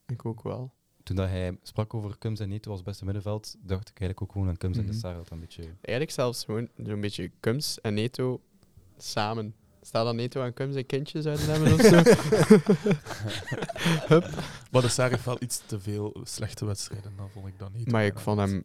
ik 0.08 0.26
ook 0.26 0.44
wel. 0.44 0.74
Toen 1.04 1.16
dat 1.16 1.28
hij 1.30 1.58
sprak 1.62 1.94
over 1.94 2.18
Kums 2.18 2.40
en 2.40 2.50
Neto 2.50 2.72
als 2.72 2.84
beste 2.84 3.06
middenveld, 3.06 3.56
dacht 3.62 3.90
ik 3.90 4.00
eigenlijk 4.00 4.22
ook 4.22 4.32
gewoon 4.32 4.48
aan 4.48 4.58
Kums 4.58 4.78
en 4.78 4.84
Mhm. 4.84 4.92
de 4.92 4.98
Saar. 4.98 5.14
Dat 5.14 5.30
een 5.30 5.40
beetje... 5.40 5.64
Eigenlijk 5.64 6.12
zelfs 6.12 6.44
gewoon 6.44 6.68
zo'n 6.84 7.02
beetje 7.02 7.32
Kums 7.40 7.82
en 7.82 7.94
Neto 7.94 8.42
samen. 8.98 9.56
Stel 9.82 10.06
dat 10.06 10.16
Neto 10.16 10.44
en 10.44 10.54
Kums 10.54 10.76
een 10.76 10.86
kindje 10.86 11.22
zouden 11.22 11.46
hebben 11.46 11.74
of 11.74 11.82
zo. 11.82 12.02
Maar 14.72 14.82
de 14.82 14.88
Sarri 14.88 15.12
heeft 15.14 15.26
wel 15.26 15.38
iets 15.40 15.62
te 15.66 15.80
veel 15.80 16.16
slechte 16.24 16.66
wedstrijden, 16.66 17.14
dan 17.18 17.30
vond 17.30 17.48
ik 17.48 17.60
dat 17.60 17.74
niet. 17.74 17.92
maar 17.92 18.06
ik 18.06 18.20
vond 18.20 18.40
hem... 18.40 18.64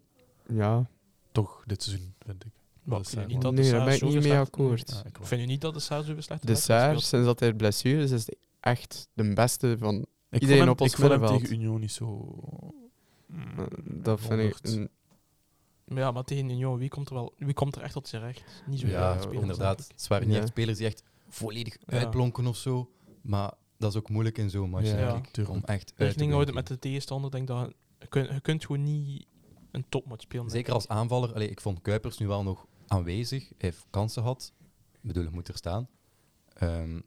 Ja, 0.48 0.86
Toch, 1.32 1.62
dit 1.66 1.82
seizoen, 1.82 2.14
vind 2.18 2.44
ik. 2.44 2.52
Maar 2.88 2.98
ik 3.00 3.06
vind 3.06 3.26
niet 3.26 3.40
dat 3.42 3.56
de 3.56 3.62
nee, 3.62 3.70
daar 3.70 3.84
ben 3.84 3.94
ik 3.94 4.02
niet 4.02 4.12
mee 4.12 4.22
slecht- 4.22 4.40
akkoord. 4.46 4.90
Ja, 4.90 5.04
ik 5.04 5.18
vind 5.20 5.40
nu 5.40 5.46
niet 5.46 5.60
dat 5.60 5.74
de 5.74 5.80
Saar 5.80 6.02
zoveel 6.04 6.22
slechte 6.22 6.46
De 6.46 6.54
Saar, 6.54 7.00
sinds 7.00 7.26
dat 7.26 7.40
hij 7.40 7.54
blessure 7.54 8.02
is, 8.02 8.10
is 8.10 8.28
echt 8.60 9.08
de 9.12 9.32
beste 9.34 9.76
van... 9.78 10.06
Ik 10.30 10.40
Iedereen 10.40 10.48
vond 10.48 10.60
hem, 10.60 10.68
op 10.68 10.80
ons 10.80 10.92
ik 11.32 11.38
tegen 11.40 11.54
Union 11.60 11.80
niet 11.80 11.92
zo... 11.92 12.34
Dat 13.84 14.20
vind 14.20 14.40
ik... 14.40 14.56
honderd. 14.62 14.90
Maar 15.84 15.98
ja, 15.98 16.10
maar 16.10 16.24
tegen 16.24 16.50
Union, 16.50 16.78
wie 16.78 16.88
komt 16.88 17.08
er, 17.08 17.14
wel, 17.14 17.32
wie 17.36 17.54
komt 17.54 17.76
er 17.76 17.82
echt 17.82 17.92
tot 17.92 18.08
zijn 18.08 18.22
recht? 18.22 18.62
Niet 18.66 18.80
zo 18.80 18.86
Ja, 18.86 19.20
spelers, 19.20 19.40
inderdaad. 19.40 19.88
Het 19.92 20.06
waren 20.08 20.26
niet 20.26 20.34
Ja. 20.36 20.40
echt 20.42 20.50
spelers 20.50 20.78
die 20.78 20.86
echt 20.86 21.02
volledig 21.28 21.76
Ja. 21.86 21.98
uitblonken 21.98 22.46
of 22.46 22.56
zo. 22.56 22.90
Maar 23.22 23.52
dat 23.78 23.90
is 23.90 23.98
ook 23.98 24.08
moeilijk 24.08 24.38
in 24.38 24.50
zo'n 24.50 24.70
match, 24.70 24.86
Ja, 24.90 25.12
denk 25.12 25.36
ik. 25.36 25.48
Om 25.48 25.56
echt 25.56 25.68
uit 25.68 25.86
te 25.96 26.04
Rekening 26.04 26.32
houden 26.32 26.54
met 26.54 26.66
de 26.66 26.78
tegenstander. 26.78 27.30
Denk 27.30 27.46
dat, 27.46 27.72
je, 27.98 28.06
kunt, 28.06 28.28
je 28.28 28.40
kunt 28.40 28.64
gewoon 28.66 28.82
niet 28.82 29.26
een 29.70 29.84
topmatch 29.88 30.22
spelen. 30.22 30.50
Zeker 30.50 30.72
als 30.72 30.88
aanvaller. 30.88 31.34
Allee, 31.34 31.48
ik 31.50 31.60
vond 31.60 31.80
Kuipers 31.82 32.18
nu 32.18 32.26
wel 32.26 32.42
nog 32.42 32.66
aanwezig. 32.90 33.42
Hij 33.48 33.54
heeft 33.58 33.86
kansen 33.90 34.22
gehad. 34.22 34.52
Ik 34.92 34.98
bedoel, 35.02 35.22
hij 35.24 35.32
moet 35.32 35.48
er 35.48 35.56
staan. 35.56 35.88
Ehm 36.54 37.00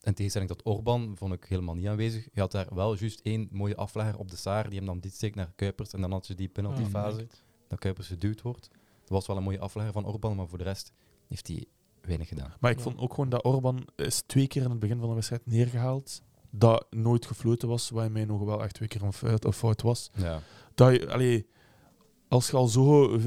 in 0.00 0.14
tegenstelling 0.14 0.50
tot 0.50 0.62
Orban 0.64 1.16
vond 1.16 1.32
ik 1.32 1.44
helemaal 1.44 1.74
niet 1.74 1.86
aanwezig. 1.86 2.28
Je 2.32 2.40
had 2.40 2.52
daar 2.52 2.74
wel 2.74 2.96
juist 2.98 3.20
één 3.20 3.48
mooie 3.50 3.76
aflegger 3.76 4.18
op 4.18 4.30
de 4.30 4.36
Saar. 4.36 4.68
Die 4.68 4.78
hem 4.78 4.86
dan 4.86 5.00
dit 5.00 5.14
steekt 5.14 5.34
naar 5.34 5.52
Kuipers. 5.56 5.92
En 5.92 6.00
dan 6.00 6.12
had 6.12 6.26
je 6.26 6.34
die 6.34 6.48
penaltyfase. 6.48 7.18
Ja, 7.20 7.26
dat 7.68 7.78
Kuipers 7.78 8.06
geduwd 8.06 8.42
wordt. 8.42 8.68
Dat 9.00 9.08
was 9.08 9.26
wel 9.26 9.36
een 9.36 9.42
mooie 9.42 9.58
aflegger 9.58 9.92
van 9.92 10.04
Orban. 10.06 10.36
Maar 10.36 10.48
voor 10.48 10.58
de 10.58 10.64
rest 10.64 10.92
heeft 11.28 11.46
hij 11.46 11.64
weinig 12.00 12.28
gedaan. 12.28 12.52
Maar 12.60 12.70
ik 12.70 12.76
Ja. 12.76 12.82
vond 12.82 12.98
ook 12.98 13.10
gewoon 13.14 13.28
dat 13.28 13.44
Orban 13.44 13.88
is 13.96 14.22
twee 14.26 14.46
keer 14.46 14.62
in 14.62 14.70
het 14.70 14.78
begin 14.78 14.98
van 14.98 15.08
de 15.08 15.14
wedstrijd 15.14 15.46
neergehaald. 15.46 16.22
Dat 16.50 16.86
nooit 16.90 17.26
gefloten 17.26 17.68
was, 17.68 17.90
waar 17.90 18.10
mij 18.12 18.24
nog 18.24 18.44
wel 18.44 18.62
echt 18.62 18.74
twee 18.74 18.88
keer 18.88 19.02
een 19.02 19.12
fout, 19.12 19.44
een 19.44 19.52
fout 19.52 19.82
was. 19.82 20.10
Ja. 20.14 20.40
Dat 20.74 20.92
je, 20.94 21.12
allee, 21.12 21.46
als 22.28 22.50
je 22.50 22.56
al 22.56 22.66
zo 22.68 23.14
eh, 23.16 23.22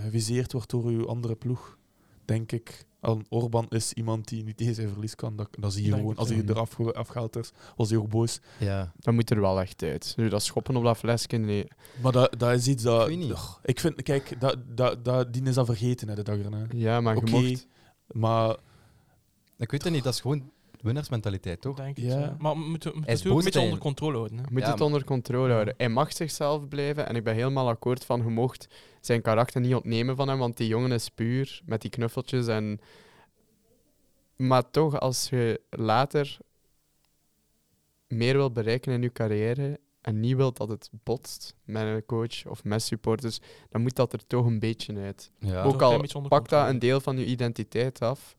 geviseerd 0.00 0.52
wordt 0.52 0.70
door 0.70 0.90
je 0.90 1.06
andere 1.06 1.34
ploeg, 1.34 1.78
denk 2.24 2.52
ik, 2.52 2.86
aan 3.00 3.24
Orban 3.28 3.66
is 3.68 3.92
iemand 3.92 4.28
die 4.28 4.44
niet 4.44 4.56
tegen 4.56 4.74
zijn 4.74 4.88
verlies 4.88 5.14
kan. 5.14 5.36
Dat, 5.36 5.48
dat 5.58 5.72
zie 5.72 5.84
je 5.84 5.92
gewoon. 5.92 6.16
Als 6.16 6.28
hij 6.28 6.42
eraf 6.46 6.72
ge- 6.72 6.92
afgehaald 6.94 7.36
is, 7.36 7.52
was 7.76 7.88
hij 7.90 7.98
ook 7.98 8.08
boos. 8.08 8.40
ja. 8.58 8.92
Dat 8.98 9.14
moet 9.14 9.30
er 9.30 9.40
wel 9.40 9.60
echt 9.60 9.82
uit. 9.82 10.12
Nu, 10.16 10.28
dat 10.28 10.42
schoppen 10.42 10.76
op 10.76 10.84
dat 10.84 10.96
flesje, 10.96 11.36
nee. 11.36 11.66
Maar 12.02 12.12
dat, 12.12 12.34
dat 12.38 12.52
is 12.52 12.68
iets 12.68 12.82
dat... 12.82 13.02
Ik 13.02 13.08
weet 13.08 13.18
niet. 13.18 13.30
Ugh, 13.30 13.50
ik 13.62 13.80
vind, 13.80 14.02
kijk, 14.02 14.40
dat, 14.40 14.56
dat, 14.76 15.04
dat, 15.04 15.32
die 15.32 15.42
is 15.42 15.56
al 15.56 15.64
vergeten 15.64 16.08
hè, 16.08 16.14
de 16.14 16.22
dag 16.22 16.38
erna. 16.38 16.66
Ja, 16.74 17.00
maar 17.00 17.14
je 17.14 17.30
mocht... 17.30 17.66
Maar 18.06 18.56
Ik 19.58 19.70
weet 19.70 19.84
het 19.84 19.92
niet. 19.92 20.04
Dat 20.04 20.14
is 20.14 20.20
gewoon 20.20 20.50
winnaarsmentaliteit, 20.84 21.60
toch? 21.60 21.76
Denk 21.76 21.96
ik, 21.96 22.04
Ja. 22.04 22.36
Maar 22.38 22.56
is 22.56 22.72
het 22.72 22.86
ook 23.26 23.38
een 23.38 23.44
beetje 23.44 23.60
onder 23.60 23.78
controle 23.78 24.16
houden. 24.16 24.38
Hè. 24.38 24.44
Moet 24.50 24.62
Ja, 24.62 24.70
het 24.70 24.80
onder 24.80 25.04
controle 25.04 25.52
houden. 25.52 25.74
Hij 25.76 25.88
mag 25.88 26.12
zichzelf 26.12 26.68
blijven 26.68 27.08
en 27.08 27.16
ik 27.16 27.24
ben 27.24 27.34
helemaal 27.34 27.68
akkoord 27.68 28.04
van 28.04 28.22
je 28.22 28.28
mocht 28.28 28.66
zijn 29.00 29.22
karakter 29.22 29.60
niet 29.60 29.74
ontnemen 29.74 30.16
van 30.16 30.28
hem, 30.28 30.38
want 30.38 30.56
die 30.56 30.68
jongen 30.68 30.92
is 30.92 31.08
puur 31.08 31.62
met 31.64 31.80
die 31.80 31.90
knuffeltjes 31.90 32.46
en... 32.46 32.80
Maar 34.36 34.70
toch, 34.70 35.00
als 35.00 35.28
je 35.28 35.60
later 35.70 36.38
meer 38.08 38.36
wilt 38.36 38.52
bereiken 38.52 38.92
in 38.92 39.02
je 39.02 39.12
carrière 39.12 39.80
en 40.00 40.20
niet 40.20 40.36
wilt 40.36 40.56
dat 40.56 40.68
het 40.68 40.90
botst 41.02 41.54
met 41.64 41.86
een 41.86 42.06
coach 42.06 42.46
of 42.46 42.64
met 42.64 42.82
supporters, 42.82 43.38
dan 43.70 43.82
moet 43.82 43.96
dat 43.96 44.12
er 44.12 44.26
toch 44.26 44.46
een 44.46 44.58
beetje 44.58 44.96
uit. 44.96 45.30
Ja. 45.38 45.62
Ook 45.62 45.72
al 45.72 45.76
klein 45.78 46.00
beetje 46.00 46.16
onder 46.16 46.30
Pak 46.30 46.48
dat 46.48 46.68
een 46.68 46.78
deel 46.78 47.00
van 47.00 47.18
je 47.18 47.24
identiteit 47.24 48.00
af. 48.00 48.36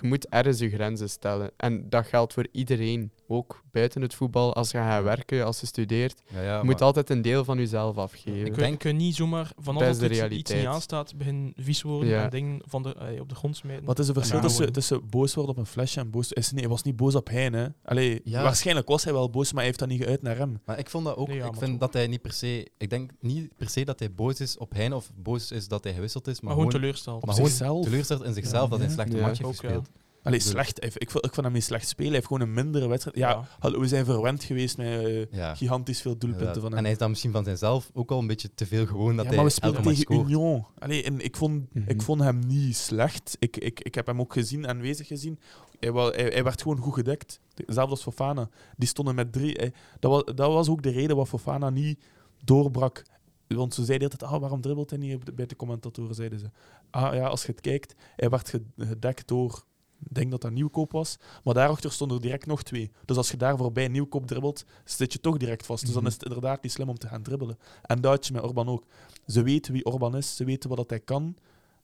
Je 0.00 0.08
moet 0.08 0.28
ergens 0.28 0.58
je 0.58 0.68
grenzen 0.70 1.10
stellen. 1.10 1.50
En 1.56 1.88
dat 1.88 2.06
geldt 2.06 2.32
voor 2.32 2.46
iedereen. 2.52 3.10
Ook 3.30 3.62
buiten 3.72 4.02
het 4.02 4.14
voetbal, 4.14 4.54
als 4.54 4.70
je 4.70 4.76
gaat 4.78 5.02
werken, 5.02 5.44
als 5.44 5.60
je 5.60 5.66
studeert. 5.66 6.22
Ja, 6.34 6.42
ja, 6.42 6.58
Je 6.58 6.64
moet 6.64 6.72
maar- 6.74 6.82
altijd 6.82 7.10
een 7.10 7.22
deel 7.22 7.44
van 7.44 7.58
jezelf 7.58 7.96
afgeven. 7.96 8.46
Ik 8.46 8.54
denk- 8.54 8.92
niet 8.92 9.14
zomaar 9.14 9.52
van 9.56 9.74
Dat 9.78 9.98
de 9.98 10.08
dat 10.18 10.30
iets- 10.30 10.52
niet 10.52 10.66
aanstaat, 10.66 11.16
begin 11.16 11.52
vies 11.56 11.82
worden 11.82 12.08
Ja. 12.08 12.24
en 12.24 12.30
dingen 12.30 12.60
van 12.66 12.82
de, 12.82 12.94
eh, 12.94 13.20
op 13.20 13.28
de 13.28 13.34
grond 13.34 13.56
smijten. 13.56 13.84
Wat 13.84 13.98
is 13.98 14.06
het 14.06 14.16
verschil 14.16 14.40
tussen, 14.40 14.72
tussen 14.72 15.08
boos 15.08 15.34
worden 15.34 15.52
op 15.54 15.58
een 15.60 15.66
flesje 15.66 16.00
en 16.00 16.10
boos... 16.10 16.32
Is, 16.32 16.50
nee, 16.50 16.60
hij 16.60 16.70
was 16.70 16.82
niet 16.82 16.96
boos 16.96 17.14
op 17.14 17.28
Hein, 17.28 17.52
hè. 17.52 17.66
Allee, 17.84 18.20
Ja. 18.24 18.42
Waarschijnlijk 18.42 18.88
was 18.88 19.04
hij 19.04 19.12
wel 19.12 19.30
boos, 19.30 19.46
maar 19.46 19.56
hij 19.56 19.64
heeft 19.66 19.78
dat 19.78 19.88
niet 19.88 20.02
geuit 20.02 20.22
naar 20.22 20.36
hem. 20.36 20.60
Maar 20.64 20.78
ik 20.78 20.90
vond 20.90 21.04
dat 21.04 21.16
ook. 21.16 21.28
Nee, 21.28 21.36
ja, 21.36 21.46
ik 21.46 21.54
vind 21.54 21.80
dat 21.80 21.92
hij 21.92 22.06
niet 22.06 22.22
per 22.22 22.32
se. 22.32 22.70
Ik 22.78 22.90
denk 22.90 23.10
niet 23.20 23.56
per 23.56 23.68
se 23.68 23.84
dat 23.84 23.98
hij 23.98 24.12
boos 24.12 24.40
is 24.40 24.56
op 24.58 24.72
hen 24.74 24.92
of 24.92 25.10
boos 25.16 25.50
is 25.52 25.68
dat 25.68 25.84
hij 25.84 25.94
gewisseld 25.94 26.26
is, 26.26 26.34
maar, 26.34 26.44
maar 26.44 26.52
gewoon 26.52 26.70
gewoon, 26.70 26.80
teleursteld. 26.82 27.24
Maar 27.26 27.34
gewoon 27.34 27.50
zichzelf. 27.50 27.84
teleurstelt 27.84 28.24
in 28.24 28.34
zichzelf 28.34 28.62
Ja. 28.64 28.68
dat 28.68 28.78
hij 28.78 28.86
een 28.86 28.92
slechte 28.94 29.16
Ja. 29.16 29.22
match 29.26 29.38
heeft 29.38 29.50
gespeeld. 29.60 29.87
Allee, 30.22 30.40
slecht. 30.40 30.84
Ik, 30.84 30.94
ik, 30.94 31.12
ik 31.12 31.34
vond 31.34 31.36
hem 31.46 31.52
niet 31.52 31.64
slecht 31.64 31.88
spelen. 31.88 32.06
Hij 32.06 32.14
heeft 32.16 32.26
gewoon 32.26 32.42
een 32.48 32.54
mindere 32.54 32.88
wedstrijd. 32.88 33.16
Ja, 33.16 33.28
Ja. 33.30 33.48
hallo, 33.58 33.80
we 33.80 33.88
zijn 33.88 34.04
verwend 34.04 34.44
geweest 34.44 34.76
met 34.76 34.86
eh, 35.04 35.32
Ja. 35.32 35.54
gigantisch 35.54 36.00
veel 36.00 36.18
doelpunten 36.18 36.54
van 36.60 36.64
En 36.70 36.72
hem. 36.74 36.82
hij 36.82 36.92
is 36.92 36.98
dan 36.98 37.08
misschien 37.10 37.32
van 37.32 37.44
zichzelf 37.44 37.90
ook 37.94 38.10
al 38.10 38.18
een 38.18 38.26
beetje 38.26 38.54
te 38.54 38.66
veel 38.66 38.86
gewoon 38.86 39.16
dat 39.16 39.24
ja, 39.24 39.30
hij 39.30 39.42
maar 39.42 39.52
we 39.60 39.66
match 39.70 39.82
tegen 39.82 39.96
scoort. 39.96 40.26
Union. 40.28 40.66
Allee, 40.78 41.02
en 41.02 41.20
ik, 41.24 41.36
vond, 41.36 41.74
Mhm. 41.74 41.88
ik 41.90 42.02
vond 42.02 42.20
hem 42.20 42.38
niet 42.46 42.76
slecht. 42.76 43.36
Ik, 43.38 43.56
ik, 43.56 43.80
ik 43.80 43.94
heb 43.94 44.06
hem 44.06 44.20
ook 44.20 44.32
gezien, 44.32 44.68
aanwezig 44.68 45.06
gezien. 45.06 45.38
Hij, 45.80 45.90
hij, 45.92 46.10
hij 46.32 46.44
werd 46.44 46.62
gewoon 46.62 46.78
goed 46.78 46.94
gedekt. 46.94 47.40
Zelfs 47.66 47.90
als 47.90 48.02
Fofana. 48.02 48.48
Die 48.76 48.88
stonden 48.88 49.14
met 49.14 49.32
drie. 49.32 49.52
Hij- 49.54 49.72
dat, 49.98 50.10
was, 50.10 50.22
dat 50.24 50.52
was 50.52 50.68
ook 50.68 50.82
de 50.82 50.90
reden 50.90 51.08
waarom 51.08 51.26
Fofana 51.26 51.70
niet 51.70 52.04
doorbrak. 52.44 53.02
Want 53.48 53.74
ze 53.74 53.84
zeiden 53.84 54.10
altijd, 54.10 54.30
ah, 54.32 54.40
waarom 54.40 54.60
dribbelt 54.60 54.90
hij 54.90 54.98
niet 54.98 55.34
bij 55.34 55.46
de 55.46 55.56
commentatoren, 55.56 56.14
zeiden 56.14 56.38
ze. 56.38 56.50
Ah 56.90 57.14
ja, 57.14 57.26
als 57.26 57.42
je 57.44 57.50
het 57.52 57.60
kijkt, 57.60 57.94
hij 58.16 58.28
werd 58.28 58.48
ge- 58.48 58.62
gedekt 58.78 59.28
door, 59.28 59.64
ik 60.04 60.14
denk 60.14 60.30
dat 60.30 60.40
dat 60.40 60.50
Nieuwkoop 60.52 60.92
was, 60.92 61.16
maar 61.44 61.54
daarachter 61.54 61.92
stonden 61.92 62.16
er 62.16 62.22
direct 62.22 62.46
nog 62.46 62.62
twee. 62.62 62.90
Dus 63.04 63.16
als 63.16 63.30
je 63.30 63.36
daar 63.36 63.56
voorbij 63.56 63.88
Nieuwkoop 63.88 64.26
dribbelt, 64.26 64.64
zit 64.84 65.12
je 65.12 65.20
toch 65.20 65.36
direct 65.36 65.66
vast. 65.66 65.84
Dus 65.84 65.92
dan 65.92 66.02
Mhm. 66.02 66.10
is 66.12 66.18
het 66.18 66.24
inderdaad 66.28 66.62
niet 66.62 66.72
slim 66.72 66.88
om 66.88 66.98
te 66.98 67.08
gaan 67.08 67.22
dribbelen. 67.22 67.58
En 67.82 68.00
dat 68.00 68.10
had 68.12 68.26
je 68.26 68.32
met 68.32 68.42
Orban 68.42 68.68
ook. 68.68 68.84
Ze 69.26 69.42
weten 69.42 69.72
wie 69.72 69.84
Orban 69.84 70.16
is, 70.16 70.36
ze 70.36 70.44
weten 70.44 70.68
wat 70.68 70.78
dat 70.78 70.90
hij 70.90 71.00
kan. 71.00 71.36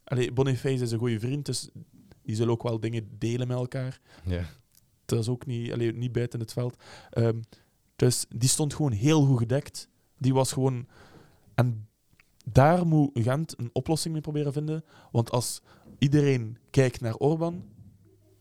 Allee, 0.04 0.32
Boniface 0.32 0.82
is 0.82 0.90
een 0.92 0.98
goede 0.98 1.20
vriend, 1.20 1.46
dus 1.46 1.68
die 2.22 2.34
zullen 2.36 2.52
ook 2.52 2.62
wel 2.62 2.80
dingen 2.80 3.08
delen 3.18 3.48
met 3.48 3.56
elkaar. 3.56 4.00
Ja. 4.24 4.44
Dat 5.04 5.18
is 5.18 5.28
ook 5.28 5.46
niet, 5.46 5.72
allee, 5.72 5.92
niet 5.92 6.12
buiten 6.12 6.40
het 6.40 6.52
veld. 6.52 6.76
Ehm, 7.10 7.40
dus 7.96 8.26
die 8.36 8.48
stond 8.48 8.74
gewoon 8.74 8.92
heel 8.92 9.24
goed 9.26 9.38
gedekt. 9.38 9.88
Die 10.18 10.34
was 10.34 10.52
gewoon... 10.52 10.86
En 11.54 11.88
daar 12.44 12.86
moet 12.86 13.10
Gent 13.14 13.58
een 13.58 13.70
oplossing 13.72 14.12
mee 14.12 14.22
proberen 14.22 14.52
vinden. 14.52 14.84
Want 15.12 15.30
als 15.30 15.60
iedereen 15.98 16.58
kijkt 16.70 17.00
naar 17.00 17.14
Orban, 17.14 17.62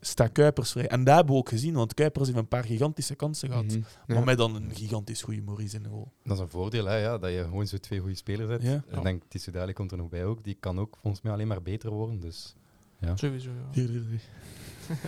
staat 0.06 0.32
Kuipers 0.32 0.72
vrij. 0.72 0.88
En 0.88 1.04
dat 1.04 1.16
hebben 1.16 1.34
we 1.34 1.40
ook 1.40 1.50
gezien, 1.50 1.74
want 1.74 1.94
Kuipers 1.94 2.28
heeft 2.28 2.40
een 2.40 2.48
paar 2.48 2.64
gigantische 2.64 3.16
kansen 3.16 3.50
gehad. 3.50 3.64
Mhm. 3.66 3.76
Ja. 3.78 3.84
Maar 4.14 4.24
met 4.24 4.38
dan 4.38 4.56
een 4.56 4.76
gigantisch 4.76 5.22
goede 5.22 5.42
Maurice 5.42 5.76
in 5.76 5.84
de 5.84 5.90
goal. 5.90 6.12
Dat 6.24 6.36
is 6.38 6.44
een 6.44 6.50
voordeel, 6.50 6.86
hè, 6.86 6.96
ja, 6.96 7.18
dat 7.18 7.32
je 7.32 7.44
gewoon 7.44 7.68
zo 7.68 7.78
twee 7.78 8.00
goede 8.00 8.16
spelers 8.16 8.50
hebt. 8.50 8.64
Ja. 8.64 8.70
En 8.70 8.84
Ja. 8.90 8.98
ik 8.98 9.04
denk, 9.04 9.24
Tissou 9.28 9.56
Dali 9.56 9.74
komt 9.74 9.92
er 9.92 9.98
nog 9.98 10.10
bij 10.10 10.26
ook. 10.26 10.44
Die 10.44 10.58
kan 10.60 10.80
ook 10.80 10.98
volgens 11.02 11.24
mij 11.24 11.34
alleen 11.34 11.48
maar 11.48 11.62
beter 11.62 11.90
worden. 11.92 12.20
Dus 12.20 12.56
ja. 13.00 13.16
Sowieso, 13.16 13.50
ja. 13.50 13.66
4-3-3. 13.72 14.20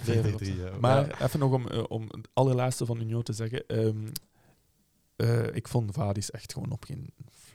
4-3-3, 0.02 0.56
ja. 0.64 0.72
Maar 0.80 1.22
even 1.24 1.40
nog 1.40 1.52
om, 1.52 1.68
eh, 1.68 1.84
om 1.88 2.02
het 2.02 2.28
allerlaatste 2.34 2.86
van 2.86 3.02
Union 3.02 3.24
te 3.24 3.34
zeggen. 3.34 3.68
ehm, 3.68 4.08
eh, 5.16 5.56
ik 5.56 5.68
vond 5.68 5.94
Vadis 5.94 6.32
echt 6.32 6.54
gewoon 6.54 6.72
op 6.72 6.84
geen 6.84 7.10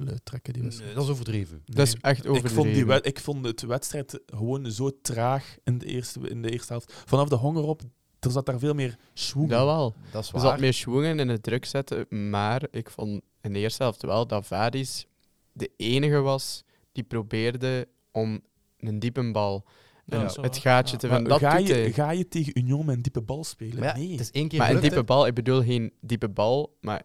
fluit 0.05 0.25
trekken. 0.25 0.53
Die 0.53 0.63
wedstrijd. 0.63 0.91
Nee, 0.91 0.99
dat 1.01 1.09
is 1.09 1.15
overdreven. 1.15 1.63
Dat 1.65 1.87
is 1.87 1.95
echt 2.01 2.19
ik 2.19 2.25
vond, 2.25 2.43
die 2.43 2.51
overdreven. 2.51 2.87
wed- 2.87 3.07
ik 3.07 3.21
vond 3.21 3.47
het 3.47 3.61
wedstrijd 3.63 4.21
gewoon 4.27 4.71
zo 4.71 4.91
traag 5.03 5.57
in 5.65 5.79
de 5.79 5.87
eerste, 5.87 6.21
in 6.29 6.43
de 6.43 6.51
eerste 6.51 6.73
helft. 6.73 7.03
Vanaf 7.07 7.29
de 7.29 7.35
honger 7.37 7.63
op, 7.63 7.83
er 8.21 8.31
zat 8.31 8.47
daar 8.47 8.59
veel 8.59 8.75
meer 8.75 8.97
schwung. 9.15 9.49
Dat 9.51 9.65
wel. 9.65 9.95
Dat 10.13 10.25
is 10.25 10.33
Er 10.33 10.41
zat 10.41 10.61
meer 10.61 10.75
schwungen 10.75 11.19
in 11.19 11.29
het 11.29 11.43
druk 11.43 11.65
zetten, 11.65 12.31
maar 12.31 12.63
ik 12.71 12.91
vond 12.91 13.23
in 13.41 13.53
de 13.53 13.59
eerste 13.59 13.83
helft 13.83 14.03
wel 14.03 14.27
dat 14.27 14.47
Vadis 14.47 15.07
de 15.53 15.71
enige 15.77 16.21
was 16.21 16.65
die 16.93 17.05
probeerde 17.05 17.89
om 18.13 18.41
een 18.79 18.99
diepe 18.99 19.31
bal, 19.33 19.65
Ja, 20.05 20.17
wel 20.17 20.25
het 20.27 20.37
waar. 20.37 20.55
gaatje 20.55 20.93
Ja. 20.93 20.99
te 20.99 21.09
vinden. 21.09 21.29
Dat 21.29 21.39
ga, 21.41 21.57
je, 21.59 21.93
ga 21.93 22.11
je 22.11 22.29
tegen 22.29 22.59
Union 22.59 22.87
met 22.87 22.97
een 22.97 23.03
diepe 23.03 23.21
bal 23.23 23.45
spelen? 23.45 23.79
Maar 23.79 23.89
ja, 23.89 23.97
nee. 23.97 24.11
het 24.11 24.21
is 24.21 24.31
één 24.31 24.49
keer 24.49 24.59
Maar 24.59 24.71
een 24.75 24.81
diepe 24.81 25.05
bal, 25.05 25.27
ik 25.27 25.35
bedoel 25.35 25.63
geen 25.63 25.93
diepe 26.01 26.29
bal, 26.29 26.77
maar 26.81 27.05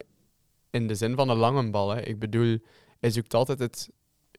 in 0.69 0.87
de 0.87 0.95
zin 0.95 1.15
van 1.15 1.29
een 1.29 1.37
lange 1.37 1.69
bal. 1.69 1.89
Hè. 1.89 2.01
Ik 2.01 2.19
bedoel, 2.19 2.57
hij 2.99 3.09
zoekt 3.09 3.33
altijd 3.33 3.59
het 3.59 3.89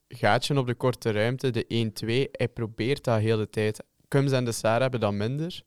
gaatje 0.08 0.58
op 0.58 0.66
de 0.66 0.74
korte 0.74 1.10
ruimte, 1.10 1.50
de 1.50 1.90
1-2. 2.28 2.30
Hij 2.32 2.48
probeert 2.48 3.04
dat 3.04 3.20
heel 3.20 3.36
de 3.38 3.48
tijd. 3.50 3.84
Kums 4.08 4.32
en 4.32 4.44
de 4.44 4.52
Saar 4.52 4.80
hebben 4.80 5.00
dat 5.00 5.12
minder. 5.12 5.62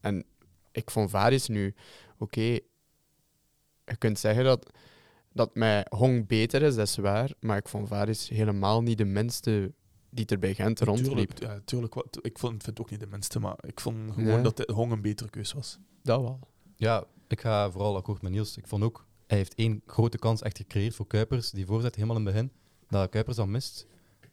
En 0.00 0.24
ik 0.72 0.90
vond 0.90 1.10
Varis 1.10 1.48
nu, 1.48 1.74
oké, 2.18 2.40
je 2.40 3.96
kunt 3.98 4.18
zeggen 4.18 4.44
dat, 4.44 4.70
dat 5.32 5.54
mij 5.54 5.86
Hong 5.88 6.26
beter 6.26 6.62
is, 6.62 6.74
dat 6.74 6.86
is 6.86 6.96
waar. 6.96 7.30
Maar 7.40 7.56
ik 7.56 7.68
vond 7.68 7.88
Varis 7.88 8.28
helemaal 8.28 8.82
niet 8.82 8.98
de 8.98 9.04
minste 9.04 9.72
die 10.10 10.26
er 10.26 10.38
bij 10.38 10.54
Gent 10.54 10.80
rondliep. 10.80 11.30
Tuurlijk, 11.30 11.38
ja, 11.38 11.60
tuurlijk 11.64 11.94
wat, 11.94 12.18
ik 12.22 12.38
vond, 12.38 12.52
vind 12.52 12.66
het 12.66 12.80
ook 12.80 12.90
niet 12.90 13.00
de 13.00 13.06
minste, 13.06 13.40
maar 13.40 13.56
ik 13.66 13.80
vond 13.80 14.12
gewoon 14.12 14.24
Nee. 14.24 14.42
dat 14.42 14.56
de 14.56 14.72
Hong 14.72 14.92
een 14.92 15.02
betere 15.02 15.30
keus 15.30 15.52
was. 15.52 15.78
Dat 16.02 16.20
wel. 16.20 16.38
Ja, 16.76 17.04
ik 17.28 17.40
ga 17.40 17.70
vooral 17.70 17.96
akkoord 17.96 18.22
met 18.22 18.32
Niels. 18.32 18.56
Ik 18.56 18.66
vond 18.66 18.82
ook, 18.82 19.06
hij 19.26 19.36
heeft 19.36 19.54
één 19.54 19.82
grote 19.86 20.18
kans 20.18 20.42
echt 20.42 20.56
gecreëerd 20.56 20.94
voor 20.94 21.06
Kuipers. 21.06 21.50
Die 21.50 21.66
voorzet 21.66 21.94
helemaal 21.94 22.16
in 22.16 22.24
het 22.26 22.34
begin, 22.34 22.52
dat 22.88 23.08
Kuipers 23.10 23.36
dan 23.36 23.50
mist. 23.50 23.86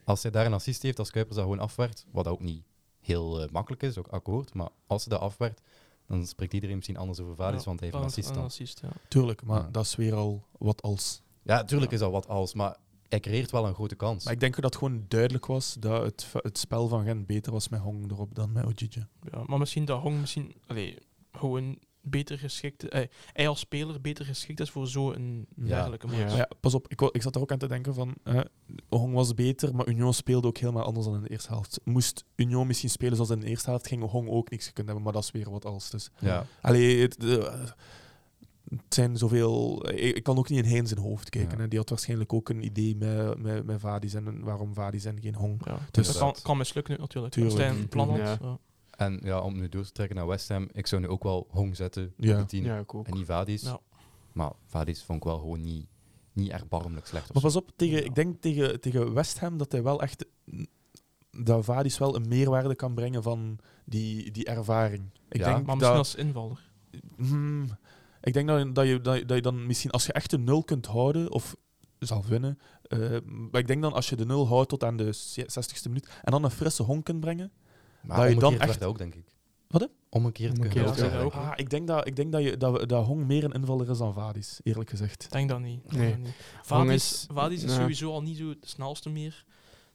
Als 0.04 0.22
hij 0.24 0.32
daar 0.32 0.46
een 0.46 0.54
assist 0.54 0.82
heeft, 0.82 1.00
als 1.00 1.12
Kuipers 1.12 1.36
dat 1.36 1.46
gewoon 1.46 1.60
afwerkt, 1.60 2.06
wat 2.12 2.28
ook 2.28 2.40
niet 2.40 2.64
heel 3.00 3.42
eh, 3.42 3.50
makkelijk 3.50 3.84
is, 3.84 3.98
ook 3.98 4.08
akkoord. 4.08 4.54
Maar 4.54 4.70
als 4.88 5.06
hij 5.06 5.14
dat 5.18 5.24
afwerkt, 5.24 5.62
dan 6.08 6.28
spreekt 6.28 6.54
iedereen 6.54 6.76
misschien 6.76 6.98
anders 6.98 7.20
over 7.20 7.36
Vadis, 7.36 7.60
Ja, 7.60 7.66
want 7.66 7.80
hij 7.80 7.90
heeft 7.90 8.02
een 8.02 8.08
assist 8.10 8.30
Een 8.30 8.36
dan. 8.36 8.44
assist, 8.44 8.80
ja. 8.82 8.90
Tuurlijk, 9.08 9.44
maar 9.44 9.62
Ja. 9.62 9.70
dat 9.72 9.86
is 9.86 9.96
weer 9.96 10.14
al 10.16 10.44
wat 10.58 10.82
als. 10.82 11.22
Ja, 11.44 11.56
natuurlijk 11.56 11.92
is 11.92 12.00
dat 12.00 12.12
wat 12.12 12.28
als, 12.28 12.54
maar 12.54 12.78
hij 13.10 13.20
creëert 13.20 13.52
wel 13.52 13.68
een 13.68 13.74
grote 13.74 13.96
kans. 13.96 14.24
Maar 14.24 14.34
ik 14.34 14.40
denk 14.40 14.56
dat 14.56 14.64
het 14.64 14.76
gewoon 14.76 15.06
duidelijk 15.08 15.46
was 15.46 15.76
dat 15.80 16.04
het, 16.04 16.28
het 16.34 16.58
spel 16.58 16.88
van 16.88 17.04
Gent 17.04 17.26
beter 17.28 17.52
was 17.52 17.70
met 17.70 17.80
Hong 17.80 18.12
erop 18.12 18.36
dan 18.36 18.52
met 18.52 18.66
Ojije. 18.66 19.08
Ja, 19.32 19.44
maar 19.46 19.60
misschien 19.60 19.86
dat 19.86 20.02
Hong 20.02 20.20
misschien 20.20 20.54
allee, 20.68 20.98
gewoon 21.32 21.78
beter 22.06 22.38
geschikt 22.40 22.88
eh, 22.90 23.08
hij 23.34 23.48
als 23.48 23.60
speler 23.60 24.02
beter 24.02 24.26
geschikt 24.26 24.60
is 24.60 24.70
voor 24.70 24.88
zo'n 24.88 25.46
Ja. 25.56 25.66
dergelijke 25.68 26.08
match. 26.08 26.36
Ja. 26.36 26.50
Pas 26.60 26.74
op, 26.74 26.88
ik, 26.88 27.02
ik 27.02 27.22
zat 27.22 27.36
er 27.36 27.42
ook 27.42 27.52
aan 27.52 27.58
te 27.58 27.68
denken 27.68 27.94
van, 27.94 28.14
eh, 28.24 28.40
Hong 28.90 29.14
was 29.14 29.34
beter, 29.34 29.76
maar 29.76 29.88
Union 29.88 30.14
speelde 30.14 30.48
ook 30.48 30.58
helemaal 30.58 30.84
anders 30.84 31.06
dan 31.06 31.16
in 31.16 31.22
de 31.22 31.30
eerste 31.30 31.50
helft. 31.52 31.80
Moest 31.84 32.26
Union 32.36 32.68
misschien 32.68 32.90
spelen 32.90 33.16
zoals 33.16 33.32
in 33.32 33.40
de 33.40 33.48
eerste 33.48 33.70
helft, 33.70 33.88
ging 33.88 34.10
Hong 34.10 34.30
ook 34.30 34.50
niks 34.50 34.66
kunnen 34.74 34.86
hebben, 34.86 35.04
maar 35.04 35.14
dat 35.14 35.24
is 35.24 35.32
weer 35.32 35.52
wat 35.52 35.66
als. 35.66 35.90
Dus. 35.90 36.10
ja. 36.20 36.46
Allee, 36.62 37.02
het, 37.02 37.24
eh, 37.24 37.54
het 38.70 38.82
zijn 38.94 39.18
zoveel... 39.18 39.86
Ik, 39.90 40.16
ik 40.16 40.24
kan 40.24 40.38
ook 40.38 40.50
niet 40.50 40.60
in 40.64 40.70
Heen 40.72 40.88
zijn 40.88 41.00
hoofd 41.00 41.30
kijken. 41.30 41.56
Ja. 41.58 41.62
Hè. 41.64 41.68
Die 41.68 41.80
had 41.80 41.90
waarschijnlijk 41.90 42.34
ook 42.34 42.50
een 42.50 42.66
idee 42.66 42.96
met, 42.96 43.38
met, 43.42 43.66
met 43.66 43.80
Vadis 43.80 44.14
en 44.14 44.44
waarom 44.44 44.74
Vadis 44.74 45.06
en 45.06 45.22
geen 45.22 45.36
Hong. 45.36 45.62
Ja, 45.66 45.78
Dus- 45.92 46.08
dat 46.08 46.18
kan, 46.18 46.36
kan 46.42 46.58
mislukken 46.58 47.00
natuurlijk. 47.00 47.34
Tuurlijk. 47.34 47.70
een 47.70 47.88
plan 47.88 48.10
had. 48.10 48.38
Ja. 48.42 48.60
En 48.98 49.20
ja, 49.24 49.40
om 49.42 49.56
nu 49.58 49.70
door 49.70 49.84
te 49.84 49.92
trekken 49.92 50.16
naar 50.16 50.28
West 50.28 50.48
Ham, 50.50 50.68
ik 50.72 50.88
zou 50.88 51.02
nu 51.02 51.08
ook 51.08 51.24
wel 51.24 51.48
Hong 51.50 51.76
zetten 51.76 52.14
Ja. 52.18 52.34
op 52.34 52.40
de 52.40 52.46
10 52.46 52.64
Ja, 52.64 52.78
ik 52.78 52.94
ook. 52.94 53.08
en 53.08 53.14
niet 53.14 53.26
Vadis. 53.26 53.62
Ja. 53.62 53.80
Maar 54.32 54.52
Vadis 54.66 55.04
vond 55.04 55.18
ik 55.18 55.24
wel 55.24 55.40
gewoon 55.40 55.62
niet, 55.62 55.88
niet 56.34 56.50
erbarmelijk 56.52 57.08
slecht. 57.08 57.34
Maar 57.34 57.42
pas 57.42 57.56
op, 57.56 57.72
tegen, 57.76 58.06
ik 58.06 58.16
denk 58.16 58.42
tegen, 58.42 58.82
tegen 58.82 59.14
West 59.14 59.40
Ham 59.40 59.58
dat 59.58 59.72
hij 59.72 59.84
wel 59.84 60.02
echt... 60.02 60.26
Dat 61.32 61.66
Vadis 61.66 61.98
wel 61.98 62.16
een 62.16 62.28
meerwaarde 62.28 62.76
kan 62.76 62.94
brengen 62.94 63.24
van 63.24 63.60
die, 63.86 64.32
die 64.32 64.46
ervaring. 64.46 65.10
Ik 65.30 65.38
Ja, 65.40 65.54
denk 65.54 65.66
Maar 65.66 65.76
misschien 65.76 65.96
dat, 65.96 66.06
als 66.06 66.16
invaller. 66.16 66.70
Hmm, 67.18 67.68
ik 68.22 68.34
denk 68.34 68.48
dat, 68.48 68.60
je- 68.62 68.72
dat, 68.72 68.88
je, 68.88 69.02
dat, 69.02 69.18
je, 69.18 69.26
dat 69.26 69.36
je 69.36 69.42
dan 69.44 69.66
misschien, 69.66 69.92
als 69.92 70.06
je 70.06 70.14
echt 70.14 70.34
een 70.34 70.44
nul 70.44 70.64
kunt 70.64 70.86
houden, 70.86 71.32
of 71.32 71.56
zal 72.00 72.24
winnen, 72.26 72.60
eh, 72.84 73.00
maar 73.52 73.62
ik 73.62 73.68
denk 73.68 73.82
dan 73.82 73.94
als 73.94 74.10
je 74.10 74.16
de 74.16 74.26
nul 74.26 74.48
houdt 74.48 74.70
tot 74.70 74.84
aan 74.84 74.98
de 74.98 75.14
60ste 75.38 75.88
minuut, 75.88 76.10
en 76.24 76.32
dan 76.32 76.44
een 76.44 76.52
frisse 76.52 76.84
honk 76.84 77.06
kunt 77.06 77.20
brengen, 77.20 77.52
Maar 78.04 78.18
dat 78.18 78.34
je 78.34 78.40
dan 78.40 78.60
echt- 78.60 78.84
ook, 78.84 78.98
denk 78.98 79.16
ik. 79.16 79.26
Wat, 79.68 79.82
hè? 79.82 79.88
Omgekeerd 80.10 80.52
kun 80.60 80.64
je 80.64 80.68
Omgekeerd, 80.70 80.90
ook 80.90 80.96
ja. 80.96 81.02
zeggen. 81.02 81.20
ook. 81.20 81.34
Ah, 81.34 81.52
ik 81.56 81.70
denk, 81.70 81.88
dat, 81.88 82.08
ik 82.08 82.16
denk 82.16 82.32
dat, 82.32 82.44
je, 82.44 82.58
dat, 82.58 82.80
we- 82.80 82.86
dat 82.86 83.06
Hong 83.06 83.26
meer 83.26 83.44
een 83.44 83.52
invaller 83.52 83.90
is 83.90 83.98
dan 83.98 84.14
Vadis, 84.14 84.60
eerlijk 84.64 84.90
gezegd. 84.90 85.24
Ik 85.24 85.32
denk 85.32 85.50
dat 85.50 85.60
niet. 85.60 85.92
Nee. 85.92 86.10
dat 86.10 86.18
niet. 86.20 86.36
Hong 86.54 86.66
Vadis, 86.66 86.96
is- 87.14 87.28
Vadis 87.34 87.64
is 87.64 87.72
ja. 87.72 87.80
sowieso 87.80 88.12
al 88.12 88.22
niet 88.22 88.38
zo 88.38 88.50
de 88.60 88.68
snelste 88.68 89.10
meer. 89.10 89.46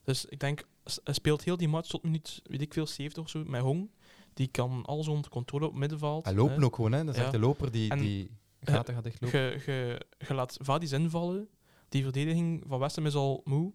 Dus 0.05 0.25
ik 0.25 0.41
denk, 0.41 0.65
hij 1.05 1.15
speelt 1.15 1.45
heel 1.45 1.57
die 1.57 1.69
match 1.69 1.89
tot 1.89 2.03
minuut, 2.03 2.41
weet 2.45 2.61
ik 2.61 2.73
veel, 2.73 2.87
70 2.87 3.23
of 3.23 3.29
zo, 3.31 3.43
met 3.47 3.61
Hong. 3.61 3.91
Die 4.35 4.47
kan 4.49 4.83
alles 4.87 5.09
onder 5.09 5.31
controle 5.31 5.67
op 5.67 5.75
middenveld. 5.75 6.25
Hij 6.25 6.35
loopt 6.35 6.57
hè. 6.57 6.65
ook 6.65 6.75
gewoon, 6.75 6.93
hè. 6.93 7.05
Dat 7.05 7.15
is 7.15 7.17
Ja. 7.17 7.23
echt 7.23 7.33
de 7.33 7.39
loper 7.39 7.71
die, 7.71 7.91
En- 7.91 7.99
die 7.99 8.31
gaten 8.61 8.95
gaat 8.95 9.05
dichtlopen. 9.05 9.41
Je, 9.41 9.61
je, 9.67 10.01
je 10.29 10.35
laat 10.35 10.57
Vadis 10.61 10.93
invallen. 10.93 11.49
Die 11.89 12.03
verdediging 12.03 12.65
van 12.69 12.79
West 12.79 12.97
Ham 12.97 13.07
is 13.07 13.15
al 13.15 13.41
moe. 13.45 13.73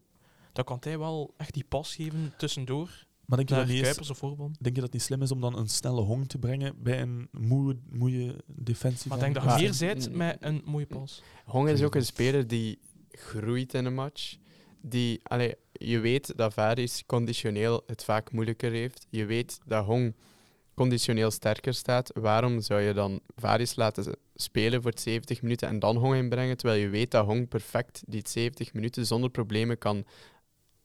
Dan 0.54 0.64
kan 0.64 0.78
hij 0.80 1.00
wel 1.00 1.34
echt 1.38 1.54
die 1.54 1.64
pas 1.64 1.96
geven 1.96 2.34
tussendoor. 2.38 2.90
Maar 3.26 3.38
denk 3.38 3.50
je, 3.50 3.56
dat 3.56 3.68
niet 3.68 4.00
is, 4.00 4.10
of 4.10 4.20
denk 4.20 4.50
je 4.60 4.72
dat 4.72 4.82
het 4.84 4.94
niet 4.94 5.02
slim 5.02 5.22
is 5.22 5.32
om 5.32 5.42
dan 5.42 5.58
een 5.58 5.70
snelle 5.70 6.02
Hong 6.02 6.28
te 6.28 6.38
brengen 6.38 6.74
bij 6.84 7.02
een 7.02 7.28
moe, 7.32 7.78
moeie 7.90 8.36
defensie? 8.46 9.10
Maar 9.10 9.20
denk 9.20 9.34
dat 9.34 9.44
je 9.44 9.50
Maar- 9.50 9.60
meer 9.60 9.74
zijt 9.74 10.12
met 10.12 10.38
een 10.40 10.62
mooie 10.66 10.86
pas. 10.86 11.22
Hong 11.46 11.70
is 11.70 11.82
ook 11.84 11.96
een 11.96 12.06
speler 12.06 12.48
die 12.48 12.80
groeit 13.12 13.74
in 13.74 13.86
een 13.86 13.94
match. 13.94 14.36
Die, 14.82 15.20
allee, 15.24 15.56
je 15.72 16.00
weet 16.00 16.38
dat 16.38 16.54
Varis 16.54 17.04
conditioneel 17.06 17.84
het 17.88 18.04
vaak 18.04 18.32
moeilijker 18.32 18.72
heeft. 18.72 19.08
Je 19.10 19.26
weet 19.26 19.60
dat 19.66 19.86
Hong 19.86 20.16
conditioneel 20.74 21.32
sterker 21.32 21.74
staat. 21.74 22.12
Waarom 22.14 22.62
zou 22.62 22.82
je 22.82 22.94
dan 22.94 23.20
Varis 23.36 23.76
laten 23.76 24.16
spelen 24.36 24.82
voor 24.82 24.92
70 24.96 25.42
minuten 25.42 25.68
en 25.68 25.80
dan 25.80 25.98
Hong 25.98 26.16
inbrengen, 26.16 26.58
terwijl 26.58 26.82
je 26.82 26.90
weet 26.90 27.12
dat 27.12 27.26
Hong 27.26 27.48
perfect 27.48 28.04
die 28.08 28.22
70 28.28 28.74
minuten 28.74 29.06
zonder 29.06 29.30
problemen 29.30 29.78
kan 29.78 30.06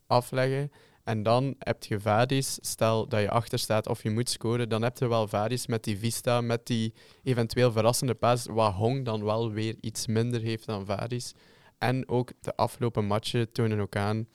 afleggen. 0.06 0.70
En 1.08 1.22
dan 1.22 1.54
heb 1.58 1.84
je 1.84 2.00
Vadis, 2.00 2.58
stel 2.60 3.08
dat 3.08 3.20
je 3.20 3.30
achter 3.30 3.58
staat 3.58 3.88
of 3.88 4.02
je 4.02 4.10
moet 4.10 4.28
scoren, 4.30 4.68
dan 4.68 4.82
heb 4.82 4.98
je 4.98 5.08
wel 5.08 5.28
Vadis 5.28 5.66
met 5.66 5.84
die 5.84 5.98
vista, 5.98 6.40
met 6.40 6.66
die 6.66 6.94
eventueel 7.22 7.72
verrassende 7.72 8.14
paas, 8.14 8.46
wat 8.46 8.72
Hong 8.72 9.04
dan 9.04 9.24
wel 9.24 9.50
weer 9.52 9.76
iets 9.80 10.06
minder 10.06 10.40
heeft 10.40 10.66
dan 10.66 10.86
Vadis. 10.86 11.32
En 11.78 12.08
ook 12.08 12.32
de 12.40 12.56
afgelopen 12.56 13.04
matchen 13.04 13.52
tonen 13.52 13.80
ook 13.80 13.96
aan, 13.96 14.26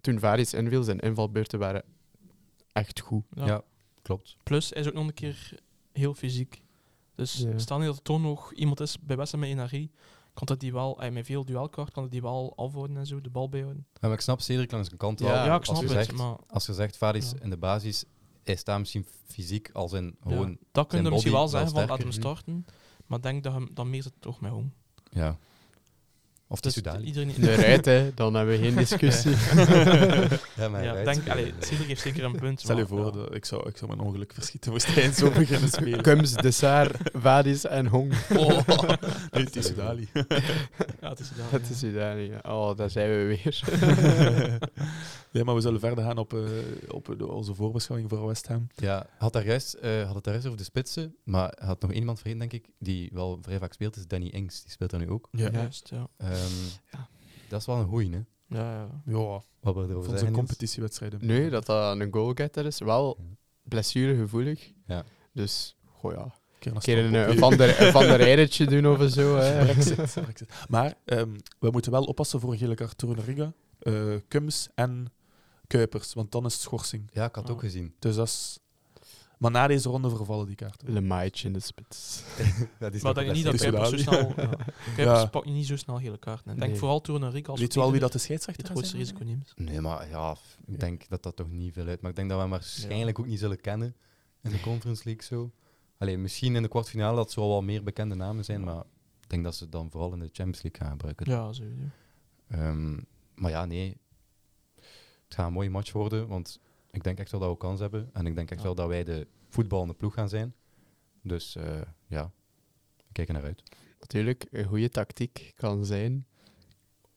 toen 0.00 0.18
Vadis 0.18 0.54
inviel, 0.54 0.82
zijn 0.82 0.98
invalbeurten 1.00 1.58
waren 1.58 1.84
echt 2.72 3.00
goed. 3.00 3.24
Ja. 3.34 3.46
Ja, 3.46 3.62
klopt. 4.02 4.36
Plus, 4.42 4.70
hij 4.70 4.80
is 4.80 4.88
ook 4.88 4.94
nog 4.94 5.06
een 5.06 5.14
keer 5.14 5.54
heel 5.92 6.14
fysiek. 6.14 6.62
Dus 7.14 7.38
Ja. 7.38 7.58
stel 7.58 7.78
niet 7.78 7.86
dat 7.86 7.96
er 7.96 8.02
toch 8.02 8.20
nog 8.20 8.52
iemand 8.52 8.80
is 8.80 8.96
bij 9.00 9.16
West 9.16 9.32
Ham 9.32 9.40
met 9.40 9.50
energie, 9.50 9.90
kan 10.34 10.46
dat 10.46 10.60
die 10.60 10.72
wel, 10.72 10.98
hij 10.98 11.10
met 11.10 11.26
veel 11.26 11.44
duelkracht, 11.44 11.92
kan 11.92 12.02
dat 12.02 12.12
die 12.12 12.22
wel 12.22 12.52
afhouden 12.56 12.96
en 12.96 13.06
zo, 13.06 13.20
de 13.20 13.30
bal 13.30 13.48
bijhouden. 13.48 13.86
Ja, 13.92 13.98
maar 14.00 14.12
ik 14.12 14.20
snap 14.20 14.40
Cedric 14.40 14.70
langs 14.72 14.90
een 14.90 14.96
kant 14.96 15.20
wel. 15.20 15.30
Ja, 15.30 15.44
Ja, 15.44 15.54
ik 15.54 15.58
als 15.66 15.78
snap 15.78 15.90
je 15.90 15.96
het, 15.96 16.06
Zegt, 16.06 16.18
maar 16.18 16.36
als 16.48 16.66
je 16.66 16.74
zegt, 16.74 16.96
Vadis 16.96 17.30
Ja. 17.30 17.42
in 17.42 17.50
de 17.50 17.56
basis, 17.56 18.04
hij 18.44 18.56
staat 18.56 18.78
misschien 18.78 19.06
fysiek 19.26 19.70
als 19.72 19.92
in 19.92 20.04
ja, 20.04 20.30
gewoon... 20.30 20.58
dat 20.72 20.86
kun 20.86 20.96
je 20.96 21.02
zijn 21.02 21.12
misschien 21.14 21.32
wel 21.34 21.48
zeggen, 21.48 21.70
van 21.70 21.86
laat 21.86 21.98
hem 21.98 22.12
sterker. 22.12 22.30
starten. 22.38 22.66
Maar 23.06 23.18
ik 23.18 23.24
denk 23.24 23.42
dat 23.42 23.52
hem 23.52 23.68
dan 23.74 23.90
meer 23.90 24.02
zit 24.02 24.12
toch 24.18 24.40
met 24.40 24.50
Hong. 24.50 24.70
Ja. 25.10 25.38
Of 26.52 26.60
Dus 26.60 26.72
Soudali. 26.72 27.04
iedereen... 27.04 27.34
De 27.38 27.54
rijdt, 27.54 27.84
hè, 27.84 28.14
dan 28.14 28.34
hebben 28.34 28.58
we 28.58 28.62
geen 28.62 28.76
discussie. 28.86 29.32
Ja, 30.56 30.68
maar 30.68 30.84
ja, 30.84 31.04
denk, 31.04 31.28
allee, 31.28 31.52
Cedric 31.60 31.86
heeft 31.86 32.00
zeker 32.00 32.24
een 32.24 32.36
punt. 32.38 32.60
Stel 32.60 32.76
je 32.76 32.86
voor, 32.86 33.16
ja. 33.16 33.34
ik, 33.36 33.44
zou, 33.44 33.68
ik 33.68 33.76
zou 33.76 33.90
mijn 33.96 34.06
ongeluk 34.08 34.32
verschieten 34.34 34.70
moest 34.72 34.94
hij 34.94 35.12
zo 35.12 35.30
beginnen 35.30 35.68
spelen. 35.78 36.02
Kums, 36.02 36.32
De 36.32 36.50
Saar, 36.50 36.90
Vadis 37.12 37.64
en 37.66 37.86
Hong. 37.86 38.12
Oh, 38.36 38.48
nee, 39.30 39.44
het 39.44 39.56
is 39.56 39.66
Soudali. 39.66 40.08
Ja, 40.12 41.08
het 41.08 41.20
is. 41.20 41.28
Dat 41.50 41.60
is 41.70 41.80
ja. 41.80 42.40
Oh, 42.42 42.76
daar 42.76 42.90
zijn 42.90 43.08
we 43.08 43.24
weer. 43.42 43.62
Nee, 45.32 45.44
maar 45.44 45.54
we 45.54 45.60
zullen 45.60 45.80
verder 45.80 46.04
gaan 46.04 46.18
op, 46.18 46.34
eh, 46.34 46.40
op 46.88 47.14
de- 47.18 47.26
onze 47.32 47.54
voorbeschouwing 47.54 48.10
voor 48.10 48.26
West 48.26 48.46
Ham. 48.48 48.66
Ja, 48.74 49.06
had, 49.18 49.32
daar 49.32 49.46
juist, 49.46 49.74
eh, 49.74 50.04
had 50.06 50.14
het 50.14 50.24
daar 50.24 50.32
juist 50.32 50.46
over 50.46 50.58
de 50.58 50.64
spitsen, 50.64 51.16
maar 51.24 51.56
had 51.60 51.80
nog 51.80 51.92
iemand 51.92 52.18
vergeten, 52.20 52.48
denk 52.48 52.64
ik, 52.64 52.72
die 52.78 53.10
wel 53.12 53.38
vrij 53.42 53.58
vaak 53.58 53.72
speelt, 53.72 53.96
is 53.96 54.06
Danny 54.06 54.26
Ings. 54.26 54.62
Die 54.62 54.70
speelt 54.70 54.90
daar 54.90 55.00
nu 55.00 55.10
ook. 55.10 55.28
Ja, 55.30 55.44
ja. 55.44 55.50
Juist, 55.52 55.88
ja. 55.88 56.08
Ehm, 56.16 56.30
Ja. 56.90 57.08
Dat 57.48 57.60
is 57.60 57.66
wel 57.66 57.76
een 57.76 57.88
goeie, 57.88 58.10
hè? 58.10 58.20
Ja, 58.46 58.88
ja. 59.06 59.42
Wat 59.60 59.74
we 59.74 59.86
erover 59.88 60.12
Niels. 60.12 60.30
competitiewedstrijden. 60.30 61.26
Nee, 61.26 61.50
dat 61.50 61.66
dat 61.66 62.00
een 62.00 62.12
goalgetter 62.12 62.66
is. 62.66 62.78
Wel 62.78 63.18
blessuregevoelig. 63.62 64.72
Ja. 64.86 65.04
Dus, 65.32 65.76
goh 65.86 66.12
ja. 66.12 66.34
Keer 66.58 66.74
Een 66.74 66.80
keer 66.80 66.98
een, 67.04 67.14
een 67.30 67.38
van 67.38 67.56
der, 67.56 67.82
een 67.82 67.92
van 67.92 68.02
der 68.06 68.16
Rijdertje 68.26 68.66
doen 68.66 68.86
of 68.86 69.10
zo. 69.10 69.36
Hè. 69.36 69.64
Brexit, 69.64 70.22
Brexit. 70.22 70.48
Maar 70.68 70.94
ehm, 71.04 71.30
we 71.58 71.70
moeten 71.70 71.92
wel 71.92 72.04
oppassen 72.04 72.40
voor 72.40 72.52
een 72.52 72.58
gele 72.58 72.74
kaart 72.74 72.98
Torunariga, 72.98 73.52
eh 73.78 74.14
Kums 74.28 74.68
en 74.74 75.12
Kuipers, 75.78 76.14
want 76.14 76.32
dan 76.32 76.44
is 76.46 76.52
het 76.52 76.62
schorsing. 76.62 77.10
Ja, 77.12 77.24
ik 77.24 77.34
had 77.34 77.42
het 77.42 77.46
Ah. 77.46 77.52
ook 77.52 77.60
gezien. 77.60 77.94
Dus 77.98 78.14
dat 78.16 78.26
is... 78.26 78.58
Maar 79.38 79.50
na 79.50 79.66
deze 79.66 79.88
ronde 79.88 80.10
vervallen 80.10 80.46
die 80.46 80.54
kaarten. 80.54 80.92
Lemaitre 80.92 81.46
in 81.46 81.52
de 81.52 81.60
spits. 81.60 82.22
dat 82.78 82.94
is 82.94 83.02
Maar 83.02 83.14
denk 83.14 83.26
je 83.26 83.32
niet 83.32 83.44
dat 83.44 83.56
Kuipers 83.56 83.88
zo 83.90 83.96
snel... 83.96 84.32
Ja. 84.36 84.50
Kuipers 84.96 85.30
pakt 85.30 85.46
niet 85.46 85.66
zo 85.66 85.76
snel 85.76 85.98
gele 85.98 86.18
kaarten. 86.18 86.56
Denk 86.56 86.70
Nee. 86.70 86.78
vooral 86.78 87.00
toen 87.00 87.24
Enrique 87.24 87.50
als 87.50 87.60
Weet 87.60 87.74
je 87.74 87.80
wel 87.80 87.90
wie 87.90 88.00
dat 88.00 88.12
de 88.12 88.18
scheidsrechter 88.18 88.64
het 88.64 88.72
grootste 88.72 88.96
is? 88.98 89.02
risico 89.02 89.24
neemt. 89.24 89.52
Nee, 89.56 89.80
maar 89.80 90.08
ja, 90.08 90.36
ik 90.66 90.80
denk 90.80 91.08
dat 91.08 91.22
dat 91.22 91.36
toch 91.36 91.50
niet 91.50 91.72
veel 91.72 91.86
uit. 91.86 92.00
Maar 92.00 92.10
ik 92.10 92.16
denk 92.16 92.28
dat 92.28 92.36
we 92.36 92.42
hem 92.42 92.52
waarschijnlijk 92.52 93.18
ook 93.18 93.26
niet 93.26 93.38
zullen 93.38 93.60
kennen 93.60 93.94
in 94.42 94.50
de 94.50 94.60
Conference 94.60 95.02
League 95.04 95.22
zo. 95.24 95.50
Alleen 95.98 96.22
misschien 96.22 96.56
in 96.56 96.62
de 96.62 96.68
kwartfinale 96.68 97.16
dat 97.16 97.30
zal 97.32 97.48
wel 97.48 97.62
meer 97.62 97.82
bekende 97.82 98.14
namen 98.14 98.44
zijn, 98.44 98.64
maar 98.64 98.82
ik 99.20 99.28
denk 99.30 99.44
dat 99.44 99.54
ze 99.56 99.62
het 99.62 99.72
dan 99.72 99.90
vooral 99.90 100.12
in 100.12 100.18
de 100.18 100.28
Champions 100.32 100.62
League 100.62 100.80
gaan 100.80 100.90
gebruiken. 100.90 101.30
Ja, 101.30 101.52
sowieso. 101.52 101.82
Ehm, 102.48 102.98
maar 103.34 103.50
ja, 103.50 103.64
nee. 103.64 103.96
Het 105.32 105.40
gaat 105.40 105.46
een 105.50 105.56
mooie 105.56 105.70
match 105.70 105.92
worden, 105.92 106.28
want 106.28 106.58
ik 106.90 107.02
denk 107.04 107.18
echt 107.18 107.30
wel 107.30 107.40
dat 107.40 107.50
we 107.50 107.56
kans 107.56 107.80
hebben. 107.80 108.10
En 108.12 108.26
ik 108.26 108.34
denk 108.34 108.50
echt 108.50 108.58
Ja. 108.60 108.66
wel 108.66 108.74
dat 108.74 108.88
wij 108.88 109.04
de 109.04 109.26
voetballende 109.48 109.94
ploeg 109.94 110.14
gaan 110.14 110.28
zijn. 110.28 110.54
Dus 111.22 111.56
eh, 111.56 111.80
ja, 112.06 112.32
we 112.96 113.12
kijken 113.12 113.34
naar 113.34 113.42
uit. 113.44 113.62
Natuurlijk, 114.00 114.46
een 114.50 114.64
goede 114.64 114.88
tactiek 114.88 115.52
kan 115.56 115.84
zijn 115.84 116.26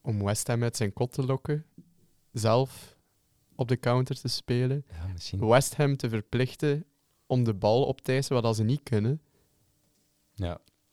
om 0.01 0.24
West 0.24 0.47
Ham 0.47 0.63
uit 0.63 0.76
zijn 0.76 0.93
kot 0.93 1.11
te 1.11 1.26
lokken, 1.26 1.66
zelf 2.32 2.97
op 3.55 3.68
de 3.68 3.80
counter 3.80 4.20
te 4.20 4.28
spelen, 4.28 4.86
Ja, 4.89 5.07
misschien. 5.07 5.47
West 5.47 5.76
Ham 5.76 5.97
te 5.97 6.09
verplichten 6.09 6.86
om 7.26 7.43
de 7.43 7.53
bal 7.53 7.86
op 7.86 8.01
te 8.01 8.11
eisen, 8.11 8.34
wat 8.36 8.43
als 8.43 8.57
ze 8.57 8.63
niet 8.63 8.84
kunnen, 8.84 9.22
Ja. 10.34 10.47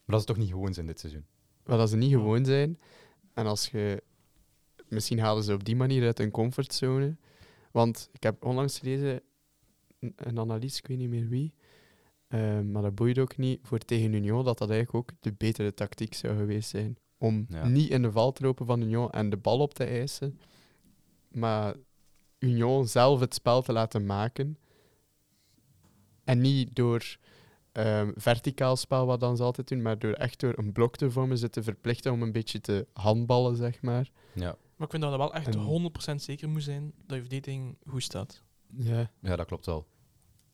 Maar 0.05 0.21
dat 0.21 0.21
is 0.21 0.27
toch 0.27 0.37
niet 0.37 0.51
gewoon 0.51 0.75
zijn 0.75 0.87
dit 0.87 1.01
seizoen. 1.01 1.25
wat 1.63 1.79
als 1.81 1.91
ze 1.91 1.97
niet 1.97 2.11
gewoon 2.13 2.45
zijn. 2.45 2.79
En 3.35 3.47
als 3.47 3.69
je... 3.69 4.03
Misschien 4.93 5.19
halen 5.21 5.43
ze 5.43 5.53
op 5.53 5.65
die 5.65 5.77
manier 5.77 6.05
uit 6.05 6.19
hun 6.19 6.31
comfortzone. 6.31 7.17
Want 7.71 8.09
ik 8.13 8.23
heb 8.23 8.45
onlangs 8.45 8.79
gelezen, 8.79 9.21
een, 10.01 10.13
een 10.17 10.39
analist, 10.39 10.79
ik 10.79 10.87
weet 10.87 10.99
niet 10.99 11.09
meer 11.09 11.29
wie, 11.29 11.55
eh, 12.29 12.61
maar 12.61 12.83
dat 12.83 12.95
boeit 12.95 13.19
ook 13.19 13.37
niet, 13.37 13.61
voor 13.63 13.79
tegen 13.79 14.13
Union, 14.13 14.45
dat 14.45 14.59
dat 14.59 14.71
eigenlijk 14.71 15.11
ook 15.11 15.17
de 15.21 15.33
betere 15.33 15.75
tactiek 15.75 16.15
zou 16.15 16.37
geweest 16.37 16.69
zijn. 16.71 16.97
Om 17.19 17.47
Ja. 17.49 17.69
niet 17.69 17.91
in 17.91 18.03
de 18.03 18.13
val 18.13 18.33
te 18.33 18.43
lopen 18.43 18.67
van 18.67 18.83
Union 18.83 19.11
en 19.11 19.31
de 19.31 19.37
bal 19.37 19.59
op 19.59 19.75
te 19.75 19.85
eisen, 19.85 20.39
maar 21.29 21.75
Union 22.39 22.87
zelf 22.89 23.21
het 23.21 23.35
spel 23.35 23.63
te 23.63 23.73
laten 23.73 24.07
maken. 24.07 24.59
En 26.25 26.41
niet 26.41 26.75
door 26.75 27.17
ehm, 27.73 28.11
verticaal 28.15 28.77
spel, 28.77 29.07
wat 29.07 29.21
dan 29.21 29.37
ze 29.37 29.43
altijd 29.43 29.69
doen, 29.69 29.83
maar 29.83 29.99
door 29.99 30.13
echt 30.13 30.41
door 30.41 30.59
een 30.59 30.73
blok 30.73 30.97
te 30.97 31.11
vormen, 31.11 31.39
ze 31.39 31.51
te 31.51 31.63
verplichten 31.63 32.13
om 32.13 32.23
een 32.23 32.33
beetje 32.33 32.61
te 32.61 32.87
handballen, 32.93 33.57
zeg 33.57 33.83
maar. 33.83 34.11
Ja. 34.35 34.57
Maar 34.83 34.91
ik 34.95 35.01
vind 35.01 35.13
dat 35.13 35.21
je 35.21 35.27
wel 35.29 35.35
echt 35.35 35.55
En- 35.55 36.13
100% 36.19 36.23
zeker 36.23 36.49
moet 36.49 36.63
zijn 36.63 36.93
dat 37.07 37.17
je 37.17 37.21
verdediging 37.23 37.77
goed 37.87 38.03
staat. 38.03 38.43
Ja, 38.77 39.11
ja, 39.21 39.37
dat 39.37 39.47
klopt 39.47 39.67
wel. 39.67 39.87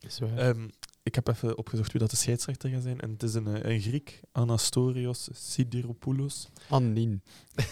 is 0.01 0.19
waar. 0.19 0.37
Ehm, 0.37 0.69
ik 1.03 1.15
heb 1.15 1.29
even 1.29 1.59
opgezocht 1.59 1.93
wie 1.93 2.01
dat 2.01 2.11
de 2.11 2.17
scheidsrechter 2.17 2.71
gaat 2.71 2.83
zijn. 2.83 3.01
En 3.01 3.11
het 3.11 3.23
is 3.23 3.35
een, 3.35 3.47
eh, 3.47 3.73
een 3.73 3.81
Griek, 3.81 4.21
Anastorios 4.33 5.29
Sidiropoulos. 5.33 6.49
Annin. 6.69 7.23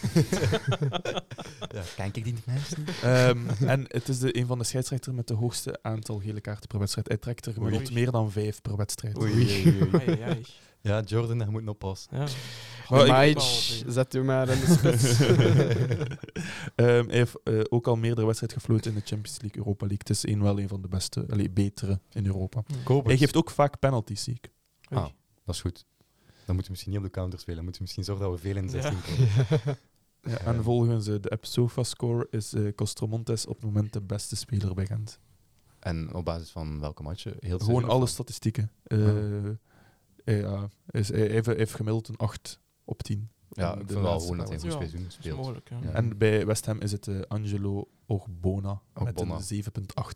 ja, 1.75 1.83
kijk 1.97 2.17
ik 2.17 2.25
die 2.25 2.35
mensen? 2.47 2.85
Ehm, 3.03 3.49
en 3.67 3.85
het 3.89 4.09
is 4.09 4.19
de, 4.19 4.39
een 4.39 4.47
van 4.47 4.59
de 4.59 4.65
scheidsrechters 4.65 5.17
met 5.17 5.29
de 5.29 5.35
hoogste 5.35 5.79
aantal 5.83 6.19
gele 6.19 6.41
kaarten 6.41 6.69
per 6.69 6.79
wedstrijd. 6.79 7.09
Hij 7.09 7.17
trekt 7.17 7.47
er 7.47 7.53
gemiddeld 7.53 7.93
meer 7.93 8.11
dan 8.11 8.33
vijf 8.33 8.63
per 8.63 8.77
wedstrijd. 8.77 9.21
Oei. 9.23 9.63
Ja, 10.87 11.01
Jordan, 11.01 11.39
daar 11.39 11.51
moet 11.51 11.62
nog 11.62 11.74
oppassen. 11.74 12.18
Ja. 12.18 12.26
Maar 12.89 13.07
Maic, 13.07 13.41
zet 13.87 14.14
u 14.14 14.22
maar 14.22 14.49
in 14.49 14.61
de 14.61 14.66
spits. 14.66 15.20
Ehm, 16.74 17.07
hij 17.09 17.16
heeft 17.16 17.43
eh, 17.43 17.61
ook 17.68 17.87
al 17.87 17.97
meerdere 17.97 18.26
wedstrijden 18.26 18.61
gefloten 18.61 18.91
in 18.91 18.97
de 18.97 19.07
Champions 19.07 19.41
League, 19.41 19.59
Europa 19.59 19.87
League. 19.87 19.99
Het 19.99 20.11
is 20.11 20.26
een, 20.26 20.43
wel 20.43 20.61
een 20.61 20.68
van 20.68 20.82
de 20.82 20.89
beste, 20.89 21.26
allee, 21.30 21.51
betere 21.51 22.01
in 22.12 22.26
Europa. 22.26 22.62
Hij 23.05 23.16
geeft 23.16 23.37
ook 23.37 23.51
vaak 23.51 23.78
penalties, 23.78 24.22
zie 24.22 24.39
ik. 24.41 24.51
Ah. 24.89 25.07
Dat 25.45 25.55
is 25.55 25.61
goed. 25.61 25.84
Dan 26.45 26.55
moeten 26.55 26.64
we 26.64 26.70
misschien 26.70 26.91
niet 26.91 27.01
op 27.01 27.07
de 27.07 27.11
counter 27.11 27.39
spelen. 27.39 27.57
Dan 27.57 27.64
moeten 27.64 27.82
we 27.82 27.87
misschien 27.89 28.05
zorgen 28.05 28.24
dat 28.24 28.34
we 28.34 28.49
veel 28.49 28.57
in 28.57 28.66
de 28.66 28.76
Ja. 28.76 28.82
16 28.82 29.26
komen. 29.57 29.78
Ja, 30.20 30.39
en 30.39 30.62
volgens 30.62 31.07
eh, 31.07 31.14
de 31.20 31.28
app 31.28 31.45
SofaScore 31.45 32.26
is 32.30 32.53
eh 32.53 32.74
Castromontes 32.74 33.47
op 33.47 33.55
het 33.55 33.64
moment 33.64 33.93
de 33.93 34.01
beste 34.01 34.37
speler 34.37 34.74
bij 34.74 34.87
Gent. 34.87 35.18
En 35.78 36.14
op 36.14 36.24
basis 36.24 36.51
van 36.51 36.80
welke 36.80 37.03
matchen? 37.03 37.34
Heel 37.39 37.59
Gewoon 37.59 37.84
alle 37.84 38.07
statistieken. 38.07 38.70
Eh, 38.82 38.99
ja, 40.35 40.68
is, 40.91 41.09
hij 41.09 41.27
heeft, 41.27 41.47
hij 41.47 41.55
heeft 41.57 41.74
gemiddeld 41.74 42.09
een 42.09 42.16
8 42.16 42.61
op 42.85 43.03
10. 43.03 43.31
Ja, 43.49 43.72
ik 43.72 43.87
de 43.87 43.93
vind 43.93 44.05
wel 44.05 44.20
gewoon 44.20 44.37
dat 44.39 44.49
hij 44.49 44.57
een 44.57 44.62
goed 44.62 44.72
Ja, 44.72 44.79
seizoen 44.79 45.11
speelt. 45.11 45.37
mogelijk, 45.37 45.68
ja. 45.68 45.79
Ja. 45.83 45.91
En 45.91 46.18
bij 46.18 46.47
West 46.47 46.66
Ham 46.66 46.81
is 46.81 46.93
het 46.93 47.09
eh, 47.09 47.20
Angelo 47.29 47.89
Ogbona 48.07 48.83
met 49.03 49.20
een 49.20 49.64
7,8 49.64 49.72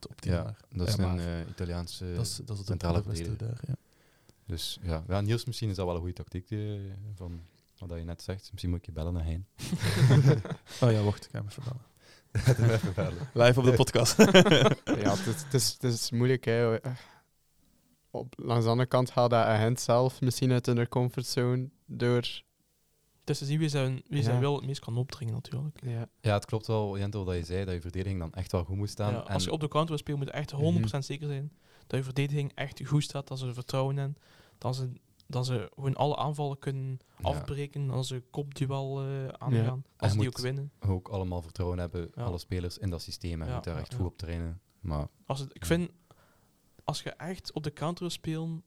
op 0.09 0.21
10. 0.21 0.33
Ja, 0.33 0.43
maar 0.43 0.57
dat 0.69 0.89
is 0.89 0.97
een 0.97 1.19
eh, 1.19 1.49
Italiaanse... 1.49 2.13
dat, 2.15 2.27
is, 2.27 2.37
dat 2.37 2.57
is 2.57 2.65
de 2.65 2.69
centrale 2.71 3.03
verdediger. 3.03 3.37
daar. 3.37 3.61
Ja. 3.67 3.75
Dus 4.47 4.79
ja. 4.83 5.05
ja, 5.09 5.21
Niels, 5.21 5.45
misschien 5.45 5.69
is 5.69 5.77
dat 5.77 5.85
wel 5.87 5.95
een 5.95 6.01
goede 6.01 6.15
tactiek 6.15 6.51
eh, 6.51 6.59
van 7.15 7.41
wat 7.79 7.99
je 7.99 8.05
net 8.05 8.23
zegt. 8.23 8.49
Misschien 8.51 8.71
moet 8.71 8.79
ik 8.79 8.87
je 8.87 8.93
bellen 8.93 9.13
naar 9.13 9.25
Hein. 9.25 9.47
Oh 10.81 10.91
ja, 10.91 11.03
wacht, 11.03 11.25
ik 11.25 11.31
ga 11.31 11.39
hem 11.39 11.49
even 11.49 11.63
bellen. 11.63 11.89
Laat 12.47 12.57
hem 12.57 12.71
even 12.71 12.95
bellen. 12.95 13.31
Live 13.33 13.59
op 13.61 13.65
de 13.65 13.73
podcast. 13.73 14.17
ja, 15.03 15.17
het 15.17 15.27
is, 15.27 15.43
het, 15.43 15.55
is, 15.55 15.77
het 15.81 15.93
is 15.93 16.11
moeilijk. 16.11 16.45
Hè. 16.45 16.79
Op, 18.11 18.35
langs 18.37 18.65
de 18.65 18.71
andere 18.71 18.89
kant 18.89 19.11
haalt 19.11 19.31
dat 19.31 19.45
agent 19.45 19.81
zelf 19.81 20.21
misschien 20.21 20.53
uit 20.53 20.67
hun 20.67 20.89
comfortzone 20.89 21.69
door... 21.87 22.19
Is 23.25 23.39
te 23.39 23.45
zien 23.45 23.59
wie 23.59 23.69
zijn, 23.69 24.03
wie 24.09 24.23
zijn 24.23 24.35
Ja. 24.35 24.41
wil 24.41 24.57
het 24.57 24.67
meest 24.67 24.81
kan 24.81 24.97
opdringen, 24.97 25.35
natuurlijk. 25.35 25.81
Ja. 25.85 26.09
Ja, 26.21 26.33
het 26.35 26.45
klopt 26.45 26.67
wel, 26.67 26.99
Jentel, 26.99 27.25
dat 27.25 27.35
je 27.37 27.45
zei 27.45 27.65
dat 27.65 27.75
je 27.75 27.81
verdediging 27.81 28.21
dan 28.21 28.33
echt 28.33 28.53
wel 28.53 28.65
goed 28.65 28.77
moet 28.77 28.89
staan. 28.91 29.13
Ja, 29.13 29.19
als 29.19 29.45
je 29.45 29.53
op 29.53 29.61
de 29.61 29.69
counter 29.69 29.89
wil 29.89 29.99
spelen, 29.99 30.19
moet 30.19 30.29
je 30.29 30.35
echt 30.35 30.53
100% 30.95 30.99
zeker 31.05 31.29
zijn 31.29 31.53
dat 31.87 31.99
je 31.99 32.05
verdediging 32.05 32.53
echt 32.55 32.87
goed 32.87 33.03
staat, 33.03 33.29
dat 33.29 33.39
ze 33.39 33.47
er 33.47 33.55
vertrouwen 33.55 33.99
in, 33.99 34.17
dat 34.59 34.77
ze, 34.77 34.93
dat 35.27 35.47
ze 35.47 35.71
gewoon 35.75 35.95
alle 35.97 36.17
aanvallen 36.17 36.59
kunnen 36.59 36.99
Ja. 37.19 37.25
afbreken, 37.29 37.91
als 37.91 38.09
ze 38.09 38.23
kopduel 38.31 39.01
eh 39.03 39.25
Ja. 39.25 39.39
aangaan, 39.39 39.67
En 39.67 39.85
als 39.97 40.13
je 40.13 40.19
die 40.19 40.29
ook 40.29 40.39
winnen. 40.39 40.73
ook 40.81 41.09
allemaal 41.09 41.43
vertrouwen 41.43 41.79
hebben, 41.79 42.11
Ja. 42.15 42.23
alle 42.23 42.39
spelers 42.39 42.79
in 42.79 42.91
dat 42.91 43.03
systeem. 43.03 43.43
En 43.43 43.49
Ja, 43.49 43.55
moet 43.55 43.65
daar 43.65 43.75
ja, 43.75 43.81
echt 43.81 43.93
ja. 43.93 43.97
goed 43.99 44.07
op 44.07 44.19
trainen. 44.19 44.61
Maar 44.81 45.09
Als 45.27 45.39
het, 45.41 45.51
ik 45.55 45.61
Ja. 45.61 45.67
vind, 45.67 45.91
als 46.91 47.03
je 47.03 47.11
echt 47.11 47.53
op 47.53 47.63
de 47.63 47.73
counter 47.73 48.03
wil 48.03 48.11
spelen, 48.13 48.63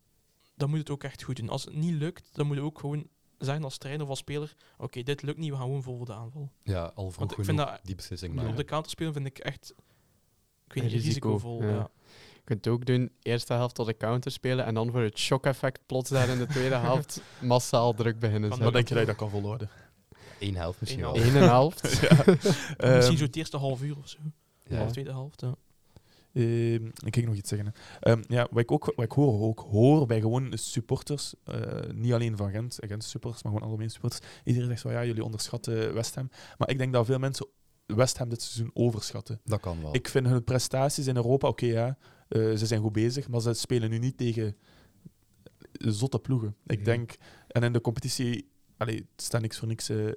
dan 0.56 0.68
moet 0.70 0.78
je 0.78 0.84
het 0.84 0.90
ook 0.94 1.04
echt 1.04 1.24
goed 1.24 1.36
doen. 1.36 1.50
Als 1.50 1.66
het 1.66 1.74
niet 1.76 1.94
lukt, 1.94 2.30
dan 2.34 2.48
moet 2.48 2.56
je 2.56 2.62
ook 2.62 2.80
gewoon 2.80 3.08
zeggen 3.38 3.64
als 3.64 3.78
trainer 3.78 4.04
of 4.04 4.10
als 4.10 4.20
speler, 4.20 4.56
oké, 4.78 5.04
dit 5.04 5.22
lukt 5.22 5.38
niet, 5.38 5.50
we 5.50 5.56
gaan 5.56 5.66
gewoon 5.66 5.84
vol 5.84 5.98
voor 5.98 6.06
de 6.06 6.14
aanval. 6.14 6.52
ja, 6.64 6.92
al 6.96 7.12
vroeg 7.12 7.38
ik 7.38 7.46
vind 7.46 7.58
dat- 7.58 7.80
die 7.84 7.96
beslissing 7.96 8.48
Op 8.48 8.56
de 8.56 8.64
counter 8.66 8.92
spelen 8.92 9.14
vind 9.14 9.26
ik 9.26 9.38
echt, 9.38 9.74
ik 10.68 10.74
weet 10.74 10.84
niet, 10.84 10.92
risico, 10.94 11.30
risicovol. 11.30 11.62
ja. 11.64 11.70
Ja. 11.70 11.90
Je 12.34 12.50
kunt 12.50 12.66
het 12.66 12.74
ook 12.74 12.86
doen, 12.86 13.12
eerste 13.22 13.54
helft 13.54 13.76
tot 13.76 13.86
de 13.86 13.98
counter 13.98 14.32
spelen 14.32 14.66
en 14.66 14.74
dan 14.74 14.92
voor 14.92 15.02
het 15.02 15.18
shock-effect 15.18 15.80
plots 15.86 16.10
daar 16.10 16.30
in 16.30 16.38
de 16.38 16.46
tweede 16.48 16.76
helft 16.90 17.22
massaal 17.42 17.94
druk 17.94 18.20
beginnen 18.20 18.50
Wat 18.50 18.58
zetten. 18.58 18.74
denk 18.76 18.88
je 18.88 18.94
dat 18.94 19.04
je 19.04 19.10
dat 19.10 19.20
kan 19.20 19.30
volhouden? 19.30 19.70
Eén 20.40 20.56
helft 20.56 20.80
misschien 20.80 21.04
Eén 21.04 21.12
wel. 21.14 21.22
Eén 21.24 21.30
en 21.36 21.42
een 21.42 21.48
helft. 21.50 21.82
ja. 22.10 22.24
Misschien 22.26 22.78
Ehm, 22.78 23.16
zo 23.18 23.24
het 23.24 23.36
eerste 23.36 23.58
half 23.58 23.82
uur 23.82 23.98
of 23.98 24.10
zo. 24.10 24.18
Ja. 24.64 24.80
Of 24.82 24.86
de 24.86 24.92
tweede 24.92 25.12
helft. 25.12 25.42
Ja. 25.42 25.56
Ehm, 26.34 26.86
ik 26.86 27.14
ging 27.14 27.26
nog 27.26 27.36
iets 27.36 27.50
zeggen. 27.50 27.74
Ehm, 28.00 28.24
ja, 28.28 28.48
wat 28.52 28.62
ik 28.62 28.72
ook 28.72 28.94
wat 28.96 29.06
ik 29.06 29.12
hoor, 29.12 29.42
ook 29.42 29.60
hoor 29.60 30.06
bij 30.06 30.20
gewoon 30.20 30.52
supporters, 30.54 31.34
eh, 31.44 31.92
niet 31.94 32.14
alleen 32.14 32.38
van 32.38 32.52
Gent, 32.52 32.78
Gent 32.80 33.04
supporters, 33.04 33.44
maar 33.44 33.52
gewoon 33.52 33.68
algemeen 33.68 33.90
supporters. 33.90 34.22
Iedereen 34.44 34.68
zegt 34.68 34.82
van 34.82 34.92
ja, 34.92 35.06
jullie 35.06 35.24
onderschatten 35.24 35.94
West 35.94 36.16
Ham. 36.16 36.30
Maar 36.58 36.70
ik 36.70 36.78
denk 36.78 36.94
dat 36.94 37.06
veel 37.06 37.20
mensen 37.20 37.48
West 37.86 38.18
Ham 38.18 38.30
dit 38.30 38.42
seizoen 38.42 38.72
overschatten. 38.74 39.42
Dat 39.44 39.60
kan 39.60 39.82
wel. 39.82 39.96
Ik 39.96 40.08
vind 40.08 40.28
hun 40.28 40.44
prestaties 40.44 41.08
in 41.08 41.16
Europa, 41.16 41.48
oké 41.48 41.66
ja, 41.66 41.98
eh, 42.28 42.56
ze 42.56 42.66
zijn 42.66 42.82
goed 42.82 42.94
bezig, 42.94 43.28
maar 43.28 43.42
ze 43.42 43.54
spelen 43.54 43.90
nu 43.90 43.98
niet 43.98 44.18
tegen 44.18 44.58
zotte 45.72 46.20
ploegen. 46.20 46.56
Ik 46.66 46.86
denk, 46.86 47.16
en 47.48 47.64
in 47.64 47.74
de 47.74 47.82
competitie, 47.82 48.52
allee, 48.84 49.08
het 49.16 49.22
staat 49.26 49.42
niks 49.42 49.58
voor 49.60 49.68
niks 49.68 49.90
eh, 49.90 50.08
eh, 50.08 50.14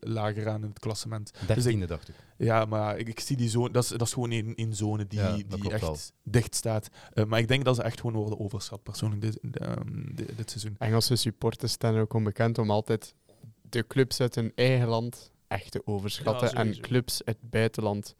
lager 0.00 0.48
aan 0.48 0.62
in 0.62 0.68
het 0.68 0.78
klassement. 0.78 1.32
Dertiende, 1.46 1.86
dacht 1.86 2.08
ik. 2.08 2.14
Ja, 2.36 2.64
maar 2.64 2.98
ik, 2.98 3.08
ik 3.08 3.20
zie 3.20 3.36
die 3.36 3.48
zone, 3.48 3.70
dat 3.70 3.82
is, 3.82 3.88
dat 3.88 4.00
is 4.06 4.12
gewoon 4.12 4.30
één 4.30 4.54
één 4.54 4.74
zone 4.74 5.06
die, 5.06 5.18
Ja, 5.20 5.36
die 5.36 5.70
echt 5.72 6.12
dicht 6.22 6.54
staat. 6.54 6.88
Eh, 7.12 7.24
maar 7.24 7.38
ik 7.38 7.48
denk 7.48 7.64
dat 7.64 7.76
ze 7.76 7.82
echt 7.82 8.00
gewoon 8.00 8.16
worden 8.16 8.40
overschat, 8.40 8.82
persoonlijk, 8.82 9.20
dit, 9.20 9.38
ehm, 9.52 10.14
dit, 10.14 10.36
dit 10.36 10.50
seizoen. 10.50 10.76
Engelse 10.78 11.16
supporters 11.16 11.72
staan 11.72 11.98
ook 11.98 12.12
onbekend 12.14 12.58
om 12.58 12.70
altijd 12.70 13.14
de 13.62 13.86
clubs 13.86 14.20
uit 14.20 14.34
hun 14.34 14.52
eigen 14.54 14.88
land 14.88 15.30
echt 15.48 15.70
te 15.70 15.82
overschatten 15.86 16.48
Ja, 16.48 16.54
en 16.54 16.80
clubs 16.80 17.24
uit 17.24 17.36
het 17.40 17.50
buitenland 17.50 18.14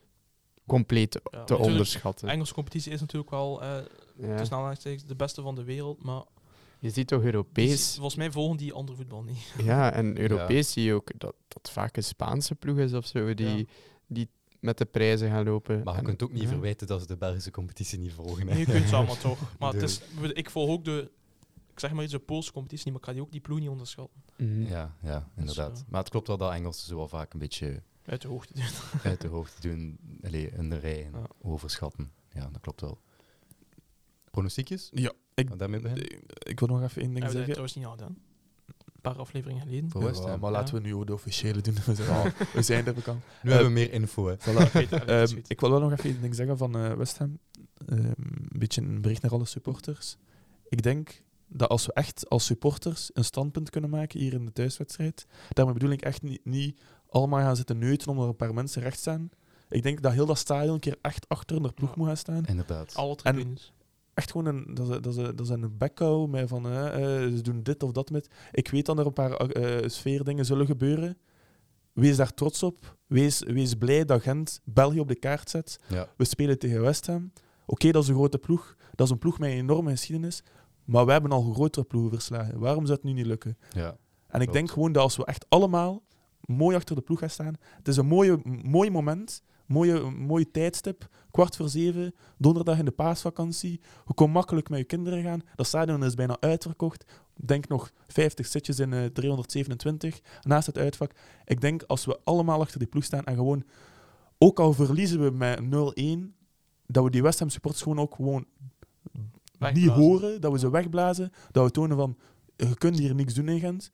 compleet 0.67 1.11
te- 1.11 1.21
Ja, 1.23 1.31
te 1.31 1.39
natuurlijk, 1.39 1.69
onderschatten. 1.69 2.27
De 2.27 2.33
Engelse 2.33 2.55
competitie 2.55 2.93
is 2.93 3.01
natuurlijk 3.01 3.31
wel 3.31 3.63
eh 3.63 3.77
Ja. 4.17 4.37
tussen 4.37 5.07
de 5.07 5.15
beste 5.17 5.43
van 5.43 5.55
de 5.55 5.65
wereld, 5.65 6.03
maar 6.03 6.23
Je 6.83 6.91
ziet 6.91 7.07
toch 7.07 7.19
die- 7.23 7.33
Europees, 7.33 7.95
volgens 7.95 8.15
mij 8.15 8.31
volgen 8.31 8.57
die 8.57 8.73
andere 8.73 8.97
voetbal 8.97 9.23
niet. 9.23 9.53
ja, 9.65 9.93
en 9.93 10.19
Europees 10.21 10.73
zie 10.73 10.83
je 10.85 10.95
ook 10.95 11.11
dat 11.19 11.35
dat 11.49 11.71
vaak 11.71 11.97
een 11.97 12.05
Spaanse 12.05 12.55
ploeg 12.55 12.79
is 12.79 12.93
of 12.93 13.07
zo, 13.07 13.35
die, 13.35 13.57
Ja. 13.57 13.65
die 14.07 14.29
met 14.61 14.79
de 14.79 14.85
prijzen 14.85 15.31
gaan 15.31 15.45
lopen. 15.45 15.83
Maar 15.83 15.93
je 15.93 15.99
En- 15.99 16.05
kunt 16.05 16.23
ook 16.23 16.33
niet 16.33 16.43
ja. 16.43 16.49
verwijten 16.49 16.87
dat 16.87 17.01
ze 17.01 17.07
de 17.07 17.17
Belgische 17.17 17.51
competitie 17.51 17.99
niet 17.99 18.13
volgen. 18.13 18.39
hè. 18.49 18.55
Nee, 18.55 18.59
je 18.67 18.73
kunt 18.73 18.89
ze 18.89 18.97
allemaal 18.97 19.17
toch. 19.31 19.55
Maar 19.59 19.73
het 19.73 19.83
is, 19.83 20.01
ik 20.33 20.51
volg 20.51 20.71
ook 20.71 20.85
de, 20.85 21.11
ik 21.73 21.81
zeg 21.81 21.93
maar 21.93 22.03
iets, 22.05 22.13
de 22.13 22.19
Poolse 22.19 22.53
competitie 22.53 22.85
niet, 22.85 22.93
maar 22.93 23.03
ik 23.03 23.09
ga 23.09 23.13
die 23.15 23.23
ook 23.23 23.33
die 23.33 23.41
ploeg 23.41 23.59
niet 23.61 23.69
onderschatten. 23.69 24.23
Mhm. 24.37 24.63
Ja, 24.67 24.97
ja, 25.03 25.29
inderdaad. 25.37 25.79
eh, 25.79 25.85
Maar 25.91 26.01
het 26.01 26.11
klopt 26.11 26.27
wel 26.27 26.37
dat 26.37 26.53
Engelsen 26.53 26.89
zo 26.89 26.97
wel 26.97 27.09
vaak 27.09 27.33
een 27.33 27.39
beetje 27.39 27.83
Uit 28.05 28.23
de 28.23 28.29
hoogte 28.29 28.55
doen. 28.55 28.65
uit 29.11 29.21
de 29.21 29.29
hoogte 29.29 29.69
doen, 29.69 29.99
allee, 30.23 30.51
in 30.51 30.71
de 30.71 30.79
rij 30.79 31.11
overschatten. 31.43 32.13
Ja, 32.33 32.49
dat 32.53 32.61
klopt 32.61 32.81
wel. 32.81 32.99
pronostiekjes? 34.31 34.89
Ja, 34.93 35.13
ik, 35.35 35.59
daarmee 35.59 35.81
beginnen? 35.81 36.05
ik, 36.13 36.21
ik 36.39 36.59
wil 36.61 36.69
nog 36.69 36.83
even 36.83 37.03
één 37.03 37.15
ding 37.15 37.15
we 37.15 37.21
dat 37.21 37.31
zeggen. 37.47 37.51
trouwens 37.51 37.75
niet 37.75 37.87
gedaan? 37.87 38.17
Een 38.67 39.01
paar 39.11 39.17
afleveringen 39.17 39.63
geleden. 39.63 39.91
Voor 39.91 40.03
West 40.05 40.23
Ja, 40.23 40.29
Ham. 40.29 40.41
maar 40.41 40.51
Ja. 40.51 40.57
laten 40.59 40.75
we 40.75 40.81
nu 40.81 41.05
de 41.05 41.13
officiële 41.13 41.61
doen. 41.61 41.75
We 41.87 41.95
zijn, 41.95 42.09
al- 42.11 42.31
we 42.55 42.63
zijn 42.63 42.87
er 42.87 42.95
bekend. 42.95 43.23
Nu 43.43 43.51
hebben 43.51 43.69
we 43.69 43.75
meer 43.75 43.93
info, 43.93 44.27
hè. 44.27 44.35
Voilà. 44.39 44.73
Ik 44.83 44.91
Ehm, 44.91 45.41
wil 45.61 45.71
wel 45.71 45.81
nog 45.81 45.93
even 45.93 46.05
één 46.11 46.21
ding 46.21 46.35
zeggen 46.35 46.59
van 46.59 46.77
eh 46.77 46.93
West 46.93 47.19
Ham. 47.19 47.39
Ehm, 47.87 47.99
een 47.99 48.59
beetje 48.59 48.81
een 48.83 49.01
bericht 49.01 49.23
naar 49.23 49.31
alle 49.31 49.45
supporters. 49.45 50.17
Ik 50.69 50.83
denk 50.83 51.23
dat 51.49 51.69
als 51.69 51.87
we 51.87 51.93
echt 51.93 52.29
als 52.29 52.45
supporters 52.45 53.11
een 53.15 53.25
standpunt 53.25 53.71
kunnen 53.71 53.91
maken 53.91 54.21
hier 54.21 54.33
in 54.33 54.45
de 54.45 54.53
thuiswedstrijd, 54.53 55.27
daarmee 55.49 55.75
bedoel 55.75 55.91
ik 55.91 56.03
echt 56.03 56.23
niet, 56.23 56.45
niet 56.45 56.81
allemaal 57.09 57.41
gaan 57.41 57.57
zitten 57.57 57.79
neuten 57.79 58.09
omdat 58.09 58.25
er 58.25 58.31
een 58.31 58.37
paar 58.37 58.55
mensen 58.55 58.83
recht 58.83 58.99
staan. 58.99 59.31
Ik 59.69 59.83
denk 59.83 60.03
dat 60.03 60.13
heel 60.13 60.27
dat 60.27 60.39
stadion 60.39 60.75
een 60.75 60.81
keer 60.81 60.99
echt 61.03 61.29
achter 61.29 61.63
de 61.63 61.73
ploeg 61.73 61.91
Ja. 61.91 61.95
moet 61.97 62.07
gaan 62.07 62.17
staan. 62.17 62.45
Inderdaad. 62.47 62.95
Alle 62.95 63.11
en- 63.11 63.17
tribunes. 63.17 63.73
Echt 64.15 64.31
gewoon 64.31 64.47
een, 64.47 64.75
dat, 64.75 64.87
ze, 64.87 65.01
dat, 65.01 65.15
ze, 65.15 65.35
dat 65.35 65.49
een 65.49 65.77
houden 65.95 66.31
met 66.31 66.49
van 66.49 66.67
eh, 66.67 66.87
eh, 66.87 67.35
ze 67.35 67.43
doen 67.43 67.63
dit 67.63 67.83
of 67.83 67.93
dat 67.93 68.11
met. 68.11 68.29
Ik 68.53 68.69
weet 68.69 68.87
dat 68.87 68.99
er 68.99 69.07
een 69.07 69.13
paar 69.13 69.33
eh 69.33 69.89
sfeerdingen 69.89 70.45
zullen 70.45 70.67
gebeuren. 70.67 71.19
Wees 71.93 72.17
daar 72.17 72.35
trots 72.35 72.63
op. 72.63 72.97
Wees, 73.07 73.43
wees 73.43 73.75
blij 73.75 74.05
dat 74.05 74.23
Gent 74.23 74.61
België 74.65 75.01
op 75.01 75.09
de 75.09 75.19
kaart 75.19 75.51
zet. 75.51 75.79
Ja. 75.89 76.09
We 76.17 76.25
spelen 76.25 76.59
tegen 76.59 76.81
West 76.81 77.07
Ham. 77.07 77.33
Oké, 77.67 77.91
dat 77.91 78.03
is 78.03 78.09
een 78.09 78.15
grote 78.15 78.39
ploeg. 78.39 78.77
Dat 78.95 79.07
is 79.07 79.13
een 79.13 79.19
ploeg 79.19 79.39
met 79.39 79.51
een 79.51 79.57
enorme 79.57 79.91
geschiedenis. 79.91 80.43
Maar 80.85 81.07
we 81.07 81.13
hebben 81.13 81.33
al 81.33 81.53
grotere 81.53 81.85
ploegen 81.85 82.13
verslagen. 82.13 82.59
Waarom 82.59 82.87
zou 82.87 82.99
het 82.99 83.07
nu 83.07 83.13
niet 83.13 83.27
lukken? 83.27 83.59
Ja. 83.71 83.87
En 83.87 84.41
ik 84.41 84.47
Klopt. 84.47 84.53
denk 84.53 84.71
gewoon 84.71 84.93
dat 84.93 85.03
als 85.03 85.17
we 85.17 85.25
echt 85.25 85.47
allemaal 85.49 86.03
mooi 86.41 86.77
achter 86.77 86.95
de 86.97 87.03
ploeg 87.03 87.19
gaan 87.19 87.31
staan. 87.31 87.55
Het 87.77 87.89
is 87.89 87.97
een 87.97 88.07
mooie, 88.07 88.41
mooi 88.63 88.91
moment. 88.91 89.43
Mooie, 89.67 90.11
mooie 90.11 90.51
tijdstip. 90.51 91.09
Kwart 91.31 91.57
voor 91.57 91.69
zeven. 91.69 92.15
Donderdag 92.39 92.79
in 92.79 92.85
de 92.85 92.91
paasvakantie. 92.91 93.81
Je 94.07 94.15
kon 94.15 94.31
makkelijk 94.31 94.69
met 94.69 94.79
je 94.79 94.85
kinderen 94.85 95.23
gaan. 95.23 95.43
Dat 95.55 95.67
stadion 95.67 96.05
is 96.05 96.15
bijna 96.15 96.37
uitverkocht. 96.41 97.05
Denk 97.35 97.69
nog 97.69 97.93
50 98.07 98.47
zitjes 98.47 98.79
in 98.79 98.93
eh, 98.93 99.05
327 99.05 100.21
naast 100.43 100.67
het 100.67 100.79
uitvak. 100.79 101.13
Ik 101.45 101.61
denk 101.61 101.83
als 101.83 102.05
we 102.05 102.21
allemaal 102.25 102.61
achter 102.61 102.79
die 102.79 102.89
ploeg 102.89 103.05
staan 103.05 103.25
en 103.25 103.37
gewoon, 103.37 103.65
ook 104.39 104.61
al 104.61 104.73
verliezen 104.73 105.23
we 105.23 105.31
met 105.31 105.61
0-1, 105.61 106.35
dat 106.87 107.05
we 107.05 107.11
die 107.11 107.23
West 107.23 107.39
Ham 107.39 107.49
supporters 107.49 107.83
gewoon 107.83 107.99
ook 107.99 108.15
gewoon 108.15 108.47
niet 109.73 109.89
horen, 109.89 110.41
dat 110.41 110.53
we 110.53 110.59
ze 110.59 110.71
wegblazen, 110.71 111.33
dat 111.51 111.65
we 111.65 111.71
tonen 111.71 111.97
van, 111.97 112.17
je 112.57 112.79
kunt 112.79 112.99
hier 112.99 113.15
niks 113.15 113.35
doen 113.35 113.49
in 113.49 113.61
Gent, 113.61 113.91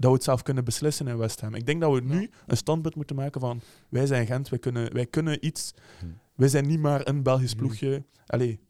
dat 0.00 0.10
we 0.10 0.16
het 0.16 0.24
zelf 0.24 0.42
kunnen 0.42 0.64
beslissen 0.64 1.06
in 1.08 1.16
West 1.16 1.40
Ham. 1.40 1.54
Ik 1.54 1.66
denk 1.66 1.80
dat 1.80 1.92
we 1.92 2.00
nu 2.00 2.30
een 2.46 2.56
standpunt 2.56 2.94
moeten 2.94 3.16
maken 3.16 3.40
van, 3.40 3.60
wij 3.88 4.06
zijn 4.06 4.26
Gent, 4.26 4.48
wij 4.48 4.58
kunnen, 4.58 4.92
wij 4.92 5.06
kunnen 5.06 5.46
iets, 5.46 5.72
Hm. 6.00 6.06
wij 6.34 6.48
zijn 6.48 6.66
niet 6.66 6.80
maar 6.80 7.08
een 7.08 7.22
Belgisch 7.22 7.52
Hm. 7.52 7.58
ploegje. 7.58 8.04
Allee, 8.26 8.60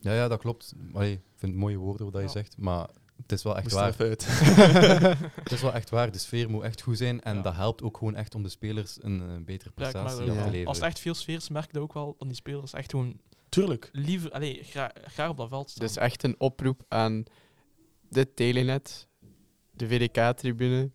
Ja, 0.00 0.12
ja, 0.14 0.28
dat 0.28 0.38
klopt. 0.40 0.72
Allee, 0.92 1.12
ik 1.12 1.20
vind 1.36 1.52
het 1.52 1.60
mooie 1.60 1.76
woorden 1.76 2.06
wat 2.06 2.14
je 2.14 2.20
Ja. 2.26 2.28
zegt, 2.28 2.56
maar 2.58 2.88
het 3.22 3.32
is 3.32 3.42
wel 3.42 3.56
echt 3.56 3.72
waar. 3.72 3.94
Het 3.98 5.52
is 5.52 5.60
wel 5.60 5.72
echt 5.74 5.90
waar. 5.90 6.10
De 6.12 6.18
sfeer 6.18 6.50
moet 6.50 6.62
echt 6.62 6.82
goed 6.82 6.96
zijn 6.98 7.20
en 7.22 7.36
Ja. 7.36 7.42
dat 7.42 7.54
helpt 7.54 7.82
ook 7.82 7.96
gewoon 7.96 8.14
echt 8.14 8.34
om 8.34 8.42
de 8.42 8.48
spelers 8.48 8.96
een, 9.00 9.20
eh, 9.20 9.26
betere 9.44 9.68
ik 9.68 9.74
prestatie 9.74 10.18
te 10.24 10.32
leveren. 10.32 10.66
Als 10.66 10.76
het 10.76 10.86
echt 10.86 10.98
veel 10.98 11.14
sfeer 11.14 11.36
is, 11.36 11.48
merk 11.48 11.66
je 11.66 11.72
dat 11.72 11.82
ook 11.82 11.92
wel. 11.92 12.14
Dat 12.18 12.28
die 12.28 12.36
spelers 12.36 12.72
echt 12.72 12.90
gewoon 12.90 13.20
Tuurlijk. 13.48 13.88
liever, 13.92 14.30
allee, 14.30 14.60
gra- 14.62 14.92
graag 15.04 15.28
op 15.30 15.36
dat 15.36 15.48
veld 15.48 15.70
staan. 15.70 15.86
Dus 15.86 15.96
echt 15.96 16.22
een 16.22 16.34
oproep 16.38 16.82
aan 16.88 17.24
dit 18.10 18.36
telenet, 18.36 19.07
de 19.78 19.88
VDK-tribune 19.88 20.90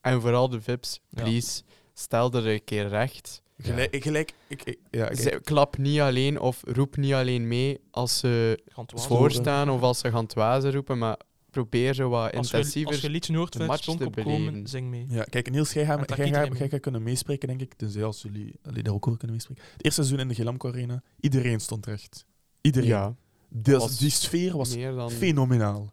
en 0.00 0.20
vooral 0.20 0.48
de 0.48 0.60
VIP's. 0.60 1.00
Ja. 1.08 1.22
Please, 1.22 1.62
stel 1.94 2.32
er 2.32 2.46
een 2.46 2.64
keer 2.64 2.88
recht. 2.88 3.42
Gelijk, 3.58 3.96
gelijk 4.02 4.32
ik, 4.48 4.62
ik- 4.64 4.78
ja, 4.90 5.10
klap 5.42 5.78
niet 5.78 6.00
alleen 6.00 6.40
of 6.40 6.60
roep 6.64 6.96
niet 6.96 7.12
alleen 7.12 7.48
mee 7.48 7.80
als 7.90 8.18
ze 8.18 8.62
voorstaan 8.84 9.70
of 9.70 9.80
als 9.82 9.98
ze 9.98 10.10
gaan 10.10 10.26
twazen 10.26 10.72
roepen, 10.72 10.98
maar 10.98 11.16
probeer 11.50 11.94
zo 11.94 12.08
wat 12.08 12.22
Als 12.22 12.30
je, 12.32 12.36
als 12.38 12.52
intensiever. 12.52 12.98
je 13.02 13.10
liedje 13.10 13.36
hoort 13.36 13.56
van 13.56 13.70
het 13.70 14.00
opkomen, 14.04 14.66
zing 14.66 14.88
mee. 14.88 15.06
Ja, 15.08 15.24
kijk, 15.24 15.50
Niels, 15.50 15.72
jij 15.72 15.84
gaat, 15.84 15.98
jij, 16.08 16.16
gaat, 16.16 16.26
iedereen 16.26 16.56
jij 16.58 16.68
gaat 16.68 16.80
kunnen 16.80 17.02
meespreken, 17.02 17.48
denk 17.48 17.60
ik. 17.60 17.74
Tenzij 17.74 18.04
als 18.04 18.22
jullie 18.22 18.54
allee, 18.62 18.82
daar 18.82 18.94
ook 18.94 19.06
over 19.06 19.18
kunnen 19.18 19.36
meespreken. 19.36 19.64
Het 19.72 19.84
eerste 19.84 20.00
seizoen 20.02 20.20
in 20.20 20.28
de 20.28 20.34
Gelamco 20.34 20.68
Arena, 20.68 21.02
iedereen 21.20 21.60
stond 21.60 21.86
recht. 21.86 22.26
Iedereen. 22.60 22.88
ja, 22.88 23.16
Dus 23.48 23.96
die 23.98 24.10
sfeer 24.10 24.56
was 24.56 24.74
meer 24.74 24.92
dan... 24.92 25.10
fenomenaal. 25.10 25.92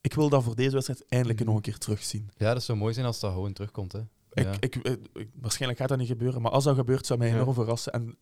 Ik 0.00 0.14
wil 0.14 0.28
dat 0.28 0.42
voor 0.42 0.54
deze 0.56 0.70
wedstrijd 0.72 1.04
eindelijk 1.08 1.38
Mhm. 1.38 1.48
nog 1.48 1.56
een 1.56 1.62
keer 1.62 1.78
terugzien. 1.78 2.30
Ja, 2.36 2.52
dat 2.54 2.62
zou 2.62 2.78
mooi 2.78 2.94
zijn 2.94 3.06
als 3.06 3.20
dat 3.20 3.32
gewoon 3.32 3.52
terugkomt. 3.52 3.92
Hè. 3.92 3.98
Ik, 4.32 4.44
Ja. 4.44 4.52
ik, 4.60 4.76
ik- 4.76 4.98
ik- 5.12 5.28
waarschijnlijk 5.34 5.80
gaat 5.80 5.88
dat 5.88 5.98
niet 5.98 6.08
gebeuren, 6.08 6.42
maar 6.42 6.50
als 6.50 6.64
dat 6.64 6.76
gebeurt, 6.76 7.06
zou 7.06 7.18
mij 7.18 7.28
Ja. 7.28 7.34
enorm 7.34 7.54
verrassen. 7.54 7.92
En 7.92 8.16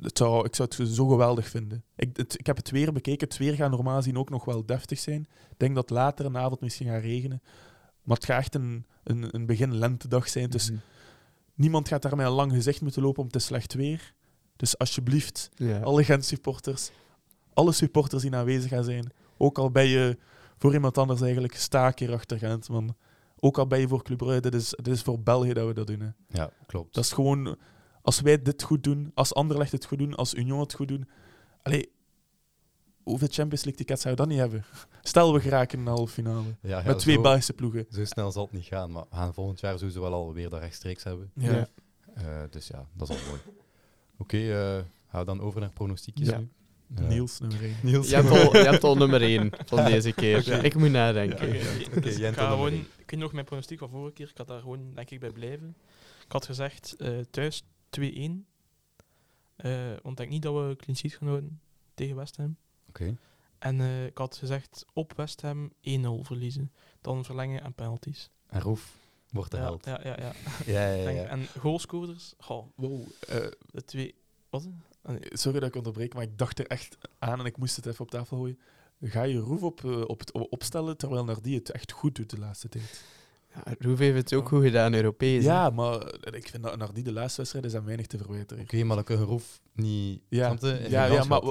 het, 0.00 0.18
zou, 0.18 0.44
ik 0.46 0.54
zou 0.54 0.68
het 0.76 0.88
zo 0.94 1.06
geweldig 1.08 1.48
vinden. 1.48 1.84
Ik, 1.96 2.16
het, 2.16 2.38
ik 2.38 2.46
heb 2.46 2.56
het 2.56 2.70
weer 2.70 2.92
bekeken. 2.92 3.28
Het 3.28 3.36
weer 3.38 3.54
gaat 3.54 3.70
normaal 3.70 3.96
gezien 3.96 4.18
ook 4.18 4.30
nog 4.30 4.44
wel 4.44 4.66
deftig 4.66 4.98
zijn. 4.98 5.20
Ik 5.50 5.58
denk 5.58 5.74
dat 5.74 5.90
later 5.90 6.24
in 6.24 6.32
de 6.32 6.38
avond 6.38 6.60
misschien 6.60 6.86
gaat 6.86 7.02
regenen. 7.02 7.42
Maar 8.02 8.16
het 8.16 8.24
gaat 8.26 8.38
echt 8.38 8.54
een, 8.54 8.86
een, 9.04 9.34
een 9.34 9.46
begin 9.46 9.74
lentedag 9.74 10.28
zijn. 10.28 10.50
Dus 10.50 10.70
Mhm. 10.70 10.78
niemand 11.54 11.88
gaat 11.88 12.02
daar 12.02 12.16
met 12.16 12.26
een 12.26 12.32
lang 12.32 12.52
gezicht 12.52 12.80
moeten 12.80 13.02
lopen 13.02 13.20
om 13.20 13.26
het 13.26 13.36
is 13.36 13.44
slecht 13.44 13.74
weer. 13.74 14.14
Dus 14.56 14.78
alsjeblieft, 14.78 15.50
Ja. 15.54 15.80
alle 15.80 16.04
Gent-supporters, 16.04 16.90
alle 17.54 17.72
supporters 17.72 18.22
die 18.22 18.34
aanwezig 18.36 18.70
gaan 18.70 18.84
zijn, 18.84 19.12
ook 19.36 19.58
al 19.58 19.70
ben 19.70 19.86
je 19.86 20.18
voor 20.58 20.72
iemand 20.74 20.98
anders 20.98 21.20
eigenlijk, 21.20 21.54
sta 21.54 21.86
een 21.86 21.94
keer 21.94 22.12
achter 22.12 22.38
Gent, 22.38 22.68
man. 22.68 22.96
Ook 23.40 23.58
al 23.58 23.66
ben 23.66 23.80
je 23.80 23.88
voor 23.88 24.02
Club 24.02 24.18
Brugge, 24.18 24.40
dit 24.40 24.54
is, 24.54 24.68
dit 24.68 24.94
is 24.94 25.02
voor 25.02 25.20
België 25.20 25.52
dat 25.52 25.66
we 25.66 25.74
dat 25.74 25.86
doen. 25.86 26.00
Hè. 26.00 26.08
Ja, 26.28 26.50
klopt. 26.66 26.94
Dat 26.94 27.04
is 27.04 27.12
gewoon, 27.12 27.56
als 28.02 28.20
wij 28.20 28.42
dit 28.42 28.62
goed 28.62 28.84
doen, 28.84 29.10
als 29.14 29.34
Anderlecht 29.34 29.72
het 29.72 29.84
goed 29.84 29.98
doen, 29.98 30.14
als 30.14 30.34
Union 30.34 30.60
het 30.60 30.74
goed 30.74 30.88
doen, 30.88 31.08
allee, 31.62 31.90
hoeveel 33.02 33.28
Champions 33.30 33.64
League 33.64 33.80
tickets 33.80 34.02
zou 34.02 34.14
je 34.14 34.20
dan 34.20 34.28
niet 34.28 34.38
hebben? 34.38 34.64
Stel, 35.02 35.32
we 35.32 35.40
geraken 35.40 35.78
in 35.78 35.84
de 35.84 35.90
halve 35.90 36.12
finale. 36.12 36.56
ja, 36.60 36.78
ja, 36.78 36.82
met 36.86 36.98
twee 36.98 37.14
zo, 37.14 37.20
Belgische 37.22 37.52
ploegen. 37.52 37.86
Zo 37.90 38.04
snel 38.04 38.32
zal 38.32 38.42
het 38.44 38.52
niet 38.52 38.64
gaan, 38.64 38.92
maar 38.92 39.04
we 39.10 39.16
gaan 39.16 39.34
volgend 39.34 39.60
jaar 39.60 39.78
sowieso 39.78 40.00
wel 40.00 40.12
alweer 40.12 40.48
dat 40.48 40.60
rechtstreeks 40.60 41.04
hebben. 41.04 41.30
Ja. 41.34 41.52
Ja. 41.52 41.68
Eh, 42.14 42.50
dus 42.50 42.66
ja, 42.66 42.86
dat 42.92 43.08
is 43.08 43.16
al 43.16 43.28
mooi. 43.28 43.40
Oké, 44.18 44.36
eh 44.36 44.84
gaan 45.10 45.20
we 45.20 45.26
dan 45.26 45.40
over 45.40 45.60
naar 45.60 45.72
pronostiekjes 45.72 46.28
Ja. 46.28 46.38
nu? 46.38 46.48
Niels, 46.88 47.40
nummer 47.40 47.62
1. 47.62 47.74
Niels. 47.82 48.08
Je 48.08 48.14
hebt 48.14 48.30
al, 48.30 48.56
je 48.56 48.68
hebt 48.68 48.84
al 48.84 48.96
nummer 48.96 49.22
1 49.22 49.50
van 49.64 49.84
deze 49.84 50.12
keer. 50.12 50.64
Ik 50.64 50.74
moet 50.74 50.90
nadenken. 50.90 51.48
Oké, 51.48 51.58
Oké, 51.86 52.00
dus 52.00 52.18
ik 52.18 52.34
ga 52.34 52.50
gewoon, 52.50 52.72
ik 52.72 53.10
weet 53.10 53.20
nog 53.20 53.32
mijn 53.32 53.44
pronostiek 53.44 53.78
van 53.78 53.88
vorige 53.88 54.12
keer, 54.12 54.28
ik 54.28 54.36
had 54.36 54.48
daar 54.48 54.60
gewoon 54.60 54.94
denk 54.94 55.10
ik 55.10 55.20
bij 55.20 55.30
blijven. 55.30 55.76
Ik 56.24 56.32
had 56.32 56.46
gezegd 56.46 56.96
eh, 56.96 57.18
thuis 57.30 57.62
2-1. 58.00 58.02
Eh, 59.56 59.86
want 60.02 60.04
ik 60.04 60.16
denk 60.16 60.30
niet 60.30 60.42
dat 60.42 60.54
we 60.54 60.76
clean 60.76 60.96
sheet 60.96 61.14
gaan 61.14 61.28
houden 61.28 61.60
tegen 61.94 62.16
West 62.16 62.36
Ham. 62.36 62.56
Oké. 62.88 63.16
En 63.58 63.80
eh, 63.80 64.06
ik 64.06 64.18
had 64.18 64.36
gezegd 64.36 64.84
op 64.92 65.12
West 65.16 65.40
Ham 65.40 65.72
1-0 65.72 65.72
verliezen. 66.20 66.72
Dan 67.00 67.24
verlengen 67.24 67.62
en 67.62 67.74
penalties. 67.74 68.30
En 68.46 68.60
Roef 68.60 68.96
wordt 69.30 69.50
de 69.50 69.56
ja, 69.56 69.62
held. 69.62 69.84
Ja, 69.84 70.00
ja, 70.02 70.16
ja. 70.18 70.32
Ja, 70.66 70.92
ja, 70.92 71.08
ja. 71.10 71.24
En 71.24 71.46
goalscorers, 71.58 72.34
goh, 72.38 72.66
Wow, 72.74 73.06
eh, 73.28 73.36
de 73.70 73.84
twee... 73.84 74.14
Wat? 74.50 74.68
Ah, 75.08 75.14
sorry 75.20 75.58
dat 75.60 75.68
ik 75.68 75.76
onderbreek, 75.76 76.14
maar 76.14 76.22
ik 76.22 76.38
dacht 76.38 76.58
er 76.58 76.66
echt 76.66 76.98
aan 77.18 77.38
en 77.40 77.44
ik 77.46 77.56
moest 77.56 77.76
het 77.76 77.86
even 77.86 78.00
op 78.04 78.10
tafel 78.10 78.36
gooien. 78.36 78.58
Ga 79.02 79.22
je 79.22 79.38
Roef 79.38 79.62
op, 79.62 79.84
eh, 79.84 80.00
op 80.00 80.22
opstellen 80.50 80.96
terwijl 80.96 81.24
Nardi 81.24 81.54
het 81.54 81.70
echt 81.70 81.92
goed 81.92 82.14
doet 82.14 82.30
de 82.30 82.38
laatste 82.38 82.68
tijd? 82.68 83.02
Ja, 83.54 83.74
Roef 83.78 83.98
heeft 83.98 84.16
het 84.16 84.34
ook 84.34 84.48
goed 84.48 84.62
gedaan, 84.62 84.94
Europees. 84.94 85.44
hè? 85.44 85.50
Ja, 85.50 85.70
maar 85.70 85.98
eh, 86.00 86.38
ik 86.38 86.48
vind 86.48 86.62
dat 86.62 86.76
Nardi 86.76 87.02
de 87.02 87.12
laatste 87.12 87.36
wedstrijd 87.40 87.64
is 87.64 87.74
aan 87.74 87.84
weinig 87.84 88.06
te 88.06 88.18
verwijteren. 88.18 88.62
Oké, 88.62 88.84
maar 88.84 88.96
dan 88.96 89.04
kun 89.04 89.18
je 89.18 89.24
Roef 89.24 89.60
niet... 89.72 90.20
Ja, 90.28 90.56
ja, 90.88 91.04
ja, 91.04 91.24
maar... 91.24 91.42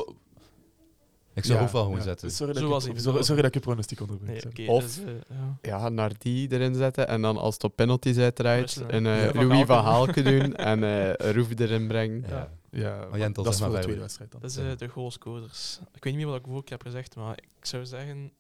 Ik 1.34 1.46
zou 1.46 1.58
ja, 1.58 1.64
Roef 1.64 1.72
wel 1.72 1.84
gewoon 1.84 1.98
ja. 1.98 2.04
zetten. 2.04 2.32
Sorry 2.32 2.54
dat, 2.54 2.86
ik, 2.86 3.00
sorry, 3.00 3.36
dat 3.36 3.46
ik 3.46 3.54
je 3.54 3.60
pronostiek 3.60 4.02
onderbreek. 4.02 4.58
Nee, 4.58 4.68
Of- 4.70 4.84
dus, 4.84 5.00
eh, 5.04 5.12
ja. 5.30 5.58
Ja, 5.62 5.90
naar 5.90 6.12
die 6.18 6.52
erin 6.52 6.76
zetten 6.76 7.08
en 7.08 7.22
dan 7.22 7.38
als 7.38 7.54
het 7.54 7.64
op 7.64 7.76
penalties 7.76 8.18
uitdraait, 8.18 8.84
een 8.88 9.06
eh, 9.06 9.26
Ja. 9.26 9.32
Louis 9.34 9.66
van 9.66 9.84
Haalke 9.84 10.22
doen 10.22 10.56
en 10.72 10.84
eh 10.84 11.32
Roef 11.34 11.60
erin 11.60 11.88
brengen. 11.88 12.24
Ja. 12.30 12.52
Ja, 12.70 13.08
Maar 13.10 13.20
Jentel, 13.20 13.44
dat 13.44 13.54
is 13.54 13.60
voor 13.60 13.72
de 13.72 13.80
tweede 13.80 14.02
wedstrijd 14.02 14.32
dan. 14.32 14.42
Dat 14.42 14.50
is 14.50 14.58
eh, 14.58 14.78
de 14.78 14.88
goalscorers. 14.88 15.80
Ik 15.94 16.04
weet 16.04 16.14
niet 16.14 16.24
meer 16.24 16.32
wat 16.32 16.40
ik 16.40 16.46
vorige 16.46 16.64
keer 16.64 16.78
heb 16.78 16.86
gezegd, 16.86 17.16
maar 17.16 17.38
ik 17.38 17.66
zou 17.66 17.86
zeggen... 17.86 18.32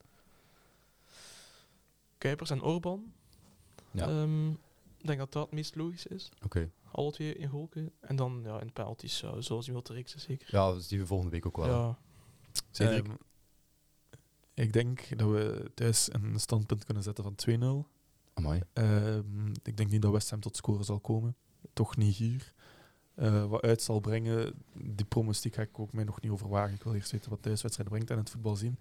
Kuipers 2.18 2.50
en 2.50 2.62
Orban. 2.62 3.14
Ja. 3.92 4.08
Ehm, 4.08 4.50
ik 4.98 5.08
denk 5.08 5.20
dat 5.20 5.32
dat 5.32 5.44
het 5.44 5.54
meest 5.54 5.76
logisch 5.76 6.06
is. 6.06 6.30
Oké. 6.44 6.72
Alle 6.92 7.12
twee 7.12 7.36
in 7.36 7.50
golken. 7.50 7.92
En 8.00 8.16
dan 8.16 8.42
ja, 8.44 8.62
in 8.62 8.74
penalties, 8.74 9.18
zo, 9.18 9.42
zoals 9.42 9.66
je 9.66 9.72
wilt 9.72 9.86
te 9.86 9.94
reeksen, 9.94 10.20
zeker. 10.20 10.48
Ja, 10.52 10.74
dus 10.74 10.88
die 10.88 11.06
volgende 11.06 11.32
week 11.32 11.46
ook 11.46 11.58
wel. 11.58 11.68
Ja, 11.68 11.98
Cedric? 12.72 13.06
Ehm, 13.06 13.16
ik 14.54 14.74
denk 14.74 15.18
dat 15.18 15.30
we 15.30 15.72
thuis 15.74 16.14
een 16.14 16.40
standpunt 16.40 16.86
kunnen 16.86 17.04
zetten 17.04 17.24
van 17.24 17.36
2-0. 17.36 17.88
Amai. 18.34 18.62
Ehm, 18.74 19.48
ik 19.64 19.78
denk 19.78 19.90
niet 19.90 20.02
dat 20.02 20.12
West 20.12 20.30
Ham 20.30 20.40
tot 20.40 20.56
scoren 20.56 20.86
zal 20.86 21.00
komen. 21.00 21.36
Toch 21.74 21.98
niet 21.98 22.16
hier. 22.16 22.54
Eh, 23.18 23.46
wat 23.46 23.62
uit 23.62 23.82
zal 23.82 24.00
brengen, 24.00 24.54
die 24.74 25.06
pronostiek 25.06 25.56
ga 25.56 25.62
ik 25.62 25.80
ook 25.80 25.94
mij 25.94 26.04
nog 26.04 26.22
niet 26.22 26.32
over 26.32 26.50
wagen. 26.50 26.76
Ik 26.76 26.84
wil 26.84 26.94
eerst 26.94 27.12
weten 27.12 27.30
wat 27.30 27.44
de 27.44 27.50
thuiswedstrijd 27.50 27.90
brengt 27.90 28.10
en 28.10 28.18
het 28.18 28.30
voetbal 28.30 28.56
zien. 28.56 28.80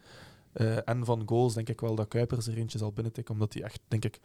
Eh, 0.53 0.89
en 0.89 1.05
van 1.05 1.23
goals 1.29 1.55
denk 1.55 1.69
ik 1.69 1.81
wel 1.81 1.95
dat 1.95 2.09
Kuipers 2.09 2.47
er 2.47 2.57
eentje 2.57 2.79
zal 2.79 2.93
binnentikken, 2.93 3.35
omdat 3.35 3.53
hij 3.53 3.63
echt, 3.63 3.81
denk 3.89 4.05
ik, 4.05 4.21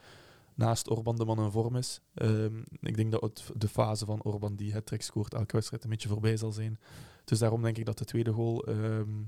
naast 0.54 0.90
Orban 0.90 1.16
de 1.16 1.26
man 1.26 1.40
in 1.40 1.52
vorm 1.52 1.76
is. 1.76 2.02
Ehm, 2.14 2.62
ik 2.80 2.96
denk 2.96 3.12
dat 3.12 3.52
de 3.56 3.68
fase 3.68 4.06
van 4.06 4.24
Orban 4.24 4.56
die 4.56 4.74
het 4.74 4.96
scoort 4.98 5.34
elke 5.34 5.56
wedstrijd 5.56 5.84
een 5.84 5.90
beetje 5.90 6.10
voorbij 6.10 6.38
zal 6.38 6.52
zijn. 6.52 6.80
Dus 7.24 7.40
daarom 7.40 7.62
denk 7.62 7.78
ik 7.78 7.86
dat 7.86 7.98
de 7.98 8.06
tweede 8.06 8.32
goal 8.32 8.66
ehm, 8.66 9.24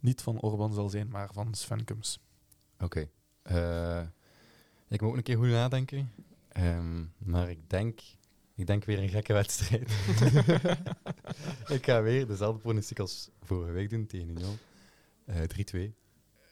niet 0.00 0.22
van 0.22 0.40
Orban 0.40 0.72
zal 0.72 0.88
zijn, 0.88 1.08
maar 1.08 1.32
van 1.32 1.54
Sven 1.54 1.84
Kums. 1.84 2.20
Oké. 2.80 3.08
Eh, 3.42 4.02
ik 4.88 5.00
moet 5.00 5.10
ook 5.10 5.16
een 5.16 5.22
keer 5.22 5.36
goed 5.36 5.48
nadenken. 5.48 6.12
Ehm, 6.48 7.04
maar 7.18 7.50
ik 7.50 7.70
denk, 7.70 8.00
ik 8.58 8.66
denk 8.66 8.84
weer 8.84 8.98
een 8.98 9.08
gekke 9.08 9.32
wedstrijd. 9.32 9.90
ik 11.76 11.84
ga 11.84 12.02
weer 12.02 12.26
dezelfde 12.26 12.60
pronostiek 12.60 12.98
als 12.98 13.30
vorige 13.42 13.72
week 13.72 13.90
doen 13.90 14.06
tegen 14.06 14.28
Union. 14.28 14.58
Eh 15.24 15.36
3-2. 15.36 15.92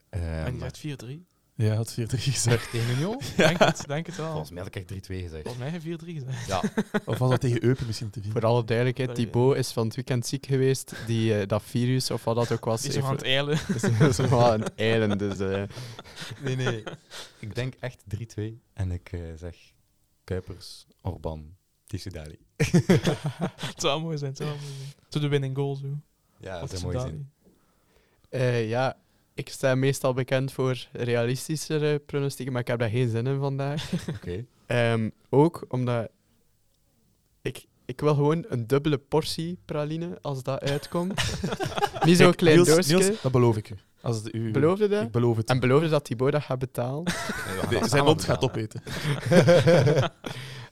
Eh, 0.08 0.44
en 0.44 0.52
je 0.52 0.58
maar- 0.58 0.70
zegt 0.76 1.02
4-3. 1.04 1.26
Ja, 1.54 1.74
had 1.74 1.92
4-3 1.92 1.96
gezegd. 2.18 2.70
tegen 2.70 2.90
Union? 2.96 3.20
Denk 3.36 3.58
het, 3.58 3.84
denk 3.86 4.06
het 4.06 4.16
wel. 4.16 4.28
Volgens 4.30 4.50
mij 4.50 4.62
had 4.62 4.74
ik 4.74 4.90
echt 4.90 5.08
3-2 5.08 5.14
gezegd. 5.14 5.30
Volgens 5.42 5.56
mij 5.56 5.68
heb 5.70 5.82
je 5.82 5.98
4-3 5.98 6.04
gezegd. 6.14 6.46
Ja, 6.46 6.62
Of 7.04 7.18
was 7.18 7.30
dat 7.30 7.40
tegen 7.40 7.64
Eupen 7.64 7.86
misschien 7.86 8.10
te 8.10 8.20
vinden? 8.20 8.40
Voor 8.40 8.50
alle 8.50 8.64
duidelijkheid. 8.64 9.14
Thibaut 9.14 9.56
is 9.56 9.72
van 9.72 9.86
het 9.86 9.94
weekend 9.94 10.26
ziek 10.26 10.46
geweest. 10.46 10.94
Die, 11.06 11.38
eh, 11.38 11.46
dat 11.46 11.62
virus, 11.62 12.10
of 12.10 12.24
wat 12.24 12.34
dat 12.36 12.52
ook 12.52 12.64
was, 12.64 12.80
Die 12.80 12.90
is 12.90 12.96
nog 12.96 13.04
aan 13.06 13.12
het 13.14 13.22
eilen. 13.24 13.58
is 14.08 14.16
nog 14.16 14.28
wel 14.30 14.52
aan 14.52 14.60
het 14.60 14.74
eilen. 14.74 15.18
Dus, 15.18 15.38
eh, 15.38 15.62
nee, 16.42 16.56
nee. 16.56 16.82
Ik 17.38 17.54
denk 17.54 17.74
echt 17.80 18.02
3-2. 18.08 18.60
En 18.72 18.90
ik 18.90 19.12
eh, 19.12 19.20
zeg 19.36 19.56
Kuipers, 20.24 20.86
Orban, 21.00 21.55
Tissoudali. 21.86 22.38
Het 23.66 23.74
zou 23.80 24.00
mooi 24.02 24.18
zijn, 24.18 24.30
het 24.30 24.38
zou 24.38 24.50
mooi 24.50 24.60
zijn. 24.60 24.92
Zo 25.08 25.20
de 25.20 25.28
winning 25.28 25.56
goal, 25.56 25.74
zo. 25.76 25.86
Ja, 26.40 26.60
dat 26.60 26.72
is 26.72 26.80
zou 26.80 26.92
mooi 26.92 27.04
zijn. 27.06 27.30
eh, 28.28 28.68
ja, 28.68 28.96
ik 29.34 29.48
sta 29.48 29.74
meestal 29.74 30.12
bekend 30.12 30.52
voor 30.52 30.86
realistischere 30.92 31.98
pronostieken, 31.98 32.52
maar 32.52 32.62
ik 32.62 32.68
heb 32.68 32.78
daar 32.78 32.88
geen 32.90 33.08
zin 33.08 33.26
in 33.26 33.38
vandaag. 33.38 33.92
Oké. 34.16 34.44
Ehm, 34.66 35.10
ook 35.28 35.64
omdat 35.68 36.08
ik, 37.42 37.64
ik 37.84 38.00
wil 38.00 38.14
gewoon 38.14 38.44
een 38.48 38.66
dubbele 38.66 38.98
portie 38.98 39.58
praline 39.64 40.18
als 40.22 40.42
dat 40.42 40.60
uitkomt. 40.60 41.22
Niet 42.04 42.16
zo'n 42.16 42.34
klein 42.34 42.56
Niels, 42.56 42.68
doosje. 42.68 42.94
Niels, 42.96 43.20
dat 43.22 43.32
beloof 43.32 43.56
ik 43.56 43.70
u. 43.70 43.74
Als 44.00 44.16
het 44.16 44.34
u 44.34 44.50
Beloofde 44.50 44.88
dat? 44.88 45.02
Ik 45.02 45.10
beloof 45.10 45.36
het. 45.36 45.48
En 45.48 45.60
beloofde 45.60 45.88
dat 45.88 46.04
Thibaut 46.04 46.32
dat 46.32 46.42
gaat 46.42 46.58
betalen. 46.58 47.12
Zijn 47.82 48.04
mond 48.04 48.24
gaat 48.24 48.42
opeten. 48.44 48.82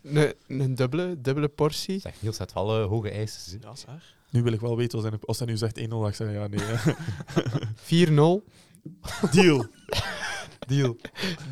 Een, 0.04 0.34
een 0.48 0.74
dubbele, 0.74 1.20
dubbele 1.20 1.48
portie. 1.48 2.00
Zeg, 2.00 2.14
Niels 2.20 2.38
had 2.38 2.52
wel 2.52 2.80
eh, 2.80 2.86
hoge 2.86 3.10
eisen. 3.10 3.58
Ja, 3.60 3.66
dat 3.66 3.76
is 3.76 3.84
waar. 3.84 4.14
Nu 4.30 4.42
wil 4.42 4.52
ik 4.52 4.60
wel 4.60 4.76
weten, 4.76 4.98
als 4.98 5.08
hij, 5.08 5.18
als 5.20 5.38
hij 5.38 5.46
nu 5.46 5.56
zegt 5.56 5.80
1-0, 5.80 5.84
dan 5.88 6.14
zeg 6.14 6.28
ik 6.28 6.34
ja, 6.34 6.46
nee. 6.46 6.60
hè. 6.62 6.92
4-0. 8.40 8.52
Deal. 9.30 9.66
Deal. 10.68 10.96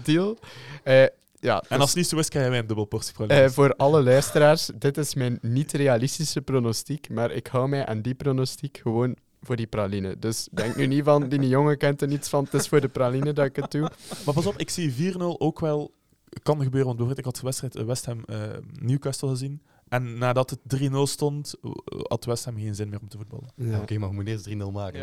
Deal. 0.02 0.38
Eh, 0.82 1.04
ja, 1.40 1.54
En 1.56 1.66
dus, 1.68 1.78
als 1.78 1.88
het 1.88 1.96
niet 1.96 2.08
zo 2.08 2.18
is, 2.18 2.28
krijgen 2.28 2.50
wij 2.50 2.60
een 2.60 2.66
dubbel 2.66 2.84
portie 2.84 3.10
eh, 3.10 3.16
pralines. 3.16 3.54
voor 3.54 3.74
alle 3.76 4.02
luisteraars, 4.02 4.70
dit 4.74 4.96
is 4.98 5.14
mijn 5.14 5.38
niet-realistische 5.42 6.40
pronostiek, 6.40 7.08
maar 7.08 7.30
ik 7.30 7.46
hou 7.46 7.68
mij 7.68 7.86
aan 7.86 8.02
die 8.02 8.14
pronostiek 8.14 8.78
gewoon 8.82 9.16
voor 9.42 9.56
die 9.56 9.66
praline. 9.66 10.18
Dus 10.18 10.48
denk 10.50 10.76
nu 10.76 10.86
niet 10.86 11.04
van, 11.04 11.28
die 11.28 11.48
jongen 11.48 11.78
kent 11.78 12.02
er 12.02 12.08
niets 12.08 12.28
van, 12.28 12.44
het 12.44 12.54
is 12.54 12.68
voor 12.68 12.80
de 12.80 12.88
praline 12.88 13.32
dat 13.32 13.46
ik 13.46 13.56
het 13.56 13.70
doe. 13.70 13.90
Maar 14.24 14.34
pas 14.34 14.46
op, 14.46 14.58
ik 14.58 14.70
zie 14.70 15.12
4-0 15.14 15.16
ook 15.18 15.60
wel 15.60 15.92
kan 16.42 16.62
gebeuren. 16.62 16.86
Want 16.86 16.96
bijvoorbeeld, 16.96 17.18
ik 17.18 17.24
had 17.24 17.36
de 17.36 17.42
wedstrijd 17.42 17.76
eh, 17.76 17.84
West 17.84 18.04
Ham 18.06 18.24
eh, 18.24 18.42
Newcastle 18.80 19.28
gezien. 19.28 19.62
En 19.88 20.18
nadat 20.18 20.50
het 20.50 20.60
3-0 20.90 20.92
stond, 21.02 21.54
eh, 21.62 21.70
had 22.02 22.24
West 22.24 22.44
Ham 22.44 22.56
geen 22.56 22.74
zin 22.74 22.88
meer 22.88 23.00
om 23.00 23.08
te 23.08 23.16
voetballen. 23.16 23.48
Ja, 23.56 23.80
Oké, 23.80 23.98
maar 23.98 24.08
je 24.08 24.14
moet 24.14 24.26
eerst 24.26 24.48
3-0 24.48 24.50
maken. 24.72 24.98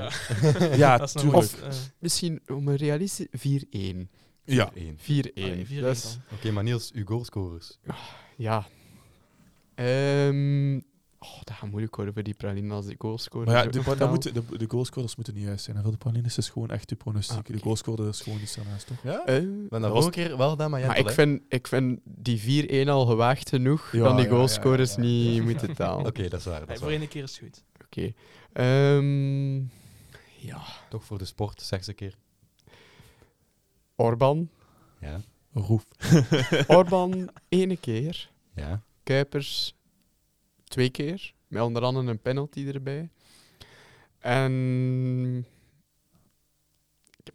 Ja, 0.78 0.98
dat 0.98 1.16
is 1.16 1.54
eh, 1.56 1.70
Misschien 2.00 2.42
om 2.48 2.68
een 2.68 2.76
realistisch 2.76 3.28
4-1. 3.28 3.32
4-1. 3.70 4.08
Ja. 4.44 4.72
4-1. 4.74 4.74
allee, 5.36 5.66
4-1 5.66 5.82
Dat 5.82 5.96
is- 5.96 6.02
dan. 6.04 6.38
Oké, 6.38 6.52
maar 6.52 6.64
Niels, 6.64 6.92
uw 6.92 7.06
goalscorers. 7.06 7.78
Ja. 8.38 8.68
Ehm 9.76 10.80
oh, 11.20 11.38
dat 11.44 11.56
gaat 11.56 11.70
moeilijk 11.70 11.96
worden 11.96 12.14
voor 12.14 12.24
die 12.24 12.34
praline 12.34 12.74
als 12.74 12.88
ik 12.88 12.96
goals 13.02 13.24
score. 13.24 13.46
Maar 13.46 13.56
ja, 13.56 13.72
de, 13.72 13.84
vertaal. 13.84 13.96
dat 13.96 14.10
moet, 14.10 14.50
de, 14.50 14.58
de 14.58 14.66
goalscorers 14.70 15.16
moeten 15.16 15.34
niet 15.34 15.44
juist 15.44 15.64
zijn. 15.64 15.76
En 15.78 15.82
voor 15.84 15.92
de 15.92 15.98
pralines 15.98 16.38
is 16.38 16.50
gewoon 16.50 16.70
echt 16.70 16.90
de 16.90 16.96
pronostiek. 16.96 17.38
Ah. 17.50 17.56
De 17.56 17.60
goalscorer 17.60 18.08
is 18.08 18.22
gewoon 18.22 18.40
iets 18.40 18.56
daarnaast, 18.56 18.88
toch? 18.88 19.04
Ja? 19.04 19.26
Eh, 19.26 19.44
dat 19.70 19.82
was- 19.82 19.90
vorige 19.92 20.10
keer 20.10 20.38
wel 20.38 20.50
gedaan, 20.50 20.70
maar 20.72 20.86
maar 20.86 20.98
ik 20.98 21.10
vind, 21.10 21.42
ik 21.50 21.68
vind 21.68 22.00
die 22.04 22.40
4-1 22.86 22.90
al 22.90 23.06
gewaagd 23.06 23.50
genoeg 23.50 23.92
Ja, 23.92 24.04
dan 24.04 24.16
die 24.16 24.26
ja, 24.26 24.32
goalscorers 24.32 24.96
ja, 24.96 25.02
ja, 25.04 25.08
ja. 25.10 25.14
niet 25.32 25.44
moeten 25.44 25.76
talen. 25.76 26.06
Oké, 26.06 26.28
dat 26.30 26.40
is 26.40 26.46
waar. 26.46 26.60
Dat 26.60 26.70
is 26.70 26.80
voor 26.80 26.90
één 26.92 27.08
keer 27.08 27.24
is 27.24 27.32
het 27.32 27.40
goed. 27.40 27.64
Oké. 27.86 28.14
Ehm, 28.54 29.56
ja. 30.48 30.62
Toch 30.90 31.04
voor 31.04 31.18
de 31.18 31.26
sport, 31.26 31.62
zeg 31.62 31.84
ze 31.84 31.90
een 31.90 31.96
keer. 31.96 32.16
Orban. 33.96 34.50
Ja. 35.00 35.22
Roef. 35.54 35.86
Orban 36.68 37.30
ene 37.50 37.78
keer. 37.78 38.30
Ja. 38.56 38.82
Kuipers 39.04 39.76
twee 40.70 40.90
keer. 40.90 41.34
Met 41.48 41.62
onder 41.64 41.84
andere 41.84 42.08
een 42.08 42.22
penalty 42.22 42.68
erbij. 42.68 43.10
En 44.20 45.46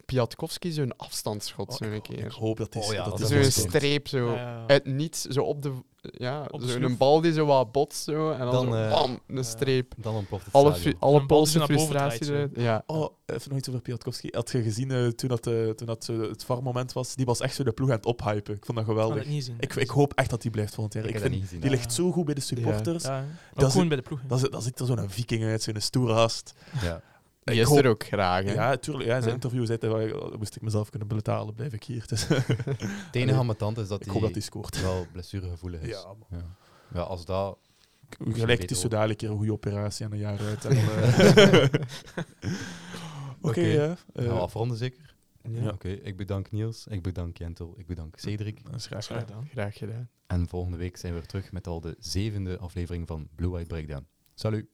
Piatkowski 0.05 0.71
zo'n 0.71 0.97
afstandsschot 0.97 1.69
Oh, 1.69 1.75
zo'n 1.75 1.91
ik, 1.93 2.03
keer. 2.03 2.25
ik 2.25 2.31
hoop 2.31 2.57
dat 2.57 2.71
die 2.73 2.81
Oh 2.81 2.93
ja, 2.93 3.03
dat 3.03 3.19
is 3.19 3.27
Zo'n 3.29 3.43
streep 3.69 4.07
zo. 4.07 4.31
Ja. 4.33 4.63
Uit 4.67 4.85
niets, 4.85 5.21
zo 5.21 5.43
op 5.43 5.61
de... 5.61 5.71
Ja, 6.11 6.45
zo'n 6.51 6.61
schroef. 6.69 6.97
bal 6.97 7.21
die 7.21 7.33
zo 7.33 7.45
wat 7.45 7.71
botst 7.71 8.03
zo. 8.03 8.31
En 8.31 8.39
dan, 8.39 8.51
Dan, 8.51 8.65
zo, 8.65 8.73
eh, 8.73 8.89
bam, 8.91 9.19
een 9.27 9.35
ja. 9.35 9.43
streep. 9.43 9.93
Dan 9.97 10.15
ontploft 10.15 10.45
het 10.45 10.53
Alle, 10.53 10.73
stadion. 10.73 10.95
alle 10.99 11.19
Een 11.19 11.25
Poolse 11.27 11.59
frustratie 11.61 12.25
eruit. 12.31 12.51
Ja. 12.55 12.83
Oh, 12.85 13.09
even 13.25 13.49
nog 13.49 13.57
iets 13.57 13.69
over 13.69 13.81
Piatkowski. 13.81 14.27
Had 14.31 14.51
je 14.51 14.61
gezien 14.61 14.91
eh, 14.91 15.07
toen, 15.07 15.29
dat, 15.29 15.47
eh, 15.47 15.69
toen 15.69 15.87
dat, 15.87 16.05
het 16.07 16.43
VAR-moment 16.45 16.93
was? 16.93 17.15
Die 17.15 17.25
was 17.25 17.39
echt 17.39 17.55
zo 17.55 17.63
de 17.63 17.71
ploeg 17.71 17.89
aan 17.89 17.95
het 17.95 18.05
ophypen. 18.05 18.55
Ik 18.55 18.65
vond 18.65 18.77
dat 18.77 18.77
Ik 18.77 18.85
kan 18.85 18.85
geweldig. 18.85 19.17
het 19.17 19.27
niet 19.27 19.43
zien. 19.43 19.55
Ik, 19.59 19.75
ik 19.75 19.89
hoop 19.89 20.13
echt 20.13 20.29
dat 20.29 20.41
die 20.41 20.51
blijft 20.51 20.73
volgend 20.73 20.93
jaar. 20.93 21.05
Ik 21.05 21.13
Ik 21.13 21.19
vind, 21.19 21.31
niet 21.31 21.41
gezien. 21.41 21.59
die 21.59 21.69
Ja. 21.69 21.75
ligt 21.75 21.93
zo 21.93 22.11
goed 22.11 22.25
bij 22.25 22.33
de 22.33 22.41
supporters. 22.41 23.03
Ja, 23.03 23.19
ook 23.19 23.25
Dat 23.59 23.65
is- 23.67 23.71
gewoon 23.71 23.87
bij 23.87 23.97
de 23.97 24.03
ploeg. 24.03 24.19
Dat, 24.27 24.39
zit- 24.39 24.51
dat 24.51 24.63
zit 24.63 24.79
er 24.79 24.85
zo'n 24.85 25.09
viking 25.09 25.43
uit, 25.43 25.61
zo'n 25.63 25.75
stoere 25.79 26.13
gast. 26.13 26.53
Ja. 26.81 27.01
Die 27.45 27.55
Ik 27.55 27.61
is 27.67 27.75
er 27.75 27.87
ook 27.87 28.03
graag. 28.03 28.43
Hè. 28.43 28.53
Ja, 28.53 28.77
tuurlijk. 28.77 29.05
Ja, 29.09 29.15
in 29.15 29.21
zijn 29.21 29.33
interview 29.33 29.65
zei 29.65 29.77
hij, 29.81 29.89
wel, 29.89 30.19
"Oh, 30.19 30.37
moest 30.37 30.55
ik 30.55 30.61
mezelf 30.61 30.89
kunnen 30.89 31.07
betalen, 31.07 31.53
blijf 31.53 31.73
ik 31.73 31.83
hier. 31.83 32.07
Dus, 32.07 32.27
Het 32.27 33.15
enige 33.15 33.37
aan 33.37 33.45
mijn 33.45 33.57
tante 33.57 33.81
is 33.81 33.87
dat 33.87 33.99
ik 33.99 34.05
hij 34.05 34.13
hoop 34.13 34.23
dat 34.23 34.31
hij 34.31 34.41
scoort. 34.41 34.81
wel 34.81 35.05
blessuregevoelig 35.11 35.81
is. 35.81 35.87
Ja, 35.89 36.15
Ja. 36.29 36.45
Ja, 36.93 37.01
als 37.01 37.25
dat... 37.25 37.57
Gelijk, 38.19 38.61
het 38.61 38.71
is 38.71 38.79
zo 38.79 38.87
dadelijk 38.87 39.21
een 39.21 39.27
keer 39.27 39.29
een 39.29 39.37
goede 39.37 39.51
operatie 39.53 40.05
en 40.05 40.11
een 40.11 40.17
jaar 40.17 40.39
uit. 40.39 40.65
eh. 40.65 41.81
Oké, 43.41 43.61
ja. 43.61 43.87
Gaan 43.87 43.97
we 44.13 44.21
eh, 44.29 44.39
afronden 44.39 44.77
zeker? 44.77 45.15
Ja. 45.49 45.69
Oké, 45.69 45.89
ik 45.89 46.17
bedank 46.17 46.51
Niels, 46.51 46.87
ik 46.87 47.01
bedank 47.01 47.37
Jentel, 47.37 47.73
ik 47.77 47.85
bedank 47.87 48.19
Cedric. 48.19 48.63
dat 48.65 48.75
is 48.75 48.85
graag 48.85 49.05
gedaan. 49.05 49.47
Graag 49.51 49.77
gedaan. 49.77 50.09
En 50.27 50.47
volgende 50.47 50.77
week 50.77 50.97
zijn 50.97 51.13
we 51.13 51.19
weer 51.19 51.27
terug 51.27 51.51
met 51.51 51.67
al 51.67 51.79
de 51.81 51.95
zevende 51.99 52.57
aflevering 52.57 53.07
van 53.07 53.27
Blue 53.35 53.49
White 53.49 53.67
Breakdown. 53.67 54.05
Salut! 54.33 54.65